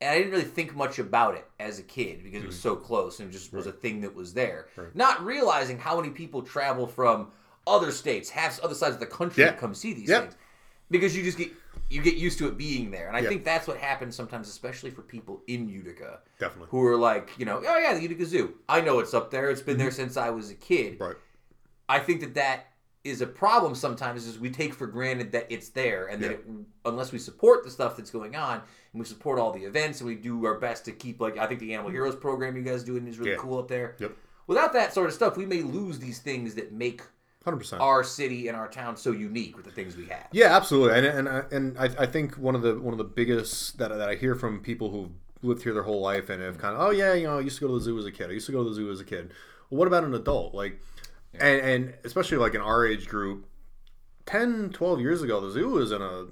and 0.00 0.10
I 0.10 0.16
didn't 0.18 0.32
really 0.32 0.44
think 0.44 0.74
much 0.74 0.98
about 0.98 1.34
it 1.34 1.44
as 1.60 1.78
a 1.78 1.82
kid 1.82 2.22
because 2.24 2.42
it 2.42 2.46
was 2.46 2.58
so 2.58 2.74
close 2.76 3.20
and 3.20 3.28
it 3.28 3.32
just 3.32 3.52
was 3.52 3.66
a 3.66 3.72
thing 3.72 4.00
that 4.00 4.14
was 4.14 4.32
there. 4.34 4.68
Mm-hmm. 4.72 4.80
Right. 4.80 4.96
Not 4.96 5.24
realizing 5.24 5.78
how 5.78 5.96
many 6.00 6.10
people 6.10 6.42
travel 6.42 6.86
from 6.86 7.28
other 7.66 7.90
states, 7.90 8.30
half 8.30 8.58
other 8.60 8.74
sides 8.74 8.94
of 8.94 9.00
the 9.00 9.06
country 9.06 9.44
Yeah. 9.44 9.50
to 9.52 9.56
come 9.58 9.74
see 9.74 9.92
these 9.92 10.08
Yeah. 10.08 10.20
things. 10.22 10.34
Because 10.90 11.16
you 11.16 11.22
just 11.24 11.36
get 11.36 11.50
you 11.90 12.02
get 12.02 12.14
used 12.16 12.38
to 12.38 12.48
it 12.48 12.56
being 12.58 12.90
there. 12.90 13.08
And 13.08 13.16
I 13.16 13.20
Yeah. 13.20 13.28
think 13.28 13.44
that's 13.44 13.66
what 13.66 13.76
happens 13.78 14.14
sometimes, 14.16 14.48
especially 14.48 14.90
for 14.90 15.02
people 15.02 15.42
in 15.46 15.68
Utica 15.68 16.20
Definitely. 16.38 16.68
who 16.70 16.84
are 16.86 16.96
like, 16.96 17.30
you 17.38 17.44
know, 17.44 17.62
oh 17.66 17.78
yeah, 17.78 17.94
the 17.94 18.02
Utica 18.02 18.24
Zoo. 18.26 18.54
I 18.68 18.80
know 18.80 18.98
it's 18.98 19.14
up 19.14 19.30
there. 19.30 19.50
It's 19.50 19.62
been 19.62 19.78
there 19.78 19.90
since 19.90 20.16
I 20.16 20.30
was 20.30 20.50
a 20.50 20.54
kid. 20.54 20.94
Mm-hmm. 20.94 21.02
Right. 21.04 21.16
I 21.88 21.98
think 22.00 22.20
that 22.20 22.34
that 22.34 22.66
is 23.04 23.20
a 23.20 23.26
problem 23.26 23.76
sometimes 23.76 24.26
is 24.26 24.36
we 24.38 24.50
take 24.50 24.74
for 24.74 24.88
granted 24.88 25.30
that 25.30 25.46
it's 25.48 25.68
there 25.68 26.06
and 26.06 26.20
that 26.24 26.32
it, 26.32 26.44
unless 26.84 27.12
we 27.12 27.18
support 27.20 27.62
the 27.62 27.70
stuff 27.70 27.96
that's 27.96 28.10
going 28.10 28.34
on 28.34 28.54
and 28.56 29.00
we 29.00 29.04
support 29.04 29.38
all 29.38 29.52
the 29.52 29.62
events 29.64 30.00
and 30.00 30.08
we 30.08 30.16
do 30.16 30.44
our 30.44 30.58
best 30.58 30.84
to 30.84 30.90
keep 30.90 31.20
like 31.20 31.38
I 31.38 31.46
think 31.46 31.60
the 31.60 31.72
Animal 31.72 31.92
Heroes 31.92 32.16
program 32.16 32.56
you 32.56 32.62
guys 32.64 32.82
doing 32.82 33.06
is 33.06 33.18
really 33.20 33.30
Yeah. 33.32 33.36
cool 33.38 33.58
up 33.60 33.68
there. 33.68 33.94
Yep. 34.00 34.12
Without 34.48 34.72
that 34.72 34.92
sort 34.92 35.06
of 35.06 35.12
stuff, 35.14 35.36
we 35.36 35.46
may 35.46 35.62
lose 35.62 36.00
these 36.00 36.18
things 36.18 36.54
that 36.56 36.72
make 36.72 37.02
100%. 37.46 37.80
our 37.80 38.02
city 38.02 38.48
and 38.48 38.56
our 38.56 38.68
town 38.68 38.96
so 38.96 39.12
unique 39.12 39.56
with 39.56 39.64
the 39.64 39.70
things 39.70 39.96
we 39.96 40.06
have. 40.06 40.26
Yeah, 40.32 40.56
absolutely, 40.56 40.98
and 40.98 41.06
and 41.06 41.28
I- 41.28 41.44
and 41.52 41.78
I, 41.78 41.84
I 42.00 42.06
think 42.06 42.36
one 42.36 42.54
of 42.54 42.62
the 42.62 42.78
one 42.78 42.92
of 42.92 42.98
the 42.98 43.04
biggest 43.04 43.78
that, 43.78 43.88
that 43.88 44.08
I 44.08 44.16
hear 44.16 44.34
from 44.34 44.60
people 44.60 44.90
who've 44.90 45.10
lived 45.42 45.62
here 45.62 45.72
their 45.72 45.84
whole 45.84 46.00
life 46.00 46.28
and 46.28 46.42
have 46.42 46.58
kind 46.58 46.74
of 46.74 46.80
oh 46.80 46.90
yeah 46.90 47.12
you 47.14 47.24
know 47.24 47.38
I 47.38 47.40
used 47.42 47.56
to 47.58 47.60
go 47.60 47.68
to 47.68 47.74
the 47.74 47.80
zoo 47.80 47.98
as 47.98 48.06
a 48.06 48.10
kid 48.10 48.30
I 48.30 48.32
used 48.32 48.46
to 48.46 48.52
go 48.52 48.64
to 48.64 48.68
the 48.68 48.74
zoo 48.74 48.90
as 48.90 49.00
a 49.00 49.04
kid. 49.04 49.32
Well, 49.70 49.78
what 49.78 49.88
about 49.88 50.04
an 50.04 50.14
adult? 50.14 50.54
Like, 50.54 50.80
and 51.34 51.60
and 51.60 51.94
especially 52.04 52.38
like 52.38 52.54
in 52.54 52.60
our 52.60 52.86
age 52.86 53.06
group, 53.08 53.46
10, 54.26 54.70
12 54.70 55.00
years 55.00 55.22
ago, 55.22 55.40
the 55.40 55.50
zoo 55.50 55.68
was 55.68 55.92
in 55.92 56.02
a 56.02 56.26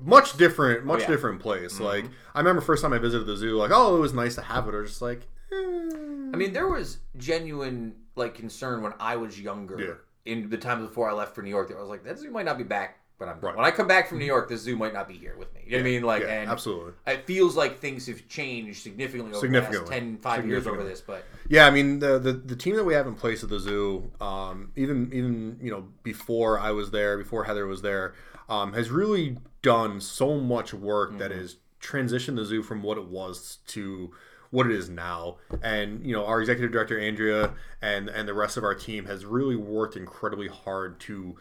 much 0.00 0.36
different, 0.36 0.84
much 0.84 1.00
yeah. 1.02 1.06
different 1.08 1.40
place. 1.40 1.80
Like 1.80 2.06
I 2.34 2.38
remember 2.38 2.60
first 2.60 2.82
time 2.82 2.92
I 2.92 2.98
visited 2.98 3.26
the 3.26 3.36
zoo, 3.36 3.56
like 3.56 3.70
oh, 3.72 3.96
it 3.96 4.00
was 4.00 4.12
nice 4.12 4.34
to 4.36 4.42
have 4.42 4.68
it. 4.68 4.74
Or 4.74 4.84
just 4.84 5.02
like, 5.02 5.26
eh. 5.52 5.56
I 5.56 6.36
mean, 6.36 6.52
there 6.52 6.68
was 6.68 6.98
genuine 7.16 7.94
like 8.16 8.34
concern 8.34 8.82
when 8.82 8.92
I 9.00 9.16
was 9.16 9.40
younger. 9.40 10.00
In 10.28 10.50
the 10.50 10.58
times 10.58 10.86
before 10.86 11.08
I 11.08 11.12
left 11.12 11.34
for 11.34 11.42
New 11.42 11.50
York, 11.50 11.68
that 11.68 11.76
I 11.76 11.80
was 11.80 11.88
like, 11.88 12.04
that 12.04 12.18
zoo 12.18 12.30
might 12.30 12.44
not 12.44 12.58
be 12.58 12.64
back 12.64 12.98
when 13.18 13.28
I'm 13.28 13.40
Right. 13.40 13.56
when 13.56 13.64
I 13.64 13.70
come 13.70 13.88
back 13.88 14.08
from 14.08 14.18
New 14.18 14.24
York. 14.26 14.48
This 14.48 14.60
zoo 14.62 14.76
might 14.76 14.92
not 14.92 15.08
be 15.08 15.14
here 15.14 15.34
with 15.38 15.52
me. 15.54 15.62
You 15.64 15.72
know 15.72 15.78
what 15.78 15.88
I 15.88 15.90
mean? 15.90 16.02
Like, 16.02 16.22
yeah, 16.22 16.40
and 16.42 16.50
absolutely. 16.50 16.92
it 17.06 17.24
feels 17.26 17.56
like 17.56 17.80
things 17.80 18.06
have 18.06 18.28
changed 18.28 18.82
significantly 18.82 19.34
over 19.34 19.46
the 19.46 19.52
last 19.60 19.66
Significantly. 19.66 19.94
10, 19.94 20.18
5 20.18 20.46
years 20.46 20.66
over 20.66 20.84
this. 20.84 21.00
But 21.00 21.24
Yeah, 21.48 21.66
I 21.66 21.70
mean 21.70 21.98
the, 21.98 22.18
the 22.18 22.32
the 22.32 22.54
team 22.56 22.76
that 22.76 22.84
we 22.84 22.94
have 22.94 23.06
in 23.06 23.14
place 23.14 23.42
at 23.42 23.48
the 23.48 23.58
zoo, 23.58 24.10
um, 24.20 24.70
even 24.76 25.10
even 25.12 25.58
you 25.60 25.70
know 25.70 25.88
before 26.02 26.58
I 26.60 26.70
was 26.70 26.90
there, 26.90 27.18
before 27.18 27.44
Heather 27.44 27.66
was 27.66 27.82
there, 27.82 28.14
um, 28.48 28.72
has 28.74 28.90
really 28.90 29.38
done 29.62 30.00
so 30.00 30.38
much 30.38 30.72
work 30.72 31.18
that 31.18 31.30
has 31.32 31.56
transitioned 31.80 32.36
the 32.36 32.44
zoo 32.44 32.62
from 32.62 32.82
what 32.82 32.98
it 32.98 33.06
was 33.08 33.58
to 33.68 34.12
what 34.50 34.66
it 34.66 34.72
is 34.72 34.88
now. 34.88 35.36
And 35.62 36.04
you 36.04 36.12
know 36.12 36.24
our 36.24 36.40
executive 36.40 36.72
director 36.72 36.98
Andrea 36.98 37.54
and 37.82 38.08
and 38.08 38.28
the 38.28 38.34
rest 38.34 38.56
of 38.56 38.64
our 38.64 38.74
team 38.74 39.06
has 39.06 39.24
really 39.24 39.56
worked 39.56 39.96
incredibly 39.96 40.48
hard 40.48 41.00
to 41.00 41.36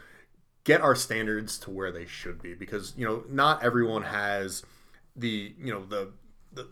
get 0.64 0.82
our 0.82 0.96
standards 0.96 1.58
to 1.60 1.72
where 1.72 1.92
they 1.92 2.06
should 2.06 2.42
be 2.42 2.54
because 2.54 2.94
you 2.98 3.06
know 3.06 3.24
not 3.30 3.64
everyone 3.64 4.04
has 4.04 4.64
the 5.16 5.54
you 5.58 5.72
know 5.74 5.86
the 5.86 6.12
the 6.52 6.68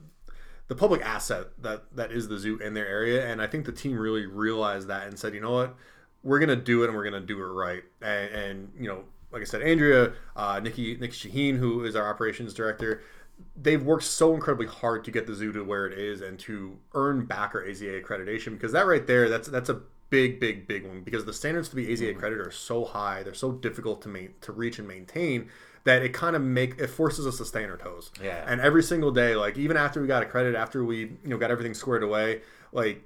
the 0.67 0.75
public 0.75 1.01
asset 1.01 1.47
that 1.61 1.83
that 1.95 2.11
is 2.11 2.27
the 2.27 2.37
zoo 2.37 2.57
in 2.57 2.73
their 2.73 2.87
area. 2.87 3.25
And 3.25 3.41
i 3.41 3.47
think 3.47 3.65
the 3.65 3.71
team 3.71 3.97
really 3.97 4.25
realized 4.25 4.87
that 4.87 5.07
and 5.07 5.17
said 5.17 5.33
you 5.33 5.41
know 5.41 5.51
what? 5.51 5.75
We're 6.23 6.39
gonna 6.39 6.55
do 6.55 6.83
it 6.83 6.87
and 6.87 6.95
we're 6.95 7.03
gonna 7.03 7.21
do 7.21 7.39
it 7.39 7.45
right. 7.45 7.83
And, 8.01 8.33
and 8.33 8.71
you 8.77 8.87
know 8.87 9.03
like 9.31 9.41
i 9.41 9.45
said 9.45 9.61
andrea 9.61 10.13
uh, 10.37 10.61
nikki 10.63 10.95
nikki 10.95 11.29
shaheen 11.29 11.57
who 11.57 11.83
is 11.83 11.95
our 11.95 12.09
operations 12.09 12.53
director 12.53 13.03
they've 13.55 13.83
worked 13.83 14.03
so 14.03 14.33
incredibly 14.33 14.67
hard 14.67 15.03
to 15.05 15.11
get 15.11 15.27
the 15.27 15.33
zoo 15.33 15.51
to 15.51 15.63
where 15.63 15.87
it 15.87 15.97
is 15.97 16.21
and 16.21 16.37
to 16.39 16.77
earn 16.93 17.25
back 17.25 17.55
our 17.55 17.63
AZA 17.63 18.03
accreditation 18.03 18.53
because 18.53 18.71
that 18.73 18.85
right 18.85 19.05
there 19.07 19.29
that's 19.29 19.47
that's 19.47 19.69
a 19.69 19.81
big 20.09 20.39
big 20.39 20.67
big 20.67 20.85
one 20.85 21.01
because 21.01 21.25
the 21.25 21.33
standards 21.33 21.69
to 21.69 21.75
be 21.75 21.87
AZA 21.87 22.01
mm-hmm. 22.03 22.17
accredited 22.17 22.45
are 22.45 22.51
so 22.51 22.85
high 22.85 23.23
they're 23.23 23.33
so 23.33 23.51
difficult 23.51 24.01
to 24.03 24.09
main, 24.09 24.33
to 24.41 24.51
reach 24.51 24.79
and 24.79 24.87
maintain 24.87 25.49
that 25.83 26.01
it 26.01 26.13
kind 26.13 26.35
of 26.35 26.41
make 26.41 26.79
it 26.79 26.87
forces 26.87 27.25
us 27.25 27.37
to 27.37 27.45
stay 27.45 27.63
on 27.63 27.69
our 27.69 27.77
toes 27.77 28.11
Yeah. 28.21 28.43
and 28.47 28.59
every 28.61 28.83
single 28.83 29.11
day 29.11 29.35
like 29.35 29.57
even 29.57 29.77
after 29.77 30.01
we 30.01 30.07
got 30.07 30.23
accredited 30.23 30.55
after 30.55 30.83
we 30.83 30.99
you 30.99 31.17
know 31.25 31.37
got 31.37 31.51
everything 31.51 31.73
squared 31.73 32.03
away 32.03 32.41
like 32.71 33.03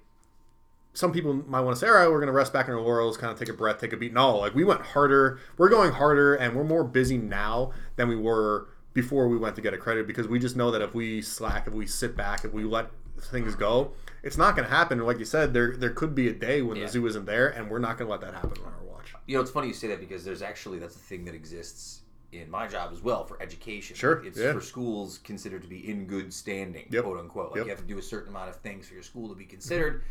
some 0.93 1.11
people 1.11 1.33
might 1.47 1.61
want 1.61 1.75
to 1.75 1.79
say, 1.79 1.87
all 1.87 1.93
right, 1.93 2.09
we're 2.09 2.17
going 2.17 2.27
to 2.27 2.33
rest 2.33 2.51
back 2.51 2.67
in 2.67 2.73
our 2.73 2.81
laurels, 2.81 3.15
kind 3.15 3.31
of 3.31 3.37
take 3.37 3.47
a 3.47 3.53
breath, 3.53 3.79
take 3.79 3.93
a 3.93 3.97
beat. 3.97 4.11
No, 4.11 4.37
like 4.37 4.55
we 4.55 4.63
went 4.63 4.81
harder. 4.81 5.39
We're 5.57 5.69
going 5.69 5.91
harder, 5.91 6.35
and 6.35 6.55
we're 6.55 6.63
more 6.63 6.83
busy 6.83 7.17
now 7.17 7.71
than 7.95 8.09
we 8.09 8.15
were 8.15 8.67
before 8.93 9.27
we 9.27 9.37
went 9.37 9.55
to 9.55 9.61
get 9.61 9.73
accredited 9.73 10.07
because 10.07 10.27
we 10.27 10.39
just 10.39 10.55
know 10.55 10.71
that 10.71 10.81
if 10.81 10.93
we 10.93 11.21
slack, 11.21 11.67
if 11.67 11.73
we 11.73 11.85
sit 11.85 12.15
back, 12.17 12.43
if 12.45 12.51
we 12.53 12.63
let 12.63 12.89
things 13.21 13.55
go, 13.55 13.91
it's 14.23 14.37
not 14.37 14.55
going 14.55 14.67
to 14.67 14.73
happen. 14.73 14.99
Like 14.99 15.19
you 15.19 15.25
said, 15.25 15.53
there 15.53 15.75
there 15.75 15.91
could 15.91 16.15
be 16.15 16.27
a 16.29 16.33
day 16.33 16.61
when 16.61 16.77
Yeah. 16.77 16.85
the 16.85 16.91
zoo 16.91 17.05
isn't 17.07 17.25
there, 17.25 17.49
and 17.49 17.69
we're 17.69 17.79
not 17.79 17.97
going 17.97 18.07
to 18.07 18.11
let 18.11 18.21
that 18.21 18.33
happen 18.33 18.53
on 18.65 18.73
our 18.73 18.83
watch. 18.83 19.13
you 19.27 19.35
know, 19.35 19.41
it's 19.41 19.51
funny 19.51 19.67
you 19.67 19.73
say 19.73 19.87
that 19.87 19.99
because 19.99 20.23
there's 20.23 20.41
actually 20.41 20.79
that's 20.79 20.95
a 20.95 20.99
thing 20.99 21.25
that 21.25 21.35
exists 21.35 22.01
in 22.31 22.49
my 22.49 22.67
job 22.67 22.91
as 22.93 23.01
well 23.01 23.23
for 23.25 23.41
education. 23.41 23.95
Sure, 23.95 24.23
it's 24.25 24.37
yeah. 24.39 24.53
for 24.53 24.61
schools 24.61 25.17
considered 25.23 25.61
to 25.63 25.67
be 25.67 25.89
in 25.89 26.05
good 26.05 26.31
standing, 26.33 26.85
Yep, 26.91 27.03
quote 27.03 27.19
unquote. 27.19 27.49
Like 27.51 27.57
yep. 27.57 27.65
you 27.65 27.69
have 27.71 27.79
to 27.81 27.87
do 27.87 27.97
a 27.97 28.01
certain 28.03 28.29
amount 28.29 28.49
of 28.49 28.55
things 28.57 28.87
for 28.87 28.93
your 28.93 29.03
school 29.03 29.27
to 29.29 29.35
be 29.35 29.45
considered 29.45 30.03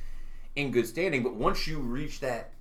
in 0.57 0.70
good 0.72 0.87
standing. 0.87 1.22
But 1.22 1.35
once 1.35 1.66
you 1.66 1.79
reach 1.79 2.20
that 2.20 2.53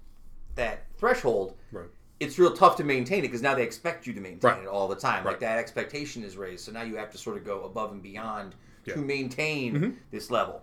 that 0.56 0.86
threshold, 0.98 1.56
Right. 1.72 1.88
It's 2.20 2.40
real 2.40 2.54
tough 2.54 2.76
to 2.78 2.84
maintain 2.84 3.20
it 3.20 3.24
because 3.24 3.42
now 3.42 3.54
they 3.56 3.64
expect 3.64 4.08
you 4.08 4.14
to 4.14 4.20
maintain 4.22 4.40
Right. 4.52 4.62
it 4.64 4.68
all 4.68 4.88
the 4.88 4.96
time. 4.96 5.24
Like 5.24 5.40
that 5.42 5.60
expectation 5.60 6.24
is 6.24 6.36
raised, 6.38 6.66
so 6.66 6.72
now 6.72 6.82
you 6.82 6.96
have 6.96 7.12
to 7.12 7.18
sort 7.18 7.38
of 7.38 7.46
go 7.46 7.64
above 7.64 7.92
and 7.92 8.02
beyond 8.02 8.56
Yeah. 8.86 8.96
to 8.96 9.00
maintain 9.02 9.74
Mm-hmm. 9.76 9.90
this 10.12 10.32
level. 10.32 10.62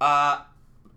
Uh, 0.00 0.42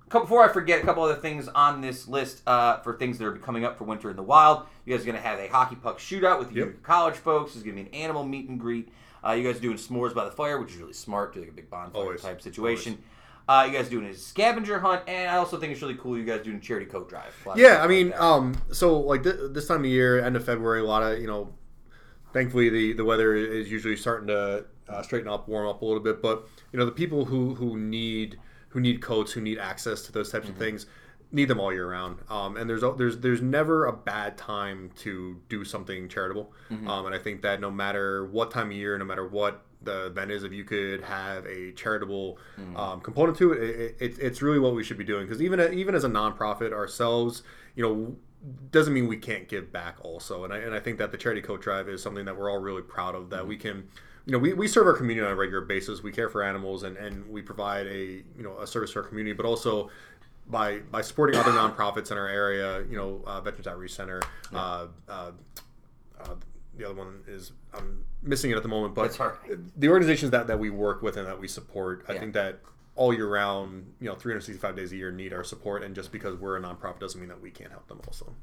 before 0.09 0.47
I 0.47 0.51
forget, 0.53 0.81
a 0.81 0.85
couple 0.85 1.03
other 1.03 1.15
things 1.15 1.47
on 1.47 1.81
this 1.81 2.07
list 2.07 2.41
uh, 2.47 2.77
for 2.81 2.93
things 2.97 3.17
that 3.17 3.25
are 3.25 3.35
coming 3.37 3.65
up 3.65 3.77
for 3.77 3.85
Winter 3.85 4.09
in 4.11 4.15
the 4.15 4.21
Wild. 4.23 4.63
You 4.85 4.93
guys 4.95 5.03
are 5.03 5.05
going 5.09 5.15
to 5.21 5.27
have 5.27 5.39
a 5.39 5.47
hockey 5.47 5.75
puck 5.75 5.97
shootout 5.99 6.37
with 6.39 6.51
your 6.51 6.67
Yep. 6.67 6.83
college 6.83 7.15
folks. 7.15 7.53
There's 7.53 7.63
going 7.63 7.77
to 7.77 7.83
be 7.83 7.89
an 7.89 7.95
animal 7.95 8.23
meet 8.23 8.47
and 8.49 8.59
greet. 8.59 8.89
Uh, 9.25 9.31
you 9.31 9.43
guys 9.43 9.57
are 9.57 9.61
doing 9.61 9.77
s'mores 9.77 10.13
by 10.13 10.25
the 10.25 10.31
fire, 10.31 10.59
which 10.59 10.71
is 10.73 10.77
really 10.77 10.93
smart, 10.93 11.33
do 11.33 11.39
like 11.39 11.49
a 11.49 11.53
big 11.53 11.69
bonfire 11.69 12.01
Always. 12.01 12.21
type 12.21 12.41
situation. 12.41 13.01
Uh, 13.47 13.67
you 13.69 13.77
guys 13.77 13.89
doing 13.89 14.05
a 14.05 14.13
scavenger 14.13 14.79
hunt, 14.79 15.01
and 15.07 15.29
I 15.29 15.35
also 15.35 15.57
think 15.59 15.73
it's 15.73 15.81
really 15.81 15.95
cool 15.95 16.17
you 16.17 16.23
guys 16.23 16.43
doing 16.43 16.57
a 16.57 16.61
charity 16.61 16.85
coat 16.85 17.09
drive. 17.09 17.33
A 17.43 17.49
lot 17.49 17.53
of 17.55 17.59
Yeah, 17.61 17.83
I 17.83 17.87
mean, 17.87 18.09
that. 18.09 18.23
um, 18.23 18.55
so 18.71 18.99
like 18.99 19.23
th- 19.23 19.35
this 19.51 19.67
time 19.67 19.81
of 19.81 19.85
year, 19.85 20.19
end 20.23 20.35
of 20.37 20.45
February, 20.45 20.79
a 20.79 20.85
lot 20.85 21.03
of 21.03 21.19
you 21.19 21.27
know, 21.27 21.53
thankfully 22.31 22.69
the 22.69 22.93
the 22.93 23.05
weather 23.05 23.35
is 23.35 23.69
usually 23.71 23.95
starting 23.95 24.27
to 24.27 24.65
uh, 24.87 25.01
straighten 25.01 25.27
up, 25.29 25.47
warm 25.47 25.67
up 25.67 25.81
a 25.81 25.85
little 25.85 25.99
bit. 26.01 26.21
But 26.21 26.47
you 26.71 26.79
know, 26.79 26.85
the 26.85 26.91
people 26.91 27.25
who 27.25 27.55
who 27.55 27.77
need 27.77 28.39
who 28.69 28.79
need 28.79 29.01
coats, 29.01 29.31
who 29.33 29.41
need 29.41 29.59
access 29.59 30.01
to 30.03 30.11
those 30.11 30.31
types 30.31 30.49
of 30.49 30.55
things, 30.55 30.85
need 31.31 31.45
them 31.49 31.59
all 31.59 31.71
year 31.73 31.89
round. 31.91 32.19
Um, 32.29 32.55
and 32.57 32.69
there's 32.69 32.81
there's 32.97 33.17
there's 33.19 33.41
never 33.41 33.85
a 33.85 33.93
bad 33.93 34.37
time 34.37 34.89
to 34.99 35.39
do 35.49 35.63
something 35.65 36.07
charitable. 36.07 36.51
Um, 36.87 37.05
and 37.07 37.13
I 37.13 37.19
think 37.19 37.41
that 37.43 37.59
no 37.59 37.69
matter 37.69 38.25
what 38.25 38.51
time 38.51 38.67
of 38.71 38.73
year, 38.77 38.97
no 38.97 39.05
matter 39.05 39.27
what 39.27 39.63
the 39.83 40.07
event 40.07 40.31
is, 40.31 40.43
if 40.43 40.51
you 40.51 40.63
could 40.63 41.01
have 41.01 41.45
a 41.45 41.71
charitable 41.73 42.37
um, 42.75 43.01
component 43.01 43.37
to 43.37 43.53
it, 43.53 43.61
it, 43.61 43.95
it, 43.99 44.19
it's 44.19 44.41
really 44.41 44.59
what 44.59 44.75
we 44.75 44.83
should 44.83 44.97
be 44.97 45.03
doing. 45.03 45.25
Because 45.25 45.41
even 45.41 45.73
even 45.73 45.95
as 45.95 46.03
a 46.03 46.09
nonprofit 46.09 46.73
ourselves, 46.73 47.43
you 47.75 47.83
know, 47.83 48.15
doesn't 48.71 48.93
mean 48.93 49.07
we 49.07 49.17
can't 49.17 49.47
give 49.47 49.71
back 49.71 49.97
also. 50.01 50.43
And 50.43 50.53
I, 50.53 50.57
and 50.57 50.73
I 50.73 50.79
think 50.79 50.97
that 50.97 51.11
the 51.11 51.17
charity 51.17 51.41
coat 51.41 51.61
drive 51.61 51.87
is 51.87 52.01
something 52.01 52.25
that 52.25 52.37
we're 52.37 52.51
all 52.51 52.59
really 52.59 52.81
proud 52.81 53.15
of. 53.15 53.29
That 53.29 53.47
we 53.47 53.57
can, 53.57 53.87
you 54.25 54.33
know, 54.33 54.39
we, 54.39 54.53
we 54.53 54.67
serve 54.67 54.87
our 54.87 54.93
community 54.93 55.25
on 55.25 55.31
a 55.31 55.35
regular 55.35 55.61
basis. 55.61 56.03
We 56.03 56.11
care 56.11 56.29
for 56.29 56.43
animals 56.43 56.83
and, 56.83 56.97
and 56.97 57.27
we 57.29 57.41
provide 57.41 57.87
a 57.87 58.23
you 58.37 58.43
know 58.43 58.57
a 58.59 58.67
service 58.67 58.93
to 58.93 58.99
our 58.99 59.05
community, 59.05 59.33
but 59.33 59.45
also 59.45 59.89
by 60.47 60.79
by 60.79 61.01
supporting 61.01 61.39
other 61.39 61.51
nonprofits 61.51 62.11
in 62.11 62.17
our 62.17 62.27
area, 62.27 62.83
you 62.89 62.97
know, 62.97 63.21
uh, 63.25 63.41
Veterans 63.41 63.67
Outreach 63.67 63.93
Center. 63.93 64.21
Uh, 64.53 64.87
uh, 65.07 65.31
uh, 66.19 66.35
the 66.77 66.85
other 66.85 66.95
one 66.95 67.21
is 67.27 67.51
I'm 67.73 68.03
missing 68.21 68.51
it 68.51 68.57
at 68.57 68.63
the 68.63 68.69
moment, 68.69 68.95
but 68.95 69.03
That's 69.03 69.19
all 69.19 69.27
right. 69.27 69.79
the 69.79 69.89
organizations 69.89 70.31
that, 70.31 70.47
that 70.47 70.59
we 70.59 70.69
work 70.69 71.01
with 71.01 71.17
and 71.17 71.27
that 71.27 71.39
we 71.39 71.47
support, 71.47 72.05
I 72.07 72.13
Yeah. 72.13 72.19
think 72.19 72.33
that 72.33 72.59
all 72.95 73.13
year 73.13 73.27
round, 73.27 73.93
you 73.99 74.07
know, 74.07 74.15
365 74.15 74.75
days 74.75 74.91
a 74.91 74.95
year 74.95 75.11
need 75.11 75.33
our 75.33 75.43
support, 75.43 75.83
and 75.83 75.95
just 75.95 76.11
because 76.11 76.37
we're 76.37 76.57
a 76.57 76.61
nonprofit 76.61 76.99
doesn't 76.99 77.19
mean 77.19 77.29
that 77.29 77.41
we 77.41 77.49
can't 77.51 77.71
help 77.71 77.87
them 77.87 77.99
also. 78.07 78.33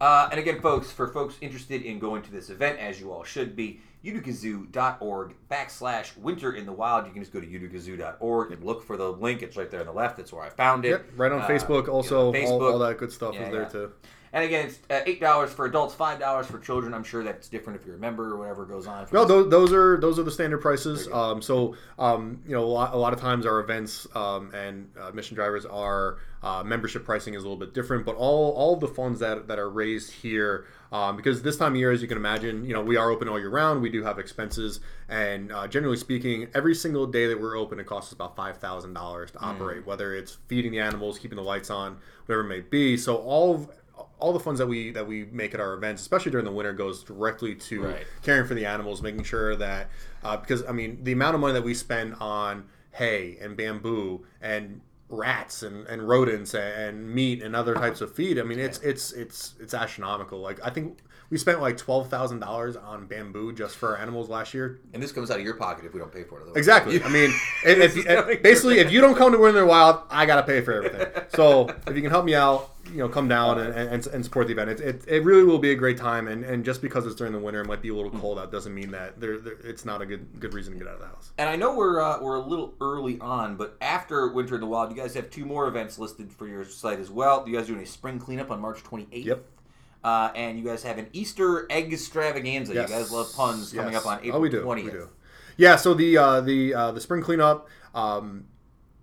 Uh, 0.00 0.28
and 0.30 0.38
again, 0.38 0.60
folks, 0.60 0.92
for 0.92 1.08
folks 1.08 1.36
interested 1.40 1.82
in 1.82 1.98
going 1.98 2.22
to 2.22 2.30
this 2.30 2.50
event, 2.50 2.78
as 2.78 3.00
you 3.00 3.10
all 3.12 3.24
should 3.24 3.56
be, 3.56 3.80
uticazoo.org 4.04 5.34
backslash 5.50 6.16
winter 6.18 6.52
in 6.52 6.66
the 6.66 6.72
wild. 6.72 7.06
You 7.06 7.12
can 7.12 7.20
just 7.22 7.32
go 7.32 7.40
to 7.40 7.46
uticazoo.org 7.46 8.52
and 8.52 8.62
look 8.64 8.84
for 8.84 8.96
the 8.96 9.10
link. 9.10 9.42
It's 9.42 9.56
right 9.56 9.68
there 9.70 9.80
on 9.80 9.86
the 9.86 9.92
left. 9.92 10.16
That's 10.16 10.32
where 10.32 10.42
I 10.44 10.50
found 10.50 10.84
it. 10.84 10.90
Yep, 10.90 11.04
right 11.16 11.32
on 11.32 11.40
Uh, 11.42 11.48
Facebook. 11.48 11.86
you 11.86 11.92
Also, 11.92 12.30
know, 12.32 12.40
All, 12.46 12.62
all 12.64 12.78
that 12.78 12.98
good 12.98 13.10
stuff 13.12 13.34
Yeah, 13.34 13.46
is 13.46 13.50
there 13.52 13.62
yeah. 13.62 13.68
too. 13.68 13.92
And 14.32 14.44
again, 14.44 14.66
it's 14.66 14.78
uh, 14.90 15.00
eight 15.06 15.20
dollars 15.20 15.52
for 15.52 15.66
adults, 15.66 15.94
five 15.94 16.18
dollars 16.20 16.46
for 16.46 16.58
children. 16.58 16.94
I'm 16.94 17.04
sure 17.04 17.24
that's 17.24 17.48
different 17.48 17.80
if 17.80 17.86
you're 17.86 17.96
a 17.96 17.98
member 17.98 18.32
or 18.32 18.36
whatever 18.36 18.64
goes 18.64 18.86
on. 18.86 19.06
No, 19.12 19.24
those, 19.24 19.50
those 19.50 19.72
are 19.72 19.98
those 20.00 20.18
are 20.18 20.22
the 20.22 20.30
standard 20.30 20.58
prices. 20.58 21.08
Um, 21.12 21.40
so 21.40 21.76
um, 21.98 22.42
you 22.46 22.52
know, 22.52 22.64
a 22.64 22.66
lot, 22.66 22.94
a 22.94 22.96
lot 22.96 23.12
of 23.12 23.20
times 23.20 23.46
our 23.46 23.60
events 23.60 24.06
um, 24.14 24.52
and 24.54 24.90
uh, 25.00 25.10
mission 25.12 25.34
drivers 25.34 25.64
are 25.64 26.18
uh, 26.42 26.62
membership 26.62 27.04
pricing 27.04 27.34
is 27.34 27.42
a 27.42 27.46
little 27.46 27.58
bit 27.58 27.74
different, 27.74 28.04
but 28.04 28.14
all 28.16 28.52
all 28.52 28.74
of 28.74 28.80
the 28.80 28.88
funds 28.88 29.20
that 29.20 29.48
that 29.48 29.58
are 29.58 29.70
raised 29.70 30.12
here. 30.12 30.66
Um, 30.90 31.16
because 31.16 31.42
this 31.42 31.58
time 31.58 31.72
of 31.72 31.78
year, 31.78 31.92
as 31.92 32.00
you 32.00 32.08
can 32.08 32.16
imagine, 32.16 32.64
you 32.64 32.72
know 32.72 32.80
we 32.80 32.96
are 32.96 33.10
open 33.10 33.28
all 33.28 33.38
year 33.38 33.50
round. 33.50 33.82
We 33.82 33.90
do 33.90 34.02
have 34.04 34.18
expenses, 34.18 34.80
and 35.08 35.52
uh, 35.52 35.68
generally 35.68 35.98
speaking, 35.98 36.48
every 36.54 36.74
single 36.74 37.06
day 37.06 37.26
that 37.26 37.38
we're 37.38 37.58
open, 37.58 37.78
it 37.78 37.84
costs 37.86 38.10
us 38.10 38.14
about 38.14 38.36
five 38.36 38.56
thousand 38.58 38.94
dollars 38.94 39.30
to 39.32 39.38
operate. 39.40 39.86
Whether 39.86 40.14
it's 40.14 40.38
feeding 40.46 40.72
the 40.72 40.80
animals, 40.80 41.18
keeping 41.18 41.36
the 41.36 41.42
lights 41.42 41.68
on, 41.68 41.98
whatever 42.24 42.44
it 42.44 42.48
may 42.48 42.60
be. 42.60 42.96
So 42.96 43.16
all 43.16 43.54
of 43.54 43.70
all 44.18 44.32
the 44.32 44.40
funds 44.40 44.58
that 44.58 44.66
we 44.66 44.90
that 44.92 45.06
we 45.06 45.24
make 45.26 45.54
at 45.54 45.60
our 45.60 45.74
events, 45.74 46.02
especially 46.02 46.30
during 46.30 46.44
the 46.44 46.52
winter, 46.52 46.72
goes 46.72 47.02
directly 47.02 47.54
to 47.54 47.82
Right. 47.82 48.06
caring 48.22 48.46
for 48.46 48.54
the 48.54 48.66
animals, 48.66 49.02
making 49.02 49.24
sure 49.24 49.56
that 49.56 49.88
uh, 50.22 50.36
because 50.36 50.64
I 50.66 50.72
mean 50.72 51.02
the 51.04 51.12
amount 51.12 51.34
of 51.34 51.40
money 51.40 51.52
that 51.54 51.64
we 51.64 51.74
spend 51.74 52.14
on 52.20 52.64
hay 52.92 53.38
and 53.40 53.56
bamboo 53.56 54.24
and 54.40 54.80
rats 55.08 55.62
and, 55.62 55.86
and 55.86 56.06
rodents 56.06 56.52
and, 56.54 56.96
and 56.98 57.14
meat 57.14 57.42
and 57.42 57.56
other 57.56 57.74
types 57.74 58.00
of 58.00 58.12
feed. 58.14 58.38
I 58.38 58.42
mean 58.42 58.58
it's 58.58 58.78
it's 58.80 59.12
it's 59.12 59.54
it's 59.60 59.74
astronomical. 59.74 60.40
Like 60.40 60.58
I 60.64 60.70
think 60.70 60.98
we 61.30 61.38
spent 61.38 61.60
like 61.60 61.76
twelve 61.76 62.08
thousand 62.08 62.40
dollars 62.40 62.76
on 62.76 63.06
bamboo 63.06 63.52
just 63.52 63.76
for 63.76 63.90
our 63.90 64.02
animals 64.02 64.28
last 64.28 64.54
year. 64.54 64.80
and 64.94 65.02
this 65.02 65.12
comes 65.12 65.30
out 65.30 65.38
of 65.38 65.44
your 65.44 65.54
pocket 65.54 65.84
if 65.84 65.92
we 65.92 66.00
don't 66.00 66.12
pay 66.12 66.24
for 66.24 66.40
it. 66.40 66.56
Exactly. 66.56 67.02
I 67.02 67.08
mean, 67.08 67.30
if, 67.64 67.96
if, 67.96 68.42
basically, 68.42 68.78
if 68.78 68.90
you 68.90 69.00
don't 69.00 69.16
come 69.16 69.32
to 69.32 69.38
Winter 69.38 69.66
Wild, 69.66 70.02
I 70.10 70.26
gotta 70.26 70.42
pay 70.42 70.60
for 70.60 70.72
everything. 70.72 71.06
So 71.38 71.68
if 71.86 71.94
you 71.94 72.02
can 72.02 72.10
help 72.10 72.24
me 72.24 72.34
out, 72.34 72.74
you 72.90 72.98
know, 72.98 73.08
come 73.08 73.28
down 73.28 73.58
and, 73.60 73.72
and, 73.74 74.06
and 74.06 74.24
support 74.24 74.46
the 74.46 74.54
event. 74.54 74.70
It, 74.70 74.80
it, 74.80 75.04
it 75.06 75.24
really 75.24 75.44
will 75.44 75.58
be 75.58 75.72
a 75.72 75.74
great 75.74 75.98
time. 75.98 76.26
And, 76.26 76.44
and 76.44 76.64
just 76.64 76.80
because 76.80 77.06
it's 77.06 77.14
during 77.14 77.32
the 77.32 77.38
winter, 77.38 77.60
it 77.60 77.66
might 77.66 77.82
be 77.82 77.90
a 77.90 77.94
little 77.94 78.10
cold 78.10 78.38
out, 78.38 78.50
doesn't 78.50 78.74
mean 78.74 78.90
that 78.92 79.20
there, 79.20 79.38
there 79.38 79.54
it's 79.62 79.84
not 79.84 80.02
a 80.02 80.06
good 80.06 80.40
good 80.40 80.54
reason 80.54 80.72
to 80.72 80.78
get 80.78 80.88
out 80.88 80.94
of 80.94 81.00
the 81.00 81.06
house. 81.06 81.32
And 81.38 81.48
I 81.48 81.56
know 81.56 81.76
we're 81.76 82.00
uh, 82.00 82.20
we're 82.20 82.36
a 82.36 82.40
little 82.46 82.74
early 82.80 83.20
on, 83.20 83.56
but 83.56 83.76
after 83.80 84.28
Winter 84.28 84.56
in 84.56 84.62
the 84.62 84.66
Wild, 84.66 84.90
you 84.90 84.96
guys 84.96 85.14
have 85.14 85.30
two 85.30 85.44
more 85.44 85.68
events 85.68 85.98
listed 85.98 86.32
for 86.32 86.48
your 86.48 86.64
site 86.64 86.98
as 86.98 87.10
well. 87.10 87.44
Do 87.44 87.50
you 87.50 87.58
guys 87.58 87.66
doing 87.66 87.82
a 87.82 87.86
spring 87.86 88.18
cleanup 88.18 88.50
on 88.50 88.60
March 88.60 88.82
28th. 88.82 89.24
Yep. 89.24 89.44
Uh, 90.04 90.30
and 90.34 90.58
you 90.58 90.64
guys 90.64 90.82
have 90.84 90.98
an 90.98 91.08
Easter 91.12 91.66
egg 91.70 91.92
extravaganza. 91.92 92.72
Yes. 92.74 92.88
You 92.88 92.96
guys 92.96 93.10
love 93.10 93.32
puns 93.34 93.72
coming 93.72 93.92
Yes. 93.92 94.02
up 94.02 94.06
on 94.12 94.18
April 94.20 94.36
oh, 94.36 94.40
we 94.40 94.48
do. 94.48 94.62
20th. 94.62 94.84
We 94.84 94.90
do. 94.90 95.08
Yeah. 95.56 95.76
So 95.76 95.92
the 95.94 96.16
uh, 96.16 96.40
the 96.40 96.74
uh, 96.74 96.92
the 96.92 97.00
spring 97.00 97.22
cleanup. 97.22 97.68
Um, 97.94 98.44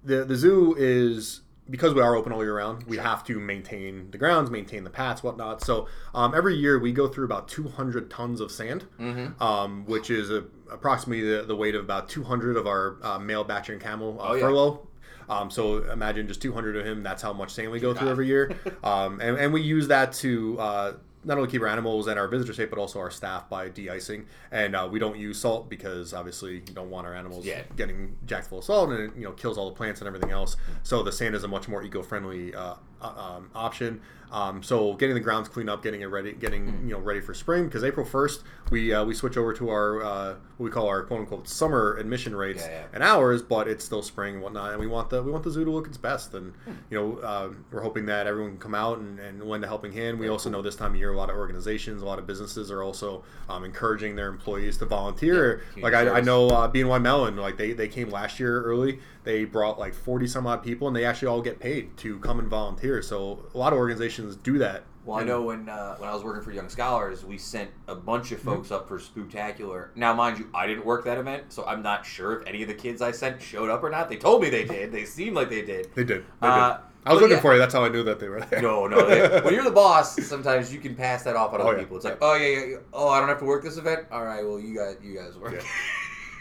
the 0.04 0.24
the 0.24 0.36
zoo 0.36 0.76
is 0.78 1.42
because 1.70 1.94
we 1.96 2.02
are 2.02 2.16
open 2.16 2.32
all 2.32 2.44
year 2.44 2.56
round. 2.56 2.84
We 2.84 2.98
have 2.98 3.24
to 3.26 3.40
maintain 3.40 4.12
the 4.12 4.20
grounds, 4.20 4.52
maintain 4.52 4.84
the 4.84 4.90
paths, 4.92 5.24
whatnot. 5.24 5.62
So 5.64 5.88
um, 6.14 6.36
every 6.36 6.56
year 6.56 6.78
we 6.80 6.94
go 6.94 7.08
through 7.08 7.26
about 7.26 7.48
200 7.48 8.10
tons 8.12 8.40
of 8.40 8.52
sand, 8.52 8.86
Mm-hmm. 9.00 9.42
um, 9.42 9.84
which 9.88 10.12
is 10.12 10.30
a, 10.30 10.46
approximately 10.72 11.28
the, 11.28 11.42
the 11.44 11.56
weight 11.56 11.74
of 11.74 11.84
about 11.84 12.08
200 12.08 12.56
of 12.56 12.68
our 12.68 12.98
uh, 13.02 13.18
male 13.18 13.44
Bactrian 13.44 13.82
camel 13.82 14.22
uh, 14.22 14.26
Oh, 14.30 14.34
yeah. 14.36 14.42
furlough. 14.42 14.88
Um, 15.30 15.50
so 15.50 15.84
imagine 15.92 16.28
just 16.28 16.42
200 16.42 16.76
of 16.78 16.86
him. 16.86 17.04
That's 17.04 17.22
how 17.22 17.34
much 17.34 17.52
sand 17.54 17.72
we 17.72 17.80
go 17.80 17.94
through 17.94 18.10
every 18.10 18.28
year, 18.28 18.56
um, 18.84 19.20
and, 19.22 19.38
and 19.38 19.54
we 19.54 19.62
use 19.62 19.88
that 19.88 20.14
to 20.14 20.60
uh, 20.60 20.94
not 21.24 21.38
only 21.38 21.50
keep 21.50 21.62
our 21.62 21.68
animals 21.68 22.06
and 22.08 22.20
our 22.20 22.28
visitors 22.28 22.56
safe, 22.58 22.70
but 22.70 22.78
also 22.78 23.00
our 23.00 23.10
staff 23.10 23.50
by 23.50 23.68
de-icing. 23.68 24.28
And 24.52 24.76
uh, 24.76 24.88
we 24.92 25.00
don't 25.00 25.18
use 25.18 25.40
salt 25.40 25.70
because 25.70 26.14
obviously 26.14 26.56
you 26.56 26.74
don't 26.76 26.92
want 26.92 27.08
our 27.08 27.16
animals 27.16 27.46
Yeah. 27.46 27.64
getting 27.76 28.16
jacked 28.28 28.48
full 28.48 28.60
of 28.60 28.64
salt, 28.66 28.92
and 28.92 29.00
it 29.00 29.12
you 29.18 29.24
know 29.24 29.32
kills 29.32 29.58
all 29.58 29.68
the 29.70 29.76
plants 29.76 30.02
and 30.02 30.08
everything 30.08 30.30
else. 30.32 30.56
So 30.84 31.02
the 31.02 31.12
sand 31.12 31.34
is 31.34 31.44
a 31.44 31.48
much 31.48 31.68
more 31.68 31.82
eco-friendly 31.82 32.54
uh, 32.54 32.76
uh, 33.02 33.08
um, 33.38 33.50
option. 33.56 34.02
Um, 34.36 34.62
so 34.62 34.94
getting 34.96 35.14
the 35.14 35.22
grounds 35.22 35.48
cleaned 35.48 35.70
up, 35.70 35.82
getting 35.82 36.02
it 36.02 36.08
ready, 36.08 36.34
getting 36.34 36.66
you 36.84 36.92
know 36.94 37.00
ready 37.00 37.22
for 37.22 37.34
spring 37.34 37.66
because 37.66 37.86
April 37.86 38.06
first 38.06 38.44
we 38.70 38.94
uh, 38.94 39.06
we 39.06 39.14
switch 39.14 39.38
over 39.38 39.54
to 39.54 39.70
our 39.70 40.04
uh, 40.04 40.34
what 40.58 40.66
we 40.66 40.70
call 40.70 40.90
our 40.90 41.04
quote 41.04 41.22
unquote 41.22 41.48
summer 41.48 41.96
admission 41.98 42.36
rates 42.36 42.64
Yeah, 42.66 42.72
yeah. 42.82 42.86
and 42.94 43.02
hours, 43.02 43.42
but 43.42 43.70
it's 43.70 43.86
still 43.86 44.02
spring 44.02 44.34
and 44.36 44.44
whatnot, 44.44 44.72
and 44.72 44.80
we 44.82 44.88
want 44.88 45.10
the 45.10 45.24
we 45.24 45.32
want 45.32 45.46
the 45.46 45.52
zoo 45.52 45.64
to 45.64 45.72
look 45.72 45.88
its 45.88 45.98
best, 45.98 46.34
and 46.34 46.52
Hmm. 46.66 46.72
you 46.90 47.00
know 47.00 47.18
uh, 47.20 47.50
we're 47.72 47.80
hoping 47.82 48.06
that 48.08 48.28
everyone 48.28 48.52
can 48.52 48.60
come 48.60 48.76
out 48.76 48.98
and, 48.98 49.20
and 49.22 49.42
lend 49.42 49.64
a 49.64 49.68
helping 49.68 49.94
hand. 49.94 50.20
We 50.20 50.28
also 50.28 50.50
know 50.50 50.62
this 50.62 50.76
time 50.76 50.92
of 50.92 50.98
year 51.00 51.14
a 51.14 51.18
lot 51.18 51.30
of 51.30 51.38
organizations, 51.38 52.02
a 52.02 52.06
lot 52.06 52.20
of 52.20 52.28
businesses 52.28 52.70
are 52.72 52.84
also 52.84 53.24
um, 53.48 53.64
encouraging 53.64 54.18
their 54.18 54.28
employees 54.28 54.78
to 54.80 54.86
volunteer. 54.86 55.62
Yeah, 55.78 55.84
like 55.84 55.94
I, 55.94 56.10
I 56.18 56.20
know 56.20 56.50
uh, 56.50 56.70
BNY 56.70 57.02
Mellon, 57.02 57.38
like 57.38 57.56
they 57.56 57.72
they 57.72 57.88
came 57.88 58.10
last 58.10 58.38
year 58.38 58.62
early. 58.64 59.00
They 59.26 59.44
brought 59.44 59.78
like 59.80 59.94
forty 59.94 60.28
some 60.28 60.48
odd 60.48 60.64
people, 60.64 60.88
and 60.88 60.96
they 60.96 61.04
actually 61.04 61.28
all 61.28 61.42
get 61.42 61.60
paid 61.60 61.98
to 61.98 62.20
come 62.20 62.40
and 62.40 62.48
volunteer. 62.48 63.02
So 63.02 63.46
a 63.54 63.58
lot 63.58 63.74
of 63.74 63.80
organizations 63.80 64.36
do 64.38 64.58
that. 64.60 64.84
Well, 65.04 65.18
I 65.20 65.24
know 65.24 65.42
when 65.44 65.68
uh, 65.70 65.98
when 65.98 66.10
I 66.10 66.14
was 66.14 66.24
working 66.24 66.42
for 66.42 66.52
Young 66.52 66.70
Scholars, 66.70 67.24
we 67.26 67.38
sent 67.38 67.70
a 67.88 67.94
bunch 67.96 68.32
of 68.32 68.40
folks 68.40 68.72
up 68.72 68.88
for 68.88 68.98
Spooktacular. 69.00 69.90
Now, 69.96 70.14
mind 70.16 70.40
you, 70.40 70.50
I 70.54 70.66
didn't 70.66 70.86
work 70.86 71.06
that 71.06 71.18
event, 71.20 71.44
so 71.54 71.64
I'm 71.66 71.84
not 71.84 72.06
sure 72.06 72.40
if 72.40 72.48
any 72.48 72.62
of 72.64 72.68
the 72.68 72.74
kids 72.74 73.02
I 73.04 73.12
sent 73.12 73.40
showed 73.42 73.70
up 73.70 73.84
or 73.84 73.90
not. 73.92 74.10
They 74.10 74.18
told 74.18 74.42
me 74.42 74.50
they 74.50 74.64
did. 74.66 74.92
They 74.92 75.06
seemed 75.06 75.36
like 75.36 75.50
they 75.50 75.62
did. 75.62 75.94
They 75.94 76.04
did. 76.04 76.26
They 76.42 76.48
Uh, 76.48 76.74
did. 76.78 76.82
I 77.08 77.14
was 77.14 77.20
but 77.20 77.22
looking 77.22 77.30
yeah. 77.38 77.42
for 77.42 77.54
you. 77.54 77.60
That's 77.60 77.74
how 77.76 77.86
I 77.86 77.90
knew 77.90 78.02
that 78.04 78.20
they 78.20 78.28
were 78.30 78.40
there. 78.42 78.64
No, 78.64 78.88
no. 78.88 79.06
They, 79.08 79.42
when 79.44 79.54
you're 79.54 79.64
the 79.64 79.70
boss, 79.70 80.16
sometimes 80.26 80.74
you 80.74 80.80
can 80.80 80.96
pass 80.96 81.22
that 81.22 81.36
off 81.36 81.54
on 81.54 81.62
other 81.62 81.70
Oh, 81.70 81.74
yeah. 81.74 81.80
people. 81.82 81.98
It's 81.98 82.06
like, 82.06 82.18
oh 82.22 82.34
yeah, 82.36 82.48
yeah, 82.48 82.66
yeah. 82.66 82.78
Oh, 82.92 83.08
I 83.10 83.20
don't 83.20 83.30
have 83.30 83.38
to 83.40 83.46
work 83.46 83.64
this 83.64 83.78
event. 83.78 84.08
All 84.12 84.24
right, 84.26 84.44
well, 84.44 84.60
you 84.60 84.76
guys, 84.76 84.98
you 85.04 85.16
guys 85.16 85.38
work. 85.38 85.64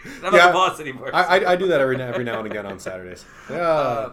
I'm 0.23 0.33
Yeah. 0.33 0.39
not 0.39 0.47
the 0.47 0.53
boss 0.53 0.79
anymore. 0.79 1.09
I, 1.13 1.39
I, 1.39 1.51
I 1.51 1.55
do 1.55 1.67
that 1.67 1.81
every 1.81 1.97
now, 1.97 2.07
every 2.07 2.23
now 2.23 2.39
and 2.39 2.47
again 2.47 2.65
on 2.65 2.79
Saturdays. 2.79 3.25
Yeah. 3.49 3.55
Uh, 3.57 4.11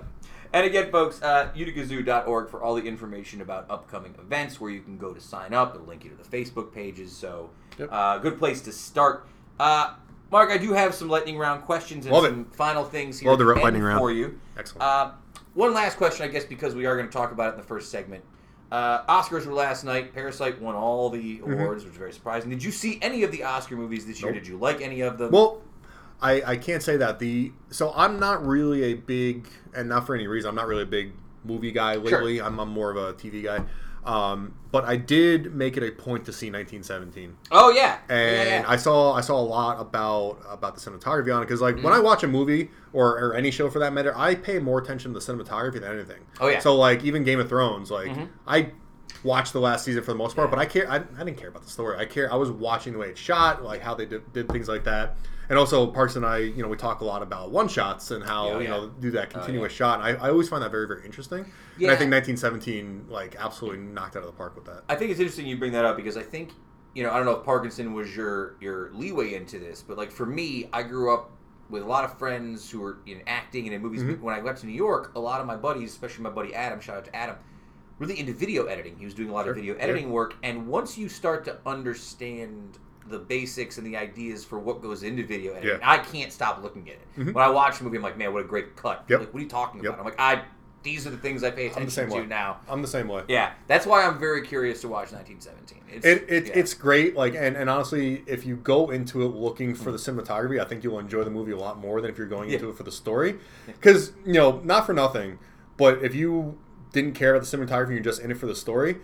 and 0.54 0.66
again, 0.66 0.90
folks, 0.90 1.22
uh, 1.22 1.50
uticazoo.org 1.56 2.50
for 2.50 2.62
all 2.62 2.74
the 2.74 2.82
information 2.82 3.40
about 3.40 3.66
upcoming 3.70 4.14
events, 4.18 4.60
where 4.60 4.70
you 4.70 4.82
can 4.82 4.98
go 4.98 5.14
to 5.14 5.20
sign 5.20 5.54
up. 5.54 5.74
It'll 5.74 5.86
link 5.86 6.04
you 6.04 6.10
to 6.10 6.16
the 6.16 6.24
Facebook 6.28 6.72
pages. 6.74 7.10
So, 7.12 7.48
Yep. 7.78 7.88
uh, 7.90 8.18
good 8.18 8.38
place 8.38 8.60
to 8.62 8.72
start. 8.72 9.26
Uh, 9.58 9.94
Mark, 10.30 10.50
I 10.50 10.58
do 10.58 10.72
have 10.74 10.94
some 10.94 11.08
lightning 11.08 11.38
round 11.38 11.62
questions 11.62 12.04
and 12.04 12.14
Love 12.14 12.24
it. 12.26 12.54
final 12.54 12.84
things 12.84 13.18
here 13.18 13.30
Love 13.30 13.38
the 13.38 13.44
lightning 13.46 13.82
round. 13.82 13.98
for 14.00 14.10
you. 14.12 14.38
Excellent. 14.58 14.82
Uh, 14.82 15.10
one 15.54 15.72
last 15.72 15.96
question, 15.96 16.24
I 16.24 16.28
guess, 16.28 16.44
because 16.44 16.74
we 16.74 16.84
are 16.86 16.96
going 16.96 17.06
to 17.08 17.12
talk 17.12 17.32
about 17.32 17.48
it 17.48 17.52
in 17.52 17.60
the 17.60 17.66
first 17.66 17.90
segment. 17.90 18.22
Uh, 18.70 19.04
Oscars 19.04 19.44
were 19.46 19.52
last 19.54 19.84
night. 19.84 20.14
Parasite 20.14 20.60
won 20.60 20.74
all 20.74 21.10
the 21.10 21.40
awards, 21.40 21.84
which 21.84 21.92
was 21.92 21.98
very 21.98 22.12
surprising. 22.12 22.48
Did 22.50 22.62
you 22.64 22.70
see 22.70 22.98
any 23.02 23.22
of 23.22 23.30
the 23.32 23.42
Oscar 23.44 23.76
movies 23.76 24.06
this 24.06 24.20
year? 24.22 24.30
Mm-hmm. 24.32 24.36
Nope. 24.36 24.44
Did 24.44 24.50
you 24.50 24.58
like 24.58 24.80
any 24.80 25.00
of 25.02 25.18
them? 25.18 25.30
Well, 25.30 25.60
I, 26.22 26.42
I 26.52 26.56
can't 26.56 26.82
say 26.82 26.96
that 26.98 27.18
the 27.18 27.52
so 27.70 27.92
I'm 27.96 28.18
not 28.20 28.46
really 28.46 28.84
a 28.84 28.94
big 28.94 29.48
and 29.74 29.88
not 29.88 30.06
for 30.06 30.14
any 30.14 30.26
reason 30.26 30.48
I'm 30.48 30.54
not 30.54 30.66
really 30.68 30.84
a 30.84 30.86
big 30.86 31.12
movie 31.44 31.72
guy 31.72 31.96
lately. 31.96 32.40
I'm, 32.40 32.58
I'm 32.60 32.68
more 32.70 32.90
of 32.90 32.96
a 32.96 33.12
TV 33.14 33.42
guy. 33.42 33.64
Um, 34.04 34.54
but 34.72 34.84
I 34.84 34.96
did 34.96 35.54
make 35.54 35.76
it 35.76 35.84
a 35.84 35.92
point 35.92 36.24
to 36.24 36.32
see 36.32 36.50
1917, 36.50 37.36
oh 37.52 37.70
yeah, 37.70 37.98
and 38.08 38.48
yeah, 38.48 38.60
yeah. 38.60 38.64
I 38.66 38.74
saw 38.74 39.12
I 39.12 39.20
saw 39.20 39.38
a 39.38 39.40
lot 39.40 39.80
about 39.80 40.38
about 40.50 40.74
the 40.74 40.80
cinematography 40.80 41.32
on 41.32 41.40
it 41.40 41.46
because 41.46 41.60
like 41.60 41.76
Mm-hmm. 41.76 41.84
when 41.84 41.92
I 41.92 42.00
watch 42.00 42.24
a 42.24 42.26
movie 42.26 42.68
or, 42.92 43.10
or 43.16 43.34
any 43.36 43.52
show 43.52 43.70
for 43.70 43.78
that 43.78 43.92
matter, 43.92 44.12
I 44.18 44.34
pay 44.34 44.58
more 44.58 44.80
attention 44.80 45.14
to 45.14 45.20
the 45.20 45.24
cinematography 45.24 45.74
than 45.80 45.84
anything. 45.92 46.18
Oh, 46.40 46.48
yeah. 46.48 46.58
So 46.58 46.74
like 46.74 47.04
even 47.04 47.22
Game 47.22 47.38
of 47.38 47.48
Thrones, 47.48 47.92
like 47.92 48.08
Mhm. 48.08 48.28
I 48.44 48.72
watched 49.22 49.52
the 49.52 49.60
last 49.60 49.84
season 49.84 50.02
for 50.02 50.10
the 50.10 50.18
most 50.18 50.34
part, 50.34 50.50
but 50.50 50.58
I 50.58 50.66
care. 50.66 50.90
I, 50.90 50.96
I 50.96 50.98
didn't 51.24 51.36
care 51.36 51.48
about 51.50 51.62
the 51.62 51.70
story. 51.70 51.96
I 51.96 52.04
care. 52.04 52.32
I 52.32 52.34
was 52.36 52.50
watching 52.50 52.94
the 52.94 52.98
way 52.98 53.10
it 53.10 53.18
shot, 53.18 53.62
like 53.62 53.82
how 53.82 53.94
they 53.94 54.06
did, 54.06 54.32
did 54.32 54.48
things 54.48 54.66
like 54.68 54.82
that. 54.82 55.16
And 55.52 55.58
also, 55.58 55.86
Parks 55.86 56.16
and 56.16 56.24
I, 56.24 56.38
you 56.38 56.62
know, 56.62 56.68
we 56.68 56.78
talk 56.78 57.02
a 57.02 57.04
lot 57.04 57.20
about 57.20 57.50
one 57.50 57.68
shots 57.68 58.10
and 58.10 58.24
how 58.24 58.48
Oh, 58.48 58.58
you 58.58 58.64
yeah. 58.64 58.70
know 58.70 58.88
do 58.88 59.10
that 59.10 59.28
Oh, 59.34 59.38
continuous 59.38 59.70
shot. 59.70 60.00
And 60.00 60.18
I, 60.18 60.28
I 60.28 60.30
always 60.30 60.48
find 60.48 60.62
that 60.62 60.70
very 60.70 60.86
very 60.88 61.04
interesting. 61.04 61.40
And 61.76 61.90
I 61.90 61.94
think 61.94 62.10
1917 62.10 63.04
like 63.10 63.36
absolutely 63.38 63.80
knocked 63.80 64.16
out 64.16 64.20
of 64.22 64.28
the 64.28 64.32
park 64.32 64.54
with 64.56 64.64
that. 64.64 64.82
I 64.88 64.94
think 64.94 65.10
it's 65.10 65.20
interesting 65.20 65.44
you 65.46 65.58
bring 65.58 65.72
that 65.72 65.84
up 65.84 65.96
because 65.98 66.16
I 66.16 66.22
think 66.22 66.52
you 66.94 67.02
know 67.02 67.10
I 67.10 67.18
don't 67.18 67.26
know 67.26 67.36
if 67.36 67.44
Parkinson 67.44 67.92
was 67.92 68.16
your 68.16 68.56
your 68.62 68.92
leeway 68.94 69.34
into 69.34 69.58
this, 69.58 69.82
but 69.82 69.98
like 69.98 70.10
for 70.10 70.24
me, 70.24 70.70
I 70.72 70.82
grew 70.84 71.12
up 71.12 71.30
with 71.68 71.82
a 71.82 71.86
lot 71.86 72.04
of 72.04 72.18
friends 72.18 72.70
who 72.70 72.80
were 72.80 73.00
in 73.04 73.20
acting 73.26 73.66
and 73.66 73.74
in 73.74 73.82
movies. 73.82 74.02
Mhm. 74.02 74.20
When 74.22 74.34
I 74.34 74.40
went 74.40 74.56
to 74.56 74.66
New 74.66 74.72
York, 74.72 75.12
a 75.16 75.20
lot 75.20 75.42
of 75.42 75.46
my 75.46 75.56
buddies, 75.56 75.90
especially 75.90 76.24
my 76.24 76.30
buddy 76.30 76.54
Adam, 76.54 76.80
shout 76.80 76.96
out 76.96 77.04
to 77.04 77.14
Adam, 77.14 77.36
really 77.98 78.18
into 78.18 78.32
video 78.32 78.64
editing. 78.68 78.96
He 78.96 79.04
was 79.04 79.12
doing 79.12 79.28
a 79.28 79.34
lot 79.34 79.42
Sure. 79.44 79.50
of 79.50 79.56
video 79.56 79.74
Yeah. 79.74 79.82
editing 79.82 80.08
work, 80.12 80.34
and 80.42 80.66
once 80.66 80.96
you 80.96 81.10
start 81.10 81.44
to 81.44 81.58
understand 81.66 82.78
the 83.08 83.18
basics 83.18 83.78
and 83.78 83.86
the 83.86 83.96
ideas 83.96 84.44
for 84.44 84.58
what 84.58 84.80
goes 84.82 85.02
into 85.02 85.24
video 85.26 85.52
editing, 85.52 85.78
Yeah. 85.80 85.90
I 85.90 85.98
can't 85.98 86.32
stop 86.32 86.62
looking 86.62 86.88
at 86.88 86.94
it. 86.96 87.08
Mhm. 87.18 87.34
When 87.34 87.44
I 87.44 87.48
watch 87.50 87.80
a 87.80 87.84
movie, 87.84 87.96
I'm 87.96 88.02
like, 88.02 88.16
man, 88.16 88.32
what 88.32 88.42
a 88.44 88.46
great 88.46 88.76
cut! 88.76 89.04
Yep. 89.08 89.20
Like, 89.20 89.34
what 89.34 89.40
are 89.40 89.42
you 89.42 89.48
talking 89.48 89.82
Yep. 89.82 89.94
about? 89.94 89.98
I'm 90.00 90.04
like, 90.04 90.20
I. 90.20 90.42
These 90.84 91.06
are 91.06 91.10
the 91.10 91.16
things 91.16 91.44
I 91.44 91.52
pay 91.52 91.68
attention 91.68 92.08
to 92.08 92.14
way. 92.16 92.26
now. 92.26 92.58
I'm 92.68 92.82
the 92.82 92.88
same 92.88 93.06
way. 93.06 93.22
Yeah, 93.28 93.52
that's 93.68 93.86
why 93.86 94.04
I'm 94.04 94.18
very 94.18 94.42
curious 94.44 94.80
to 94.80 94.88
watch 94.88 95.12
1917. 95.12 95.78
It's, 95.88 96.04
It, 96.04 96.24
it 96.28 96.46
yeah. 96.48 96.52
it's 96.56 96.74
great. 96.74 97.14
Like 97.14 97.36
and, 97.36 97.56
and 97.56 97.70
honestly, 97.70 98.24
if 98.26 98.44
you 98.44 98.56
go 98.56 98.90
into 98.90 99.22
it 99.22 99.28
looking 99.28 99.76
for 99.76 99.92
the 99.92 99.96
cinematography, 99.98 100.60
I 100.60 100.64
think 100.64 100.82
you'll 100.82 100.98
enjoy 100.98 101.22
the 101.22 101.30
movie 101.30 101.52
a 101.52 101.56
lot 101.56 101.78
more 101.78 102.00
than 102.00 102.10
if 102.10 102.18
you're 102.18 102.26
going 102.26 102.50
into 102.50 102.64
Yeah. 102.66 102.72
it 102.72 102.76
for 102.76 102.82
the 102.82 102.90
story. 102.90 103.36
Because 103.66 104.10
you 104.26 104.32
know, 104.32 104.60
not 104.64 104.84
for 104.84 104.92
nothing, 104.92 105.38
but 105.76 106.02
if 106.02 106.16
you 106.16 106.58
didn't 106.92 107.14
care 107.14 107.32
about 107.32 107.48
the 107.48 107.56
cinematography, 107.56 107.84
and 107.84 107.92
you're 107.94 108.00
just 108.00 108.20
in 108.20 108.32
it 108.32 108.36
for 108.36 108.46
the 108.46 108.56
story. 108.56 108.96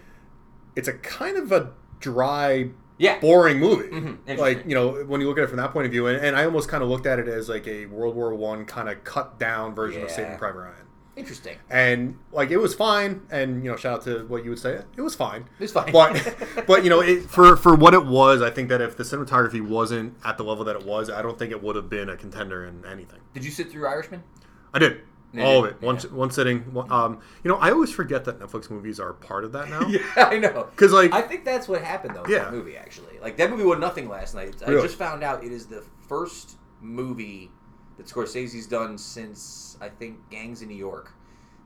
It's 0.75 0.89
a 0.89 0.95
kind 0.95 1.37
of 1.37 1.53
a 1.53 1.71
dry, 2.01 2.71
yeah. 2.99 3.19
boring 3.21 3.59
movie. 3.59 3.89
Mhm. 3.89 4.39
Like 4.39 4.65
you 4.67 4.75
know, 4.75 5.05
when 5.05 5.21
you 5.21 5.29
look 5.29 5.39
at 5.39 5.45
it 5.45 5.49
from 5.49 5.57
that 5.59 5.73
point 5.73 5.87
of 5.87 5.93
view, 5.93 6.07
and, 6.07 6.25
and 6.25 6.37
I 6.37 6.45
almost 6.45 6.69
kind 6.69 6.83
of 6.83 6.89
looked 6.89 7.07
at 7.07 7.19
it 7.19 7.29
as 7.29 7.49
like 7.49 7.67
a 7.67 7.87
World 7.87 8.15
War 8.15 8.35
One 8.35 8.65
kind 8.65 8.89
of 8.89 9.03
cut 9.05 9.39
down 9.39 9.75
version 9.75 10.03
of 10.03 10.11
Saving 10.11 10.37
Private 10.37 10.61
Ryan. 10.61 10.75
Interesting. 11.17 11.57
And 11.69 12.17
like 12.31 12.51
it 12.51 12.59
was 12.59 12.75
fine, 12.75 13.23
and 13.31 13.65
you 13.65 13.71
know, 13.71 13.77
shout 13.77 13.95
out 13.99 14.05
to 14.05 14.25
what 14.29 14.45
you 14.45 14.51
would 14.51 14.59
say, 14.59 14.83
it 14.97 15.01
was 15.01 15.17
fine. 15.17 15.49
It 15.59 15.63
was 15.63 15.73
fine. 15.73 15.91
But 15.91 16.37
but 16.67 16.85
you 16.85 16.91
know, 16.91 17.01
it, 17.01 17.23
for 17.29 17.57
for 17.57 17.75
what 17.75 17.93
it 17.93 18.07
was, 18.07 18.41
I 18.41 18.51
think 18.51 18.69
that 18.69 18.81
if 18.81 18.97
the 18.97 19.03
cinematography 19.03 19.67
wasn't 19.67 20.15
at 20.25 20.37
the 20.37 20.45
level 20.45 20.65
that 20.65 20.77
it 20.77 20.87
was, 20.87 21.11
I 21.11 21.23
don't 21.23 21.37
think 21.37 21.51
it 21.51 21.61
would 21.61 21.75
have 21.75 21.91
been 21.91 22.09
a 22.09 22.17
contender 22.17 22.65
in 22.65 22.85
anything. 22.85 23.19
Did 23.35 23.45
you 23.45 23.51
sit 23.51 23.71
through 23.71 23.89
Irishman? 23.89 24.23
I 24.73 24.79
did 24.79 25.01
All 25.39 25.63
did? 25.63 25.73
of 25.73 25.77
it, 25.77 25.83
one 25.87 25.97
Yeah. 25.97 26.03
one 26.11 26.31
sitting. 26.31 26.61
One, 26.73 26.91
um, 26.91 27.21
you 27.45 27.51
know, 27.51 27.57
I 27.59 27.71
always 27.71 27.91
forget 27.93 28.25
that 28.25 28.39
Netflix 28.41 28.71
movies 28.71 28.99
are 28.99 29.13
part 29.13 29.45
of 29.45 29.53
that 29.53 29.69
now. 29.69 29.87
yeah, 29.89 30.01
I 30.17 30.39
know. 30.39 30.69
Because 30.71 30.93
like, 30.93 31.13
I 31.13 31.21
think 31.23 31.45
that's 31.45 31.69
what 31.69 31.83
happened 31.83 32.15
though. 32.17 32.25
Yeah. 32.27 32.45
that 32.45 32.53
movie 32.53 32.77
actually, 32.77 33.19
like 33.21 33.37
that 33.37 33.51
movie 33.51 33.65
won 33.65 33.79
nothing 33.81 34.09
last 34.09 34.35
night. 34.35 34.57
I 34.67 34.71
Really? 34.71 34.83
just 34.87 34.97
found 34.99 35.23
out 35.23 35.45
it 35.45 35.53
is 35.53 35.67
the 35.67 35.85
first 36.09 36.57
movie 36.81 37.51
that 37.99 38.07
Scorsese's 38.07 38.67
done 38.67 38.97
since 38.97 39.77
I 39.81 39.89
think 39.89 40.19
Gangs 40.31 40.63
in 40.63 40.69
New 40.69 40.77
York. 40.77 41.13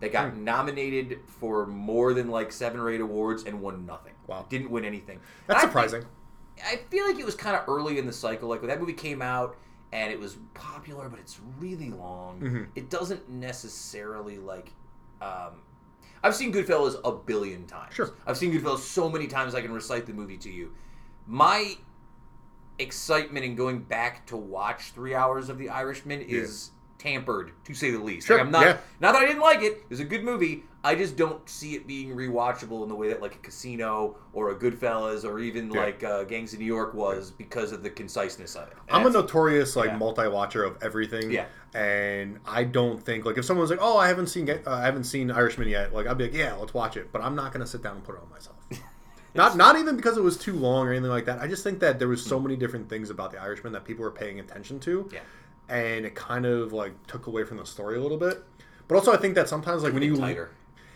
That 0.00 0.10
got 0.10 0.32
Hmm. 0.32 0.42
nominated 0.42 1.20
for 1.28 1.64
more 1.64 2.12
than 2.14 2.28
like 2.28 2.50
seven 2.50 2.80
or 2.80 2.90
eight 2.90 3.00
awards 3.00 3.44
and 3.44 3.60
won 3.60 3.86
nothing. 3.86 4.14
Wow. 4.26 4.46
Didn't 4.48 4.70
win 4.70 4.84
anything. 4.84 5.20
that's 5.46 5.48
And 5.48 5.56
I 5.56 5.60
think- 5.60 5.70
surprising. 5.90 6.08
I 6.66 6.80
feel 6.90 7.06
like 7.06 7.18
it 7.20 7.24
was 7.24 7.34
kind 7.36 7.54
of 7.56 7.68
early 7.68 7.98
in 7.98 8.06
the 8.06 8.12
cycle. 8.12 8.48
Like 8.48 8.60
when 8.60 8.68
that 8.70 8.80
movie 8.80 8.92
came 8.92 9.22
out 9.22 9.56
and 9.92 10.10
it 10.12 10.18
was 10.18 10.36
popular, 10.54 11.08
but 11.08 11.18
it's 11.18 11.38
really 11.58 11.90
long. 11.90 12.40
Mhm. 12.40 12.66
It 12.74 12.90
doesn't 12.90 13.28
necessarily 13.28 14.38
like. 14.38 14.72
Um, 15.20 15.62
I've 16.24 16.34
seen 16.34 16.52
Goodfellas 16.52 17.00
a 17.04 17.12
billion 17.12 17.66
times. 17.66 17.94
Sure. 17.94 18.10
I've 18.26 18.36
seen 18.36 18.52
Goodfellas 18.52 18.78
so 18.78 19.08
many 19.08 19.26
times 19.26 19.54
I 19.54 19.60
can 19.60 19.72
recite 19.72 20.06
the 20.06 20.12
movie 20.12 20.38
to 20.38 20.50
you. 20.50 20.72
My 21.26 21.76
excitement 22.78 23.44
in 23.44 23.54
going 23.54 23.80
back 23.82 24.26
to 24.26 24.36
watch 24.36 24.92
three 24.92 25.14
hours 25.14 25.48
of 25.48 25.58
The 25.58 25.68
Irishman 25.68 26.22
is 26.22 26.70
tampered, 26.98 27.52
to 27.64 27.74
say 27.74 27.90
the 27.90 27.98
least. 27.98 28.26
Sure, 28.26 28.38
Like, 28.38 28.46
I'm 28.46 28.52
not. 28.52 28.62
yeah. 28.64 28.76
Not 29.00 29.12
that 29.12 29.22
I 29.22 29.26
didn't 29.26 29.42
like 29.42 29.62
it. 29.62 29.72
It 29.72 29.90
was 29.90 30.00
a 30.00 30.04
good 30.04 30.24
movie. 30.24 30.64
I 30.84 30.96
just 30.96 31.16
don't 31.16 31.48
see 31.48 31.74
it 31.74 31.86
being 31.86 32.10
rewatchable 32.10 32.82
in 32.82 32.88
the 32.88 32.94
way 32.94 33.08
that 33.08 33.22
like 33.22 33.36
a 33.36 33.38
Casino 33.38 34.16
or 34.32 34.50
a 34.50 34.54
Goodfellas 34.54 35.24
or 35.24 35.38
even 35.38 35.70
Yeah. 35.70 35.80
like 35.80 36.02
uh, 36.02 36.24
Gangs 36.24 36.52
of 36.52 36.58
New 36.58 36.64
York 36.64 36.92
was 36.92 37.30
because 37.30 37.70
of 37.70 37.84
the 37.84 37.90
conciseness 37.90 38.56
of 38.56 38.68
it. 38.68 38.76
And 38.88 38.96
I'm 38.96 39.06
a 39.06 39.10
notorious 39.10 39.76
like 39.76 39.90
yeah. 39.90 39.96
multi-watcher 39.96 40.64
of 40.64 40.82
everything. 40.82 41.30
Yeah. 41.30 41.46
And 41.72 42.40
I 42.46 42.64
don't 42.64 43.00
think 43.02 43.24
like 43.24 43.38
if 43.38 43.44
someone's 43.44 43.70
like, 43.70 43.78
"Oh, 43.80 43.96
I 43.96 44.08
haven't 44.08 44.26
seen 44.26 44.50
uh, 44.50 44.58
I 44.66 44.82
haven't 44.82 45.04
seen 45.04 45.30
Irishman 45.30 45.68
yet," 45.68 45.94
like 45.94 46.06
I'll 46.06 46.14
be 46.16 46.24
like, 46.24 46.34
"Yeah, 46.34 46.54
let's 46.54 46.74
watch 46.74 46.96
it," 46.96 47.12
but 47.12 47.22
I'm 47.22 47.36
not 47.36 47.52
gonna 47.52 47.66
sit 47.66 47.82
down 47.82 47.96
and 47.96 48.04
put 48.04 48.16
it 48.16 48.20
on 48.22 48.28
myself. 48.30 48.56
Not 49.34 49.56
not 49.56 49.78
even 49.78 49.96
because 49.96 50.18
it 50.18 50.22
was 50.22 50.36
too 50.36 50.52
long 50.52 50.86
or 50.86 50.90
anything 50.90 51.08
like 51.08 51.24
that. 51.24 51.40
I 51.40 51.48
just 51.48 51.64
think 51.64 51.80
that 51.80 51.98
there 51.98 52.08
was 52.08 52.22
so 52.22 52.38
many 52.38 52.54
different 52.54 52.90
things 52.90 53.08
about 53.08 53.30
the 53.32 53.40
Irishman 53.40 53.72
that 53.72 53.82
people 53.84 54.04
were 54.04 54.10
paying 54.10 54.40
attention 54.40 54.78
to. 54.80 55.08
Yeah. 55.10 55.20
And 55.70 56.04
it 56.04 56.14
kind 56.14 56.44
of 56.44 56.74
like 56.74 56.92
took 57.06 57.28
away 57.28 57.44
from 57.44 57.56
the 57.56 57.64
story 57.64 57.96
a 57.96 58.00
little 58.02 58.18
bit. 58.18 58.44
But 58.88 58.96
also 58.96 59.10
I 59.10 59.16
think 59.16 59.34
that 59.36 59.48
sometimes 59.48 59.84
like 59.84 59.94
when 59.94 60.02
you 60.02 60.16
tighter. 60.16 60.50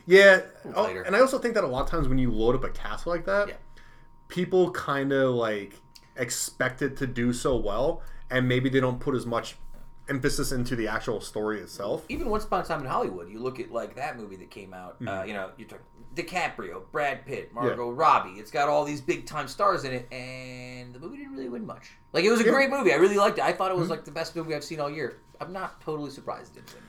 Yeah. 0.07 0.43
Oh, 0.75 0.87
and 0.87 1.15
I 1.17 1.21
also 1.21 1.39
think 1.39 1.55
that 1.55 1.65
a 1.65 1.67
lot 1.67 1.83
of 1.85 1.91
times 1.91 2.09
when 2.09 2.19
you 2.19 2.31
load 2.31 2.55
up 2.55 2.65
a 2.65 2.71
cast 2.71 3.07
like 3.07 3.25
that, 3.27 3.49
Yeah. 3.49 3.55
people 4.29 4.71
kind 4.71 5.13
of 5.13 5.35
like 5.35 5.81
expect 6.17 6.81
it 6.83 6.97
to 6.99 7.07
do 7.07 7.33
so 7.33 7.57
well 7.57 8.03
and 8.31 8.49
maybe 8.49 8.69
they 8.69 8.81
don't 8.81 9.01
put 9.01 9.15
as 9.15 9.27
much 9.27 9.57
emphasis 10.09 10.53
into 10.53 10.77
the 10.77 10.87
actual 10.87 11.21
story 11.21 11.61
itself. 11.61 12.05
even 12.09 12.29
Once 12.31 12.45
Upon 12.45 12.61
a 12.63 12.65
Time 12.65 12.81
in 12.81 12.87
Hollywood, 12.87 13.29
you 13.29 13.41
look 13.41 13.59
at 13.59 13.73
like 13.73 13.97
that 13.97 14.17
movie 14.17 14.37
that 14.37 14.51
came 14.51 14.73
out. 14.73 14.97
Uh, 15.01 15.05
Mm-hmm. 15.05 15.29
you 15.29 15.35
know, 15.35 15.51
you 15.57 15.65
talk 15.65 15.81
DiCaprio, 16.15 16.83
Brad 16.93 17.27
Pitt, 17.27 17.53
Margot 17.53 17.91
Robbie. 17.91 18.39
It's 18.39 18.51
got 18.51 18.69
all 18.69 18.85
these 18.85 19.01
big 19.01 19.27
time 19.27 19.49
stars 19.49 19.85
in 19.85 19.93
it, 19.93 20.11
and 20.13 20.95
the 20.95 20.99
movie 20.99 21.19
didn't 21.19 21.33
really 21.35 21.49
win 21.49 21.67
much. 21.67 21.91
Like 22.13 22.25
it 22.25 22.31
was 22.31 22.41
a 22.41 22.45
Yeah. 22.45 22.51
Mm-hmm. 22.51 22.57
great 22.57 22.71
movie. 22.71 22.93
I 22.93 22.97
really 22.97 23.17
liked 23.17 23.39
it. 23.39 23.45
I 23.45 23.53
thought 23.53 23.71
it 23.73 23.77
was 23.77 23.91
like 23.91 24.05
the 24.05 24.13
best 24.13 24.35
movie 24.37 24.55
I've 24.55 24.65
seen 24.65 24.81
all 24.81 24.89
year. 24.89 25.19
I'm 25.41 25.53
not 25.53 25.81
totally 25.83 26.11
surprised 26.11 26.57
it 26.57 26.65
didn't 26.67 26.75
win. 26.75 26.86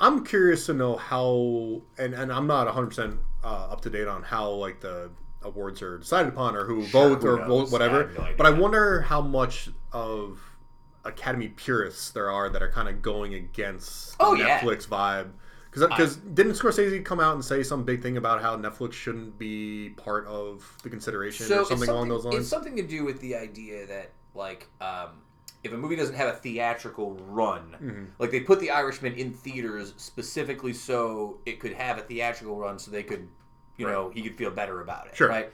I'm 0.00 0.24
curious 0.24 0.66
to 0.66 0.74
know 0.74 0.96
how, 0.96 1.80
and, 1.98 2.14
and 2.14 2.32
I'm 2.32 2.46
not 2.46 2.66
100% 2.68 3.18
uh, 3.42 3.46
up 3.46 3.80
to 3.82 3.90
date 3.90 4.08
on 4.08 4.22
how 4.22 4.50
like 4.50 4.80
the 4.80 5.10
awards 5.42 5.80
are 5.82 5.98
decided 5.98 6.32
upon 6.32 6.56
or 6.56 6.64
who 6.64 6.82
votes 6.86 7.24
or 7.24 7.38
knows? 7.46 7.70
whatever. 7.70 8.10
I 8.18 8.30
no 8.30 8.34
but 8.36 8.46
I 8.46 8.50
wonder 8.50 9.00
how 9.02 9.20
much 9.20 9.68
of 9.92 10.40
Academy 11.04 11.48
purists 11.48 12.10
there 12.10 12.30
are 12.30 12.48
that 12.48 12.62
are 12.62 12.70
kind 12.70 12.88
of 12.88 13.00
going 13.00 13.34
against 13.34 14.18
the 14.18 14.24
Oh, 14.24 14.34
yeah. 14.34 14.58
Netflix 14.58 14.86
vibe. 14.88 15.30
Because 15.70 16.16
didn't 16.16 16.52
Scorsese 16.54 17.04
come 17.04 17.20
out 17.20 17.34
and 17.34 17.44
say 17.44 17.62
some 17.62 17.84
big 17.84 18.02
thing 18.02 18.16
about 18.16 18.40
how 18.40 18.56
Netflix 18.56 18.94
shouldn't 18.94 19.38
be 19.38 19.90
part 19.90 20.26
of 20.26 20.66
the 20.82 20.88
consideration 20.88 21.46
So 21.46 21.58
or 21.58 21.60
it's 21.60 21.68
something 21.68 21.90
along 21.90 22.08
those 22.08 22.24
lines? 22.24 22.38
It's 22.38 22.48
something 22.48 22.76
to 22.76 22.82
do 22.82 23.04
with 23.04 23.20
the 23.20 23.36
idea 23.36 23.86
that 23.86 24.10
like 24.34 24.68
um, 24.80 25.10
if 25.64 25.72
a 25.72 25.76
movie 25.76 25.96
doesn't 25.96 26.14
have 26.14 26.28
a 26.28 26.36
theatrical 26.36 27.14
run, 27.28 27.76
Mm-hmm. 27.82 28.04
like 28.18 28.30
they 28.30 28.40
put 28.40 28.60
The 28.60 28.70
Irishman 28.70 29.14
in 29.14 29.32
theaters 29.32 29.94
specifically 29.96 30.72
so 30.72 31.38
it 31.46 31.58
could 31.60 31.72
have 31.72 31.98
a 31.98 32.02
theatrical 32.02 32.56
run, 32.56 32.78
so 32.78 32.90
they 32.90 33.02
could, 33.02 33.28
you 33.76 33.86
know, 33.86 34.10
he 34.14 34.22
could 34.22 34.36
feel 34.36 34.50
better 34.50 34.80
about 34.80 35.06
it. 35.08 35.16
Sure. 35.16 35.28
Right. 35.28 35.50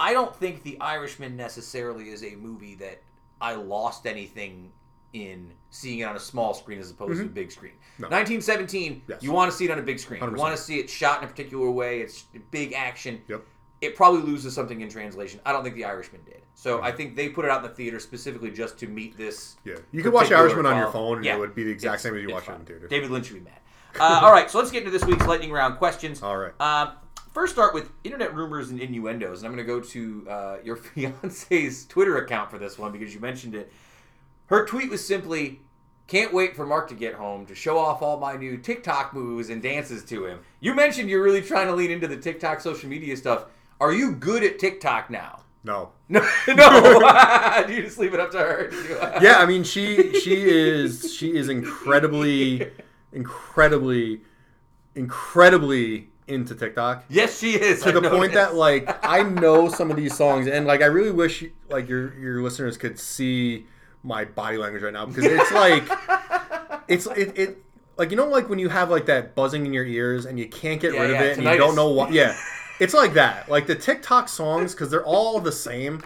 I 0.00 0.12
don't 0.12 0.34
think 0.34 0.62
The 0.62 0.80
Irishman 0.80 1.36
necessarily 1.36 2.10
is 2.10 2.22
a 2.24 2.34
movie 2.36 2.74
that 2.76 3.02
I 3.40 3.54
lost 3.54 4.06
anything 4.06 4.72
in 5.12 5.52
seeing 5.70 5.98
it 5.98 6.04
on 6.04 6.16
a 6.16 6.20
small 6.20 6.54
screen 6.54 6.78
as 6.78 6.90
opposed 6.90 7.18
to 7.20 7.26
a 7.26 7.28
big 7.28 7.50
screen. 7.52 7.72
Mm-hmm. 7.72 8.02
No. 8.04 8.08
1917, 8.08 9.02
Yes. 9.08 9.22
you 9.22 9.32
want 9.32 9.50
to 9.50 9.56
see 9.56 9.64
it 9.66 9.70
on 9.70 9.78
a 9.78 9.82
big 9.82 9.98
screen. 9.98 10.22
You 10.22 10.28
100%. 10.30 10.36
want 10.38 10.56
to 10.56 10.62
see 10.62 10.78
it 10.78 10.88
shot 10.88 11.18
in 11.18 11.24
a 11.24 11.28
particular 11.28 11.70
way. 11.70 12.00
It's 12.00 12.24
big 12.50 12.72
action 12.72 13.20
Yep. 13.28 13.42
it 13.80 13.96
probably 13.96 14.22
loses 14.22 14.54
something 14.54 14.80
in 14.80 14.88
translation. 14.88 15.40
I 15.44 15.52
don't 15.52 15.62
think 15.64 15.74
The 15.74 15.84
Irishman 15.84 16.22
did. 16.24 16.41
So 16.54 16.80
I 16.82 16.92
think 16.92 17.16
they 17.16 17.28
put 17.28 17.44
it 17.44 17.50
out 17.50 17.64
in 17.64 17.70
the 17.70 17.74
theater 17.74 17.98
specifically 17.98 18.50
just 18.50 18.78
to 18.78 18.86
meet 18.86 19.16
this. 19.16 19.56
Yeah. 19.64 19.74
You 19.90 20.02
could 20.02 20.12
watch 20.12 20.30
Irishman 20.30 20.66
on 20.66 20.76
your 20.76 20.92
phone 20.92 21.16
and 21.16 21.24
Yeah. 21.24 21.36
it 21.36 21.40
would 21.40 21.54
be 21.54 21.64
the 21.64 21.70
exact 21.72 22.02
same 22.02 22.14
as 22.14 22.22
you 22.22 22.32
watch 22.32 22.48
it 22.48 22.52
in 22.52 22.64
theaters. 22.64 22.90
David 22.90 23.10
Lynch 23.10 23.30
would 23.32 23.44
be 23.44 23.50
mad. 23.50 23.58
Uh, 23.98 24.20
all 24.24 24.32
right, 24.32 24.50
so 24.50 24.58
let's 24.58 24.70
get 24.70 24.78
into 24.84 24.90
this 24.90 25.04
week's 25.04 25.26
lightning 25.26 25.50
round 25.50 25.78
questions. 25.78 26.22
All 26.22 26.36
right. 26.36 26.52
Um, 26.60 26.92
first, 27.32 27.52
start 27.52 27.74
with 27.74 27.90
internet 28.04 28.34
rumors 28.34 28.70
and 28.70 28.80
innuendos, 28.80 29.42
and 29.42 29.46
I'm 29.48 29.54
going 29.56 29.66
to 29.66 29.72
go 29.72 29.80
to 29.80 30.30
uh, 30.30 30.56
your 30.64 30.76
fiance's 31.22 31.84
Twitter 31.86 32.16
account 32.18 32.50
for 32.50 32.58
this 32.58 32.78
one 32.78 32.92
because 32.92 33.12
you 33.12 33.20
mentioned 33.20 33.54
it. 33.54 33.72
Her 34.46 34.64
tweet 34.66 34.88
was 34.90 35.04
simply, 35.04 35.60
"Can't 36.06 36.32
wait 36.32 36.54
for 36.54 36.64
Mark 36.66 36.88
to 36.88 36.94
get 36.94 37.14
home 37.14 37.44
to 37.46 37.54
show 37.54 37.76
off 37.78 38.02
all 38.02 38.18
my 38.18 38.36
new 38.36 38.56
TikTok 38.56 39.12
moves 39.14 39.50
and 39.50 39.60
dances 39.62 40.04
to 40.04 40.26
him." 40.26 40.38
You 40.60 40.74
mentioned 40.74 41.10
you're 41.10 41.22
really 41.22 41.42
trying 41.42 41.66
to 41.66 41.74
lean 41.74 41.90
into 41.90 42.06
the 42.06 42.16
TikTok 42.16 42.60
social 42.60 42.88
media 42.88 43.16
stuff. 43.16 43.46
Are 43.80 43.92
you 43.92 44.12
good 44.12 44.44
at 44.44 44.58
TikTok 44.58 45.10
now? 45.10 45.40
No. 45.64 45.90
No, 46.08 46.20
no. 46.48 47.64
Do 47.66 47.72
you 47.74 47.82
just 47.82 47.98
leave 47.98 48.14
it 48.14 48.20
up 48.20 48.30
to 48.32 48.38
her? 48.38 49.18
Yeah, 49.22 49.36
I 49.38 49.46
mean 49.46 49.62
she 49.64 50.12
she 50.20 50.42
is 50.42 51.14
she 51.14 51.36
is 51.36 51.48
incredibly 51.48 52.70
incredibly 53.12 54.22
incredibly 54.94 56.08
into 56.28 56.54
TikTok 56.54 57.04
Yes, 57.08 57.38
she 57.38 57.52
is. 57.54 57.82
to 57.82 57.92
the 57.92 58.02
point 58.08 58.32
that 58.34 58.54
like 58.54 58.88
I 59.06 59.22
know 59.22 59.68
some 59.68 59.90
of 59.90 59.96
these 59.96 60.16
songs 60.16 60.46
and 60.46 60.66
like 60.66 60.80
I 60.82 60.86
really 60.86 61.10
wish 61.10 61.44
like 61.68 61.88
your 61.88 62.14
your 62.18 62.42
listeners 62.42 62.76
could 62.76 62.98
see 62.98 63.66
my 64.02 64.24
body 64.24 64.56
language 64.56 64.82
right 64.82 64.92
now 64.92 65.06
because 65.06 65.24
it's 65.24 65.52
like 65.52 65.84
it's 66.88 67.06
it, 67.06 67.38
it 67.38 67.58
like 67.96 68.10
you 68.10 68.16
know 68.16 68.26
like 68.26 68.48
when 68.48 68.58
you 68.58 68.68
have 68.68 68.90
like 68.90 69.06
that 69.06 69.34
buzzing 69.34 69.66
in 69.66 69.72
your 69.72 69.84
ears 69.84 70.24
and 70.26 70.38
you 70.38 70.48
can't 70.48 70.80
get 70.80 70.92
Yeah, 70.94 71.00
rid 71.02 71.10
of 71.10 71.16
yeah, 71.16 71.22
it 71.22 71.38
and 71.38 71.46
you 71.46 71.56
don't 71.56 71.76
know 71.76 71.88
why 71.90 72.08
yeah 72.10 72.36
it's 72.82 72.94
like 72.94 73.14
that 73.14 73.48
like 73.48 73.66
the 73.66 73.74
TikTok 73.74 74.28
songs 74.28 74.72
because 74.72 74.90
they're 74.90 75.04
all 75.04 75.40
the 75.40 75.52
same 75.52 76.02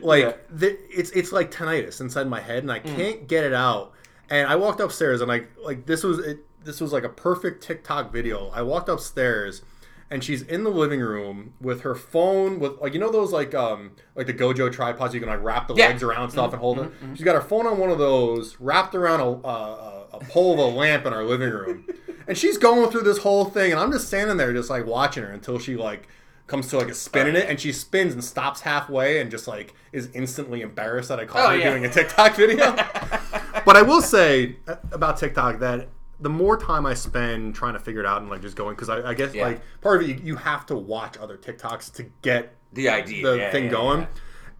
like 0.00 0.22
Yeah. 0.24 0.32
the, 0.50 0.78
it's 0.90 1.10
it's 1.10 1.32
like 1.32 1.50
tinnitus 1.50 2.00
inside 2.00 2.26
my 2.28 2.40
head 2.40 2.62
and 2.62 2.72
I 2.72 2.80
Mm. 2.80 2.96
can't 2.96 3.26
get 3.28 3.44
it 3.44 3.52
out. 3.52 3.92
And 4.30 4.48
I 4.48 4.56
walked 4.56 4.80
upstairs 4.80 5.20
and 5.20 5.28
like 5.28 5.50
like 5.62 5.86
this 5.86 6.02
was 6.02 6.18
it, 6.20 6.38
this 6.64 6.80
was 6.80 6.92
like 6.92 7.04
a 7.04 7.08
perfect 7.10 7.62
TikTok 7.62 8.12
video. 8.12 8.48
I 8.54 8.62
walked 8.62 8.88
upstairs 8.88 9.62
and 10.10 10.22
she's 10.22 10.42
in 10.42 10.62
the 10.64 10.70
living 10.70 11.00
room 11.00 11.54
with 11.60 11.82
her 11.82 11.94
phone 11.94 12.58
with 12.58 12.72
like 12.80 12.94
you 12.94 13.00
know 13.00 13.10
those 13.10 13.32
like 13.32 13.54
um 13.54 13.92
like 14.14 14.26
the 14.26 14.34
Gojo 14.34 14.72
tripods 14.72 15.12
you 15.14 15.20
can 15.20 15.28
like 15.28 15.42
wrap 15.42 15.68
the 15.68 15.74
Yeah. 15.74 15.88
legs 15.88 16.02
around 16.02 16.30
stuff 16.30 16.52
and 16.52 16.60
hold 16.60 16.78
it. 16.78 16.90
She's 17.14 17.24
got 17.24 17.34
her 17.34 17.40
phone 17.42 17.66
on 17.66 17.76
one 17.78 17.90
of 17.90 17.98
those 17.98 18.56
wrapped 18.60 18.94
around 18.94 19.20
a 19.20 19.24
a, 19.46 19.52
a 19.52 20.01
pole 20.18 20.52
of 20.54 20.58
a 20.58 20.76
lamp 20.76 21.06
in 21.06 21.12
our 21.12 21.24
living 21.24 21.50
room. 21.50 21.86
And 22.28 22.36
she's 22.38 22.56
going 22.58 22.90
through 22.90 23.02
this 23.02 23.18
whole 23.18 23.44
thing 23.46 23.72
and 23.72 23.80
I'm 23.80 23.90
just 23.92 24.06
standing 24.06 24.36
there 24.36 24.52
just 24.52 24.70
like 24.70 24.86
watching 24.86 25.22
her 25.24 25.30
until 25.30 25.58
she 25.58 25.76
like 25.76 26.08
comes 26.46 26.68
to 26.68 26.76
like 26.78 26.88
a 26.88 26.94
spin 26.94 27.26
in 27.28 27.36
it 27.36 27.48
and 27.48 27.58
she 27.58 27.72
spins 27.72 28.12
and 28.14 28.22
stops 28.22 28.60
halfway 28.60 29.20
and 29.20 29.30
just 29.30 29.48
like 29.48 29.74
is 29.92 30.08
instantly 30.14 30.60
embarrassed 30.60 31.08
that 31.08 31.18
I 31.18 31.24
caught 31.24 31.46
Oh, 31.46 31.50
her 31.50 31.56
yeah. 31.56 31.70
doing 31.70 31.84
a 31.84 31.88
TikTok 31.90 32.36
video. 32.36 32.74
but 33.64 33.76
I 33.76 33.82
will 33.82 34.02
say 34.02 34.56
uh, 34.68 34.76
about 34.92 35.16
TikTok 35.16 35.58
that 35.60 35.88
the 36.20 36.28
more 36.30 36.56
time 36.56 36.86
I 36.86 36.94
spend 36.94 37.54
trying 37.54 37.72
to 37.72 37.80
figure 37.80 38.00
it 38.00 38.06
out 38.06 38.20
and 38.20 38.30
like 38.30 38.42
just 38.42 38.54
going 38.56 38.74
because 38.76 38.88
I, 38.88 39.08
I 39.10 39.14
guess 39.14 39.34
Yeah. 39.34 39.44
like 39.46 39.62
part 39.80 40.02
of 40.02 40.08
it 40.08 40.18
you, 40.18 40.22
you 40.24 40.36
have 40.36 40.66
to 40.66 40.76
watch 40.76 41.16
other 41.18 41.36
TikToks 41.36 41.92
to 41.94 42.04
get 42.22 42.54
the 42.72 42.88
idea, 42.88 43.26
the 43.26 43.36
yeah, 43.38 43.50
thing 43.50 43.68
going. 43.68 44.06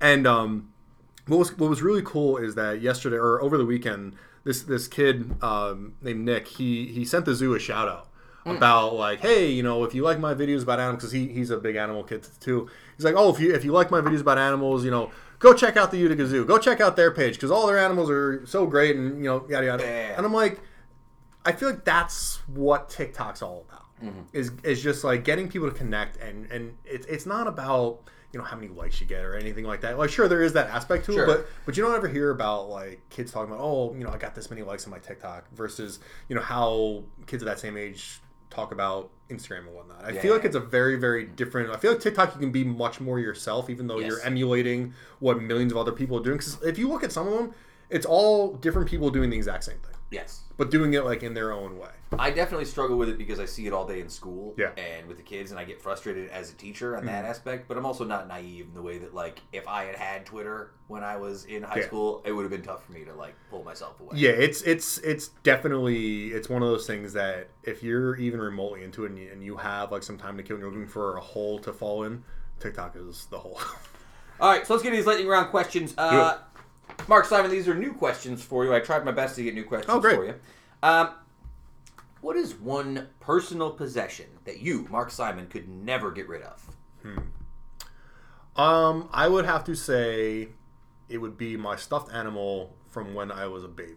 And 0.00 0.26
um, 0.26 0.70
what 1.28 1.36
was 1.38 1.56
what 1.56 1.70
was 1.70 1.80
really 1.82 2.02
cool 2.04 2.36
is 2.38 2.56
that 2.56 2.80
yesterday 2.82 3.16
or 3.16 3.40
over 3.40 3.56
the 3.56 3.64
weekend, 3.64 4.16
this 4.44 4.62
this 4.62 4.88
kid 4.88 5.42
um, 5.42 5.94
named 6.02 6.24
Nick 6.24 6.48
he 6.48 6.86
he 6.86 7.04
sent 7.04 7.24
the 7.24 7.34
zoo 7.34 7.54
a 7.54 7.58
shout 7.58 7.88
out 7.88 8.08
Hmm. 8.44 8.56
about 8.56 8.94
like, 8.94 9.20
hey, 9.20 9.52
you 9.52 9.62
know, 9.62 9.84
if 9.84 9.94
you 9.94 10.02
like 10.02 10.18
my 10.18 10.34
videos 10.34 10.64
about 10.64 10.80
animals, 10.80 10.96
because 11.00 11.12
he, 11.12 11.28
he's 11.28 11.50
a 11.50 11.58
big 11.58 11.76
animal 11.76 12.02
kid 12.02 12.26
too. 12.40 12.68
He's 12.96 13.04
like, 13.04 13.14
oh, 13.16 13.32
if 13.32 13.38
you 13.38 13.54
if 13.54 13.64
you 13.64 13.70
like 13.70 13.88
my 13.92 14.00
videos 14.00 14.20
about 14.20 14.36
animals, 14.36 14.84
you 14.84 14.90
know, 14.90 15.12
go 15.38 15.54
check 15.54 15.76
out 15.76 15.92
the 15.92 15.98
Utica 15.98 16.26
Zoo. 16.26 16.44
Go 16.44 16.58
check 16.58 16.80
out 16.80 16.96
their 16.96 17.12
page 17.12 17.34
because 17.34 17.52
all 17.52 17.68
their 17.68 17.78
animals 17.78 18.10
are 18.10 18.44
so 18.44 18.66
great 18.66 18.96
and 18.96 19.18
you 19.18 19.30
know 19.30 19.46
yada 19.48 19.66
yada. 19.66 19.84
Yeah. 19.84 20.16
And 20.16 20.26
I'm 20.26 20.32
like, 20.32 20.60
I 21.44 21.52
feel 21.52 21.70
like 21.70 21.84
that's 21.84 22.40
what 22.48 22.88
TikTok's 22.88 23.42
all 23.42 23.64
about. 23.68 23.84
Mm-hmm. 24.02 24.22
Is 24.32 24.50
is 24.64 24.82
just 24.82 25.04
like 25.04 25.22
getting 25.22 25.48
people 25.48 25.70
to 25.70 25.76
connect 25.76 26.16
and 26.16 26.50
and 26.50 26.76
it's 26.84 27.06
it's 27.06 27.26
not 27.26 27.46
about 27.46 28.00
you 28.32 28.38
know 28.38 28.44
how 28.44 28.56
many 28.56 28.68
likes 28.68 29.00
you 29.00 29.06
get 29.06 29.24
or 29.24 29.34
anything 29.34 29.64
like 29.64 29.80
that. 29.82 29.98
Like 29.98 30.10
sure 30.10 30.26
there 30.28 30.42
is 30.42 30.54
that 30.54 30.68
aspect 30.68 31.04
to 31.06 31.12
Sure. 31.12 31.24
it, 31.24 31.26
but 31.26 31.46
but 31.66 31.76
you 31.76 31.82
don't 31.82 31.94
ever 31.94 32.08
hear 32.08 32.30
about 32.30 32.68
like 32.68 33.00
kids 33.10 33.30
talking 33.32 33.52
about 33.52 33.62
oh 33.62 33.94
you 33.94 34.04
know 34.04 34.10
I 34.10 34.16
got 34.18 34.34
this 34.34 34.48
many 34.50 34.62
likes 34.62 34.84
on 34.84 34.90
my 34.90 34.98
TikTok 34.98 35.50
versus 35.52 35.98
you 36.28 36.34
know 36.36 36.42
how 36.42 37.04
kids 37.26 37.42
of 37.42 37.46
that 37.46 37.58
same 37.60 37.76
age 37.76 38.20
talk 38.50 38.70
about 38.72 39.10
Instagram 39.30 39.60
and 39.66 39.74
whatnot. 39.74 40.04
I 40.04 40.12
feel 40.12 40.32
like 40.34 40.42
Yeah. 40.42 40.48
it's 40.48 40.56
a 40.56 40.60
very 40.60 40.96
very 40.96 41.24
different. 41.26 41.70
I 41.70 41.76
feel 41.76 41.92
like 41.92 42.00
TikTok 42.00 42.34
you 42.34 42.40
can 42.40 42.52
be 42.52 42.64
much 42.64 43.00
more 43.00 43.18
yourself 43.18 43.68
even 43.70 43.86
though 43.86 43.98
you're 43.98 44.20
emulating 44.22 44.94
what 45.20 45.40
millions 45.42 45.72
of 45.72 45.78
other 45.78 45.92
people 45.92 46.18
are 46.18 46.22
doing. 46.22 46.36
Because 46.38 46.62
if 46.62 46.78
you 46.78 46.88
look 46.88 47.02
at 47.04 47.12
some 47.12 47.26
of 47.28 47.34
them, 47.34 47.54
it's 47.90 48.06
all 48.06 48.54
different 48.54 48.88
people 48.88 49.10
doing 49.10 49.28
the 49.30 49.36
exact 49.36 49.64
same 49.64 49.78
thing 49.78 49.94
Yes. 50.12 50.42
but 50.58 50.70
doing 50.70 50.92
it 50.94 51.04
like 51.04 51.22
in 51.22 51.34
their 51.34 51.50
own 51.52 51.78
way. 51.78 51.88
I 52.18 52.30
definitely 52.30 52.66
struggle 52.66 52.98
with 52.98 53.08
it 53.08 53.16
because 53.18 53.40
I 53.40 53.46
see 53.46 53.66
it 53.66 53.72
all 53.72 53.86
day 53.86 54.00
in 54.00 54.08
school 54.10 54.54
Yeah. 54.58 54.66
Mm-hmm. 54.66 54.78
and 54.78 55.06
with 55.08 55.16
the 55.16 55.22
kids, 55.22 55.50
and 55.50 55.58
I 55.58 55.64
get 55.64 55.80
frustrated 55.80 56.28
as 56.30 56.50
a 56.50 56.54
teacher 56.54 56.96
on 56.96 57.06
that 57.06 57.24
aspect. 57.24 57.66
But 57.66 57.78
I'm 57.78 57.86
also 57.86 58.04
not 58.04 58.28
naive 58.28 58.66
in 58.68 58.74
the 58.74 58.82
way 58.82 58.98
that, 58.98 59.14
like, 59.14 59.40
if 59.52 59.66
I 59.66 59.84
had 59.84 59.96
had 59.96 60.26
Twitter 60.26 60.72
when 60.88 61.02
I 61.02 61.16
was 61.16 61.46
in 61.46 61.62
high 61.62 61.78
Yeah. 61.78 61.86
school, 61.86 62.22
it 62.26 62.32
would 62.32 62.42
have 62.42 62.50
been 62.52 62.62
tough 62.62 62.84
for 62.84 62.92
me 62.92 63.04
to 63.06 63.14
like 63.14 63.34
pull 63.50 63.64
myself 63.64 63.98
away. 64.00 64.10
Yeah, 64.16 64.30
it's 64.30 64.60
it's 64.62 64.98
it's 64.98 65.28
definitely 65.42 66.28
it's 66.32 66.48
one 66.50 66.62
of 66.62 66.68
those 66.68 66.86
things 66.86 67.14
that 67.14 67.48
if 67.62 67.82
you're 67.82 68.16
even 68.16 68.38
remotely 68.40 68.84
into 68.84 69.04
it 69.04 69.10
and 69.10 69.18
you, 69.18 69.30
and 69.32 69.42
you 69.42 69.56
have 69.56 69.90
like 69.90 70.02
some 70.02 70.18
time 70.18 70.36
to 70.36 70.42
kill 70.42 70.56
and 70.56 70.62
you're 70.62 70.70
looking 70.70 70.86
for 70.86 71.16
a 71.16 71.20
hole 71.20 71.58
to 71.60 71.72
fall 71.72 72.04
in, 72.04 72.22
TikTok 72.60 72.94
is 72.96 73.26
the 73.30 73.38
hole. 73.38 73.58
All 74.40 74.50
right, 74.50 74.66
so 74.66 74.74
let's 74.74 74.82
get 74.82 74.88
into 74.92 74.96
these 75.02 75.06
lightning 75.06 75.28
round 75.28 75.50
questions. 75.50 75.94
Uh, 75.96 76.38
Mark 77.08 77.24
Simon, 77.24 77.50
these 77.50 77.68
are 77.68 77.74
new 77.74 77.92
questions 77.92 78.42
for 78.42 78.64
you. 78.64 78.74
I 78.74 78.80
tried 78.80 79.04
my 79.04 79.12
best 79.12 79.36
to 79.36 79.42
get 79.42 79.54
new 79.54 79.64
questions 79.64 79.92
Oh, 79.94 80.00
great. 80.00 80.16
for 80.16 80.24
you. 80.26 80.34
Um, 80.82 81.10
what 82.20 82.36
is 82.36 82.54
one 82.54 83.08
personal 83.20 83.70
possession 83.70 84.26
that 84.44 84.60
you, 84.60 84.86
Mark 84.90 85.10
Simon, 85.10 85.46
could 85.48 85.68
never 85.68 86.10
get 86.10 86.28
rid 86.28 86.42
of? 86.42 86.76
Hmm. 87.02 87.18
um, 88.60 89.08
I 89.12 89.26
would 89.26 89.44
have 89.44 89.64
to 89.64 89.74
say 89.74 90.48
it 91.08 91.18
would 91.18 91.36
be 91.36 91.56
my 91.56 91.74
stuffed 91.74 92.12
animal 92.12 92.76
from 92.90 93.14
when 93.14 93.32
I 93.32 93.46
was 93.46 93.64
a 93.64 93.68
baby. 93.68 93.94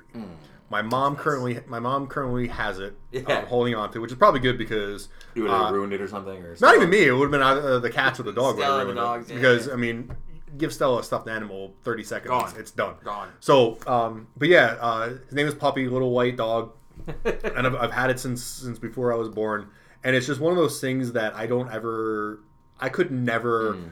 My 0.72 0.82
mom 0.82 1.16
currently, 1.16 1.60
my 1.68 1.78
mom 1.80 2.08
currently 2.08 2.48
has 2.48 2.80
it, 2.80 2.98
Yeah. 3.12 3.22
um, 3.42 3.46
holding 3.46 3.76
on 3.76 3.92
to, 3.92 4.00
which 4.02 4.12
is 4.12 4.18
probably 4.18 4.40
good 4.40 4.58
because 4.58 5.10
You 5.36 5.44
would 5.44 5.52
have 5.52 5.68
uh, 5.68 5.74
ruined 5.74 5.94
it 5.94 6.02
or 6.02 6.08
something, 6.08 6.42
or 6.42 6.56
not 6.60 6.76
even 6.76 6.90
me. 6.90 7.06
It 7.06 7.12
would 7.12 7.26
have 7.26 7.32
been 7.32 7.44
either 7.44 7.80
the 7.80 7.92
cats 7.92 8.20
or 8.20 8.24
the 8.24 8.32
dog. 8.34 8.56
would 8.56 8.64
have 8.66 8.72
Stella 8.74 8.80
the 8.80 8.86
ruined 8.86 8.98
it. 8.98 9.02
dogs, 9.02 9.30
yeah, 9.30 9.36
because. 9.36 9.70
I 9.70 9.76
mean, 9.76 10.12
give 10.58 10.74
Stella 10.74 11.00
a 11.00 11.04
stuffed 11.04 11.28
animal, 11.28 11.74
thirty 11.84 12.04
seconds, 12.04 12.30
Gone. 12.30 12.54
it's 12.58 12.72
done. 12.72 12.96
Gone. 13.04 13.30
So, 13.40 13.78
um, 13.88 14.28
but 14.38 14.48
yeah, 14.48 14.78
uh, 14.80 15.10
his 15.26 15.34
name 15.34 15.48
is 15.48 15.54
Puppy, 15.56 15.88
little 15.88 16.12
white 16.12 16.38
dog, 16.38 16.72
and 17.26 17.68
I've, 17.68 17.76
I've 17.76 17.92
had 17.92 18.10
it 18.10 18.20
since 18.20 18.44
since 18.44 18.80
before 18.80 19.14
I 19.14 19.16
was 19.16 19.30
born, 19.30 19.70
and 20.04 20.16
it's 20.16 20.28
just 20.28 20.40
one 20.40 20.52
of 20.52 20.58
those 20.58 20.80
things 20.82 21.12
that 21.14 21.36
I 21.36 21.46
don't 21.48 21.72
ever, 21.72 22.40
I 22.80 22.90
could 22.90 23.12
never 23.12 23.74
Hmm. 23.74 23.88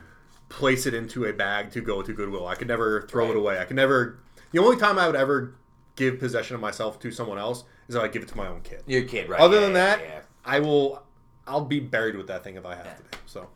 place 0.49 0.85
it 0.85 0.93
into 0.93 1.25
a 1.25 1.33
bag 1.33 1.71
to 1.71 1.81
go 1.81 2.01
to 2.01 2.13
Goodwill. 2.13 2.47
I 2.47 2.55
could 2.55 2.67
never 2.67 3.01
throw 3.03 3.25
Right. 3.25 3.31
it 3.31 3.37
away. 3.37 3.59
I 3.59 3.65
could 3.65 3.75
never. 3.75 4.19
The 4.51 4.59
only 4.59 4.77
time 4.77 4.99
I 4.99 5.07
would 5.07 5.15
ever 5.15 5.55
give 5.95 6.19
possession 6.19 6.55
of 6.55 6.61
myself 6.61 6.99
to 6.99 7.11
someone 7.11 7.37
else 7.39 7.63
is 7.87 7.95
if 7.95 8.01
I 8.01 8.07
give 8.07 8.21
it 8.23 8.27
to 8.29 8.37
my 8.37 8.47
own 8.47 8.61
kid. 8.61 8.83
Your 8.85 9.03
kid, 9.03 9.29
right? 9.29 9.39
Other 9.39 9.55
Yeah, 9.55 9.61
than 9.61 9.73
that, 9.73 9.99
yeah. 10.01 10.21
I 10.45 10.59
will. 10.59 11.03
I'll 11.47 11.65
be 11.65 11.79
buried 11.79 12.15
with 12.15 12.27
that 12.27 12.43
thing 12.43 12.55
if 12.55 12.65
I 12.65 12.75
have 12.75 12.95
to. 12.97 13.03
Be, 13.03 13.17
so. 13.25 13.49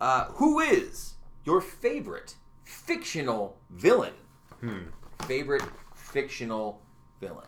Uh, 0.00 0.26
who 0.36 0.60
is 0.60 1.14
your 1.44 1.60
favorite 1.60 2.34
fictional 2.64 3.56
villain? 3.70 4.14
Hmm. 4.60 4.84
Favorite 5.26 5.62
fictional 5.94 6.80
villain? 7.20 7.46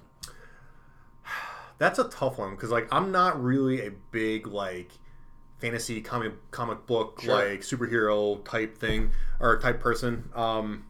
That's 1.79 1.99
a 1.99 2.05
tough 2.05 2.39
one 2.39 2.53
because 2.53 2.71
like 2.71 2.89
I'm 2.91 3.13
not 3.13 3.43
really 3.43 3.87
a 3.87 3.91
big 4.11 4.47
like 4.47 4.93
fantasy 5.59 6.01
comic 6.01 6.33
comic 6.51 6.87
book 6.87 7.21
Sure. 7.23 7.35
like 7.35 7.61
superhero 7.61 8.43
type 8.45 8.79
thing 8.79 9.11
or 9.41 9.59
type 9.59 9.81
person. 9.81 10.31
Um, 10.35 10.85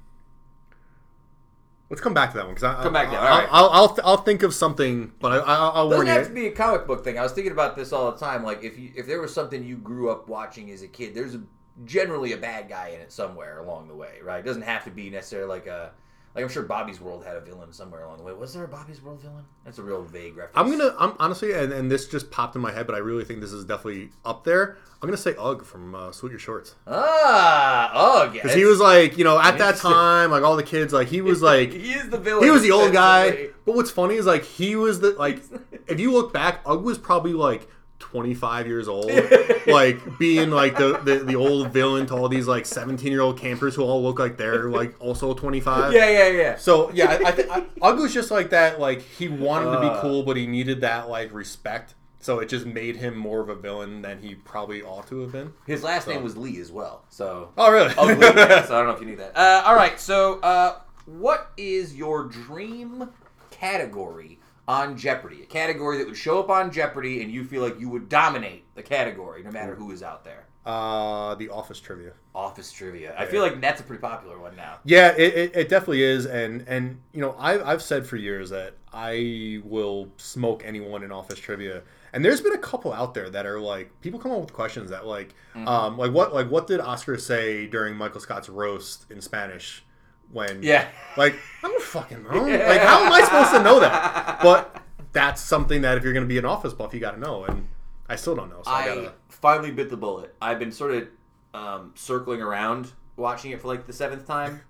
let's 1.91 2.01
come 2.01 2.15
back 2.15 2.31
to 2.33 2.37
that 2.37 2.47
one 2.47 2.55
because 2.55 2.65
I 2.77 2.83
Come 2.83 2.93
back 2.93 3.09
to 3.11 3.15
it, 3.15 3.19
I, 3.19 3.29
all 3.31 3.39
right. 3.39 3.49
I'll, 3.51 3.69
I'll 3.71 3.99
I'll 4.05 4.17
think 4.19 4.43
of 4.45 4.55
something, 4.55 5.13
but 5.19 5.33
I, 5.33 5.37
I, 5.39 5.55
I'll 5.71 5.89
warn 5.89 6.07
Doesn't 6.07 6.19
have 6.19 6.29
to 6.29 6.35
be 6.35 6.47
a 6.47 6.53
comic 6.53 6.87
book 6.87 7.03
thing. 7.03 7.19
I 7.19 7.23
was 7.23 7.33
thinking 7.33 7.53
about 7.53 7.75
this 7.75 7.93
all 7.93 8.13
the 8.13 8.19
time. 8.19 8.45
Like 8.45 8.63
if 8.63 8.79
you 8.79 8.93
if 8.97 9.07
there 9.07 9.21
was 9.21 9.35
something 9.35 9.65
you 9.65 9.77
grew 9.77 10.11
up 10.11 10.29
watching 10.29 10.71
as 10.71 10.83
a 10.83 10.89
kid, 10.89 11.15
there's 11.15 11.35
a, 11.35 11.43
generally 11.85 12.33
a 12.33 12.37
bad 12.37 12.69
guy 12.69 12.89
in 12.89 13.01
it 13.01 13.13
somewhere 13.13 13.61
along 13.61 13.89
the 13.89 13.95
way, 13.95 14.19
right? 14.23 14.41
It 14.41 14.47
doesn't 14.47 14.63
have 14.63 14.85
to 14.85 14.91
be 14.91 15.11
necessarily 15.11 15.49
like 15.49 15.67
a 15.67 15.93
like 16.37 16.45
I'm 16.45 16.51
sure 16.51 16.65
Bobby's 16.65 17.01
World 17.01 17.25
had 17.25 17.35
a 17.37 17.41
villain 17.41 17.73
somewhere 17.73 18.05
along 18.05 18.19
the 18.19 18.25
way. 18.25 18.33
Was 18.35 18.53
there 18.53 18.65
a 18.65 18.69
Bobby's 18.69 19.01
World 19.01 19.23
villain? 19.23 19.45
That's 19.65 19.79
a 19.79 19.83
real 19.83 20.03
vague 20.03 20.37
reference. 20.37 20.55
I'm 20.55 20.71
gonna. 20.71 20.95
I'm 20.99 21.15
honestly, 21.19 21.55
and, 21.55 21.73
and 21.73 21.91
this 21.91 22.09
just 22.09 22.31
popped 22.31 22.55
in 22.55 22.61
my 22.61 22.73
head, 22.73 22.87
but 22.87 22.95
I 22.95 22.99
really 22.99 23.25
think 23.25 23.41
this 23.41 23.53
is 23.53 23.65
definitely 23.65 24.11
up 24.23 24.45
there. 24.45 24.77
I'm 25.01 25.09
gonna 25.09 25.17
say 25.17 25.35
Ugg 25.39 25.65
from 25.65 25.95
uh, 25.95 26.13
Salute 26.13 26.33
Your 26.33 26.39
Shorts 26.39 26.75
ah 26.87 27.91
oh 27.95 28.29
because 28.29 28.53
he 28.53 28.67
was 28.67 28.81
like, 28.81 29.17
you 29.17 29.25
know, 29.25 29.39
at 29.41 29.57
that 29.57 29.77
time, 29.77 30.31
like 30.31 30.43
all 30.43 30.57
the 30.57 30.63
kids, 30.63 30.93
like 30.93 31.09
he 31.09 31.23
was 31.23 31.41
like, 31.53 31.73
he 31.73 31.93
is 31.93 32.11
the 32.11 32.19
villain. 32.19 32.45
he 32.45 32.51
was 32.51 32.63
the 32.63 32.71
old 32.71 32.93
guy. 32.93 33.49
But 33.65 33.75
what's 33.75 33.91
funny 33.91 34.17
is 34.17 34.27
like 34.27 34.45
he 34.45 34.77
was 34.77 35.01
the 35.01 35.13
like 35.13 35.43
if 35.87 35.99
you 35.99 36.13
look 36.13 36.35
back, 36.35 36.61
Ugg 36.67 36.83
was 36.83 36.99
probably 36.99 37.33
like 37.33 37.67
25 37.99 38.67
years 38.67 38.89
old, 38.89 39.11
like 39.67 40.19
being 40.19 40.51
like 40.51 40.77
the, 40.77 40.99
the 41.05 41.17
the 41.25 41.37
old 41.37 41.73
villain 41.73 42.07
to 42.07 42.15
all 42.15 42.29
these 42.29 42.47
like 42.47 42.67
17 42.67 43.11
year 43.11 43.21
old 43.23 43.39
campers 43.39 43.75
who 43.75 43.83
all 43.83 44.03
look 44.03 44.19
like 44.19 44.37
they're 44.37 44.69
like 44.71 44.95
also 45.01 45.33
25. 45.35 45.93
Yeah, 45.93 46.09
yeah, 46.11 46.29
yeah. 46.29 46.57
So 46.57 46.91
yeah, 46.93 47.19
I, 47.25 47.29
I 47.29 47.33
think 47.33 47.49
Ugg 47.83 47.99
was 47.99 48.13
just 48.13 48.31
like 48.31 48.51
that. 48.51 48.79
Like 48.79 49.01
he 49.03 49.29
wanted 49.29 49.71
to 49.73 49.81
be 49.81 49.87
Uh. 49.87 50.01
cool, 50.01 50.23
but 50.23 50.37
he 50.37 50.47
needed 50.47 50.83
that 50.83 51.09
like 51.09 51.33
respect. 51.33 51.95
So 52.21 52.41
it 52.41 52.49
just 52.49 52.67
made 52.67 52.97
him 52.97 53.17
more 53.17 53.41
of 53.41 53.49
a 53.49 53.55
villain 53.55 54.03
than 54.03 54.21
he 54.21 54.35
probably 54.35 54.83
ought 54.83 55.07
to 55.09 55.21
have 55.21 55.33
been. 55.33 55.53
His 55.67 55.83
last 55.85 56.07
So- 56.07 56.13
name 56.13 56.23
was 56.25 56.37
Lee 56.37 56.61
as 56.61 56.71
well. 56.73 57.05
So 57.09 57.51
Oh 57.57 57.71
really? 57.71 57.95
Oh, 57.97 58.07
Lee, 58.07 58.15
yeah, 58.19 58.65
so 58.67 58.75
I 58.75 58.79
don't 58.81 58.87
know 58.89 58.95
if 58.95 59.01
you 59.01 59.07
knew 59.07 59.17
that. 59.17 59.37
Uh, 59.37 59.63
all 59.65 59.75
right, 59.77 59.99
so 60.01 60.41
uh, 60.41 60.81
what 61.07 61.51
is 61.57 61.95
your 61.95 62.25
dream 62.25 63.11
category 63.51 64.39
on 64.69 64.97
Jeopardy? 64.97 65.43
A 65.43 65.47
category 65.47 65.99
that 65.99 66.07
would 66.07 66.17
show 66.17 66.39
up 66.41 66.51
on 66.51 66.71
Jeopardy, 66.73 67.23
and 67.23 67.31
you 67.31 67.45
feel 67.45 67.63
like 67.63 67.79
you 67.81 67.89
would 67.89 68.09
dominate 68.09 68.65
the 68.75 68.83
category, 68.83 69.43
no 69.43 69.51
matter 69.51 69.75
who 69.75 69.91
is 69.93 70.03
out 70.03 70.25
there. 70.25 70.45
uh, 70.67 71.35
the 71.37 71.49
Office 71.49 71.79
trivia. 71.81 72.13
Office 72.35 72.73
trivia. 72.73 73.15
I 73.17 73.25
feel 73.27 73.41
like 73.41 73.61
that's 73.61 73.81
a 73.81 73.85
pretty 73.85 74.01
popular 74.03 74.39
one 74.39 74.57
now. 74.57 74.79
Yeah, 74.85 75.15
it, 75.17 75.35
it, 75.35 75.57
it 75.57 75.69
definitely 75.69 76.03
is, 76.03 76.27
and 76.27 76.65
and 76.69 77.01
you 77.13 77.21
know 77.21 77.35
I've 77.39 77.63
I've 77.63 77.83
said 77.83 78.05
for 78.07 78.17
years 78.17 78.51
that 78.51 78.75
I 78.93 79.61
will 79.65 80.13
smoke 80.19 80.63
anyone 80.67 81.03
in 81.03 81.13
office 81.13 81.39
trivia, 81.39 81.83
and 82.13 82.25
there's 82.25 82.41
been 82.43 82.53
a 82.53 82.59
couple 82.59 82.93
out 82.93 83.15
there 83.15 83.31
that 83.31 83.47
are 83.47 83.59
like 83.61 83.91
people 84.01 84.19
come 84.21 84.33
up 84.33 84.41
with 84.41 84.53
questions 84.53 84.91
that 84.91 85.07
like 85.07 85.35
Mm-hmm. 85.55 85.69
um 85.69 85.97
like 85.97 86.13
what 86.13 86.35
like 86.35 86.51
what 86.51 86.67
did 86.67 86.81
Oscar 86.81 87.17
say 87.17 87.67
during 87.67 87.97
Michael 87.97 88.21
Scott's 88.21 88.51
roast 88.51 89.11
in 89.11 89.23
Spanish 89.23 89.86
when 90.33 90.63
Yeah. 90.63 90.89
like 91.17 91.35
I 91.63 91.69
don't 91.69 91.83
fucking 91.83 92.23
know 92.25 92.31
like 92.45 92.81
how 92.81 93.05
am 93.05 93.13
I 93.13 93.23
supposed 93.23 93.51
to 93.53 93.63
know 93.63 93.81
that 93.81 94.41
but 94.43 94.83
that's 95.13 95.41
something 95.41 95.83
that 95.83 95.97
if 95.97 96.05
you're 96.05 96.13
gonna 96.13 96.27
be 96.27 96.39
an 96.39 96.45
office 96.45 96.73
buff 96.73 96.93
you 96.95 97.01
got 97.01 97.13
to 97.13 97.21
know 97.21 97.45
and 97.45 97.69
I 98.09 98.17
still 98.17 98.35
don't 98.37 98.51
know 98.51 98.63
so 98.65 98.71
I, 98.71 98.83
I 98.83 98.87
gotta 98.87 99.13
finally 99.29 99.71
bit 99.71 99.91
the 99.91 99.97
bullet. 99.97 100.35
I've 100.41 100.59
been 100.59 100.73
sort 100.73 100.93
of 100.93 101.09
um, 101.55 101.93
circling 101.95 102.41
around 102.43 102.93
watching 103.17 103.51
it 103.53 103.61
for 103.61 103.69
like 103.69 103.87
the 103.87 103.93
seventh 103.93 104.27
time. 104.27 104.61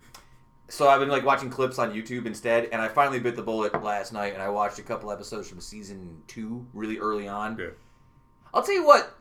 So 0.68 0.88
I've 0.88 1.00
been 1.00 1.08
like 1.08 1.24
watching 1.24 1.50
clips 1.50 1.78
on 1.78 1.92
YouTube 1.92 2.26
instead, 2.26 2.68
and 2.72 2.80
I 2.82 2.88
finally 2.88 3.20
bit 3.20 3.36
the 3.36 3.42
bullet 3.42 3.80
last 3.82 4.12
night, 4.12 4.34
and 4.34 4.42
I 4.42 4.48
watched 4.48 4.78
a 4.80 4.82
couple 4.82 5.12
episodes 5.12 5.48
from 5.48 5.60
season 5.60 6.20
two, 6.26 6.66
really 6.74 6.98
early 6.98 7.28
on. 7.28 7.56
yeah 7.58 7.66
I'll 8.54 8.62
tell 8.62 8.74
you 8.74 8.84
what, 8.86 9.16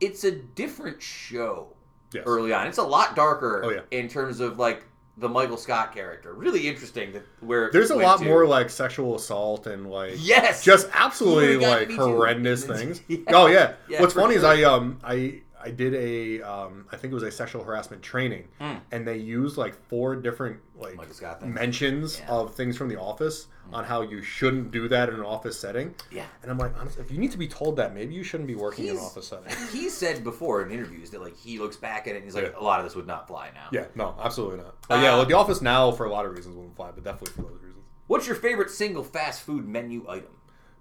it's 0.00 0.24
a 0.24 0.30
different 0.30 1.02
show 1.02 1.68
yes. 2.12 2.22
early 2.26 2.52
on. 2.52 2.66
It's 2.66 2.78
a 2.78 2.82
lot 2.82 3.14
darker 3.16 3.62
Oh, 3.64 3.70
yeah. 3.70 3.80
in 3.90 4.08
terms 4.08 4.40
of 4.40 4.58
like 4.58 4.84
the 5.16 5.28
Michael 5.28 5.56
Scott 5.56 5.94
character. 5.94 6.32
Really 6.34 6.66
interesting 6.68 7.12
that 7.12 7.22
where 7.40 7.70
There's 7.72 7.90
a 7.90 7.96
lot 7.96 8.18
to. 8.18 8.24
more 8.24 8.46
like 8.46 8.68
sexual 8.70 9.14
assault 9.14 9.66
and 9.66 9.88
like 9.90 10.14
yes, 10.18 10.64
just 10.64 10.88
absolutely 10.92 11.56
like 11.64 11.90
horrendous 11.92 12.66
Yeah. 12.68 12.74
things. 12.76 13.00
Oh 13.28 13.46
yeah. 13.46 13.74
Yeah, 13.88 14.00
What's 14.00 14.14
funny 14.14 14.34
is. 14.34 14.44
I 14.44 14.62
um 14.64 14.98
I 15.04 15.40
I 15.64 15.70
did 15.70 15.94
a 15.94 16.42
um 16.42 16.86
I 16.92 16.96
think 16.96 17.10
it 17.12 17.14
was 17.14 17.22
a 17.22 17.30
sexual 17.30 17.64
harassment 17.64 18.02
training 18.02 18.48
Mm. 18.60 18.80
and 18.92 19.06
they 19.06 19.16
used 19.16 19.56
like 19.56 19.74
four 19.88 20.14
different 20.16 20.58
like 20.76 20.96
mentions 21.42 22.18
Yeah. 22.20 22.26
Mm. 22.26 22.30
of 22.42 22.54
things 22.54 22.76
from 22.76 22.88
the 22.88 22.98
office 23.00 23.46
on 23.72 23.84
how 23.84 24.02
you 24.02 24.22
shouldn't 24.22 24.70
do 24.70 24.88
that 24.88 25.08
in 25.08 25.14
an 25.14 25.22
office 25.22 25.58
setting. 25.58 25.94
yeah. 26.10 26.26
And 26.42 26.50
I'm 26.50 26.58
like, 26.58 26.78
honestly, 26.78 27.02
if 27.02 27.10
you 27.10 27.16
need 27.18 27.32
to 27.32 27.38
be 27.38 27.48
told 27.48 27.76
that, 27.76 27.94
maybe 27.94 28.12
you 28.14 28.22
shouldn't 28.22 28.46
be 28.46 28.54
working 28.54 28.84
in 28.86 28.92
an 28.96 28.98
office 29.02 29.28
setting. 29.28 29.50
He 29.72 29.88
said 29.88 30.22
before 30.22 30.62
in 30.62 30.70
interviews 30.70 31.10
that 31.10 31.22
like 31.22 31.36
he 31.36 31.58
looks 31.58 31.76
back 31.76 32.06
at 32.06 32.12
it 32.14 32.16
and 32.16 32.24
he's 32.24 32.34
like, 32.34 32.44
Yeah. 32.52 32.60
a 32.60 32.62
lot 32.62 32.80
of 32.80 32.84
this 32.86 32.94
would 32.94 33.06
not 33.06 33.26
fly 33.26 33.50
now. 33.54 33.68
yeah, 33.72 33.86
no, 33.94 34.14
absolutely 34.22 34.58
not. 34.58 34.74
But 34.88 35.00
yeah, 35.02 35.14
Uh, 35.14 35.16
well, 35.18 35.26
the 35.26 35.34
office 35.34 35.62
now 35.62 35.90
for 35.92 36.04
a 36.06 36.10
lot 36.10 36.26
of 36.26 36.32
reasons 36.36 36.54
wouldn't 36.56 36.76
fly, 36.76 36.90
but 36.94 37.02
definitely 37.04 37.32
for 37.32 37.42
those 37.50 37.62
reasons. 37.62 37.84
What's 38.06 38.26
your 38.26 38.36
favorite 38.36 38.70
single 38.70 39.02
fast 39.02 39.40
food 39.42 39.66
menu 39.66 40.04
item? 40.08 40.32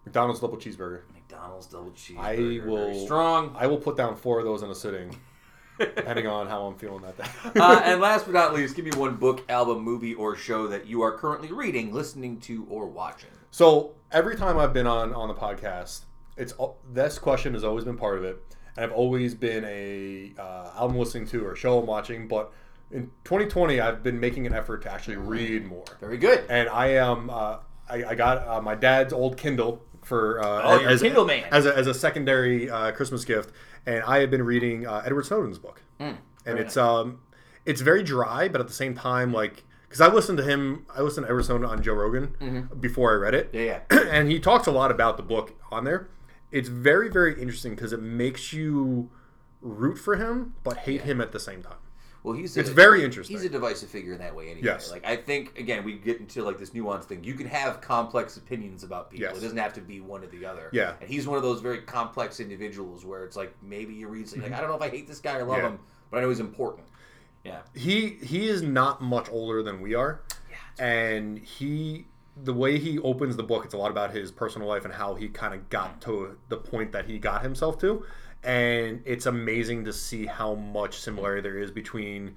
McDonald's 0.05 0.41
double 0.41 0.57
cheeseburger. 0.57 1.01
McDonald's 1.29 1.67
double 1.67 1.91
cheeseburger. 1.91 2.19
I 2.19 2.35
Very 2.35 2.59
will- 2.59 3.05
strong. 3.05 3.55
I 3.57 3.67
will 3.67 3.77
put 3.77 3.97
down 3.97 4.15
four 4.15 4.39
of 4.39 4.45
those 4.45 4.61
in 4.63 4.69
a 4.69 4.75
sitting, 4.75 5.15
depending 5.79 6.27
on 6.27 6.47
how 6.47 6.65
I'm 6.65 6.75
feeling 6.75 7.01
that 7.03 7.17
day. 7.17 7.59
uh, 7.59 7.81
and 7.85 8.01
last 8.01 8.25
but 8.25 8.33
not 8.33 8.53
least, 8.53 8.75
give 8.75 8.85
me 8.85 8.91
one 8.91 9.15
book, 9.15 9.43
album, 9.49 9.81
movie, 9.83 10.13
or 10.13 10.35
show 10.35 10.67
that 10.67 10.87
you 10.87 11.01
are 11.01 11.11
currently 11.17 11.51
reading, 11.51 11.93
listening 11.93 12.39
to, 12.41 12.65
or 12.69 12.87
watching. 12.87 13.29
So 13.51 13.93
every 14.11 14.35
time 14.35 14.57
I've 14.57 14.73
been 14.73 14.87
on 14.87 15.13
on 15.13 15.27
the 15.27 15.33
podcast, 15.35 16.01
it's 16.37 16.53
this 16.91 17.19
question 17.19 17.53
has 17.53 17.63
always 17.63 17.85
been 17.85 17.97
part 17.97 18.17
of 18.17 18.23
it, 18.23 18.41
and 18.75 18.85
I've 18.85 18.91
always 18.91 19.33
been 19.35 19.63
a 19.65 20.33
uh, 20.39 20.71
album 20.77 20.97
listening 20.97 21.27
to 21.27 21.45
or 21.45 21.55
show 21.55 21.79
I'm 21.79 21.85
watching. 21.85 22.27
But 22.27 22.51
in 22.91 23.11
2020, 23.23 23.79
I've 23.79 24.03
been 24.03 24.19
making 24.19 24.45
an 24.47 24.53
effort 24.53 24.81
to 24.83 24.91
actually 24.91 25.17
read 25.17 25.65
more, 25.65 25.85
Very 25.99 26.17
good. 26.17 26.43
and 26.49 26.67
I 26.69 26.87
am 26.89 27.29
uh, 27.29 27.57
I, 27.89 28.03
I 28.09 28.15
got 28.15 28.47
uh, 28.47 28.61
my 28.61 28.75
dad's 28.75 29.13
old 29.13 29.37
Kindle 29.37 29.81
for 30.05 30.43
uh, 30.43 30.61
Oh, 30.63 30.79
you're 30.81 30.89
a 30.91 30.97
Kindle 30.99 31.25
man. 31.25 31.45
as 31.51 31.65
a, 31.65 31.75
as 31.77 31.87
a 31.87 31.93
secondary 31.93 32.69
uh, 32.69 32.91
Christmas 32.91 33.25
gift, 33.25 33.51
and 33.85 34.03
I 34.03 34.19
have 34.19 34.29
been 34.31 34.43
reading 34.43 34.85
uh, 34.87 35.01
Edward 35.05 35.25
Snowden's 35.25 35.59
book, 35.59 35.81
and 35.99 36.17
very 36.45 36.61
it's 36.61 36.77
um 36.77 37.19
it's 37.65 37.81
very 37.81 38.03
dry, 38.03 38.47
but 38.47 38.59
at 38.61 38.67
the 38.67 38.73
same 38.73 38.95
time 38.95 39.31
like. 39.33 39.63
Because 39.87 40.09
I 40.09 40.11
listened 40.11 40.39
to 40.39 40.43
him, 40.43 40.87
I 40.95 41.01
listened 41.03 41.25
to 41.27 41.29
Edward 41.29 41.43
Snowden 41.45 41.69
on 41.69 41.83
Joe 41.83 41.93
Rogan 41.93 42.67
before 42.79 43.11
I 43.11 43.15
read 43.15 43.35
it, 43.35 43.51
Yeah, 43.53 43.81
yeah. 43.91 43.99
and 44.09 44.27
he 44.27 44.39
talks 44.39 44.65
a 44.65 44.71
lot 44.71 44.89
about 44.89 45.17
the 45.17 45.23
book 45.23 45.53
on 45.71 45.83
there. 45.83 46.09
It's 46.51 46.67
very, 46.67 47.09
very 47.09 47.39
interesting 47.39 47.75
because 47.75 47.93
it 47.93 48.01
makes 48.01 48.51
you 48.53 49.11
root 49.61 49.97
for 49.99 50.15
him 50.15 50.55
but 50.63 50.77
hate 50.77 51.01
him 51.03 51.21
at 51.21 51.31
the 51.31 51.39
same 51.39 51.61
time. 51.61 51.77
Well, 52.23 52.33
he's 52.33 52.55
It's 52.55 52.69
very 52.69 53.03
interesting. 53.03 53.35
He's 53.35 53.45
a 53.45 53.49
divisive 53.49 53.89
figure 53.89 54.13
in 54.13 54.19
that 54.19 54.33
way, 54.33 54.45
anyway. 54.45 54.61
Yes. 54.63 54.89
Like 54.89 55.05
I 55.05 55.17
think 55.17 55.59
again, 55.59 55.83
we 55.83 55.93
get 55.93 56.19
into 56.19 56.41
like 56.41 56.57
this 56.57 56.69
nuanced 56.69 57.05
thing. 57.05 57.21
You 57.23 57.33
can 57.33 57.47
have 57.47 57.81
complex 57.81 58.37
opinions 58.37 58.83
about 58.83 59.11
people. 59.11 59.27
Yes. 59.27 59.37
It 59.37 59.41
doesn't 59.41 59.57
have 59.57 59.73
to 59.73 59.81
be 59.81 59.99
one 59.99 60.23
or 60.23 60.27
the 60.27 60.45
other. 60.45 60.69
Yeah. 60.71 60.93
And 61.01 61.09
he's 61.09 61.27
one 61.27 61.37
of 61.37 61.43
those 61.43 61.59
very 61.59 61.81
complex 61.81 62.39
individuals 62.39 63.05
where 63.05 63.25
it's 63.25 63.35
like 63.35 63.53
maybe 63.61 63.93
you 63.93 64.07
read 64.07 64.29
something 64.29 64.43
like 64.43 64.51
mm-hmm. 64.51 64.57
I 64.57 64.61
don't 64.61 64.69
know 64.69 64.85
if 64.85 64.93
I 64.93 64.95
hate 64.95 65.07
this 65.07 65.19
guy 65.19 65.37
or 65.37 65.43
love 65.43 65.57
Yeah. 65.57 65.69
him, 65.69 65.79
but 66.09 66.17
I 66.17 66.21
know 66.21 66.29
he's 66.29 66.39
important. 66.39 66.87
Yeah. 67.43 67.59
He 67.75 68.11
he 68.23 68.47
is 68.47 68.61
not 68.61 69.01
much 69.01 69.29
older 69.29 69.61
than 69.61 69.81
we 69.81 69.93
are, 69.93 70.21
Yeah. 70.49 70.83
and 70.83 71.39
he 71.39 72.05
the 72.41 72.53
way 72.53 72.79
he 72.79 72.99
opens 72.99 73.35
the 73.35 73.43
book, 73.43 73.65
it's 73.65 73.73
a 73.73 73.77
lot 73.77 73.91
about 73.91 74.11
his 74.11 74.31
personal 74.31 74.67
life 74.67 74.85
and 74.85 74.93
how 74.93 75.13
he 75.13 75.27
kind 75.27 75.53
of 75.53 75.69
got 75.69 75.97
mm. 75.97 76.05
to 76.05 76.37
the 76.49 76.57
point 76.57 76.91
that 76.93 77.05
he 77.05 77.19
got 77.19 77.43
himself 77.43 77.77
to, 77.79 78.05
and 78.43 79.01
it's 79.05 79.25
amazing 79.25 79.85
to 79.85 79.93
see 79.93 80.25
how 80.25 80.55
much 80.55 80.99
similarity 80.99 81.41
there 81.41 81.57
is 81.57 81.71
between 81.71 82.35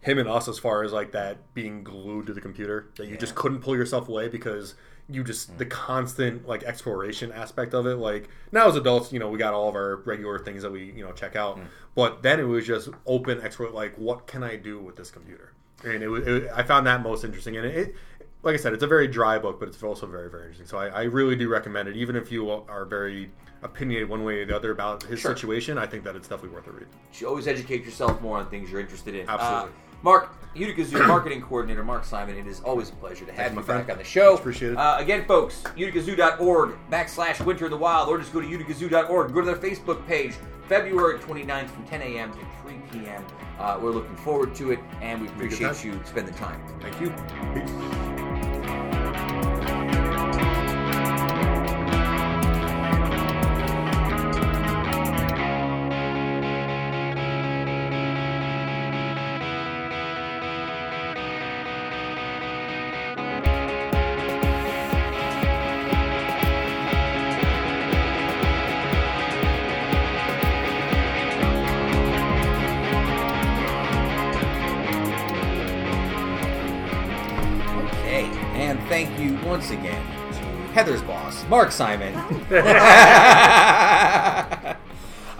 him 0.00 0.18
and 0.18 0.28
us 0.28 0.48
as 0.48 0.58
far 0.58 0.84
as 0.84 0.92
like 0.92 1.12
that 1.12 1.52
being 1.54 1.82
glued 1.82 2.26
to 2.26 2.32
the 2.32 2.40
computer 2.40 2.90
that 2.96 3.08
you 3.08 3.16
just 3.16 3.34
couldn't 3.34 3.60
pull 3.60 3.74
yourself 3.76 4.08
away 4.08 4.28
because 4.28 4.74
you 5.08 5.24
just 5.24 5.56
the 5.58 5.64
mm. 5.64 5.70
constant 5.70 6.46
like 6.46 6.62
exploration 6.64 7.32
aspect 7.32 7.74
of 7.74 7.86
it. 7.86 7.96
Like 7.96 8.28
now 8.52 8.68
as 8.68 8.76
adults, 8.76 9.12
you 9.12 9.18
know, 9.18 9.28
we 9.28 9.38
got 9.38 9.54
all 9.54 9.68
of 9.68 9.74
our 9.74 9.96
regular 9.96 10.38
things 10.38 10.62
that 10.62 10.70
we 10.70 10.92
you 10.92 11.04
know 11.04 11.12
check 11.12 11.34
out, 11.34 11.58
mm. 11.58 11.66
but 11.94 12.22
then 12.22 12.38
it 12.38 12.44
was 12.44 12.66
just 12.66 12.90
open 13.06 13.40
explore. 13.40 13.70
Like, 13.70 13.96
what 13.96 14.26
can 14.26 14.42
I 14.42 14.56
do 14.56 14.78
with 14.78 14.96
this 14.96 15.10
computer? 15.10 15.52
And 15.84 16.02
it 16.02 16.08
was 16.08 16.26
it, 16.26 16.50
I 16.54 16.62
found 16.62 16.86
that 16.86 17.02
most 17.02 17.24
interesting, 17.24 17.56
and 17.56 17.66
it. 17.66 17.96
Like 18.42 18.54
I 18.54 18.56
said, 18.56 18.72
it's 18.72 18.84
a 18.84 18.86
very 18.86 19.08
dry 19.08 19.38
book, 19.38 19.58
but 19.58 19.68
it's 19.68 19.82
also 19.82 20.06
very, 20.06 20.30
very 20.30 20.42
interesting. 20.44 20.66
So 20.66 20.78
I, 20.78 20.86
I 20.88 21.02
really 21.04 21.34
do 21.34 21.48
recommend 21.48 21.88
it, 21.88 21.96
even 21.96 22.14
if 22.14 22.30
you 22.30 22.48
are 22.50 22.84
very 22.84 23.30
opinionated 23.62 24.08
one 24.08 24.22
way 24.22 24.40
or 24.42 24.46
the 24.46 24.54
other 24.54 24.70
about 24.70 25.02
his 25.02 25.18
Sure. 25.18 25.34
situation. 25.34 25.76
I 25.76 25.86
think 25.86 26.04
that 26.04 26.14
it's 26.14 26.28
definitely 26.28 26.54
worth 26.54 26.68
a 26.68 26.72
read. 26.72 26.86
You 27.14 27.26
always 27.28 27.48
educate 27.48 27.84
yourself 27.84 28.20
more 28.20 28.38
on 28.38 28.48
things 28.48 28.70
you're 28.70 28.80
interested 28.80 29.16
in. 29.16 29.28
Absolutely. 29.28 29.70
Uh, 29.70 29.72
Mark, 30.02 30.32
Utica 30.54 30.84
Zoo 30.84 31.04
marketing 31.08 31.42
coordinator 31.42 31.82
Mark 31.82 32.04
Simon, 32.04 32.36
it 32.38 32.46
is 32.46 32.60
always 32.60 32.90
a 32.90 32.92
pleasure 32.92 33.24
to 33.24 33.32
have 33.32 33.46
Thanks, 33.46 33.56
you 33.56 33.62
friend. 33.64 33.84
back 33.84 33.92
on 33.92 33.98
the 33.98 34.04
show. 34.04 34.32
Much 34.32 34.40
appreciated. 34.40 34.76
Uh, 34.76 34.96
again, 35.00 35.24
folks, 35.26 35.64
uticazoo.org 35.76 36.76
backslash 36.88 37.44
winter 37.44 37.64
in 37.64 37.72
the 37.72 37.76
wild, 37.76 38.08
or 38.08 38.16
just 38.18 38.32
go 38.32 38.40
to 38.40 38.46
uticazoo.org. 38.46 39.34
Go 39.34 39.40
to 39.40 39.46
their 39.46 39.56
Facebook 39.56 40.06
page, 40.06 40.34
February 40.68 41.18
29th 41.18 41.70
from 41.70 41.84
10 41.88 42.02
a.m. 42.02 42.30
to 42.32 42.38
3 42.62 42.74
p.m. 42.92 43.24
Uh, 43.58 43.76
we're 43.82 43.90
looking 43.90 44.14
forward 44.18 44.54
to 44.54 44.70
it, 44.70 44.78
and 45.02 45.20
we 45.20 45.26
appreciate 45.26 45.84
you 45.84 46.00
spending 46.04 46.32
the 46.32 46.38
time. 46.38 46.62
Thank 46.80 47.00
you. 47.00 47.10
Peace. 47.54 48.24
Mark 81.48 81.72
Simon. 81.72 82.14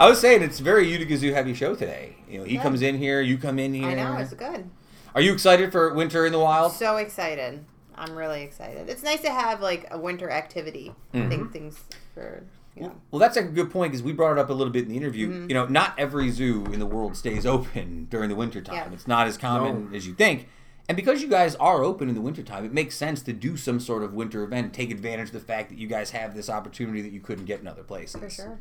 I 0.01 0.09
was 0.09 0.21
saying 0.21 0.43
it's 0.43 0.59
very 0.59 0.91
Utica 0.91 1.17
Zoo 1.17 1.33
heavy 1.33 1.53
show 1.55 1.75
today. 1.75 2.17
You 2.31 2.39
know, 2.39 2.45
he 2.45 2.55
Yeah. 2.55 2.63
comes 2.63 2.83
in 2.83 2.97
here, 2.97 3.21
you 3.21 3.37
come 3.37 3.59
in 3.59 3.75
here. 3.75 3.89
I 3.89 3.95
know 3.95 4.17
it's 4.17 4.33
good. 4.33 4.71
Are 5.15 5.21
you 5.21 5.33
excited 5.33 5.71
for 5.73 5.93
Winter 5.93 6.25
in 6.25 6.33
the 6.33 6.39
Wild? 6.39 6.73
So 6.73 6.97
excited. 6.97 7.65
I'm 7.95 8.15
really 8.15 8.43
excited. 8.43 8.89
It's 8.89 9.03
nice 9.03 9.21
to 9.23 9.31
have 9.31 9.61
like 9.61 9.87
a 9.91 9.99
winter 9.99 10.31
activity. 10.31 10.95
Mm-hmm. 11.13 11.29
Think 11.29 11.53
things 11.53 11.79
for 12.15 12.45
yeah. 12.77 12.91
Well, 13.11 13.19
that's 13.19 13.37
a 13.37 13.43
good 13.43 13.71
point 13.73 13.91
because 13.93 14.05
we 14.05 14.13
brought 14.13 14.33
it 14.33 14.39
up 14.39 14.51
a 14.51 14.53
little 14.53 14.73
bit 14.73 14.85
in 14.85 14.89
the 14.91 14.97
interview. 14.97 15.29
Mm-hmm. 15.29 15.49
You 15.51 15.55
know, 15.55 15.67
not 15.67 15.95
every 15.99 16.31
zoo 16.31 16.65
in 16.73 16.79
the 16.79 16.87
world 16.87 17.17
stays 17.17 17.45
open 17.45 18.07
during 18.09 18.29
the 18.29 18.37
winter 18.37 18.61
time. 18.61 18.77
Yeah. 18.77 18.93
It's 18.93 19.09
not 19.09 19.27
as 19.27 19.37
common 19.37 19.91
as 19.95 20.07
you 20.07 20.15
think. 20.15 20.49
And 20.89 20.97
because 20.97 21.21
you 21.21 21.29
guys 21.29 21.55
are 21.57 21.85
open 21.85 22.09
in 22.09 22.15
the 22.15 22.21
wintertime, 22.21 22.65
it 22.65 22.73
makes 22.73 22.95
sense 22.95 23.23
to 23.23 23.33
do 23.35 23.59
some 23.59 23.79
sort 23.79 24.03
of 24.03 24.15
winter 24.15 24.43
event 24.43 24.73
take 24.73 24.91
advantage 24.91 25.29
of 25.29 25.35
the 25.35 25.41
fact 25.41 25.69
that 25.69 25.79
you 25.79 25.87
guys 25.87 26.11
have 26.13 26.35
this 26.35 26.49
opportunity 26.49 27.03
that 27.03 27.13
you 27.13 27.21
couldn't 27.21 27.45
get 27.45 27.61
in 27.61 27.67
other 27.67 27.83
places. 27.83 28.19
For 28.21 28.31
sure. 28.31 28.59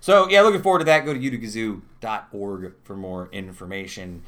So, 0.00 0.28
yeah, 0.28 0.42
looking 0.42 0.60
forward 0.60 0.80
to 0.80 0.84
that. 0.84 1.06
Go 1.06 1.14
to 1.14 1.18
uticazoo.org 1.18 2.74
for 2.84 2.94
more 2.94 3.30
information. 3.32 4.22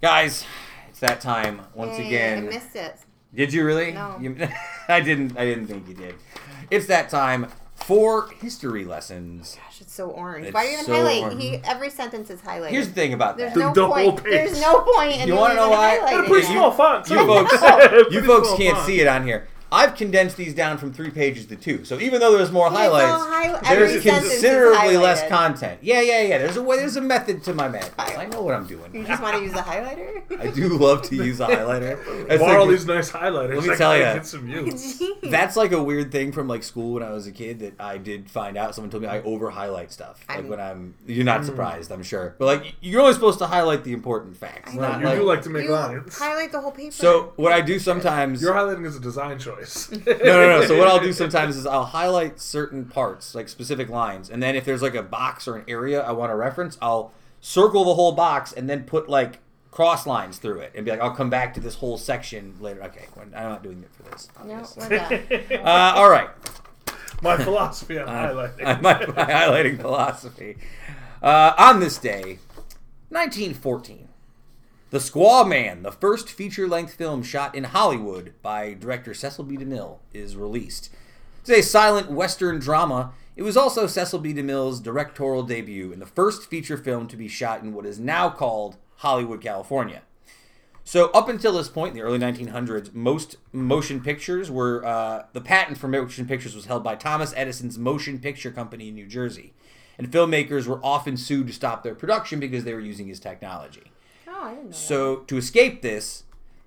Guys, 0.00 0.46
it's 0.88 1.00
that 1.00 1.20
time 1.20 1.60
once 1.74 1.98
Yay, 1.98 2.06
again. 2.06 2.46
I 2.46 2.48
missed 2.48 2.74
it. 2.74 2.96
Did 3.34 3.52
you 3.52 3.66
really? 3.66 3.92
No. 3.92 4.16
You- 4.18 4.48
I 4.88 5.00
didn't. 5.00 5.38
I 5.38 5.44
didn't 5.44 5.66
think 5.66 5.86
you 5.88 5.94
did. 5.94 6.14
It's 6.70 6.86
that 6.86 7.10
time 7.10 7.48
for 7.84 8.28
history 8.40 8.84
lessons. 8.84 9.56
Gosh, 9.64 9.80
it's 9.80 9.92
so 9.94 10.10
orange. 10.10 10.46
It's 10.46 10.54
Why 10.54 10.62
are 10.62 10.66
you 10.66 10.72
even 10.74 10.84
so 10.86 10.92
highlighting? 10.92 11.22
orange. 11.22 11.42
He 11.42 11.54
every 11.64 11.90
sentence 11.90 12.30
is 12.30 12.40
highlighted. 12.40 12.70
Here's 12.70 12.88
the 12.88 12.94
thing 12.94 13.12
about 13.12 13.36
There's 13.36 13.52
that. 13.54 13.58
no 13.58 13.72
The 13.74 13.86
whole 13.86 14.12
point. 14.12 14.24
page. 14.24 14.32
There's 14.32 14.60
no 14.60 14.80
point. 14.94 15.20
In 15.20 15.28
You 15.28 15.34
wanna 15.36 15.54
know 15.54 15.66
even 15.66 15.78
why? 15.78 15.98
highlighting 16.02 16.26
Pretty 16.28 16.46
it. 16.46 16.50
small 16.52 16.70
font. 16.72 17.08
You 17.10 17.16
too. 17.18 17.26
folks, 17.26 17.56
Pretty 17.58 18.14
you 18.14 18.22
folks 18.22 18.46
small 18.48 18.58
can't 18.58 18.74
font. 18.76 18.86
see 18.86 19.00
it 19.00 19.08
on 19.08 19.26
here. 19.26 19.48
I've 19.72 19.96
condensed 19.96 20.36
these 20.36 20.54
down 20.54 20.76
from 20.76 20.92
three 20.92 21.10
pages 21.10 21.46
to 21.46 21.56
two. 21.56 21.84
So 21.84 21.98
even 21.98 22.20
though 22.20 22.36
there's 22.36 22.52
more 22.52 22.66
It's 22.66 22.76
all 22.76 22.82
highlights, 22.82 23.62
high- 23.62 23.72
every 23.72 23.88
there's 23.88 24.02
sentence 24.02 24.26
is 24.26 24.32
considerably 24.42 24.96
less 24.98 25.22
highlighted. 25.22 25.28
content. 25.28 25.78
Yeah, 25.82 26.02
yeah, 26.02 26.22
yeah. 26.22 26.38
There's 26.38 26.58
a 26.58 26.62
way. 26.62 26.76
There's 26.76 26.96
a 26.96 27.00
method 27.00 27.42
to 27.44 27.54
my 27.54 27.68
madness. 27.68 27.90
I 27.98 28.26
know 28.26 28.42
what 28.42 28.54
I'm 28.54 28.66
doing. 28.66 28.84
You 28.86 28.92
doing. 28.92 29.06
just 29.06 29.22
want 29.22 29.36
to 29.38 29.42
use 29.42 29.54
a 29.54 29.62
highlighter? 29.62 30.40
I 30.40 30.48
do 30.50 30.68
love 30.76 31.00
to 31.08 31.16
use 31.16 31.40
a 31.40 31.46
highlighter. 31.46 32.26
That's 32.28 32.40
Borrow 32.42 32.64
like- 32.64 32.70
these 32.70 32.86
nice 32.86 33.10
highlighters. 33.10 33.56
Let 33.56 33.64
me 33.66 33.72
I 33.72 33.76
tell 33.76 33.92
gotta 33.92 34.00
ya. 34.00 34.14
Get 34.14 34.26
some 34.26 34.46
use. 34.48 35.02
That's 35.22 35.56
like 35.56 35.72
a 35.72 35.82
weird 35.82 36.12
thing 36.12 36.32
from 36.32 36.48
like 36.48 36.62
school 36.62 36.92
when 36.94 37.02
I 37.02 37.10
was 37.10 37.26
a 37.26 37.32
kid 37.32 37.60
that 37.60 37.80
I 37.80 37.96
did 37.96 38.30
find 38.30 38.58
out. 38.58 38.74
Someone 38.74 38.90
told 38.90 39.02
me 39.04 39.08
I 39.08 39.22
over 39.22 39.48
highlight 39.48 39.90
stuff. 39.90 40.22
Like 40.28 40.38
I'm- 40.38 40.48
when 40.48 40.60
I'm, 40.60 40.94
you're 41.06 41.24
not 41.24 41.40
hmm. 41.40 41.46
surprised, 41.46 41.90
I'm 41.90 42.02
sure. 42.02 42.34
But 42.38 42.44
like 42.44 42.74
you're 42.82 43.00
only 43.00 43.14
supposed 43.14 43.38
to 43.38 43.46
highlight 43.46 43.84
the 43.84 43.94
important 43.94 44.36
facts. 44.36 44.72
I 44.72 44.76
Not 44.76 45.00
you 45.00 45.06
like, 45.06 45.18
do 45.18 45.24
like 45.24 45.42
to 45.42 45.50
make 45.50 45.64
you 45.64 45.70
lines. 45.72 46.18
highlight 46.18 46.52
the 46.52 46.60
whole 46.60 46.72
paper. 46.72 46.92
so 46.92 47.32
what 47.36 47.52
I 47.52 47.62
do 47.62 47.78
sometimes. 47.78 48.42
Your 48.42 48.52
highlighting 48.52 48.84
is 48.84 48.96
a 48.96 49.00
design 49.00 49.38
choice. 49.38 49.61
no, 49.90 49.98
no, 50.16 50.60
no. 50.60 50.66
So 50.66 50.78
what 50.78 50.88
I'll 50.88 51.00
do 51.00 51.12
sometimes 51.12 51.56
is 51.56 51.66
I'll 51.66 51.84
highlight 51.84 52.40
certain 52.40 52.84
parts, 52.86 53.34
like 53.34 53.48
specific 53.48 53.88
lines, 53.88 54.30
and 54.30 54.42
then 54.42 54.54
if 54.56 54.64
there's 54.64 54.82
like 54.82 54.94
a 54.94 55.02
box 55.02 55.46
or 55.48 55.56
an 55.56 55.64
area 55.68 56.00
I 56.02 56.12
want 56.12 56.30
to 56.30 56.36
reference, 56.36 56.78
I'll 56.82 57.12
circle 57.40 57.84
the 57.84 57.94
whole 57.94 58.12
box 58.12 58.52
and 58.52 58.68
then 58.70 58.84
put 58.84 59.08
like 59.08 59.40
cross 59.70 60.06
lines 60.06 60.38
through 60.38 60.60
it 60.60 60.72
and 60.74 60.84
be 60.84 60.90
like, 60.90 61.00
I'll 61.00 61.14
come 61.14 61.30
back 61.30 61.54
to 61.54 61.60
this 61.60 61.74
whole 61.76 61.96
section 61.98 62.54
later. 62.60 62.82
Okay, 62.84 63.06
when- 63.14 63.32
I'm 63.34 63.48
not 63.48 63.62
doing 63.62 63.82
it 63.82 63.90
for 63.94 64.02
this. 64.10 64.28
no, 64.44 64.52
obviously. 64.54 64.88
we're 64.88 65.48
done. 65.48 65.60
Uh, 65.66 65.92
all 65.96 66.10
right. 66.10 66.28
My 67.22 67.36
philosophy 67.36 67.98
on 67.98 68.08
Uh, 68.08 68.12
highlighting. 68.12 68.82
my, 68.82 69.06
my 69.06 69.24
highlighting 69.32 69.80
philosophy. 69.80 70.58
Uh, 71.22 71.52
on 71.56 71.78
this 71.80 71.96
day, 71.98 72.38
1914, 73.10 74.01
The 74.92 74.98
Squaw 74.98 75.48
Man, 75.48 75.84
the 75.84 75.90
first 75.90 76.28
feature 76.28 76.68
length 76.68 76.92
film 76.92 77.22
shot 77.22 77.54
in 77.54 77.64
Hollywood 77.64 78.34
by 78.42 78.74
director 78.74 79.14
Cecil 79.14 79.44
B. 79.44 79.56
DeMille, 79.56 80.00
is 80.12 80.36
released. 80.36 80.90
It's 81.40 81.48
a 81.48 81.62
silent 81.62 82.10
Western 82.10 82.58
drama. 82.58 83.14
It 83.34 83.42
was 83.42 83.56
also 83.56 83.86
Cecil 83.86 84.18
B. 84.18 84.34
DeMille's 84.34 84.80
directorial 84.80 85.44
debut 85.44 85.94
and 85.94 86.02
the 86.02 86.06
first 86.06 86.50
feature 86.50 86.76
film 86.76 87.08
to 87.08 87.16
be 87.16 87.26
shot 87.26 87.62
in 87.62 87.72
what 87.72 87.86
is 87.86 87.98
now 87.98 88.28
called 88.28 88.76
Hollywood, 88.96 89.40
California. 89.40 90.02
So 90.84 91.08
up 91.12 91.26
until 91.26 91.54
this 91.54 91.70
point, 91.70 91.92
in 91.92 91.96
the 91.96 92.02
early 92.02 92.18
1900s, 92.18 92.92
most 92.92 93.38
motion 93.50 94.02
pictures 94.02 94.50
were 94.50 94.84
uh, 94.84 95.24
the 95.32 95.40
patent 95.40 95.78
for 95.78 95.88
motion 95.88 96.26
pictures 96.26 96.54
was 96.54 96.66
held 96.66 96.84
by 96.84 96.96
Thomas 96.96 97.32
Edison's 97.34 97.78
Motion 97.78 98.18
Picture 98.18 98.50
Company 98.50 98.88
in 98.88 98.94
New 98.94 99.06
Jersey, 99.06 99.54
and 99.96 100.10
filmmakers 100.10 100.66
were 100.66 100.84
often 100.84 101.16
sued 101.16 101.46
to 101.46 101.54
stop 101.54 101.82
their 101.82 101.94
production 101.94 102.38
because 102.38 102.64
they 102.64 102.74
were 102.74 102.80
using 102.80 103.06
his 103.06 103.20
technology. 103.20 103.91
Oh. 104.42 104.70
So 104.70 105.16
to 105.16 105.36
escape 105.36 105.82
this, 105.82 106.24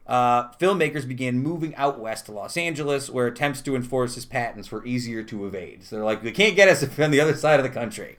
uh, 0.07 0.51
filmmakers 0.53 1.07
began 1.07 1.39
moving 1.39 1.75
out 1.75 1.99
west 1.99 2.27
to 2.27 2.31
Los 2.31 2.57
Angeles, 2.57 3.09
where 3.09 3.27
attempts 3.27 3.61
to 3.61 3.75
enforce 3.75 4.15
his 4.15 4.25
patents 4.25 4.71
were 4.71 4.85
easier 4.85 5.23
to 5.23 5.45
evade. 5.45 5.83
So 5.83 5.95
they're 5.95 6.05
like, 6.05 6.23
they 6.23 6.31
can't 6.31 6.55
get 6.55 6.69
us 6.69 6.83
if 6.83 6.97
we're 6.97 7.05
on 7.05 7.11
the 7.11 7.21
other 7.21 7.35
side 7.35 7.59
of 7.59 7.63
the 7.63 7.69
country. 7.69 8.17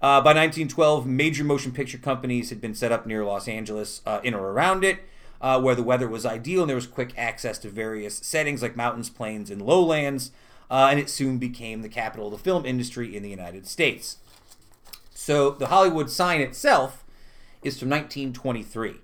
Uh, 0.00 0.20
by 0.20 0.32
1912, 0.32 1.06
major 1.06 1.42
motion 1.42 1.72
picture 1.72 1.98
companies 1.98 2.50
had 2.50 2.60
been 2.60 2.74
set 2.74 2.92
up 2.92 3.06
near 3.06 3.24
Los 3.24 3.48
Angeles, 3.48 4.02
uh, 4.06 4.20
in 4.22 4.34
or 4.34 4.50
around 4.50 4.84
it, 4.84 5.00
uh, 5.40 5.60
where 5.60 5.74
the 5.74 5.82
weather 5.82 6.08
was 6.08 6.24
ideal 6.24 6.62
and 6.62 6.68
there 6.68 6.76
was 6.76 6.86
quick 6.86 7.12
access 7.16 7.58
to 7.58 7.68
various 7.68 8.16
settings 8.18 8.62
like 8.62 8.76
mountains, 8.76 9.10
plains, 9.10 9.50
and 9.50 9.62
lowlands. 9.62 10.30
Uh, 10.70 10.88
and 10.90 10.98
it 10.98 11.08
soon 11.08 11.38
became 11.38 11.82
the 11.82 11.88
capital 11.88 12.26
of 12.26 12.32
the 12.32 12.38
film 12.38 12.66
industry 12.66 13.16
in 13.16 13.22
the 13.22 13.30
United 13.30 13.66
States. 13.66 14.18
So 15.14 15.50
the 15.50 15.68
Hollywood 15.68 16.10
sign 16.10 16.40
itself 16.40 17.04
is 17.66 17.78
from 17.78 17.90
1923. 17.90 18.96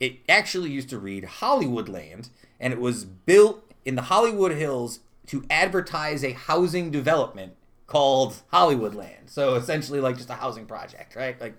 It 0.00 0.18
actually 0.28 0.70
used 0.70 0.90
to 0.90 0.98
read 0.98 1.24
Hollywoodland, 1.24 2.30
and 2.60 2.72
it 2.72 2.80
was 2.80 3.04
built 3.04 3.72
in 3.84 3.94
the 3.94 4.02
Hollywood 4.02 4.52
Hills 4.52 5.00
to 5.26 5.44
advertise 5.48 6.24
a 6.24 6.32
housing 6.32 6.90
development 6.90 7.54
called 7.86 8.42
Hollywoodland. 8.52 9.30
So 9.30 9.54
essentially, 9.54 10.00
like 10.00 10.16
just 10.16 10.30
a 10.30 10.34
housing 10.34 10.66
project, 10.66 11.14
right? 11.16 11.40
Like, 11.40 11.54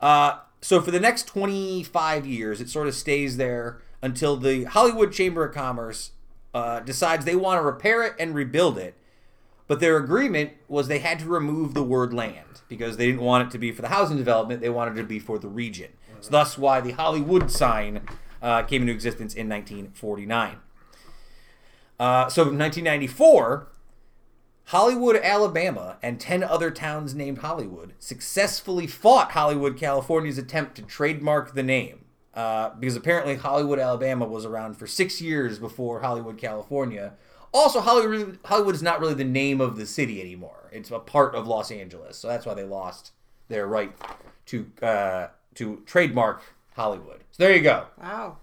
uh, 0.00 0.38
so 0.60 0.80
for 0.80 0.90
the 0.90 1.00
next 1.00 1.26
25 1.26 2.26
years, 2.26 2.60
it 2.60 2.68
sort 2.68 2.86
of 2.86 2.94
stays 2.94 3.36
there 3.36 3.80
until 4.02 4.36
the 4.36 4.64
Hollywood 4.64 5.12
Chamber 5.12 5.44
of 5.44 5.54
Commerce 5.54 6.12
uh, 6.54 6.80
decides 6.80 7.24
they 7.24 7.36
want 7.36 7.58
to 7.58 7.62
repair 7.62 8.02
it 8.02 8.14
and 8.18 8.34
rebuild 8.34 8.78
it. 8.78 8.94
But 9.70 9.78
their 9.78 9.98
agreement 9.98 10.54
was 10.66 10.88
they 10.88 10.98
had 10.98 11.20
to 11.20 11.26
remove 11.26 11.74
the 11.74 11.84
word 11.84 12.12
land 12.12 12.62
because 12.68 12.96
they 12.96 13.06
didn't 13.06 13.20
want 13.20 13.46
it 13.46 13.52
to 13.52 13.58
be 13.58 13.70
for 13.70 13.82
the 13.82 13.88
housing 13.88 14.16
development. 14.16 14.60
They 14.60 14.68
wanted 14.68 14.98
it 14.98 15.02
to 15.02 15.06
be 15.06 15.20
for 15.20 15.38
the 15.38 15.46
region. 15.46 15.92
So 16.18 16.30
thus 16.30 16.58
why 16.58 16.80
the 16.80 16.90
Hollywood 16.90 17.52
sign 17.52 18.00
uh, 18.42 18.64
came 18.64 18.82
into 18.82 18.92
existence 18.92 19.32
in 19.32 19.48
1949. 19.48 20.56
Uh, 22.00 22.28
so 22.28 22.42
in 22.42 22.58
1994, 22.58 23.68
Hollywood, 24.64 25.14
Alabama, 25.14 25.98
and 26.02 26.18
10 26.18 26.42
other 26.42 26.72
towns 26.72 27.14
named 27.14 27.38
Hollywood 27.38 27.94
successfully 28.00 28.88
fought 28.88 29.30
Hollywood, 29.30 29.76
California's 29.76 30.36
attempt 30.36 30.74
to 30.78 30.82
trademark 30.82 31.54
the 31.54 31.62
name. 31.62 32.06
Uh, 32.34 32.70
because 32.70 32.96
apparently 32.96 33.36
Hollywood, 33.36 33.78
Alabama 33.78 34.26
was 34.26 34.44
around 34.44 34.74
for 34.74 34.88
six 34.88 35.20
years 35.20 35.60
before 35.60 36.00
Hollywood, 36.00 36.38
California, 36.38 37.12
Also, 37.52 37.80
Hollywood 37.80 38.38
Hollywood 38.44 38.74
is 38.74 38.82
not 38.82 39.00
really 39.00 39.14
the 39.14 39.24
name 39.24 39.60
of 39.60 39.76
the 39.76 39.86
city 39.86 40.20
anymore. 40.20 40.68
It's 40.72 40.90
a 40.90 40.98
part 41.00 41.34
of 41.34 41.46
Los 41.48 41.70
Angeles, 41.70 42.16
so 42.16 42.28
that's 42.28 42.46
why 42.46 42.54
they 42.54 42.64
lost 42.64 43.12
their 43.48 43.66
right 43.66 43.92
to 44.46 44.70
uh, 44.82 45.28
to 45.56 45.82
trademark 45.86 46.42
Hollywood. 46.76 47.24
So 47.32 47.42
there 47.44 47.54
you 47.56 47.62
go. 47.62 47.86
Wow. 48.00 48.38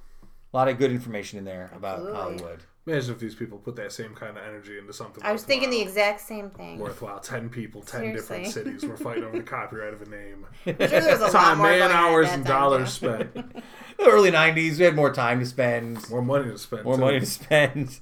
A 0.53 0.57
lot 0.57 0.67
of 0.67 0.77
good 0.77 0.91
information 0.91 1.39
in 1.39 1.45
there 1.45 1.71
about 1.75 1.99
Absolutely. 1.99 2.19
Hollywood. 2.21 2.59
Imagine 2.85 3.11
if 3.15 3.19
these 3.19 3.35
people 3.35 3.57
put 3.57 3.75
that 3.75 3.91
same 3.91 4.15
kind 4.15 4.37
of 4.37 4.43
energy 4.45 4.77
into 4.77 4.93
something. 4.93 5.21
I 5.21 5.33
was 5.33 5.43
thinking 5.43 5.69
the 5.69 5.81
exact 5.81 6.21
same 6.21 6.49
thing. 6.49 6.79
worthwhile. 6.79 7.19
Ten 7.19 7.49
people, 7.49 7.81
ten 7.81 8.13
different 8.13 8.47
cities 8.47 8.85
were 8.85 8.95
fighting 8.95 9.25
over 9.25 9.35
the 9.37 9.43
copyright 9.43 9.93
of 9.93 10.01
a 10.01 10.09
name. 10.09 10.45
Sure 10.63 10.73
there 10.73 11.11
was 11.11 11.19
a 11.19 11.23
lot 11.25 11.31
Time, 11.33 11.57
more 11.57 11.67
man, 11.67 11.79
going 11.79 11.91
on 11.91 11.97
at 11.97 12.03
hours, 12.11 12.27
and 12.29 12.45
dollars 12.45 12.97
too. 12.99 13.07
spent. 13.07 13.63
The 13.97 14.05
early 14.05 14.31
'90s, 14.31 14.77
we 14.77 14.85
had 14.85 14.95
more 14.95 15.11
time 15.11 15.39
to 15.39 15.45
spend, 15.45 16.07
More 16.09 16.21
money 16.21 16.49
to 16.51 16.57
spend. 16.57 16.83
more 16.85 16.95
too. 16.95 17.01
money 17.01 17.19
to 17.19 17.25
spend. 17.25 17.99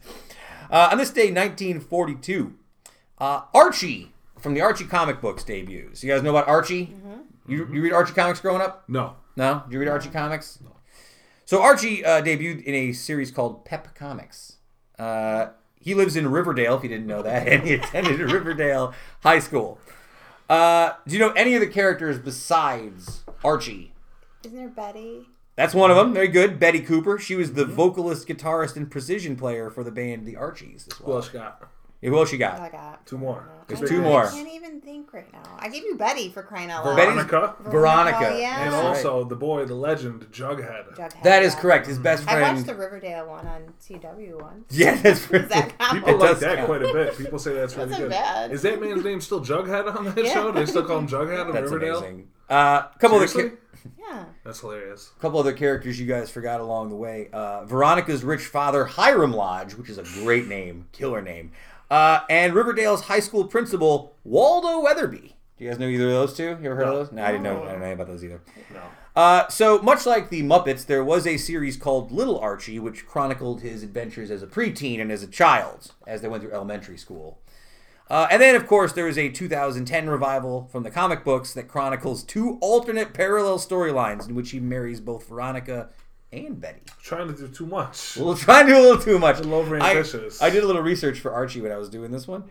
Uh, 0.70 0.90
on 0.92 0.98
this 0.98 1.12
day, 1.12 1.32
1942, 1.32 2.54
uh, 3.20 3.42
Archie 3.54 4.12
from 4.40 4.54
the 4.54 4.62
Archie 4.62 4.86
comic 4.86 5.22
books 5.22 5.44
debuts. 5.44 6.04
You 6.04 6.12
guys 6.14 6.24
know 6.24 6.30
about 6.32 6.48
Archie? 6.48 6.94
You, 7.48 7.68
you 7.72 7.82
read 7.82 7.94
Archie 7.94 8.14
comics 8.14 8.40
growing 8.40 8.62
up? 8.62 8.84
No. 8.88 9.16
No? 9.36 9.64
Did 9.66 9.74
you 9.74 9.80
read 9.80 9.88
Archie 9.90 10.10
comics? 10.10 10.60
No. 10.64 10.72
So 11.46 11.62
Archie 11.62 12.04
uh, 12.04 12.22
debuted 12.24 12.64
in 12.64 12.74
a 12.74 12.92
series 12.92 13.30
called 13.32 13.66
Pep 13.66 13.94
Comics. 13.96 14.58
Uh, 14.98 15.48
he 15.80 15.94
lives 15.94 16.16
in 16.16 16.28
Riverdale, 16.32 16.76
if 16.78 16.84
you 16.84 16.90
didn't 16.90 17.06
know 17.06 17.22
that, 17.22 17.48
and 17.48 17.64
he 17.64 17.76
attended 17.76 18.20
Riverdale 18.32 18.94
High 19.22 19.40
School. 19.40 19.80
Uh, 20.50 20.94
do 21.08 21.14
you 21.14 21.20
know 21.20 21.32
any 21.32 21.54
of 21.54 21.62
the 21.62 21.68
characters 21.68 22.18
besides 22.18 23.24
Archie? 23.44 23.94
Isn't 24.44 24.58
there 24.58 24.70
Betty? 24.70 25.28
That's 25.56 25.74
one 25.74 25.90
of 25.92 25.98
uh-huh. 25.98 26.06
them. 26.06 26.14
Very 26.14 26.28
good. 26.28 26.60
Betty 26.60 26.82
Cooper. 26.82 27.18
She 27.18 27.36
was 27.36 27.54
the 27.54 27.64
mm-hmm. 27.64 27.74
vocalist, 27.74 28.28
guitarist, 28.28 28.76
and 28.76 28.90
percussion 28.92 29.36
player 29.36 29.70
for 29.70 29.84
the 29.84 29.92
band 29.92 30.26
The 30.26 30.36
Archies 30.36 30.88
as 30.92 30.98
Who 30.98 31.06
well. 31.06 31.16
else 31.18 31.28
you 31.28 31.40
got? 31.40 31.70
Yeah, 32.02 32.10
who 32.10 32.18
else 32.20 32.32
you 32.32 32.38
I 32.38 32.40
got? 32.40 32.72
got 32.72 33.06
Two 33.06 33.18
more. 33.18 33.48
There's 33.68 33.90
two 33.90 33.98
know, 33.98 34.10
more. 34.10 34.28
I 34.28 34.32
can't 34.32 34.52
even 34.54 34.80
think 34.80 35.12
right 35.12 35.32
now. 35.34 35.58
I 35.58 35.70
gave 35.70 35.84
you 35.84 35.96
Betty 35.96 36.30
for 36.30 36.44
crying 36.44 36.70
out 36.70 36.86
loud. 36.86 36.98
Betty's- 36.98 37.26
Veronica. 37.26 37.56
Veronica. 37.64 38.30
Oh, 38.32 38.38
yeah. 38.38 38.64
And 38.66 38.74
That's 38.74 39.04
also 39.06 39.24
the 39.24 39.36
boy, 39.36 39.66
the 39.66 39.74
legend, 39.74 40.28
Jughead. 40.32 40.94
Jughead, 40.96 41.24
That 41.24 41.42
is 41.42 41.56
yeah. 41.56 41.60
correct. 41.62 41.88
His 41.88 41.96
mm-hmm. 41.96 42.04
best 42.04 42.24
friend. 42.26 42.46
I 42.46 42.54
watched 42.54 42.68
the 42.68 42.76
Riverdale 42.76 43.28
one 43.28 43.48
on 43.48 43.74
CW 43.82 44.40
once. 44.40 44.66
Yeah, 44.70 44.96
that's 45.02 45.22
Does 45.28 45.32
right. 45.32 45.50
that 45.50 45.80
count? 45.80 45.94
People 45.94 46.10
It 46.10 46.18
like 46.20 46.40
that 46.40 46.56
count. 46.58 46.68
quite 46.68 46.84
a 46.84 46.94
bit. 46.94 47.18
People 47.18 47.40
say 47.40 47.54
that's 47.56 47.76
really 47.76 47.90
Wasn't 47.90 48.10
good. 48.10 48.12
bad. 48.12 48.52
Is 48.52 48.62
that 48.62 48.80
man's 48.80 49.04
name 49.04 49.20
still 49.22 49.42
Jughead 49.44 49.96
on 49.96 50.06
that 50.06 50.18
Yeah. 50.26 50.34
show? 50.34 50.52
Do 50.52 50.60
they 50.60 50.66
still 50.68 50.84
call 50.86 51.00
him 51.00 51.08
Jughead 51.08 51.48
on 51.48 51.54
That's 51.54 51.64
Riverdale? 51.72 52.00
amazing. 52.00 52.28
Uh, 52.48 52.84
a 52.94 53.00
couple 53.00 53.18
of 53.18 53.24
the 53.24 53.28
Seriously? 53.30 53.58
ca- 53.58 53.65
Yeah. 54.00 54.26
That's 54.44 54.60
hilarious. 54.60 55.12
A 55.18 55.22
couple 55.22 55.40
other 55.40 55.54
characters 55.54 56.00
you 56.00 56.06
guys 56.06 56.30
forgot 56.30 56.60
along 56.62 56.90
the 56.90 56.96
way. 56.96 57.30
Uh, 57.34 57.66
Veronica's 57.66 58.24
rich 58.24 58.46
father, 58.46 58.86
Hiram 58.86 59.34
Lodge, 59.34 59.74
which 59.76 59.90
is 59.90 59.98
a 59.98 60.04
great 60.24 60.48
name, 60.48 60.88
killer 60.92 61.22
name, 61.22 61.52
uh, 61.92 62.22
and 62.30 62.54
Riverdale's 62.54 63.02
high 63.02 63.20
school 63.20 63.46
principal, 63.46 64.16
Waldo 64.24 64.80
Weatherby. 64.80 65.36
Do 65.58 65.64
you 65.64 65.70
guys 65.70 65.80
know 65.80 65.88
either 65.88 66.06
of 66.08 66.12
those 66.12 66.36
two? 66.36 66.44
You 66.62 66.66
ever 66.66 66.76
heard 66.76 66.86
No. 66.86 66.92
of 66.98 67.08
those? 67.08 67.12
No, 67.16 67.24
I 67.24 67.32
didn't 67.32 67.44
know. 67.44 67.64
I 67.64 67.68
didn't 67.68 67.82
know 67.82 67.92
about 67.94 68.08
those 68.08 68.24
either. 68.24 68.42
No. 68.74 68.82
Uh, 69.16 69.48
so 69.48 69.80
much 69.82 70.06
like 70.06 70.30
the 70.30 70.44
Muppets, 70.44 70.86
there 70.86 71.04
was 71.04 71.26
a 71.26 71.38
series 71.38 71.78
called 71.78 72.12
Little 72.12 72.38
Archie, 72.38 72.80
which 72.80 73.08
chronicled 73.08 73.62
his 73.62 73.82
adventures 73.82 74.30
as 74.30 74.44
a 74.44 74.48
preteen 74.48 75.00
and 75.00 75.10
as 75.12 75.24
a 75.24 75.28
child 75.28 75.94
as 76.06 76.22
they 76.22 76.28
went 76.28 76.44
through 76.44 76.52
elementary 76.52 76.98
school. 76.98 77.40
Uh, 78.10 78.28
and 78.30 78.42
then, 78.42 78.56
of 78.56 78.68
course, 78.68 78.94
there 78.94 79.08
is 79.08 79.18
a 79.18 79.30
2010 79.30 80.10
revival 80.10 80.68
from 80.72 80.84
the 80.84 80.92
comic 80.92 81.24
books 81.24 81.54
that 81.54 81.68
chronicles 81.68 82.24
two 82.24 82.58
alternate 82.62 83.14
parallel 83.14 83.58
storylines 83.58 84.28
in 84.30 84.36
which 84.36 84.52
he 84.52 84.60
marries 84.60 85.02
both 85.02 85.28
Veronica 85.28 85.90
and 86.32 86.62
Betty. 86.62 86.82
Trying 87.02 87.28
to 87.28 87.34
do 87.34 87.48
too 87.48 87.66
much. 87.66 88.16
We'll 88.18 88.36
try 88.36 88.60
and 88.60 88.70
do 88.70 88.78
a 88.78 88.82
little 88.82 89.02
too 89.02 89.18
much. 89.18 89.38
little 89.38 89.64
overambitious. 89.64 90.42
I, 90.42 90.48
I 90.48 90.50
did 90.52 90.64
a 90.64 90.68
little 90.68 90.84
research 90.84 91.20
for 91.20 91.32
Archie 91.32 91.62
when 91.62 91.72
I 91.72 91.78
was 91.78 91.90
doing 91.90 92.12
this 92.12 92.28
one. 92.28 92.44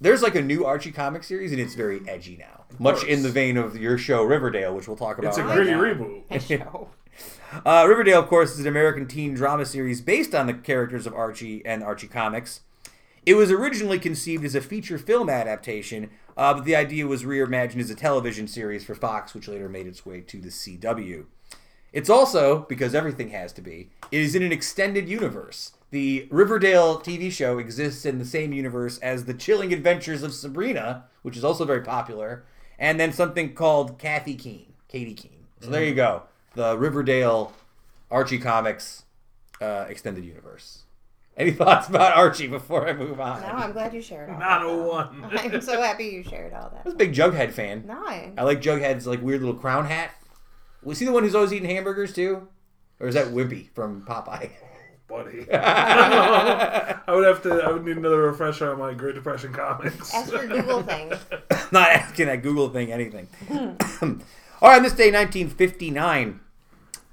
There's 0.00 0.22
like 0.22 0.34
a 0.34 0.42
new 0.42 0.64
Archie 0.64 0.92
comic 0.92 1.24
series, 1.24 1.50
and 1.52 1.60
it's 1.60 1.74
very 1.74 2.00
edgy 2.06 2.36
now, 2.36 2.66
much 2.78 2.98
course. 2.98 3.08
in 3.08 3.22
the 3.22 3.30
vein 3.30 3.56
of 3.56 3.76
your 3.76 3.98
show 3.98 4.22
Riverdale, 4.22 4.74
which 4.74 4.86
we'll 4.86 4.96
talk 4.96 5.18
about. 5.18 5.28
It's 5.30 5.38
a 5.38 5.42
gritty 5.42 5.72
now. 5.72 5.80
reboot. 5.80 6.22
I. 7.64 7.82
Uh, 7.82 7.86
Riverdale, 7.86 8.20
of 8.20 8.28
course, 8.28 8.52
is 8.52 8.60
an 8.60 8.66
American 8.68 9.08
teen 9.08 9.34
drama 9.34 9.64
series 9.64 10.00
based 10.00 10.34
on 10.34 10.46
the 10.46 10.54
characters 10.54 11.06
of 11.06 11.14
Archie 11.14 11.64
and 11.64 11.82
Archie 11.82 12.06
comics. 12.06 12.60
It 13.28 13.36
was 13.36 13.50
originally 13.50 13.98
conceived 13.98 14.42
as 14.46 14.54
a 14.54 14.62
feature 14.62 14.96
film 14.96 15.28
adaptation, 15.28 16.08
uh, 16.34 16.54
but 16.54 16.64
the 16.64 16.74
idea 16.74 17.06
was 17.06 17.24
reimagined 17.24 17.78
as 17.78 17.90
a 17.90 17.94
television 17.94 18.48
series 18.48 18.86
for 18.86 18.94
Fox, 18.94 19.34
which 19.34 19.48
later 19.48 19.68
made 19.68 19.86
its 19.86 20.06
way 20.06 20.22
to 20.22 20.40
the 20.40 20.48
CW. 20.48 21.26
It's 21.92 22.08
also, 22.08 22.60
because 22.70 22.94
everything 22.94 23.28
has 23.28 23.52
to 23.52 23.60
be, 23.60 23.90
it 24.10 24.22
is 24.22 24.34
in 24.34 24.42
an 24.42 24.50
extended 24.50 25.10
universe. 25.10 25.72
The 25.90 26.26
Riverdale 26.30 27.00
TV 27.00 27.30
show 27.30 27.58
exists 27.58 28.06
in 28.06 28.18
the 28.18 28.24
same 28.24 28.54
universe 28.54 28.96
as 29.00 29.26
The 29.26 29.34
Chilling 29.34 29.74
Adventures 29.74 30.22
of 30.22 30.32
Sabrina, 30.32 31.04
which 31.20 31.36
is 31.36 31.44
also 31.44 31.66
very 31.66 31.82
popular, 31.82 32.46
and 32.78 32.98
then 32.98 33.12
something 33.12 33.52
called 33.52 33.98
Kathy 33.98 34.36
Keene, 34.36 34.72
Katie 34.88 35.12
Keene. 35.12 35.44
So 35.60 35.68
there 35.68 35.84
you 35.84 35.94
go. 35.94 36.22
The 36.54 36.78
Riverdale 36.78 37.52
Archie 38.10 38.38
Comics 38.38 39.02
uh, 39.60 39.84
extended 39.86 40.24
universe. 40.24 40.77
Any 41.38 41.52
thoughts 41.52 41.88
about 41.88 42.16
Archie 42.16 42.48
before 42.48 42.88
I 42.88 42.92
move 42.92 43.20
on? 43.20 43.40
No, 43.40 43.48
I'm 43.48 43.70
glad 43.72 43.94
you 43.94 44.02
shared 44.02 44.28
all 44.28 44.38
Not 44.38 44.60
that. 44.60 44.66
a 44.66 44.70
though. 44.70 44.88
one. 44.88 45.38
I'm 45.38 45.60
so 45.60 45.80
happy 45.80 46.06
you 46.06 46.24
shared 46.24 46.52
all 46.52 46.68
that. 46.70 46.80
I 46.80 46.82
was 46.84 46.94
a 46.94 46.96
big 46.96 47.14
Jughead 47.14 47.52
fan. 47.52 47.84
No, 47.86 47.94
I, 47.94 48.32
I 48.36 48.42
like 48.42 48.60
Jughead's 48.60 49.06
like 49.06 49.22
weird 49.22 49.40
little 49.42 49.54
crown 49.58 49.86
hat. 49.86 50.10
Was 50.82 50.98
he 50.98 51.06
the 51.06 51.12
one 51.12 51.22
who's 51.22 51.34
always 51.36 51.52
eating 51.52 51.70
hamburgers 51.70 52.12
too? 52.12 52.48
Or 53.00 53.06
is 53.06 53.14
that 53.14 53.28
Wimpy 53.28 53.68
from 53.74 54.04
Popeye? 54.04 54.50
Buddy. 55.06 55.46
I 55.52 57.00
would 57.08 57.24
have 57.24 57.42
to. 57.44 57.62
I 57.62 57.70
would 57.72 57.84
need 57.84 57.96
another 57.96 58.22
refresher 58.22 58.70
on 58.72 58.78
my 58.78 58.92
Great 58.92 59.14
Depression 59.14 59.52
comics. 59.52 60.12
ask 60.12 60.30
your 60.32 60.46
Google 60.46 60.82
thing. 60.82 61.08
Not 61.72 61.88
asking 61.90 62.26
that 62.26 62.42
Google 62.42 62.68
thing 62.68 62.92
anything. 62.92 63.26
All 63.50 64.68
right, 64.70 64.76
on 64.76 64.82
this 64.82 64.92
day, 64.92 65.10
1959, 65.12 66.40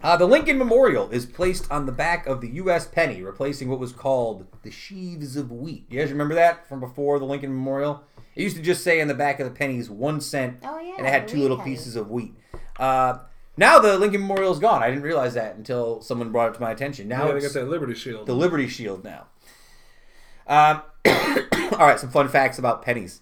uh, 0.06 0.16
the 0.16 0.28
Lincoln 0.28 0.60
Memorial 0.60 1.10
is 1.10 1.26
placed 1.26 1.70
on 1.72 1.88
the 1.88 1.92
back 1.92 2.28
of 2.28 2.40
the 2.40 2.50
U.S. 2.50 2.86
penny, 2.88 3.24
replacing 3.24 3.68
what 3.70 3.80
was 3.80 3.92
called 3.92 4.46
the 4.62 4.70
sheaves 4.70 5.36
of 5.36 5.52
wheat. 5.52 5.86
You 5.90 6.00
guys 6.00 6.12
remember 6.12 6.36
that 6.36 6.68
from 6.70 6.80
before 6.80 7.18
the 7.18 7.26
Lincoln 7.26 7.50
Memorial? 7.52 8.04
It 8.36 8.44
used 8.44 8.56
to 8.58 8.62
just 8.62 8.84
say 8.84 9.00
in 9.00 9.08
the 9.08 9.16
back 9.16 9.40
of 9.40 9.46
the 9.48 9.54
pennies 9.58 9.90
one 9.90 10.22
cent, 10.22 10.60
Oh, 10.64 10.80
yeah, 10.80 10.94
and 11.00 11.08
it 11.08 11.10
had 11.10 11.28
two 11.28 11.38
little 11.38 11.58
penny. 11.58 11.72
pieces 11.72 11.96
of 11.96 12.12
wheat. 12.12 12.36
Uh, 12.78 13.18
now 13.58 13.80
the 13.80 13.98
Lincoln 13.98 14.22
Memorial 14.22 14.52
is 14.52 14.60
gone. 14.60 14.84
I 14.84 14.90
didn't 14.90 15.04
realize 15.04 15.34
that 15.34 15.56
until 15.56 16.02
someone 16.02 16.32
brought 16.32 16.52
it 16.52 16.54
to 16.56 16.62
my 16.62 16.70
attention. 16.72 17.08
Now 17.08 17.26
Yeah, 17.28 17.34
they 17.34 17.40
got 17.42 17.54
that 17.54 17.68
Liberty 17.68 17.96
Shield. 17.96 18.28
the 18.28 18.36
Liberty 18.36 18.68
Shield 18.68 19.04
now. 19.04 19.26
Um, 20.48 20.84
all 21.72 21.88
right, 21.88 22.00
some 22.00 22.12
fun 22.12 22.28
facts 22.28 22.60
about 22.60 22.84
pennies. 22.84 23.22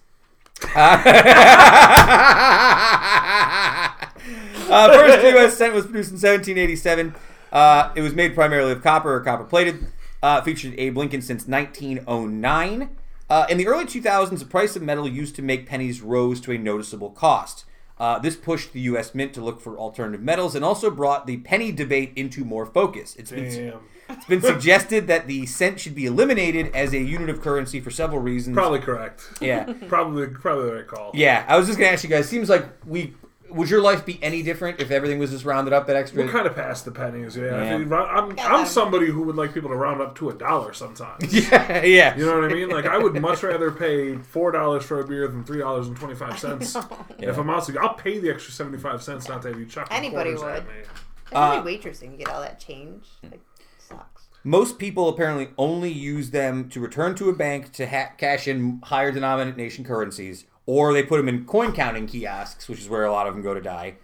Uh, 0.76 1.02
uh, 4.74 4.92
first 4.92 5.22
U.S. 5.24 5.56
cent 5.56 5.74
was 5.74 5.84
produced 5.84 6.10
in 6.10 6.16
1787. 6.16 7.14
Uh, 7.52 7.92
it 7.94 8.02
was 8.02 8.14
made 8.14 8.34
primarily 8.34 8.72
of 8.72 8.82
copper 8.82 9.14
or 9.14 9.20
copper 9.20 9.44
plated. 9.44 9.86
Uh, 10.22 10.40
featured 10.40 10.74
Abe 10.78 10.96
Lincoln 10.96 11.20
since 11.20 11.46
1909. 11.46 12.96
Uh, 13.28 13.46
in 13.48 13.58
the 13.58 13.66
early 13.66 13.84
2000s, 13.84 14.38
the 14.38 14.44
price 14.46 14.74
of 14.74 14.82
metal 14.82 15.06
used 15.06 15.36
to 15.36 15.42
make 15.42 15.66
pennies 15.66 16.00
rose 16.00 16.40
to 16.40 16.52
a 16.52 16.58
noticeable 16.58 17.10
cost. 17.10 17.64
Uh, 17.98 18.18
this 18.18 18.34
pushed 18.34 18.72
the 18.72 18.80
U.S. 18.80 19.14
Mint 19.14 19.32
to 19.34 19.42
look 19.42 19.60
for 19.60 19.78
alternative 19.78 20.20
metals 20.20 20.54
and 20.54 20.64
also 20.64 20.90
brought 20.90 21.26
the 21.26 21.36
penny 21.38 21.70
debate 21.70 22.12
into 22.16 22.44
more 22.44 22.66
focus. 22.66 23.14
It's 23.16 23.30
been 23.30 23.74
it's 24.08 24.24
been 24.26 24.42
suggested 24.42 25.06
that 25.06 25.26
the 25.26 25.46
cent 25.46 25.80
should 25.80 25.94
be 25.94 26.06
eliminated 26.06 26.74
as 26.74 26.92
a 26.92 26.98
unit 26.98 27.30
of 27.30 27.40
currency 27.40 27.80
for 27.80 27.90
several 27.90 28.20
reasons. 28.20 28.54
Probably 28.54 28.80
correct. 28.80 29.22
Yeah. 29.40 29.64
Probably, 29.88 30.26
probably 30.26 30.66
the 30.66 30.74
right 30.76 30.86
call. 30.86 31.12
Yeah, 31.14 31.44
I 31.48 31.56
was 31.56 31.66
just 31.66 31.78
gonna 31.78 31.92
ask 31.92 32.02
you 32.02 32.10
guys. 32.10 32.28
Seems 32.28 32.48
like 32.48 32.66
we 32.84 33.14
would 33.54 33.70
your 33.70 33.80
life 33.80 34.04
be 34.04 34.18
any 34.22 34.42
different 34.42 34.80
if 34.80 34.90
everything 34.90 35.18
was 35.18 35.30
just 35.30 35.44
rounded 35.44 35.72
up 35.72 35.88
at 35.88 35.96
extra? 35.96 36.24
We're 36.24 36.30
kind 36.30 36.46
of 36.46 36.54
past 36.54 36.84
the 36.84 36.90
pennies. 36.90 37.36
Yeah, 37.36 37.44
Yeah. 37.62 37.74
I 37.74 37.78
mean, 37.78 37.92
I'm, 37.92 38.38
I'm 38.40 38.66
somebody 38.66 39.06
who 39.06 39.22
would 39.22 39.36
like 39.36 39.54
people 39.54 39.70
to 39.70 39.76
round 39.76 40.00
up 40.02 40.14
to 40.16 40.30
a 40.30 40.34
dollar 40.34 40.72
sometimes. 40.72 41.32
yeah, 41.50 41.82
yeah. 41.84 42.16
You 42.16 42.26
know 42.26 42.40
what 42.40 42.50
I 42.50 42.54
mean? 42.54 42.68
Like 42.68 42.86
I 42.86 42.98
would 42.98 43.14
much 43.20 43.42
rather 43.42 43.70
pay 43.70 44.16
four 44.16 44.50
dollars 44.52 44.84
for 44.84 45.00
a 45.00 45.06
beer 45.06 45.26
than 45.28 45.44
three 45.44 45.58
dollars 45.60 45.86
and 45.88 45.96
twenty 45.96 46.14
five 46.14 46.38
cents. 46.38 46.76
If 47.18 47.38
I'm 47.38 47.48
out, 47.50 47.76
I'll 47.78 47.94
pay 47.94 48.18
the 48.18 48.30
extra 48.30 48.52
seventy 48.52 48.78
five 48.78 49.02
cents 49.02 49.28
not 49.28 49.42
to 49.42 49.48
have 49.48 49.58
you 49.58 49.66
chuck 49.66 49.88
Anybody 49.90 50.34
quarters 50.34 50.42
at 50.60 50.66
would. 50.66 50.74
me. 50.74 50.80
Especially 51.26 51.58
Uh, 51.58 51.62
waitressing, 51.62 52.12
you 52.12 52.18
get 52.18 52.28
all 52.28 52.40
that 52.42 52.60
change. 52.60 53.06
Like, 53.22 53.40
sucks. 53.78 54.28
Most 54.44 54.78
people 54.78 55.08
apparently 55.08 55.48
only 55.56 55.90
use 55.90 56.30
them 56.30 56.68
to 56.68 56.80
return 56.80 57.14
to 57.16 57.30
a 57.30 57.32
bank 57.34 57.72
to 57.72 57.86
ha- 57.86 58.10
cash 58.18 58.46
in 58.46 58.80
higher 58.84 59.10
denomination 59.10 59.84
currencies, 59.84 60.44
or 60.66 60.92
they 60.92 61.02
put 61.02 61.18
them 61.18 61.28
in 61.28 61.44
coin 61.44 61.72
counting 61.72 62.06
kiosks, 62.06 62.68
which 62.68 62.80
is 62.80 62.88
where 62.88 63.04
a 63.04 63.12
lot 63.12 63.26
of 63.26 63.34
them 63.34 63.42
go 63.42 63.54
to 63.54 63.60
die. 63.60 63.96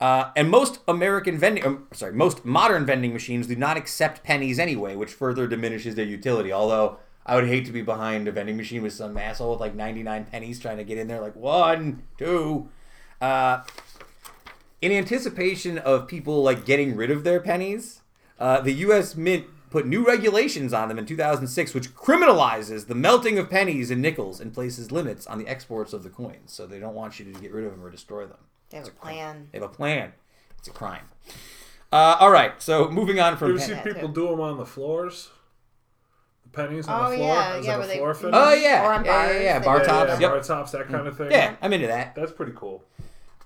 Uh, 0.00 0.30
and 0.34 0.50
most 0.50 0.80
American 0.88 1.36
vending, 1.36 1.64
um, 1.64 1.86
sorry, 1.92 2.12
most 2.12 2.44
modern 2.44 2.86
vending 2.86 3.12
machines 3.12 3.46
do 3.46 3.54
not 3.54 3.76
accept 3.76 4.24
pennies 4.24 4.58
anyway, 4.58 4.96
which 4.96 5.12
further 5.12 5.46
diminishes 5.46 5.94
their 5.94 6.06
utility. 6.06 6.50
Although 6.50 6.98
I 7.26 7.34
would 7.34 7.46
hate 7.46 7.66
to 7.66 7.72
be 7.72 7.82
behind 7.82 8.26
a 8.26 8.32
vending 8.32 8.56
machine 8.56 8.82
with 8.82 8.94
some 8.94 9.16
asshole 9.18 9.52
with 9.52 9.60
like 9.60 9.74
99 9.74 10.24
pennies 10.24 10.58
trying 10.58 10.78
to 10.78 10.84
get 10.84 10.96
in 10.96 11.06
there, 11.06 11.20
like 11.20 11.36
one, 11.36 12.02
two. 12.16 12.70
Uh, 13.20 13.62
in 14.80 14.90
anticipation 14.90 15.76
of 15.76 16.08
people 16.08 16.42
like 16.42 16.64
getting 16.64 16.96
rid 16.96 17.10
of 17.10 17.22
their 17.22 17.38
pennies, 17.38 18.00
uh, 18.38 18.62
the 18.62 18.72
U.S. 18.72 19.14
Mint 19.14 19.44
put 19.70 19.86
new 19.86 20.04
regulations 20.04 20.72
on 20.72 20.88
them 20.88 20.98
in 20.98 21.06
2006, 21.06 21.72
which 21.74 21.94
criminalizes 21.94 22.86
the 22.88 22.94
melting 22.94 23.38
of 23.38 23.48
pennies 23.48 23.90
and 23.90 24.02
nickels 24.02 24.40
and 24.40 24.52
places 24.52 24.90
limits 24.92 25.26
on 25.26 25.38
the 25.38 25.46
exports 25.48 25.92
of 25.92 26.02
the 26.02 26.10
coins. 26.10 26.52
So 26.52 26.66
they 26.66 26.78
don't 26.80 26.94
want 26.94 27.18
you 27.18 27.32
to 27.32 27.40
get 27.40 27.52
rid 27.52 27.64
of 27.64 27.70
them 27.70 27.82
or 27.84 27.90
destroy 27.90 28.26
them. 28.26 28.38
They 28.70 28.78
have 28.78 28.88
a 28.88 28.90
plan. 28.90 29.48
They 29.52 29.58
have 29.58 29.68
a 29.70 29.72
plan. 29.72 30.12
It's 30.58 30.68
a 30.68 30.72
crime. 30.72 31.04
Uh, 31.92 32.16
all 32.20 32.30
right, 32.30 32.52
so 32.62 32.88
moving 32.90 33.18
on 33.18 33.32
You 33.32 33.38
from 33.38 33.48
ever 33.50 33.58
pen- 33.58 33.84
see 33.84 33.92
people 33.94 34.08
do 34.08 34.28
them 34.28 34.40
on 34.40 34.58
the 34.58 34.66
floors? 34.66 35.30
The 36.44 36.50
pennies 36.50 36.86
on 36.86 37.06
Oh, 37.06 37.10
the 37.10 37.16
floor 37.16 37.28
yeah, 37.34 37.54
as 37.56 37.66
yeah, 37.66 37.76
like 37.76 37.78
where 37.78 37.84
a 37.84 37.88
they- 37.88 37.96
floor 37.96 38.14
finish. 38.14 38.34
Oh 38.36 38.52
yeah, 38.54 38.86
Or 38.86 38.92
on 38.92 39.04
yeah, 39.04 39.10
yeah, 39.10 39.26
bars, 39.26 39.42
yeah, 39.42 39.58
they 39.58 39.64
bar 39.64 39.84
tops. 39.84 40.08
yeah, 40.10 40.18
yep. 40.20 40.30
bar 40.30 40.40
tops, 40.42 40.70
that 40.72 40.88
kind 40.88 41.06
of 41.08 41.16
thing. 41.16 41.30
Yeah, 41.32 41.56
I'm 41.62 41.72
into 41.72 41.86
that. 41.88 42.14
that's 42.14 42.30
pretty 42.32 42.52
cool. 42.54 42.84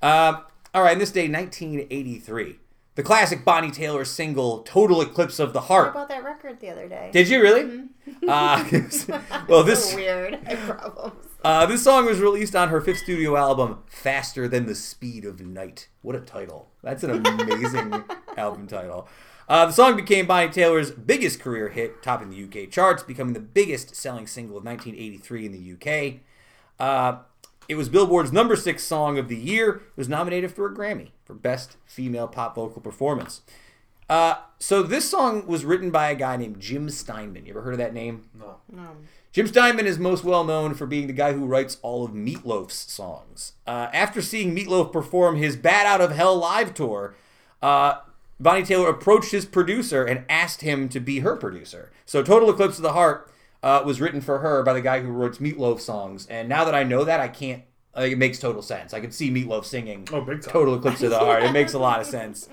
Um, 0.02 0.38
all 0.74 0.82
right, 0.82 0.92
in 0.92 0.98
this 0.98 1.10
day, 1.12 1.28
1983, 1.28 2.58
the 2.94 3.02
classic 3.02 3.44
Bonnie 3.44 3.70
Tyler 3.70 4.04
single 4.04 4.62
"Total 4.62 5.00
Eclipse 5.02 5.38
of 5.38 5.52
the 5.52 5.62
Heart." 5.62 5.88
I 5.88 5.92
Heart." 5.92 5.94
bought 5.94 6.08
that 6.08 6.24
record 6.24 6.60
the 6.60 6.70
other 6.70 6.88
day. 6.88 7.10
Did 7.12 7.28
you 7.28 7.40
really? 7.42 7.82
Uh, 8.28 8.62
well, 9.48 9.62
this 9.64 9.90
So 9.90 9.96
weird. 9.96 10.38
I 10.46 10.56
problems. 10.56 11.26
uh, 11.42 11.64
this 11.66 11.82
song 11.82 12.04
was 12.06 12.20
released 12.20 12.54
on 12.54 12.68
her 12.68 12.80
fifth 12.80 12.98
studio 12.98 13.36
album, 13.36 13.78
"Faster 13.86 14.46
Than 14.46 14.66
the 14.66 14.74
Speed 14.74 15.24
of 15.24 15.40
Night." 15.40 15.88
What 16.02 16.14
a 16.14 16.20
title! 16.20 16.70
That's 16.82 17.02
an 17.02 17.26
amazing 17.26 18.04
album 18.36 18.66
title. 18.66 19.08
Uh, 19.48 19.66
the 19.66 19.72
song 19.72 19.96
became 19.96 20.26
Bonnie 20.26 20.50
Tyler's 20.50 20.90
biggest 20.90 21.40
career 21.40 21.68
hit, 21.70 22.02
topping 22.02 22.30
the 22.30 22.44
UK 22.44 22.70
charts, 22.70 23.02
becoming 23.02 23.34
the 23.34 23.40
biggest 23.40 23.94
selling 23.94 24.26
single 24.26 24.56
of 24.58 24.64
1983 24.64 25.46
in 25.46 25.52
the 25.52 25.72
UK. 25.72 26.20
It 27.68 27.76
was 27.76 27.88
Billboard's 27.88 28.32
number 28.32 28.56
six 28.56 28.82
song 28.84 29.18
of 29.18 29.28
the 29.28 29.36
year. 29.36 29.76
It 29.76 29.96
was 29.96 30.08
nominated 30.08 30.52
for 30.52 30.66
a 30.66 30.74
Grammy 30.74 31.10
for 31.24 31.34
Best 31.34 31.76
Female 31.86 32.28
Pop 32.28 32.54
Vocal 32.54 32.82
Performance. 32.82 33.42
Uh, 34.08 34.36
so 34.58 34.82
this 34.82 35.08
song 35.08 35.46
was 35.46 35.64
written 35.64 35.90
by 35.90 36.10
a 36.10 36.14
guy 36.14 36.36
named 36.36 36.60
Jim 36.60 36.90
Steinman. 36.90 37.46
You 37.46 37.52
ever 37.52 37.62
heard 37.62 37.74
of 37.74 37.78
that 37.78 37.94
name? 37.94 38.28
No. 38.38 38.56
No. 38.70 38.88
Jim 39.32 39.46
Steinman 39.46 39.86
is 39.86 39.98
most 39.98 40.22
well 40.24 40.44
known 40.44 40.74
for 40.74 40.86
being 40.86 41.06
the 41.06 41.12
guy 41.12 41.32
who 41.32 41.46
writes 41.46 41.78
all 41.82 42.04
of 42.04 42.12
Meatloaf's 42.12 42.92
songs. 42.92 43.54
Uh, 43.66 43.88
after 43.92 44.22
seeing 44.22 44.54
Meatloaf 44.54 44.92
perform 44.92 45.36
his 45.36 45.56
Bat 45.56 45.86
Out 45.86 46.00
of 46.00 46.12
Hell 46.12 46.36
live 46.36 46.74
tour, 46.74 47.14
uh, 47.62 47.94
Bonnie 48.38 48.62
Tyler 48.62 48.90
approached 48.90 49.32
his 49.32 49.44
producer 49.44 50.04
and 50.04 50.24
asked 50.28 50.60
him 50.60 50.88
to 50.90 51.00
be 51.00 51.20
her 51.20 51.34
producer. 51.34 51.90
So 52.04 52.22
Total 52.22 52.50
Eclipse 52.50 52.76
of 52.76 52.82
the 52.82 52.92
Heart 52.92 53.30
uh, 53.64 53.82
was 53.84 53.98
written 53.98 54.20
for 54.20 54.40
her 54.40 54.62
by 54.62 54.74
the 54.74 54.80
guy 54.82 55.00
who 55.00 55.08
wrote 55.08 55.38
Meatloaf 55.38 55.80
songs. 55.80 56.26
And 56.26 56.50
now 56.50 56.64
that 56.66 56.74
I 56.74 56.84
know 56.84 57.02
that, 57.02 57.18
I 57.18 57.28
can't. 57.28 57.62
Like, 57.96 58.12
it 58.12 58.18
makes 58.18 58.38
total 58.38 58.60
sense. 58.60 58.92
I 58.92 59.00
could 59.00 59.14
see 59.14 59.30
Meatloaf 59.30 59.64
singing 59.64 60.06
Oh, 60.12 60.20
big 60.20 60.42
time. 60.42 60.52
Total 60.52 60.74
Eclipse 60.74 61.02
of 61.02 61.10
the 61.10 61.18
Heart. 61.20 61.44
It 61.44 61.52
makes 61.52 61.72
a 61.72 61.78
lot 61.78 61.98
of 62.00 62.06
sense. 62.06 62.48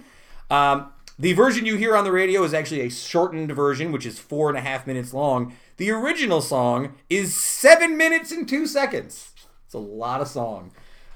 Um, 0.50 0.94
the 1.20 1.34
version 1.34 1.66
you 1.66 1.76
hear 1.76 1.98
on 1.98 2.06
the 2.06 2.12
radio 2.12 2.44
is 2.44 2.54
actually 2.54 2.82
a 2.82 2.90
shortened 2.90 3.52
version, 3.52 3.92
which 3.92 4.06
is 4.06 4.20
four 4.20 4.48
and 4.50 4.58
a 4.58 4.62
half 4.62 4.88
minutes 4.88 5.14
long. 5.14 5.54
The 5.78 5.92
original 5.92 6.42
song 6.42 6.94
is 7.10 7.36
seven 7.36 7.98
minutes 7.98 8.32
and 8.32 8.48
two 8.48 8.66
seconds. 8.66 9.32
It's 9.66 9.74
a 9.74 9.80
lot 9.80 10.22
of 10.22 10.28
song. 10.30 10.72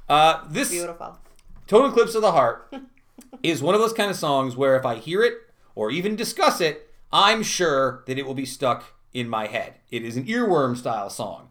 Uh, 0.10 0.44
this 0.50 0.72
Beautiful. 0.72 1.20
Total 1.68 1.90
Eclipse 1.90 2.16
of 2.16 2.22
the 2.22 2.34
Heart 2.34 2.76
is 3.44 3.62
one 3.64 3.76
of 3.76 3.82
those 3.82 3.94
kind 3.94 4.12
of 4.12 4.18
songs 4.18 4.58
where 4.58 4.76
if 4.76 4.86
I 4.86 4.96
hear 4.96 5.24
it 5.24 5.36
or 5.74 5.90
even 5.90 6.18
discuss 6.18 6.60
it, 6.60 6.90
I'm 7.14 7.44
sure 7.44 8.04
that 8.08 8.18
it 8.18 8.26
will 8.26 8.34
be 8.34 8.46
stuck 8.46 8.95
in 9.16 9.30
my 9.30 9.48
head. 9.48 9.76
It 9.90 10.04
is 10.04 10.18
an 10.18 10.26
earworm 10.26 10.78
style 10.78 11.10
song. 11.10 11.48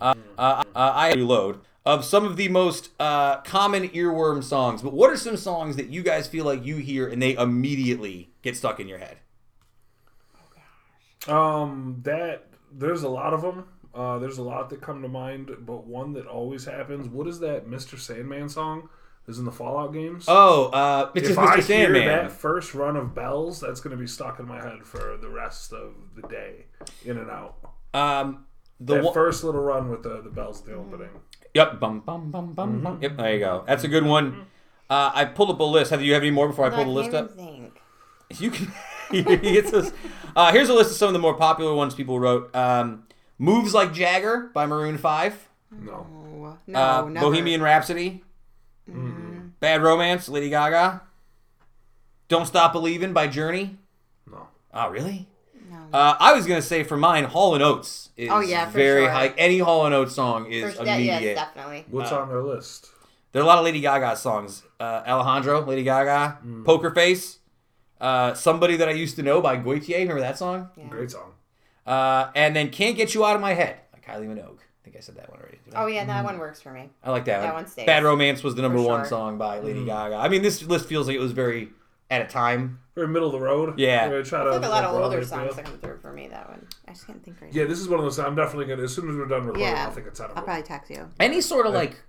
Uh, 0.00 0.14
uh, 0.38 0.62
uh, 0.74 0.92
I 0.94 1.12
reload 1.12 1.60
of 1.84 2.04
some 2.04 2.24
of 2.24 2.36
the 2.36 2.48
most 2.48 2.90
uh, 3.00 3.38
common 3.38 3.88
earworm 3.88 4.42
songs. 4.42 4.82
But 4.82 4.92
what 4.92 5.10
are 5.10 5.16
some 5.16 5.36
songs 5.36 5.76
that 5.76 5.88
you 5.88 6.02
guys 6.02 6.26
feel 6.28 6.44
like 6.44 6.64
you 6.64 6.76
hear 6.76 7.08
and 7.08 7.20
they 7.20 7.34
immediately 7.34 8.30
get 8.42 8.56
stuck 8.56 8.78
in 8.78 8.88
your 8.88 8.98
head? 8.98 9.18
Oh 10.36 10.48
gosh. 10.54 11.34
Um, 11.34 12.00
that 12.04 12.46
there's 12.72 13.02
a 13.02 13.08
lot 13.08 13.34
of 13.34 13.42
them. 13.42 13.64
Uh, 13.92 14.18
there's 14.18 14.38
a 14.38 14.42
lot 14.42 14.70
that 14.70 14.80
come 14.80 15.02
to 15.02 15.08
mind, 15.08 15.50
but 15.60 15.86
one 15.86 16.12
that 16.12 16.26
always 16.26 16.66
happens. 16.66 17.08
What 17.08 17.26
is 17.26 17.40
that 17.40 17.66
Mr. 17.66 17.98
Sandman 17.98 18.48
song? 18.48 18.90
Is 19.28 19.40
in 19.40 19.44
the 19.44 19.52
Fallout 19.52 19.92
games. 19.92 20.24
Oh, 20.28 20.66
uh, 20.66 21.10
it's 21.14 21.28
if 21.28 21.34
just 21.34 21.38
I 21.38 21.58
Mr. 21.58 21.92
hear 21.92 22.04
that 22.04 22.30
first 22.30 22.74
run 22.74 22.96
of 22.96 23.12
bells, 23.12 23.58
that's 23.58 23.80
going 23.80 23.90
to 23.90 24.00
be 24.00 24.06
stuck 24.06 24.38
in 24.38 24.46
my 24.46 24.62
head 24.62 24.84
for 24.84 25.16
the 25.20 25.28
rest 25.28 25.72
of 25.72 25.94
the 26.14 26.22
day, 26.28 26.66
in 27.04 27.18
and 27.18 27.28
out. 27.28 27.56
Um, 27.92 28.46
the 28.78 28.94
That 28.94 29.04
one, 29.04 29.14
first 29.14 29.42
little 29.42 29.62
run 29.62 29.90
with 29.90 30.04
the 30.04 30.20
the 30.22 30.30
bells 30.30 30.60
at 30.60 30.66
the 30.66 30.74
opening. 30.74 31.08
Yep. 31.54 31.80
Bum 31.80 32.00
bum 32.00 32.30
bum 32.30 32.52
bum 32.52 32.80
bum. 32.82 32.98
Yep. 33.02 33.16
There 33.16 33.32
you 33.32 33.40
go. 33.40 33.64
That's 33.66 33.82
a 33.82 33.88
good 33.88 34.04
one. 34.04 34.46
Uh, 34.88 35.10
I 35.12 35.24
pulled 35.24 35.50
up 35.50 35.58
a 35.58 35.64
list. 35.64 35.90
Have 35.90 36.02
you 36.02 36.14
have 36.14 36.22
any 36.22 36.30
more 36.30 36.46
before 36.46 36.66
I 36.66 36.70
pull 36.70 36.84
the 36.84 36.90
list 36.90 37.12
up? 37.12 37.34
think. 37.34 37.80
You 38.38 38.50
can. 38.50 38.72
he 39.10 39.22
gets 39.22 39.70
this. 39.70 39.92
Uh, 40.36 40.52
here's 40.52 40.68
a 40.68 40.74
list 40.74 40.90
of 40.90 40.96
some 40.96 41.08
of 41.08 41.12
the 41.14 41.18
more 41.18 41.34
popular 41.34 41.74
ones 41.74 41.94
people 41.94 42.20
wrote. 42.20 42.54
Um, 42.54 43.04
Moves 43.38 43.74
like 43.74 43.92
Jagger 43.92 44.50
by 44.54 44.66
Maroon 44.66 44.98
Five. 44.98 45.48
No, 45.70 46.06
no, 46.66 46.78
uh, 46.78 47.08
never. 47.08 47.26
Bohemian 47.26 47.60
Rhapsody. 47.60 48.22
Bad 48.88 49.82
Romance, 49.82 50.28
Lady 50.28 50.48
Gaga. 50.50 51.02
Don't 52.28 52.46
Stop 52.46 52.72
Believing 52.72 53.12
by 53.12 53.26
Journey. 53.28 53.76
no. 54.30 54.48
Oh, 54.74 54.88
really? 54.90 55.28
No. 55.70 55.76
Uh, 55.92 56.16
I 56.18 56.32
was 56.34 56.46
gonna 56.46 56.62
say 56.62 56.82
for 56.82 56.96
mine, 56.96 57.24
Hall 57.24 57.54
and 57.54 57.62
Oates 57.62 58.10
is 58.16 58.30
Oh, 58.30 58.40
yeah, 58.40 58.68
very 58.70 59.02
sure. 59.04 59.10
high. 59.10 59.28
Any 59.38 59.58
Hall 59.58 59.86
and 59.86 59.94
Oates 59.94 60.14
song 60.14 60.50
is 60.50 60.64
First, 60.64 60.76
yeah, 60.84 60.96
yes, 60.96 61.12
immediate. 61.16 61.34
definitely. 61.36 61.84
What's 61.90 62.12
Uh, 62.12 62.20
on 62.22 62.28
their 62.28 62.42
list? 62.42 62.88
There 63.32 63.42
are 63.42 63.44
a 63.44 63.46
lot 63.46 63.58
of 63.58 63.64
Lady 63.64 63.80
Gaga 63.80 64.16
songs. 64.16 64.62
Uh, 64.80 65.02
Alejandro, 65.06 65.60
Lady 65.60 65.82
Gaga, 65.82 66.38
Poker 66.64 66.90
Face, 66.90 67.38
uh, 68.00 68.34
Somebody 68.34 68.76
That 68.76 68.88
I 68.88 68.92
Used 68.92 69.16
to 69.16 69.22
Know 69.22 69.40
by 69.40 69.56
Gotye. 69.56 69.98
Remember 70.00 70.20
that 70.20 70.38
song? 70.38 70.70
Yeah. 70.76 70.88
Great 70.88 71.10
song. 71.10 71.32
Uh, 71.86 72.30
and 72.34 72.54
then 72.56 72.70
Can't 72.70 72.96
Get 72.96 73.14
You 73.14 73.24
Out 73.24 73.34
of 73.36 73.40
My 73.42 73.54
Head 73.54 73.76
by 73.92 73.98
Kylie 74.00 74.26
Minogue. 74.28 74.58
I 74.58 74.84
think 74.84 74.96
I 74.96 75.00
said 75.00 75.16
that 75.16 75.30
one 75.30 75.38
already. 75.40 75.55
Did 75.66 75.74
I? 75.74 75.82
Oh 75.82 75.86
yeah, 75.86 76.04
that 76.06 76.24
one 76.24 76.38
works 76.38 76.62
for 76.62 76.72
me. 76.72 76.88
I 77.04 77.10
like 77.10 77.26
that, 77.26 77.40
that 77.42 77.52
one. 77.54 77.64
one 77.64 77.66
stays. 77.70 77.84
Bad 77.86 78.02
Romance 78.04 78.42
was 78.42 78.54
the 78.54 78.62
number 78.62 78.78
For 78.78 78.84
one 78.88 79.04
song 79.04 79.36
by 79.36 79.58
Lady 79.60 79.84
Gaga. 79.84 80.14
I 80.16 80.28
mean, 80.30 80.40
this 80.42 80.62
list 80.62 80.86
feels 80.86 81.06
like 81.06 81.16
it 81.16 81.20
was 81.20 81.32
very 81.32 81.68
at 82.10 82.22
a 82.22 82.26
time. 82.26 82.78
Very 82.94 83.08
middle 83.08 83.28
of 83.28 83.32
the 83.32 83.40
road. 83.40 83.78
Yeah. 83.78 84.08
We're 84.08 84.22
try 84.22 84.40
I 84.40 84.44
to 84.44 84.50
feel 84.52 84.60
like 84.60 84.68
a 84.68 84.72
lot 84.72 84.84
of 84.84 84.94
older 84.94 85.22
songs 85.22 85.48
feel. 85.48 85.54
that 85.56 85.64
come 85.66 85.78
through 85.80 85.98
for 85.98 86.12
me. 86.14 86.28
That 86.28 86.48
one, 86.48 86.66
I 86.88 86.92
just 86.92 87.06
can't 87.06 87.22
think 87.22 87.40
right 87.42 87.52
Yeah, 87.52 87.64
now. 87.64 87.68
this 87.68 87.78
is 87.80 87.88
one 87.88 87.98
of 87.98 88.04
those. 88.06 88.18
I'm 88.18 88.34
definitely 88.34 88.64
gonna. 88.66 88.84
As 88.84 88.94
soon 88.94 89.10
as 89.10 89.16
we're 89.16 89.26
done 89.26 89.40
recording, 89.42 89.62
Yeah. 89.64 89.84
I'll 89.86 89.92
think 89.92 90.06
it's 90.06 90.18
out 90.20 90.30
of 90.30 90.38
I'll 90.38 90.44
probably 90.44 90.62
text 90.62 90.90
you. 90.90 91.08
Any 91.20 91.40
sort 91.42 91.66
of 91.66 91.74
like 91.74 92.00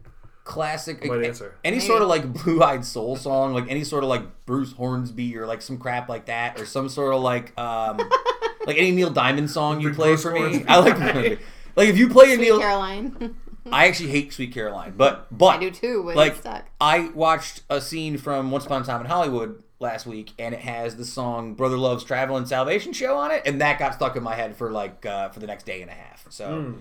classic, 0.45 1.03
Might 1.05 1.21
a- 1.23 1.27
answer. 1.27 1.55
any 1.65 1.79
sort 1.81 2.01
of 2.01 2.07
like 2.07 2.31
blue 2.31 2.63
eyed 2.63 2.85
soul 2.85 3.17
song, 3.17 3.53
like 3.53 3.65
any 3.69 3.83
sort 3.83 4.03
of 4.03 4.09
like 4.09 4.45
Bruce 4.45 4.71
Hornsby 4.71 5.35
or 5.35 5.45
like 5.45 5.61
some 5.61 5.77
crap 5.77 6.07
like 6.07 6.27
that, 6.27 6.57
or 6.59 6.65
some 6.65 6.87
sort 6.87 7.13
of 7.13 7.21
like 7.21 7.57
um 7.59 7.97
like 8.65 8.77
any 8.77 8.91
Neil 8.91 9.09
Diamond 9.09 9.49
song 9.49 9.81
you 9.81 9.93
play 9.93 10.09
Bruce 10.11 10.21
for 10.23 10.31
me. 10.31 10.63
I 10.69 10.77
like 10.77 11.39
like 11.75 11.89
if 11.89 11.97
you 11.97 12.07
play 12.07 12.31
a 12.31 12.35
Sweet 12.35 12.41
Neil. 12.45 12.59
Caroline. 12.59 13.35
I 13.71 13.87
actually 13.87 14.09
hate 14.09 14.33
Sweet 14.33 14.53
Caroline, 14.53 14.93
but 14.95 15.27
but 15.35 15.57
I 15.57 15.59
do 15.59 15.71
too. 15.71 16.01
When 16.03 16.15
like 16.15 16.35
stuck. 16.35 16.65
I 16.79 17.09
watched 17.13 17.61
a 17.69 17.81
scene 17.81 18.17
from 18.17 18.51
Once 18.51 18.65
Upon 18.65 18.81
a 18.81 18.85
Time 18.85 19.01
in 19.01 19.07
Hollywood 19.07 19.63
last 19.79 20.05
week, 20.05 20.31
and 20.39 20.53
it 20.53 20.61
has 20.61 20.95
the 20.95 21.05
song 21.05 21.53
"Brother 21.53 21.77
Love's 21.77 22.03
Traveling 22.03 22.45
Salvation" 22.45 22.93
show 22.93 23.17
on 23.17 23.31
it, 23.31 23.43
and 23.45 23.61
that 23.61 23.79
got 23.79 23.93
stuck 23.93 24.15
in 24.15 24.23
my 24.23 24.35
head 24.35 24.55
for 24.55 24.71
like 24.71 25.05
uh, 25.05 25.29
for 25.29 25.39
the 25.39 25.47
next 25.47 25.65
day 25.65 25.81
and 25.81 25.91
a 25.91 25.95
half. 25.95 26.25
So. 26.29 26.75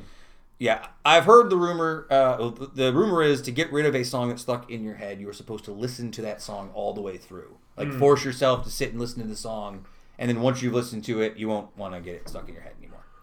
Yeah, 0.59 0.87
I've 1.05 1.25
heard 1.27 1.51
the 1.51 1.57
rumor. 1.57 2.07
Uh, 2.09 2.51
the 2.75 2.91
rumor 2.91 3.23
is 3.23 3.43
to 3.43 3.51
get 3.51 3.71
rid 3.71 3.85
of 3.85 3.95
a 3.95 4.05
song 4.05 4.31
that's 4.31 4.41
stuck 4.41 4.71
in 4.71 4.85
your 4.85 4.95
head, 4.95 5.21
you 5.21 5.29
are 5.29 5.35
supposed 5.35 5.67
to 5.67 5.73
listen 5.73 6.11
to 6.13 6.23
that 6.23 6.41
song 6.41 6.71
all 6.73 6.95
the 6.95 7.03
way 7.03 7.19
through. 7.19 7.59
Like 7.77 7.93
force 7.93 8.25
yourself 8.25 8.65
to 8.65 8.71
sit 8.71 8.91
and 8.93 8.99
listen 8.99 9.21
to 9.21 9.29
the 9.29 9.37
song, 9.37 9.85
and 10.19 10.31
then 10.31 10.41
once 10.41 10.63
you've 10.63 10.73
listened 10.73 11.05
to 11.05 11.21
it, 11.21 11.37
you 11.37 11.49
won't 11.49 11.77
want 11.77 11.93
to 11.93 12.01
get 12.01 12.15
it 12.15 12.27
stuck 12.27 12.49
in 12.49 12.55
your 12.55 12.63
head 12.63 12.73
anymore. 12.73 12.76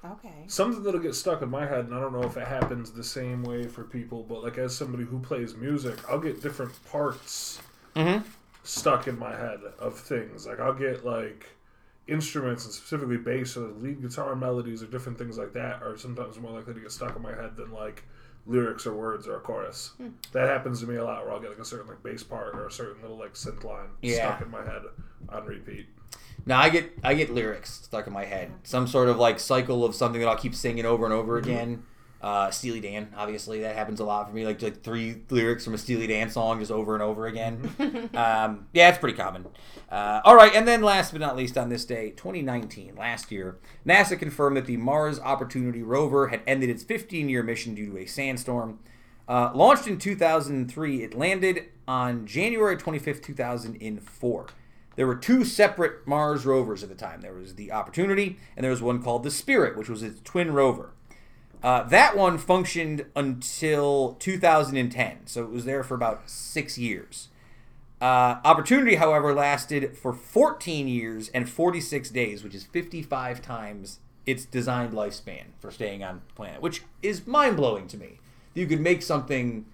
Okay. 0.05 0.43
Something 0.47 0.83
that'll 0.83 0.99
get 0.99 1.15
stuck 1.15 1.41
in 1.41 1.49
my 1.49 1.65
head, 1.65 1.85
and 1.85 1.95
I 1.95 1.99
don't 2.01 2.11
know 2.13 2.23
if 2.23 2.35
it 2.37 2.47
happens 2.47 2.91
the 2.91 3.03
same 3.03 3.43
way 3.43 3.67
for 3.67 3.83
people, 3.83 4.23
but 4.23 4.43
like 4.43 4.57
as 4.57 4.75
somebody 4.75 5.05
who 5.05 5.19
plays 5.19 5.55
music, 5.55 5.97
I'll 6.09 6.19
get 6.19 6.41
different 6.41 6.71
parts 6.85 7.61
Mm-hmm. 7.95 8.27
stuck 8.63 9.07
in 9.07 9.17
my 9.19 9.35
head 9.35 9.59
of 9.79 9.97
things. 9.99 10.45
Like 10.47 10.59
I'll 10.59 10.73
get 10.73 11.05
like 11.05 11.47
instruments 12.07 12.65
and 12.65 12.73
specifically 12.73 13.17
bass 13.17 13.55
or 13.55 13.67
lead 13.69 14.01
guitar 14.01 14.35
melodies 14.35 14.83
or 14.83 14.87
different 14.87 15.17
things 15.17 15.37
like 15.37 15.53
that 15.53 15.81
are 15.81 15.95
sometimes 15.97 16.37
more 16.39 16.51
likely 16.51 16.73
to 16.73 16.79
get 16.81 16.91
stuck 16.91 17.15
in 17.15 17.21
my 17.21 17.33
head 17.33 17.55
than 17.55 17.71
like 17.71 18.03
lyrics 18.45 18.85
or 18.85 18.93
words 18.93 19.25
or 19.27 19.37
a 19.37 19.39
chorus. 19.39 19.91
Hmm. 19.97 20.09
That 20.33 20.49
happens 20.49 20.81
to 20.81 20.87
me 20.87 20.95
a 20.95 21.05
lot 21.05 21.23
where 21.23 21.33
I'll 21.33 21.39
get 21.39 21.51
like 21.51 21.59
a 21.59 21.65
certain 21.65 21.87
like 21.87 22.03
bass 22.03 22.23
part 22.23 22.55
or 22.55 22.65
a 22.67 22.71
certain 22.71 23.01
little 23.01 23.17
like 23.17 23.35
synth 23.35 23.63
line 23.63 23.87
Yeah. 24.01 24.15
stuck 24.35 24.41
in 24.41 24.49
my 24.51 24.63
head 24.65 24.81
on 25.29 25.45
repeat. 25.45 25.87
Now 26.45 26.59
I 26.59 26.69
get 26.69 26.91
I 27.03 27.13
get 27.13 27.33
lyrics 27.33 27.71
stuck 27.71 28.07
in 28.07 28.13
my 28.13 28.25
head, 28.25 28.51
some 28.63 28.87
sort 28.87 29.09
of 29.09 29.17
like 29.17 29.39
cycle 29.39 29.85
of 29.85 29.95
something 29.95 30.19
that 30.21 30.27
I'll 30.27 30.37
keep 30.37 30.55
singing 30.55 30.85
over 30.85 31.05
and 31.05 31.13
over 31.13 31.37
again. 31.37 31.83
Uh, 32.23 32.49
Steely 32.49 32.79
Dan, 32.79 33.13
obviously, 33.17 33.59
that 33.61 33.75
happens 33.75 33.99
a 33.99 34.05
lot 34.05 34.29
for 34.29 34.33
me. 34.33 34.45
Like 34.45 34.61
like 34.61 34.81
three 34.81 35.23
lyrics 35.29 35.65
from 35.65 35.73
a 35.73 35.77
Steely 35.77 36.07
Dan 36.07 36.29
song 36.29 36.59
just 36.59 36.71
over 36.71 36.93
and 36.93 37.03
over 37.03 37.27
again. 37.27 37.69
um, 38.13 38.67
yeah, 38.71 38.87
it's 38.87 38.97
pretty 38.97 39.17
common. 39.17 39.45
Uh, 39.91 40.21
all 40.23 40.33
right, 40.33 40.55
and 40.55 40.65
then 40.65 40.81
last 40.81 41.11
but 41.11 41.19
not 41.19 41.35
least, 41.35 41.57
on 41.57 41.67
this 41.67 41.83
day, 41.83 42.11
2019, 42.11 42.95
last 42.95 43.29
year, 43.29 43.57
NASA 43.85 44.17
confirmed 44.17 44.55
that 44.55 44.65
the 44.65 44.77
Mars 44.77 45.19
Opportunity 45.19 45.83
rover 45.83 46.29
had 46.29 46.41
ended 46.47 46.69
its 46.69 46.81
15-year 46.85 47.43
mission 47.43 47.75
due 47.75 47.91
to 47.91 47.97
a 47.97 48.05
sandstorm. 48.05 48.79
Uh, 49.27 49.51
launched 49.53 49.87
in 49.87 49.97
2003, 49.97 51.03
it 51.03 51.13
landed 51.13 51.65
on 51.89 52.25
January 52.25 52.77
25th, 52.77 53.21
2004. 53.21 54.47
There 54.95 55.07
were 55.07 55.15
two 55.15 55.43
separate 55.43 56.07
Mars 56.07 56.45
rovers 56.45 56.83
at 56.83 56.89
the 56.89 56.95
time. 56.95 57.21
There 57.21 57.33
was 57.33 57.55
the 57.55 57.71
Opportunity, 57.71 58.37
and 58.55 58.63
there 58.63 58.71
was 58.71 58.81
one 58.81 59.01
called 59.01 59.23
the 59.23 59.31
Spirit, 59.31 59.77
which 59.77 59.89
was 59.89 60.03
its 60.03 60.21
twin 60.21 60.53
rover. 60.53 60.91
Uh, 61.63 61.83
that 61.83 62.17
one 62.17 62.37
functioned 62.37 63.05
until 63.15 64.17
2010, 64.19 65.19
so 65.25 65.43
it 65.43 65.49
was 65.49 65.65
there 65.65 65.83
for 65.83 65.95
about 65.95 66.29
six 66.29 66.77
years. 66.77 67.29
Uh, 68.01 68.41
Opportunity, 68.43 68.95
however, 68.95 69.33
lasted 69.33 69.97
for 69.97 70.11
14 70.11 70.89
years 70.89 71.29
and 71.29 71.49
46 71.49 72.09
days, 72.09 72.43
which 72.43 72.53
is 72.53 72.65
55 72.65 73.41
times 73.41 73.99
its 74.25 74.45
designed 74.45 74.93
lifespan 74.93 75.43
for 75.59 75.71
staying 75.71 76.03
on 76.03 76.21
planet, 76.35 76.61
which 76.61 76.83
is 77.01 77.25
mind 77.25 77.55
blowing 77.55 77.87
to 77.87 77.97
me. 77.97 78.19
You 78.53 78.67
could 78.67 78.81
make 78.81 79.01
something 79.01 79.65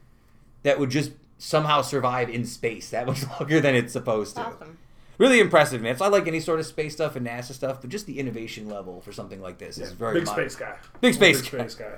that 0.64 0.80
would 0.80 0.92
just 0.92 1.12
somehow 1.40 1.82
survive 1.82 2.30
in 2.30 2.46
space 2.46 2.90
that 2.92 3.08
much 3.08 3.26
longer 3.40 3.60
than 3.60 3.74
it's 3.74 3.94
supposed 3.94 4.36
to. 4.36 4.44
Awesome. 4.44 4.78
Really 5.20 5.42
impressive, 5.42 5.82
man. 5.82 5.98
So 5.98 6.06
I 6.06 6.08
like 6.08 6.28
any 6.28 6.40
sort 6.40 6.62
of 6.62 6.66
space 6.66 6.94
stuff 6.94 7.18
and 7.18 7.28
NASA 7.28 7.52
stuff, 7.52 7.82
but 7.82 7.90
just 7.90 8.06
the 8.06 8.20
innovation 8.20 8.70
level 8.70 9.02
for 9.02 9.12
something 9.12 9.42
like 9.42 9.58
this 9.58 9.78
is 9.78 9.92
very 9.92 10.14
Big 10.22 10.26
mind- 10.26 10.36
space 10.40 10.56
guy. 10.56 10.76
Big 11.02 11.14
space 11.14 11.42
Big 11.42 11.52
guy. 11.52 11.68
space 11.68 11.76
guy. 11.76 11.96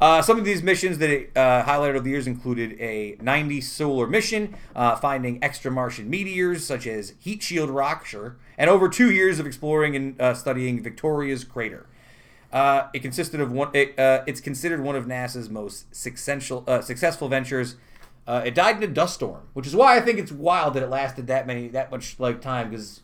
Uh, 0.00 0.20
some 0.20 0.36
of 0.36 0.44
these 0.44 0.64
missions 0.64 0.98
that 0.98 1.08
it 1.08 1.30
uh, 1.36 1.62
highlighted 1.64 1.90
over 1.90 2.00
the 2.00 2.10
years 2.10 2.26
included 2.26 2.72
a 2.80 3.16
90 3.22 3.60
solar 3.60 4.08
mission, 4.08 4.56
uh, 4.74 4.96
finding 4.96 5.42
extra 5.44 5.70
Martian 5.70 6.10
meteors 6.10 6.66
such 6.66 6.88
as 6.88 7.14
Heat 7.20 7.40
Shield 7.40 7.70
Rock, 7.70 8.04
sure, 8.04 8.36
and 8.58 8.68
over 8.68 8.88
two 8.88 9.12
years 9.12 9.38
of 9.38 9.46
exploring 9.46 9.94
and 9.94 10.20
uh, 10.20 10.34
studying 10.34 10.82
Victoria's 10.82 11.44
crater. 11.44 11.86
Uh, 12.52 12.88
it 12.92 13.00
consisted 13.00 13.40
of 13.40 13.52
one. 13.52 13.68
It, 13.74 13.96
uh, 13.98 14.24
it's 14.26 14.40
considered 14.40 14.80
one 14.80 14.96
of 14.96 15.06
NASA's 15.06 15.48
most 15.48 15.94
successful 15.94 16.64
uh, 16.66 16.80
successful 16.80 17.28
ventures. 17.28 17.76
Uh, 18.26 18.42
it 18.44 18.54
died 18.54 18.76
in 18.76 18.82
a 18.82 18.92
dust 18.92 19.14
storm, 19.14 19.42
which 19.52 19.66
is 19.66 19.76
why 19.76 19.96
I 19.96 20.00
think 20.00 20.18
it's 20.18 20.32
wild 20.32 20.74
that 20.74 20.82
it 20.82 20.88
lasted 20.88 21.28
that 21.28 21.46
many 21.46 21.68
that 21.68 21.90
much 21.90 22.18
like 22.18 22.40
time. 22.40 22.70
Because 22.70 23.00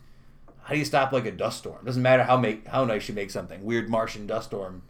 how 0.64 0.74
do 0.74 0.78
you 0.78 0.84
stop 0.84 1.12
like 1.12 1.26
a 1.26 1.30
dust 1.30 1.58
storm? 1.58 1.84
Doesn't 1.84 2.02
matter 2.02 2.24
how 2.24 2.36
make 2.36 2.66
how 2.66 2.84
nice 2.84 3.08
you 3.08 3.14
make 3.14 3.30
something. 3.30 3.64
Weird 3.64 3.88
Martian 3.88 4.26
dust 4.26 4.48
storm. 4.48 4.82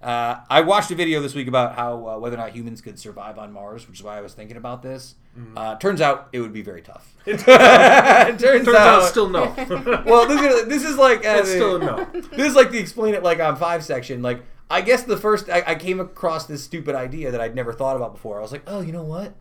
Uh, 0.00 0.38
I 0.48 0.60
watched 0.60 0.92
a 0.92 0.94
video 0.94 1.20
this 1.20 1.34
week 1.34 1.48
about 1.48 1.74
how 1.74 2.06
uh, 2.06 2.18
whether 2.18 2.36
or 2.36 2.38
not 2.38 2.52
humans 2.52 2.80
could 2.80 3.00
survive 3.00 3.36
on 3.36 3.52
Mars, 3.52 3.88
which 3.88 3.98
is 3.98 4.04
why 4.04 4.16
I 4.16 4.20
was 4.20 4.32
thinking 4.32 4.56
about 4.56 4.82
this. 4.82 5.16
Uh, 5.56 5.76
turns 5.76 6.00
out 6.00 6.28
it 6.32 6.40
would 6.40 6.52
be 6.52 6.62
very 6.62 6.82
tough. 6.82 7.14
it 7.24 7.38
turns, 7.40 8.40
Turns 8.40 8.68
out, 8.68 9.02
out, 9.02 9.04
still 9.04 9.28
no. 9.28 9.54
well, 10.04 10.26
this 10.26 10.40
is, 10.40 10.68
this 10.68 10.84
is 10.84 10.96
like 10.96 11.24
uh, 11.24 11.38
It's 11.40 11.50
still 11.50 11.76
a 11.76 11.78
no. 11.78 12.04
this 12.12 12.48
is 12.48 12.54
like 12.56 12.72
the 12.72 12.78
explain 12.78 13.14
it 13.14 13.22
like 13.22 13.38
on 13.38 13.54
five 13.56 13.84
section. 13.84 14.20
Like 14.20 14.42
I 14.70 14.80
guess 14.80 15.04
the 15.04 15.16
first 15.16 15.48
I, 15.48 15.62
I 15.66 15.74
came 15.76 16.00
across 16.00 16.46
this 16.46 16.62
stupid 16.64 16.94
idea 16.96 17.30
that 17.30 17.40
I'd 17.40 17.54
never 17.54 17.72
thought 17.72 17.94
about 17.96 18.14
before. 18.14 18.38
I 18.38 18.42
was 18.42 18.50
like, 18.52 18.64
oh, 18.66 18.80
you 18.80 18.92
know 18.92 19.04
what? 19.04 19.34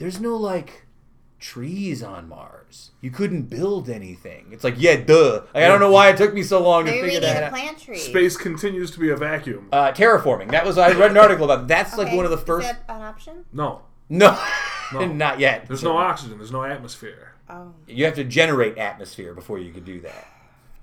There's 0.00 0.18
no 0.20 0.34
like 0.36 0.86
trees 1.38 2.02
on 2.02 2.28
Mars. 2.28 2.90
You 3.00 3.10
couldn't 3.10 3.42
build 3.42 3.88
anything. 3.88 4.46
It's 4.50 4.64
like 4.64 4.74
yeah, 4.78 4.96
duh. 4.96 5.42
Like, 5.54 5.64
I 5.64 5.68
don't 5.68 5.78
know 5.78 5.90
why 5.92 6.08
it 6.08 6.16
took 6.16 6.34
me 6.34 6.42
so 6.42 6.62
long 6.62 6.86
to 6.86 6.90
Maybe 6.90 7.02
we 7.02 7.08
figure 7.14 7.20
need 7.20 7.26
that 7.28 7.42
a 7.42 7.46
out. 7.46 7.52
plant 7.52 7.78
tree. 7.78 7.98
Space 7.98 8.36
continues 8.36 8.90
to 8.92 8.98
be 8.98 9.10
a 9.10 9.16
vacuum. 9.16 9.68
Uh, 9.72 9.92
terraforming. 9.92 10.50
That 10.50 10.64
was 10.66 10.78
I 10.78 10.92
read 10.92 11.10
an 11.12 11.18
article 11.18 11.44
about. 11.50 11.68
That's 11.68 11.96
like 11.96 12.08
Okay, 12.08 12.16
one 12.16 12.24
of 12.24 12.30
the 12.30 12.38
is 12.38 12.42
first. 12.44 12.66
that 12.66 12.82
an 12.88 13.02
option? 13.02 13.44
No. 13.52 13.82
No, 14.08 14.42
No. 14.92 15.06
not 15.12 15.38
yet. 15.38 15.68
There's 15.68 15.82
no 15.84 15.96
oxygen. 15.96 16.38
There's 16.38 16.50
no 16.52 16.64
atmosphere. 16.64 17.34
Oh. 17.48 17.74
You 17.86 18.04
have 18.06 18.14
to 18.14 18.24
generate 18.24 18.78
atmosphere 18.78 19.34
before 19.34 19.58
you 19.58 19.72
could 19.72 19.84
do 19.84 20.00
that. 20.00 20.26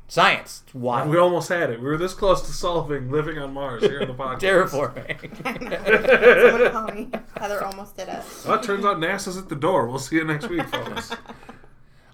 Science. 0.10 0.64
It's 0.66 0.74
wild. 0.74 1.10
We 1.10 1.18
almost 1.18 1.50
had 1.50 1.70
it. 1.70 1.82
We 1.82 1.86
were 1.88 1.98
this 1.98 2.14
close 2.14 2.42
to 2.44 2.54
solving 2.54 3.12
living 3.12 3.38
on 3.40 3.54
Mars 3.54 3.84
here 3.84 4.00
in 4.00 4.08
the 4.08 4.14
podcast. 4.24 4.40
Terraforming. 4.70 6.52
Someone 6.52 6.72
call 6.72 6.88
me. 6.96 7.10
Heather 7.38 7.64
almost 7.66 7.98
did 7.98 8.08
it. 8.08 8.24
Well, 8.46 8.56
it 8.58 8.64
turns 8.64 8.86
out 8.86 8.98
NASA's 8.98 9.38
at 9.38 9.50
the 9.50 9.56
door. 9.56 9.88
We'll 9.88 10.00
see 10.00 10.16
you 10.16 10.24
next 10.24 10.48
week, 10.50 10.66
folks. 10.70 11.12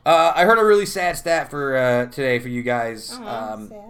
uh, 0.06 0.34
I 0.36 0.44
heard 0.46 0.58
a 0.58 0.66
really 0.66 0.88
sad 0.88 1.18
stat 1.18 1.52
for 1.52 1.76
uh, 1.78 2.06
today 2.08 2.40
for 2.40 2.50
you 2.50 2.64
guys. 2.64 3.16
Oh, 3.22 3.28
Um, 3.28 3.70
sad. 3.70 3.84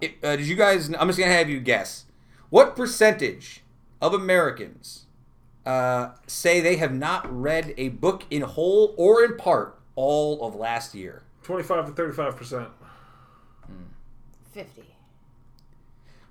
it, 0.00 0.12
uh, 0.22 0.36
did 0.36 0.46
you 0.46 0.54
guys? 0.56 0.86
I'm 0.96 1.08
just 1.08 1.18
gonna 1.18 1.32
have 1.32 1.50
you 1.50 1.58
guess. 1.58 2.04
What 2.50 2.76
percentage 2.76 3.62
of 4.00 4.14
Americans 4.14 5.06
uh, 5.66 6.10
say 6.28 6.60
they 6.60 6.76
have 6.76 6.94
not 6.94 7.26
read 7.30 7.74
a 7.76 7.88
book 7.88 8.24
in 8.30 8.42
whole 8.42 8.94
or 8.96 9.24
in 9.24 9.36
part 9.36 9.76
all 9.96 10.40
of 10.46 10.54
last 10.54 10.94
year? 10.94 11.22
25 11.42 11.86
to 11.86 11.92
35 11.92 12.36
percent. 12.36 12.68
50. 14.52 14.82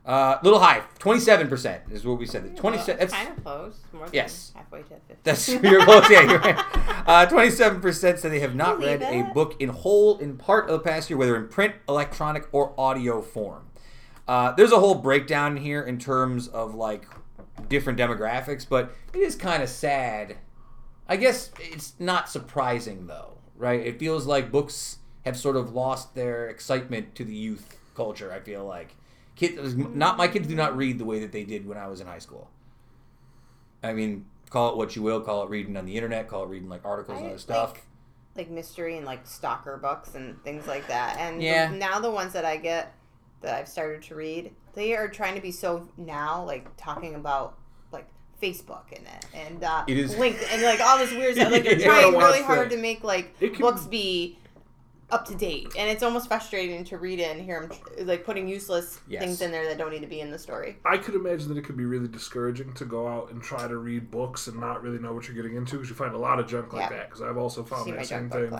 Uh, 0.05 0.39
little 0.43 0.59
high, 0.59 0.81
27 0.97 1.47
percent 1.49 1.83
is 1.91 2.03
what 2.05 2.17
we 2.17 2.25
said. 2.25 2.55
27. 2.57 2.97
Well, 2.99 3.07
kind 3.09 3.29
of 3.37 3.43
close. 3.43 3.75
More 3.93 4.05
than 4.05 4.13
Yes. 4.13 4.53
halfway 4.55 4.79
to 4.81 4.85
50. 4.87 5.15
That's 5.23 5.47
you're 5.63 5.83
close. 5.83 6.09
Yeah, 6.09 6.21
you're 6.29 6.39
right. 6.39 6.65
Uh, 7.09 7.25
Twenty-seven 7.25 7.81
percent 7.81 8.19
said 8.19 8.31
they 8.31 8.39
have 8.39 8.53
not 8.53 8.77
read 8.77 9.01
a 9.01 9.23
book 9.33 9.55
in 9.59 9.69
whole, 9.69 10.19
in 10.19 10.37
part 10.37 10.65
of 10.69 10.73
the 10.73 10.79
past 10.79 11.09
year, 11.09 11.17
whether 11.17 11.35
in 11.35 11.47
print, 11.47 11.73
electronic, 11.87 12.47
or 12.51 12.71
audio 12.79 13.19
form. 13.19 13.65
Uh, 14.27 14.51
there's 14.51 14.71
a 14.71 14.79
whole 14.79 14.93
breakdown 14.93 15.57
here 15.57 15.81
in 15.81 15.97
terms 15.97 16.47
of 16.49 16.75
like 16.75 17.07
different 17.67 17.97
demographics, 17.97 18.67
but 18.67 18.93
it 19.11 19.19
is 19.19 19.35
kind 19.35 19.63
of 19.63 19.69
sad. 19.69 20.37
I 21.07 21.15
guess 21.17 21.49
it's 21.59 21.93
not 21.97 22.29
surprising 22.29 23.07
though, 23.07 23.39
right? 23.55 23.79
It 23.79 23.97
feels 23.97 24.27
like 24.27 24.51
books 24.51 24.97
have 25.25 25.35
sort 25.35 25.55
of 25.55 25.73
lost 25.73 26.13
their 26.13 26.47
excitement 26.47 27.15
to 27.15 27.23
the 27.25 27.33
youth 27.33 27.75
culture. 27.99 28.31
I 28.31 28.39
feel 28.39 28.63
like 28.63 28.95
kids, 29.35 29.75
not 29.75 30.15
my 30.17 30.27
kids, 30.29 30.47
do 30.47 30.55
not 30.55 30.77
read 30.77 30.99
the 30.99 31.05
way 31.05 31.19
that 31.19 31.33
they 31.33 31.43
did 31.43 31.67
when 31.67 31.77
I 31.77 31.87
was 31.87 31.99
in 31.99 32.07
high 32.07 32.19
school. 32.19 32.49
I 33.83 33.91
mean, 33.93 34.25
call 34.49 34.71
it 34.71 34.77
what 34.77 34.95
you 34.95 35.01
will, 35.01 35.19
call 35.21 35.43
it 35.43 35.49
reading 35.49 35.75
on 35.77 35.85
the 35.85 35.95
internet, 35.95 36.27
call 36.29 36.43
it 36.43 36.47
reading 36.47 36.69
like 36.69 36.85
articles 36.85 37.19
and 37.19 37.27
other 37.27 37.37
stuff. 37.37 37.73
like- 37.73 37.83
like 38.35 38.49
mystery 38.49 38.95
and 38.95 39.05
like 39.05 39.27
stalker 39.27 39.75
books 39.75 40.15
and 40.15 40.41
things 40.45 40.65
like 40.65 40.87
that. 40.87 41.17
And 41.19 41.41
the- 41.41 41.77
now 41.77 41.99
the 41.99 42.11
ones 42.11 42.31
that 42.33 42.45
I 42.45 42.55
get 42.55 42.93
that 43.41 43.55
I've 43.55 43.67
started 43.67 44.01
to 44.03 44.15
read, 44.15 44.53
they 44.75 44.95
are 44.95 45.09
trying 45.09 45.35
to 45.35 45.41
be 45.41 45.51
so 45.51 45.89
now 45.97 46.45
like 46.45 46.65
talking 46.77 47.15
about 47.15 47.57
like 47.91 48.07
Facebook 48.41 48.83
and 48.95 49.05
it 49.05 49.25
and 49.33 49.63
uh, 49.63 49.83
It 49.87 49.97
is- 49.97 50.15
linked 50.17 50.41
and 50.53 50.61
like 50.61 50.79
all 50.79 50.97
this 50.97 51.11
weird 51.11 51.35
stuff. 51.35 51.51
Like 51.55 51.63
they're 51.63 51.79
trying 51.79 52.13
really 52.15 52.41
hard 52.43 52.69
to 52.69 52.77
make 52.77 53.03
like 53.03 53.35
It 53.41 53.53
can- 53.55 53.61
books 53.61 53.85
be 53.85 54.37
up 55.11 55.25
to 55.27 55.35
date, 55.35 55.67
and 55.77 55.89
it's 55.89 56.03
almost 56.03 56.27
frustrating 56.27 56.83
to 56.85 56.97
read 56.97 57.19
it 57.19 57.31
and 57.35 57.41
hear 57.41 57.61
them 57.97 58.07
like 58.07 58.23
putting 58.25 58.47
useless 58.47 58.99
Yes. 59.07 59.23
things 59.23 59.41
in 59.41 59.51
there 59.51 59.65
that 59.67 59.77
don't 59.77 59.91
need 59.91 60.01
to 60.01 60.07
be 60.07 60.21
in 60.21 60.29
the 60.31 60.37
story. 60.39 60.77
I 60.85 60.97
could 60.97 61.15
imagine 61.15 61.49
that 61.49 61.57
it 61.57 61.63
could 61.63 61.77
be 61.77 61.85
really 61.85 62.07
discouraging 62.07 62.73
to 62.73 62.85
go 62.85 63.07
out 63.07 63.31
and 63.31 63.41
try 63.41 63.67
to 63.67 63.77
read 63.77 64.11
books 64.11 64.47
and 64.47 64.59
not 64.59 64.83
really 64.83 64.99
know 64.99 65.13
what 65.13 65.27
you're 65.27 65.35
getting 65.35 65.55
into 65.57 65.75
because 65.77 65.89
you 65.89 65.95
find 65.95 66.13
a 66.13 66.17
lot 66.19 66.39
of 66.39 66.47
junk 66.47 66.73
like 66.73 66.89
Yeah. 66.89 66.97
that. 66.97 67.09
Because 67.09 67.21
I've 67.23 67.37
also 67.37 67.63
found 67.63 67.85
See 67.85 67.91
that 67.91 68.05
same 68.05 68.29
thing. 68.29 68.53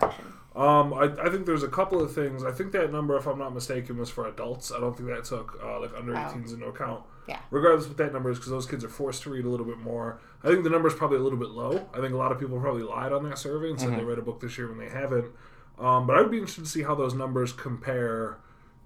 Um, 0.55 0.93
I, 0.93 1.03
I 1.23 1.29
think 1.29 1.45
there's 1.45 1.63
a 1.63 1.67
couple 1.67 2.01
of 2.01 2.13
things. 2.13 2.43
I 2.43 2.51
think 2.51 2.71
that 2.71 2.91
number, 2.91 3.15
if 3.15 3.27
I'm 3.27 3.37
not 3.37 3.53
mistaken, 3.53 3.97
was 3.97 4.09
for 4.09 4.27
adults. 4.27 4.71
I 4.71 4.79
don't 4.79 4.97
think 4.97 5.07
that 5.09 5.23
took 5.23 5.59
uh, 5.63 5.79
like 5.79 5.91
under 5.95 6.13
Oh. 6.15 6.19
18s 6.19 6.53
into 6.53 6.65
account. 6.65 7.03
Yeah. 7.27 7.37
Regardless 7.51 7.85
of 7.85 7.91
what 7.91 7.97
that 7.97 8.11
number 8.13 8.31
is, 8.31 8.39
because 8.39 8.49
those 8.51 8.65
kids 8.65 8.83
are 8.83 8.89
forced 8.89 9.21
to 9.23 9.29
read 9.29 9.45
a 9.45 9.49
little 9.49 9.65
bit 9.65 9.77
more. 9.77 10.19
I 10.43 10.47
think 10.47 10.63
the 10.63 10.69
number 10.71 10.87
is 10.87 10.95
probably 10.95 11.17
a 11.17 11.21
little 11.21 11.37
bit 11.37 11.49
low. 11.49 11.87
I 11.93 11.99
think 11.99 12.13
a 12.13 12.17
lot 12.17 12.31
of 12.31 12.39
people 12.39 12.59
probably 12.59 12.81
lied 12.81 13.13
on 13.13 13.23
that 13.29 13.37
survey 13.37 13.69
and 13.69 13.79
said 13.79 13.95
they 13.95 14.03
read 14.03 14.17
a 14.17 14.23
book 14.23 14.39
this 14.39 14.57
year 14.57 14.67
when 14.67 14.79
they 14.79 14.89
haven't. 14.89 15.25
Um, 15.79 16.05
but 16.07 16.17
I 16.17 16.21
would 16.21 16.31
be 16.31 16.37
interested 16.37 16.63
to 16.65 16.69
see 16.69 16.83
how 16.83 16.95
those 16.95 17.13
numbers 17.13 17.53
compare 17.53 18.37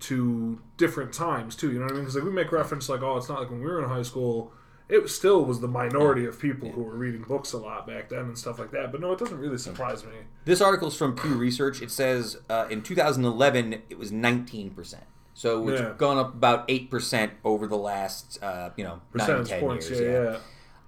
to 0.01 0.59
different 0.77 1.13
times 1.13 1.55
too. 1.55 1.71
You 1.71 1.79
know 1.79 1.85
what 1.85 1.91
I 1.91 1.95
mean? 1.95 2.03
Because 2.03 2.15
like 2.15 2.23
we 2.25 2.31
make 2.31 2.51
reference 2.51 2.89
like, 2.89 3.01
oh, 3.01 3.17
it's 3.17 3.29
not 3.29 3.39
like 3.39 3.49
when 3.49 3.59
we 3.61 3.65
were 3.65 3.81
in 3.81 3.89
high 3.89 4.01
school. 4.03 4.51
It 4.89 5.09
still 5.09 5.45
was 5.45 5.61
the 5.61 5.67
minority 5.67 6.25
of 6.25 6.37
people 6.39 6.69
who 6.69 6.83
were 6.83 6.95
reading 6.95 7.21
books 7.23 7.53
a 7.53 7.57
lot 7.57 7.87
back 7.87 8.09
then 8.09 8.19
and 8.19 8.37
stuff 8.37 8.59
like 8.59 8.71
that. 8.71 8.91
But 8.91 8.99
no, 9.01 9.13
it 9.13 9.17
doesn't 9.17 9.39
really 9.39 9.57
surprise 9.57 10.03
me. 10.03 10.11
This 10.43 10.59
article 10.61 10.89
is 10.89 10.95
from 10.95 11.15
Pew 11.15 11.35
Research. 11.35 11.81
It 11.81 11.89
says 11.89 12.37
uh, 12.49 12.67
in 12.69 12.81
2011 12.81 13.81
it 13.89 13.97
was 13.97 14.11
19%. 14.11 14.95
So 15.33 15.67
it's 15.69 15.81
Yeah. 15.81 15.93
gone 15.97 16.17
up 16.17 16.33
about 16.35 16.67
8% 16.67 17.31
over 17.45 17.65
the 17.65 17.77
last, 17.77 18.43
uh, 18.43 18.69
you 18.75 18.83
know, 18.83 19.01
nine, 19.13 19.45
10 19.45 19.59
points, 19.61 19.89
years. 19.89 20.01
yeah, 20.01 20.31
yeah. 20.33 20.37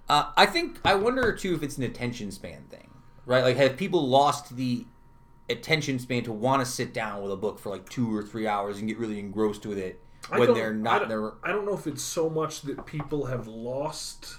Uh, 0.07 0.31
I 0.37 0.45
think, 0.45 0.77
I 0.85 0.93
wonder 0.95 1.31
too 1.33 1.55
if 1.55 1.63
it's 1.63 1.77
an 1.77 1.83
attention 1.83 2.31
span 2.31 2.63
thing, 2.69 2.89
right? 3.25 3.43
Like, 3.43 3.55
have 3.57 3.75
people 3.77 4.07
lost 4.07 4.55
the 4.55 4.85
attention 5.49 5.99
span 5.99 6.23
to 6.23 6.31
want 6.31 6.65
to 6.65 6.65
sit 6.65 6.93
down 6.93 7.21
with 7.21 7.31
a 7.31 7.37
book 7.37 7.59
for 7.59 7.69
like 7.69 7.89
two 7.89 8.15
or 8.15 8.23
three 8.23 8.47
hours 8.47 8.79
and 8.79 8.87
get 8.87 8.97
really 8.97 9.19
engrossed 9.19 9.65
with 9.65 9.77
it 9.77 10.01
when 10.29 10.53
they're 10.53 10.73
not 10.73 10.99
don't, 10.99 11.09
there? 11.09 11.33
I 11.43 11.51
don't 11.51 11.65
know 11.65 11.73
if 11.73 11.87
it's 11.87 12.03
so 12.03 12.29
much 12.29 12.61
that 12.61 12.85
people 12.85 13.25
have 13.25 13.47
lost 13.47 14.37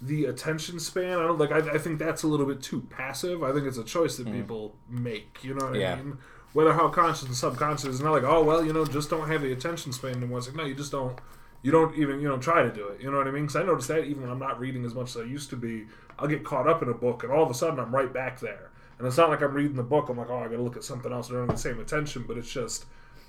the 0.00 0.26
attention 0.26 0.78
span. 0.78 1.18
I 1.18 1.22
don't 1.22 1.38
like. 1.38 1.52
I, 1.52 1.74
I 1.74 1.78
think 1.78 1.98
that's 1.98 2.22
a 2.22 2.26
little 2.26 2.46
bit 2.46 2.62
too 2.62 2.80
passive. 2.82 3.42
I 3.42 3.52
think 3.52 3.66
it's 3.66 3.78
a 3.78 3.84
choice 3.84 4.16
that 4.16 4.26
hmm. 4.26 4.34
people 4.34 4.76
make. 4.88 5.42
You 5.42 5.54
know 5.54 5.66
what. 5.66 5.78
Yeah. 5.78 5.94
I 5.94 5.96
mean? 5.96 6.18
Whether 6.54 6.72
how 6.72 6.88
conscious 6.88 7.24
and 7.24 7.36
subconscious, 7.36 7.84
it's 7.84 8.00
not 8.00 8.12
like 8.12 8.22
oh 8.22 8.42
well, 8.42 8.64
you 8.64 8.72
know, 8.72 8.86
just 8.86 9.10
don't 9.10 9.28
have 9.28 9.42
the 9.42 9.52
attention 9.52 9.92
span 9.92 10.16
anymore. 10.16 10.38
It's 10.38 10.46
like 10.48 10.56
no, 10.56 10.64
you 10.64 10.74
just 10.74 10.92
don't. 10.92 11.18
You 11.60 11.72
don't 11.72 11.94
even 11.96 12.20
you 12.20 12.28
know 12.28 12.38
try 12.38 12.62
to 12.62 12.72
do 12.72 12.88
it. 12.88 13.02
You 13.02 13.10
know 13.10 13.18
what 13.18 13.28
I 13.28 13.32
mean? 13.32 13.42
Because 13.42 13.56
I 13.56 13.64
noticed 13.64 13.88
that 13.88 14.04
even 14.04 14.22
when 14.22 14.30
I'm 14.30 14.38
not 14.38 14.58
reading 14.58 14.84
as 14.84 14.94
much 14.94 15.10
as 15.10 15.18
I 15.18 15.24
used 15.24 15.50
to 15.50 15.56
be, 15.56 15.86
I'll 16.18 16.28
get 16.28 16.44
caught 16.44 16.68
up 16.68 16.82
in 16.82 16.88
a 16.88 16.94
book, 16.94 17.22
and 17.22 17.32
all 17.32 17.42
of 17.42 17.50
a 17.50 17.54
sudden 17.54 17.78
I'm 17.78 17.94
right 17.94 18.12
back 18.12 18.40
there. 18.40 18.70
And 18.98 19.06
it's 19.06 19.16
not 19.16 19.30
like 19.30 19.42
I'm 19.42 19.54
reading 19.54 19.76
the 19.76 19.82
book. 19.82 20.08
I'm 20.08 20.16
like, 20.18 20.28
oh, 20.30 20.38
I 20.38 20.44
got 20.48 20.56
to 20.56 20.62
look 20.62 20.76
at 20.76 20.82
something 20.84 21.12
else. 21.12 21.30
I 21.30 21.34
don't 21.34 21.46
have 21.46 21.56
the 21.56 21.62
same 21.62 21.78
attention, 21.78 22.24
but 22.26 22.36
it's 22.36 22.50
just 22.50 22.84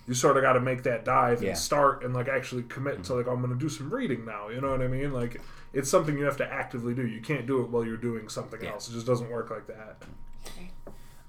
you 0.07 0.15
sort 0.15 0.37
of 0.37 0.41
got 0.43 0.53
to 0.53 0.59
make 0.59 0.81
that 0.83 1.05
dive 1.05 1.43
Yeah. 1.43 1.49
and 1.49 1.57
start 1.57 2.03
and 2.03 2.13
like 2.13 2.27
actually 2.27 2.63
commit 2.63 3.03
to 3.03 3.13
like 3.13 3.27
I'm 3.27 3.39
going 3.41 3.53
to 3.53 3.59
do 3.59 3.69
some 3.69 3.93
reading 3.93 4.25
now. 4.25 4.49
You 4.49 4.61
know 4.61 4.71
what 4.71 4.81
I 4.81 4.87
mean? 4.87 5.13
Like 5.13 5.39
it's 5.73 5.89
something 5.89 6.17
you 6.17 6.23
have 6.25 6.37
to 6.37 6.51
actively 6.51 6.95
do. 6.95 7.05
You 7.05 7.21
can't 7.21 7.45
do 7.45 7.61
it 7.61 7.69
while 7.69 7.85
you're 7.85 7.97
doing 7.97 8.27
something 8.29 8.59
Yeah. 8.63 8.71
else. 8.71 8.89
It 8.89 8.93
just 8.93 9.05
doesn't 9.05 9.29
work 9.29 9.51
like 9.51 9.67
that. 9.67 10.03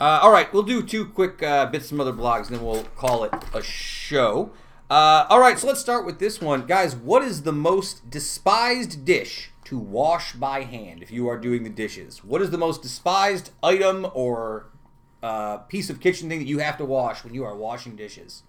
Uh, 0.01 0.21
all 0.23 0.33
right, 0.33 0.51
we'll 0.55 0.63
do 0.63 0.83
two 0.83 1.05
quick 1.05 1.43
uh, 1.43 1.67
bits 1.67 1.91
from 1.91 2.01
other 2.01 2.13
blogs, 2.13 2.47
and 2.49 2.57
then 2.57 2.65
we'll 2.65 2.85
call 2.97 3.25
it 3.25 3.33
a 3.53 3.63
show. 3.63 4.51
Uh, 4.89 5.27
all 5.29 5.39
right, 5.41 5.59
so 5.59 5.67
let's 5.67 5.81
start 5.81 6.07
with 6.07 6.19
this 6.19 6.41
one, 6.41 6.65
guys. 6.65 6.97
What 6.97 7.23
is 7.23 7.43
the 7.43 7.53
most 7.53 8.09
despised 8.09 9.05
dish 9.05 9.50
to 9.71 9.79
wash 9.79 10.33
by 10.35 10.63
hand 10.63 11.03
if 11.03 11.11
you 11.11 11.29
are 11.29 11.39
doing 11.39 11.63
the 11.63 11.71
dishes? 11.71 12.25
What 12.25 12.43
is 12.43 12.51
the 12.51 12.59
most 12.59 12.83
despised 12.83 13.51
item 13.63 14.07
or 14.15 14.67
uh, 15.23 15.59
piece 15.59 15.89
of 15.91 16.01
kitchen 16.01 16.29
thing 16.29 16.41
that 16.41 16.47
you 16.49 16.59
have 16.59 16.77
to 16.79 16.85
wash 16.85 17.23
when 17.25 17.33
you 17.35 17.45
are 17.45 17.57
washing 17.57 17.95
dishes? 17.95 18.43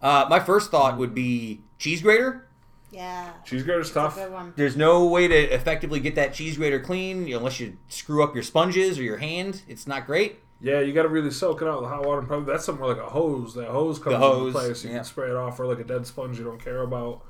Uh, 0.00 0.26
my 0.30 0.38
first 0.38 0.70
thought 0.70 0.98
would 0.98 1.14
be 1.14 1.62
cheese 1.78 2.00
grater. 2.00 2.46
Yeah. 2.92 3.32
Cheese 3.44 3.64
grater's 3.64 3.92
tough. 3.92 4.14
Good 4.14 4.32
one. 4.32 4.52
There's 4.56 4.76
no 4.76 5.06
way 5.06 5.26
to 5.26 5.34
effectively 5.34 5.98
get 5.98 6.14
that 6.14 6.32
cheese 6.32 6.56
grater 6.56 6.78
clean 6.78 7.32
unless 7.32 7.58
you 7.58 7.76
screw 7.88 8.22
up 8.22 8.32
your 8.34 8.44
sponges 8.44 8.98
or 8.98 9.02
your 9.02 9.16
hand. 9.16 9.62
It's 9.66 9.86
not 9.86 10.06
great. 10.06 10.38
Yeah, 10.60 10.80
you 10.80 10.92
got 10.92 11.02
to 11.02 11.08
really 11.08 11.32
soak 11.32 11.60
it 11.60 11.68
out 11.68 11.82
with 11.82 11.90
hot 11.90 12.06
water. 12.06 12.20
And 12.20 12.28
probably 12.28 12.52
that's 12.52 12.64
something 12.64 12.86
like 12.86 12.98
a 12.98 13.06
hose. 13.06 13.54
That 13.54 13.66
hose 13.68 13.98
comes 13.98 14.14
The 14.14 14.18
hose, 14.18 14.46
into 14.46 14.58
place. 14.58 14.84
You 14.84 14.90
yeah. 14.90 14.96
can 14.96 15.04
spray 15.04 15.28
it 15.28 15.36
off, 15.36 15.58
or 15.58 15.66
like 15.66 15.80
a 15.80 15.84
dead 15.84 16.06
sponge 16.06 16.38
you 16.38 16.44
don't 16.44 16.62
care 16.62 16.82
about. 16.82 17.22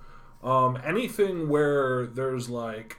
Um, 0.45 0.79
anything 0.85 1.49
where 1.49 2.07
there's 2.07 2.49
like 2.51 2.99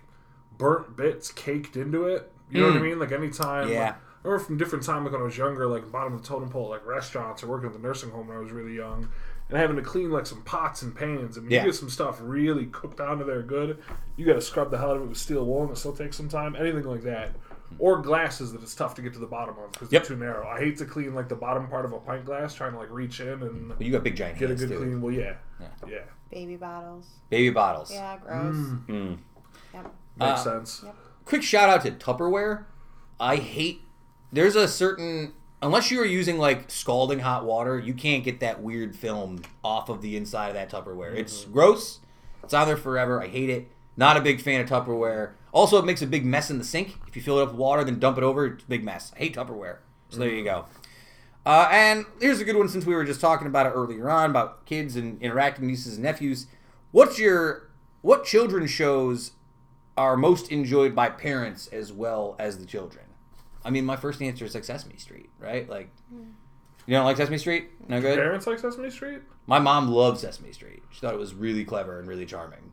burnt 0.58 0.96
bits 0.98 1.32
caked 1.32 1.76
into 1.78 2.06
it. 2.08 2.32
You 2.50 2.62
know 2.62 2.68
what 2.68 2.78
I 2.78 2.82
mean? 2.82 3.00
Like 3.00 3.12
anytime. 3.12 3.68
Mm. 3.68 3.72
Yeah. 3.72 3.80
Like, 3.86 3.96
I 3.96 4.28
remember 4.30 4.46
from 4.46 4.58
different 4.58 4.84
time 4.86 5.04
like 5.04 5.14
when 5.14 5.22
I 5.22 5.26
was 5.26 5.38
younger, 5.38 5.68
like 5.68 5.92
bottom 5.92 6.14
of 6.14 6.22
the 6.22 6.28
totem 6.28 6.50
pole, 6.50 6.70
like 6.70 6.86
restaurants 6.86 7.44
or 7.44 7.48
working 7.48 7.68
at 7.68 7.74
the 7.74 7.80
nursing 7.80 8.10
home 8.10 8.28
when 8.28 8.38
I 8.38 8.40
was 8.40 8.52
really 8.52 8.74
young, 8.76 9.08
and 9.50 9.58
having 9.58 9.76
to 9.78 9.82
clean 9.82 10.12
like 10.12 10.26
some 10.26 10.42
pots 10.44 10.82
and 10.82 10.94
pans. 10.96 11.38
I 11.38 11.42
mean, 11.42 11.52
Yeah. 11.52 11.62
you 11.62 11.68
get 11.72 11.76
some 11.76 11.90
stuff 11.90 12.20
really 12.22 12.66
cooked 12.68 13.00
onto 13.00 13.24
there 13.26 13.42
good. 13.42 13.82
You 14.18 14.26
got 14.26 14.34
to 14.34 14.42
scrub 14.42 14.72
the 14.72 14.78
hell 14.78 14.92
out 14.92 14.98
of 14.98 15.04
it 15.04 15.08
with 15.08 15.18
steel 15.18 15.46
wool, 15.46 15.62
and 15.64 15.72
it 15.72 15.78
still 15.78 15.94
takes 15.94 16.18
some 16.18 16.30
time. 16.30 16.56
Anything 16.56 16.84
like 16.84 17.04
that. 17.04 17.32
Or 17.80 18.02
glasses 18.02 18.54
that 18.54 18.64
it's 18.64 18.74
tough 18.76 18.96
to 18.96 19.02
get 19.02 19.12
to 19.14 19.20
the 19.20 19.28
bottom 19.28 19.56
of 19.60 19.72
because 19.74 19.92
Yep. 19.92 20.04
they're 20.08 20.16
too 20.18 20.24
narrow. 20.24 20.48
I 20.48 20.60
hate 20.60 20.78
to 20.78 20.86
clean 20.86 21.14
like 21.14 21.28
the 21.30 21.36
bottom 21.36 21.68
part 21.68 21.84
of 21.86 21.92
a 21.94 22.00
pint 22.00 22.26
glass, 22.26 22.54
trying 22.54 22.72
to 22.72 22.78
like 22.80 22.90
reach 22.90 23.20
in 23.20 23.44
and 23.44 23.70
Well, 23.70 23.82
you 23.84 23.92
got 23.92 24.04
big 24.04 24.16
giant 24.16 24.40
get 24.40 24.52
a 24.52 24.56
good 24.56 24.70
too. 24.70 24.78
clean. 24.78 25.02
Well, 25.02 25.14
yeah, 25.14 25.36
Yeah. 25.60 25.68
yeah, 25.88 25.98
Baby 26.32 26.56
bottles. 26.56 27.08
Baby 27.30 27.50
bottles. 27.52 27.92
Yeah, 27.94 28.18
gross. 28.18 28.56
Mm. 28.56 29.18
Yep. 29.74 29.94
Makes 30.20 30.42
Uh, 30.42 30.60
sense. 30.60 30.86
Quick 31.26 31.44
shout 31.44 31.70
out 31.70 31.82
to 31.84 31.92
Tupperware. 31.92 32.66
I 33.20 33.36
hate. 33.38 33.82
There's 34.32 34.56
a 34.56 34.68
certain 34.68 35.34
unless 35.62 35.90
you 35.90 36.00
are 36.00 36.06
using 36.06 36.38
like 36.38 36.70
scalding 36.70 37.20
hot 37.20 37.44
water, 37.46 37.80
you 37.80 37.94
can't 37.94 38.24
get 38.24 38.40
that 38.42 38.62
weird 38.62 38.96
film 38.96 39.42
off 39.64 39.90
of 39.90 40.02
the 40.02 40.16
inside 40.16 40.50
of 40.50 40.54
that 40.54 40.70
Tupperware. 40.70 41.16
It's 41.16 41.46
gross. 41.46 42.00
It's 42.44 42.54
on 42.54 42.68
there 42.68 42.78
forever. 42.78 43.22
I 43.22 43.28
hate 43.28 43.50
it. 43.50 43.68
Not 43.96 44.16
a 44.18 44.22
big 44.22 44.42
fan 44.42 44.62
of 44.62 44.70
Tupperware. 44.70 45.32
Also, 45.52 45.78
it 45.80 45.86
makes 45.86 46.02
a 46.04 46.08
big 46.08 46.24
mess 46.24 46.52
in 46.52 46.60
the 46.60 46.64
sink. 46.64 47.00
If 47.08 47.16
you 47.16 47.22
fill 47.22 47.40
it 47.40 47.44
up 47.44 47.50
with 47.50 47.58
water, 47.58 47.84
then 47.84 47.98
dump 48.00 48.18
it 48.20 48.24
over, 48.24 48.46
it's 48.46 48.64
a 48.64 48.68
big 48.68 48.84
mess. 48.84 49.12
I 49.16 49.20
hate 49.20 49.36
Tupperware. 49.36 49.78
So 50.10 50.20
there 50.20 50.30
you 50.30 50.44
go. 50.44 50.66
Uh, 51.46 51.68
and 51.72 52.06
here's 52.22 52.40
a 52.40 52.44
good 52.46 52.56
one 52.58 52.70
since 52.70 52.86
we 52.86 52.94
were 52.94 53.06
just 53.06 53.20
talking 53.20 53.48
about 53.48 53.66
it 53.66 53.70
earlier 53.70 54.10
on 54.10 54.30
about 54.30 54.66
kids 54.66 54.96
and 54.96 55.20
interacting 55.22 55.66
nieces 55.66 55.96
and 55.96 56.04
nephews. 56.04 56.46
What's 56.92 57.18
your 57.18 57.70
what 58.02 58.24
children's 58.24 58.70
shows 58.70 59.32
are 59.98 60.16
most 60.16 60.52
enjoyed 60.52 60.96
by 60.96 61.10
parents 61.10 61.68
as 61.68 61.92
well 61.92 62.36
as 62.40 62.58
the 62.60 62.66
children? 62.66 63.06
I 63.66 63.70
mean, 63.70 63.86
my 63.86 63.96
first 63.96 64.22
answer 64.22 64.46
is 64.46 64.54
like 64.56 64.64
Sesame 64.64 64.98
Street, 64.98 65.30
right? 65.40 65.68
Like, 65.70 65.90
you 66.12 66.94
don't 66.94 67.04
like 67.06 67.18
Sesame 67.18 67.38
Street? 67.38 67.70
No 67.90 68.00
good. 68.00 68.18
Parents 68.18 68.48
like 68.48 68.60
Sesame 68.60 68.90
Street. 68.90 69.20
My 69.46 69.60
mom 69.60 69.90
loved 69.90 70.20
Sesame 70.20 70.52
Street. 70.54 70.84
She 70.92 71.00
thought 71.02 71.14
it 71.14 71.20
was 71.20 71.34
really 71.34 71.66
clever 71.66 72.00
and 72.00 72.08
really 72.08 72.26
charming. 72.26 72.72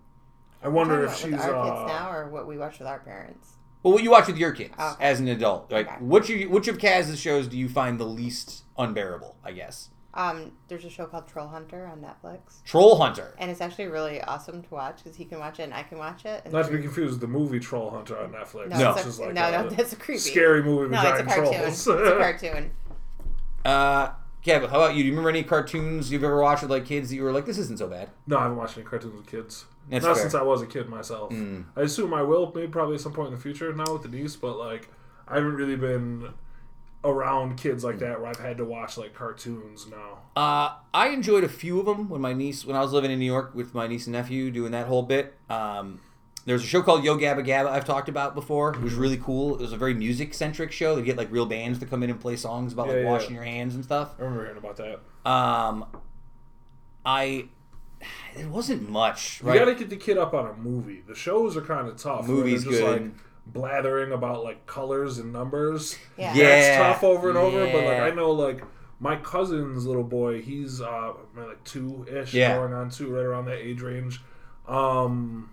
I 0.62 0.68
wonder 0.68 1.04
if 1.04 1.14
she's 1.16 1.32
with 1.32 1.40
our 1.40 1.54
uh, 1.56 1.64
kids 1.64 1.88
now 1.88 2.10
or 2.12 2.28
what 2.28 2.46
we 2.46 2.56
watch 2.56 2.78
with 2.78 2.88
our 2.88 3.00
parents. 3.00 3.54
Well, 3.82 3.92
what 3.92 4.02
you 4.02 4.10
watch 4.10 4.28
with 4.28 4.38
your 4.38 4.52
kids 4.52 4.72
Okay. 4.78 5.04
as 5.04 5.20
an 5.20 5.28
adult, 5.28 5.70
like 5.70 5.86
Okay. 5.88 5.96
which 6.00 6.28
you, 6.30 6.48
which 6.48 6.68
of 6.68 6.78
Kaz's 6.78 7.20
shows 7.20 7.48
do 7.48 7.58
you 7.58 7.68
find 7.68 7.98
the 8.00 8.06
least 8.06 8.62
unbearable? 8.78 9.36
I 9.44 9.52
guess 9.52 9.90
Um, 10.16 10.52
there's 10.68 10.84
a 10.84 10.90
show 10.90 11.06
called 11.06 11.26
Troll 11.26 11.48
Hunter 11.48 11.86
on 11.86 12.00
Netflix, 12.00 12.62
Troll 12.64 12.96
Hunter. 12.96 13.34
and 13.38 13.50
it's 13.50 13.60
actually 13.60 13.86
really 13.86 14.20
awesome 14.22 14.62
to 14.62 14.68
watch 14.72 14.98
because 15.02 15.16
he 15.16 15.24
can 15.24 15.40
watch 15.40 15.58
it 15.58 15.64
and 15.64 15.74
I 15.74 15.82
can 15.82 15.98
watch 15.98 16.24
it. 16.24 16.42
And 16.44 16.52
not 16.54 16.66
to 16.66 16.72
be 16.72 16.80
confused 16.80 17.12
with 17.12 17.20
the 17.20 17.26
movie 17.26 17.58
Troll 17.58 17.90
Hunter 17.90 18.16
on 18.18 18.30
Netflix. 18.30 18.68
no, 18.68 18.78
No. 18.78 18.90
it's 18.94 19.18
a, 19.18 19.22
like 19.22 19.34
no, 19.34 19.48
a 19.48 19.62
no, 19.64 19.68
that's 19.70 19.92
a 19.92 19.96
creepy. 19.96 20.20
scary 20.20 20.62
movie 20.62 20.82
with 20.82 20.90
No, 20.92 21.00
it's 21.00 21.08
a 21.08 21.10
giant 21.24 21.28
cartoon. 21.28 21.52
trolls. 21.54 21.68
it's 21.68 21.86
a 21.88 22.16
cartoon. 22.18 22.70
Uh, 23.64 24.12
Kev, 24.44 24.60
how 24.68 24.76
about 24.82 24.94
you? 24.94 25.02
Do 25.02 25.06
you 25.06 25.12
remember 25.12 25.30
any 25.30 25.42
cartoons 25.42 26.12
you've 26.12 26.22
ever 26.22 26.38
watched 26.40 26.62
with 26.62 26.70
like 26.70 26.84
kids 26.84 27.08
that 27.08 27.16
you 27.16 27.22
were 27.22 27.32
like, 27.32 27.46
this 27.46 27.56
isn't 27.58 27.78
so 27.78 27.88
bad? 27.88 28.10
No, 28.26 28.36
I 28.38 28.42
haven't 28.42 28.58
watched 28.58 28.76
any 28.76 28.84
cartoons 28.86 29.14
with 29.16 29.26
kids. 29.26 29.64
That's 29.88 30.04
Not 30.04 30.14
fair. 30.16 30.22
since 30.24 30.34
I 30.34 30.42
was 30.42 30.60
a 30.60 30.66
kid 30.66 30.88
myself. 30.88 31.30
Mm. 31.32 31.64
I 31.76 31.80
assume 31.80 32.12
I 32.12 32.22
will, 32.22 32.52
maybe 32.54 32.68
probably 32.68 32.96
at 32.96 33.00
some 33.00 33.12
point 33.14 33.28
in 33.28 33.34
the 33.34 33.40
future 33.40 33.72
now 33.72 33.90
with 33.94 34.02
the 34.02 34.08
niece, 34.08 34.36
but 34.36 34.58
like 34.58 34.90
I 35.26 35.36
haven't 35.36 35.54
really 35.54 35.76
been 35.76 36.34
around 37.04 37.56
kids 37.58 37.84
like 37.84 37.98
that 37.98 38.20
where 38.20 38.30
I've 38.30 38.38
had 38.40 38.56
to 38.56 38.64
watch 38.64 38.96
like 38.96 39.14
cartoons 39.14 39.86
now. 39.86 40.20
Uh, 40.34 40.74
I 40.92 41.08
enjoyed 41.08 41.44
a 41.44 41.48
few 41.48 41.78
of 41.78 41.86
them 41.86 42.08
when 42.08 42.20
my 42.20 42.32
niece, 42.32 42.64
when 42.64 42.76
I 42.76 42.80
was 42.80 42.92
living 42.92 43.10
in 43.10 43.18
New 43.18 43.26
York 43.26 43.54
with 43.54 43.74
my 43.74 43.86
niece 43.86 44.06
and 44.06 44.12
nephew, 44.12 44.50
doing 44.50 44.72
that 44.72 44.86
whole 44.86 45.02
bit. 45.02 45.34
Um, 45.50 46.00
there's 46.46 46.62
a 46.62 46.66
show 46.66 46.82
called 46.82 47.04
Yo 47.04 47.16
Gabba 47.16 47.46
Gabba 47.46 47.68
I've 47.68 47.84
talked 47.84 48.08
about 48.08 48.34
before. 48.34 48.74
It 48.74 48.80
was 48.80 48.94
really 48.94 49.16
cool. 49.16 49.54
It 49.54 49.60
was 49.60 49.72
a 49.72 49.76
very 49.76 49.94
music 49.94 50.34
centric 50.34 50.72
show. 50.72 50.96
They 50.96 51.02
get 51.02 51.16
like 51.16 51.30
real 51.30 51.46
bands 51.46 51.78
to 51.78 51.86
come 51.86 52.02
in 52.02 52.10
and 52.10 52.20
play 52.20 52.36
songs 52.36 52.72
about 52.72 52.88
like 52.88 52.96
Yeah, 52.96 53.02
yeah. 53.02 53.10
washing 53.10 53.34
your 53.34 53.44
hands 53.44 53.74
and 53.74 53.84
stuff. 53.84 54.14
I 54.18 54.22
remember 54.22 54.44
hearing 54.44 54.58
about 54.58 54.76
that. 54.76 55.00
Um, 55.30 55.86
I 57.06 57.46
it 58.36 58.46
wasn't 58.48 58.88
much. 58.90 59.40
You 59.40 59.54
gotta 59.54 59.74
get 59.74 59.88
the 59.88 59.96
kid 59.96 60.18
up 60.18 60.34
on 60.34 60.46
a 60.46 60.52
movie. 60.54 61.02
The 61.06 61.14
shows 61.14 61.56
are 61.56 61.62
kind 61.62 61.88
of 61.88 61.96
tough. 61.96 62.26
Movie's 62.26 62.64
good. 62.64 63.02
like 63.02 63.12
blathering 63.46 64.12
about 64.12 64.42
like 64.44 64.66
colors 64.66 65.18
and 65.18 65.32
numbers. 65.32 65.96
Yeah. 66.16 66.34
Yeah. 66.34 66.44
That's 66.44 66.76
tough 67.00 67.04
over 67.04 67.28
and 67.28 67.38
over. 67.38 67.66
But 67.66 67.84
like. 67.84 68.00
I 68.00 68.10
know 68.10 68.30
like 68.30 68.62
my 69.00 69.16
cousin's 69.16 69.86
little 69.86 70.04
boy, 70.04 70.40
he's 70.40 70.80
uh 70.80 71.12
like 71.36 71.62
two 71.64 72.06
ish, 72.10 72.32
Yeah. 72.34 72.56
going 72.56 72.72
on 72.72 72.90
two, 72.90 73.08
right 73.14 73.24
around 73.24 73.46
that 73.46 73.58
age 73.58 73.80
range. 73.82 74.20
Um, 74.66 75.50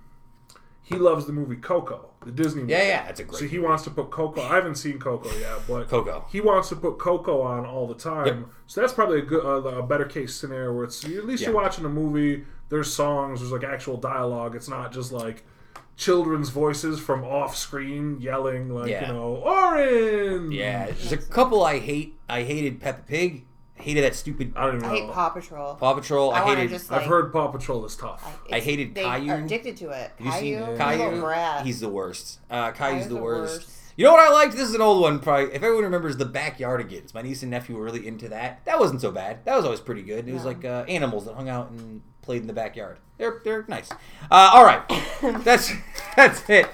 he 0.83 0.95
loves 0.95 1.25
the 1.25 1.33
movie 1.33 1.55
Coco, 1.57 2.09
the 2.25 2.31
Disney 2.31 2.61
movie. 2.61 2.73
Yeah, 2.73 2.83
yeah, 2.83 3.05
that's 3.05 3.19
a 3.19 3.23
great 3.23 3.39
So 3.39 3.45
he 3.47 3.59
wants 3.59 3.83
to 3.83 3.89
put 3.91 4.09
Coco. 4.09 4.41
I 4.41 4.55
haven't 4.55 4.75
seen 4.75 4.99
Coco 4.99 5.29
yet, 5.37 5.59
but 5.67 5.87
Coco. 5.89 6.25
He 6.31 6.41
wants 6.41 6.69
to 6.69 6.75
put 6.75 6.97
Coco 6.97 7.41
on 7.41 7.65
all 7.65 7.87
the 7.87 7.95
time. 7.95 8.25
Yep. 8.25 8.37
So 8.67 8.81
that's 8.81 8.93
probably 8.93 9.19
a 9.19 9.23
good, 9.23 9.45
uh, 9.45 9.67
a 9.79 9.83
better 9.83 10.05
case 10.05 10.35
scenario 10.35 10.73
where 10.73 10.85
it's 10.85 11.03
at 11.05 11.25
least 11.25 11.43
Yeah. 11.43 11.49
you're 11.49 11.55
watching 11.57 11.85
a 11.85 11.89
movie. 11.89 12.45
There's 12.69 12.91
songs. 12.93 13.39
There's 13.41 13.51
like 13.51 13.63
actual 13.63 13.97
dialogue. 13.97 14.55
It's 14.55 14.69
not 14.69 14.91
just 14.93 15.11
like 15.11 15.45
children's 16.01 16.49
voices 16.49 16.99
from 16.99 17.23
off 17.23 17.55
screen 17.55 18.19
yelling 18.19 18.73
like 18.73 18.89
Yeah. 18.89 19.07
you 19.07 19.13
know 19.13 19.35
orange. 19.35 20.53
Yeah, 20.53 20.85
there's 20.87 21.11
a 21.11 21.17
couple 21.17 21.63
I 21.63 21.79
hate. 21.79 22.17
I 22.27 22.43
hated 22.43 22.81
Peppa 22.81 23.03
Pig. 23.03 23.45
Hated 23.75 24.03
that 24.03 24.13
stupid 24.15 24.53
I 24.55 24.65
don't 24.67 24.75
even 24.77 24.87
know. 24.87 24.93
I 24.93 24.97
hate 24.99 25.09
Paw 25.11 25.29
Patrol. 25.29 25.73
Paw 25.75 25.93
Patrol. 25.95 26.31
I, 26.31 26.39
I 26.41 26.45
want 26.45 26.59
hated. 26.59 26.71
just 26.71 26.91
like. 26.91 27.01
I've 27.01 27.07
heard 27.07 27.31
Paw 27.31 27.47
Patrol 27.47 27.83
is 27.85 27.95
tough. 27.95 28.23
I 28.45 28.57
it's- 28.57 28.63
hated 28.63 28.93
they 28.95 29.03
Caillou. 29.03 29.31
Are 29.31 29.37
addicted 29.39 29.77
to 29.77 29.89
it. 29.89 30.11
Have 30.17 30.25
you 30.25 30.31
seen 30.33 30.55
Caillou, 30.59 30.77
Caillou? 30.77 31.25
little. 31.25 31.63
He's 31.63 31.79
the 31.79 31.89
worst. 31.89 32.39
Uh, 32.49 32.71
Caillou's 32.71 32.77
Caillou's 32.77 33.07
the 33.07 33.15
the 33.15 33.21
worst. 33.21 33.55
worst. 33.57 33.77
You 33.97 34.05
know 34.05 34.11
what 34.13 34.21
I 34.27 34.31
liked? 34.31 34.53
This 34.53 34.69
is 34.69 34.73
an 34.75 34.81
old 34.81 35.01
one. 35.01 35.19
Probably, 35.19 35.45
if 35.53 35.61
everyone 35.63 35.83
remembers 35.83 36.15
the 36.17 36.25
Backyardigans, 36.25 37.13
my 37.13 37.21
niece 37.21 37.41
and 37.41 37.51
nephew 37.51 37.75
were 37.75 37.83
really 37.83 38.07
into 38.07 38.29
that. 38.29 38.63
That 38.65 38.79
wasn't 38.79 39.01
so 39.01 39.11
bad. 39.11 39.43
That 39.45 39.55
was 39.55 39.65
always 39.65 39.79
pretty 39.81 40.03
good. 40.03 40.27
It 40.27 40.33
was 40.33 40.45
like 40.45 40.63
uh, 40.63 40.85
animals 40.87 41.25
that 41.25 41.35
hung 41.35 41.49
out 41.49 41.69
and 41.71 42.01
played 42.21 42.41
in 42.41 42.47
the 42.47 42.53
backyard. 42.53 42.97
They're 43.17 43.39
they're 43.43 43.65
nice. 43.67 43.91
Uh, 44.31 44.51
all 44.53 44.63
right, 44.65 44.81
that's 45.43 45.71
that's 46.15 46.47
it. 46.49 46.67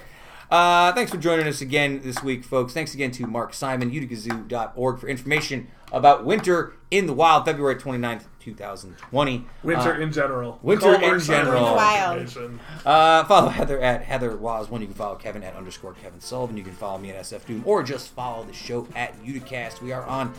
Uh, 0.50 0.92
thanks 0.94 1.10
for 1.10 1.18
joining 1.18 1.46
us 1.46 1.60
again 1.60 2.00
this 2.02 2.22
week, 2.22 2.42
folks. 2.42 2.72
Thanks 2.72 2.94
again 2.94 3.10
to 3.12 3.26
Mark 3.26 3.52
Simon, 3.52 3.90
uticazoo.org 3.90 4.98
for 4.98 5.06
information 5.06 5.68
about 5.92 6.24
Winter 6.24 6.72
in 6.90 7.06
the 7.06 7.12
Wild, 7.12 7.44
February 7.44 7.76
29th, 7.76 8.22
2020. 8.40 9.44
Winter 9.62 9.94
Uh, 9.94 9.98
in 10.00 10.10
general. 10.10 10.58
Winter 10.62 10.96
Call 10.96 11.12
in 11.12 11.20
Simon 11.20 11.44
general. 11.44 11.66
for 11.66 11.74
Wild. 11.74 12.58
Uh, 12.86 13.24
follow 13.24 13.48
Heather 13.50 13.78
at 13.80 14.02
Heather 14.04 14.34
Waz 14.38 14.70
one. 14.70 14.80
You 14.80 14.86
can 14.86 14.96
follow 14.96 15.16
Kevin 15.16 15.42
at 15.42 15.54
underscore 15.54 15.92
Kevin 15.94 16.20
Sullivan. 16.20 16.56
You 16.56 16.62
can 16.64 16.72
follow 16.72 16.96
me 16.96 17.10
at 17.10 17.16
SF 17.22 17.44
Doom, 17.46 17.62
or 17.66 17.82
just 17.82 18.08
follow 18.08 18.42
the 18.44 18.54
show 18.54 18.88
at 18.96 19.22
Uticast. 19.22 19.82
We 19.82 19.92
are 19.92 20.04
on 20.04 20.32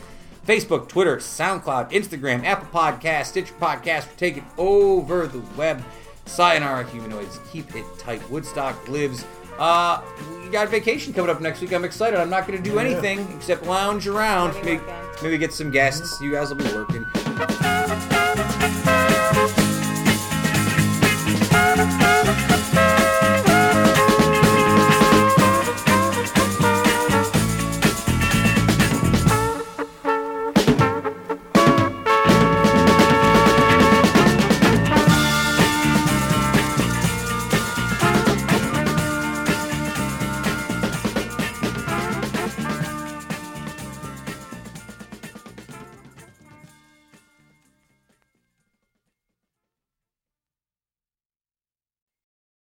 Facebook, 0.50 0.88
Twitter, 0.88 1.18
SoundCloud, 1.18 1.92
Instagram, 1.92 2.44
Apple 2.44 2.68
Podcast, 2.74 3.26
Stitcher 3.26 3.54
Podcast. 3.62 4.08
We're 4.08 4.16
taking 4.18 4.46
over 4.58 5.28
the 5.28 5.42
web. 5.56 5.84
Sayonara 6.26 6.86
Humanoids. 6.90 7.40
Keep 7.52 7.76
it 7.76 7.86
tight. 8.00 8.28
Woodstock 8.32 8.88
lives. 8.88 9.26
Uh, 9.60 10.02
we 10.44 10.50
got 10.50 10.68
vacation 10.70 11.14
coming 11.14 11.30
up 11.30 11.40
next 11.40 11.62
week. 11.62 11.72
I'm 11.72 11.86
excited. 11.86 12.20
I'm 12.20 12.32
not 12.32 12.48
going 12.48 12.58
to 12.58 12.68
do 12.68 12.78
Yeah. 12.78 12.82
anything 12.82 13.28
except 13.36 13.64
lounge 13.68 14.08
around. 14.08 14.56
Maybe, 14.64 14.82
maybe 15.22 15.38
get 15.38 15.54
some 15.54 15.70
guests. 15.70 16.20
You 16.20 16.32
guys 16.32 16.50
will 16.50 16.58
be 16.58 16.74
working. 16.74 17.06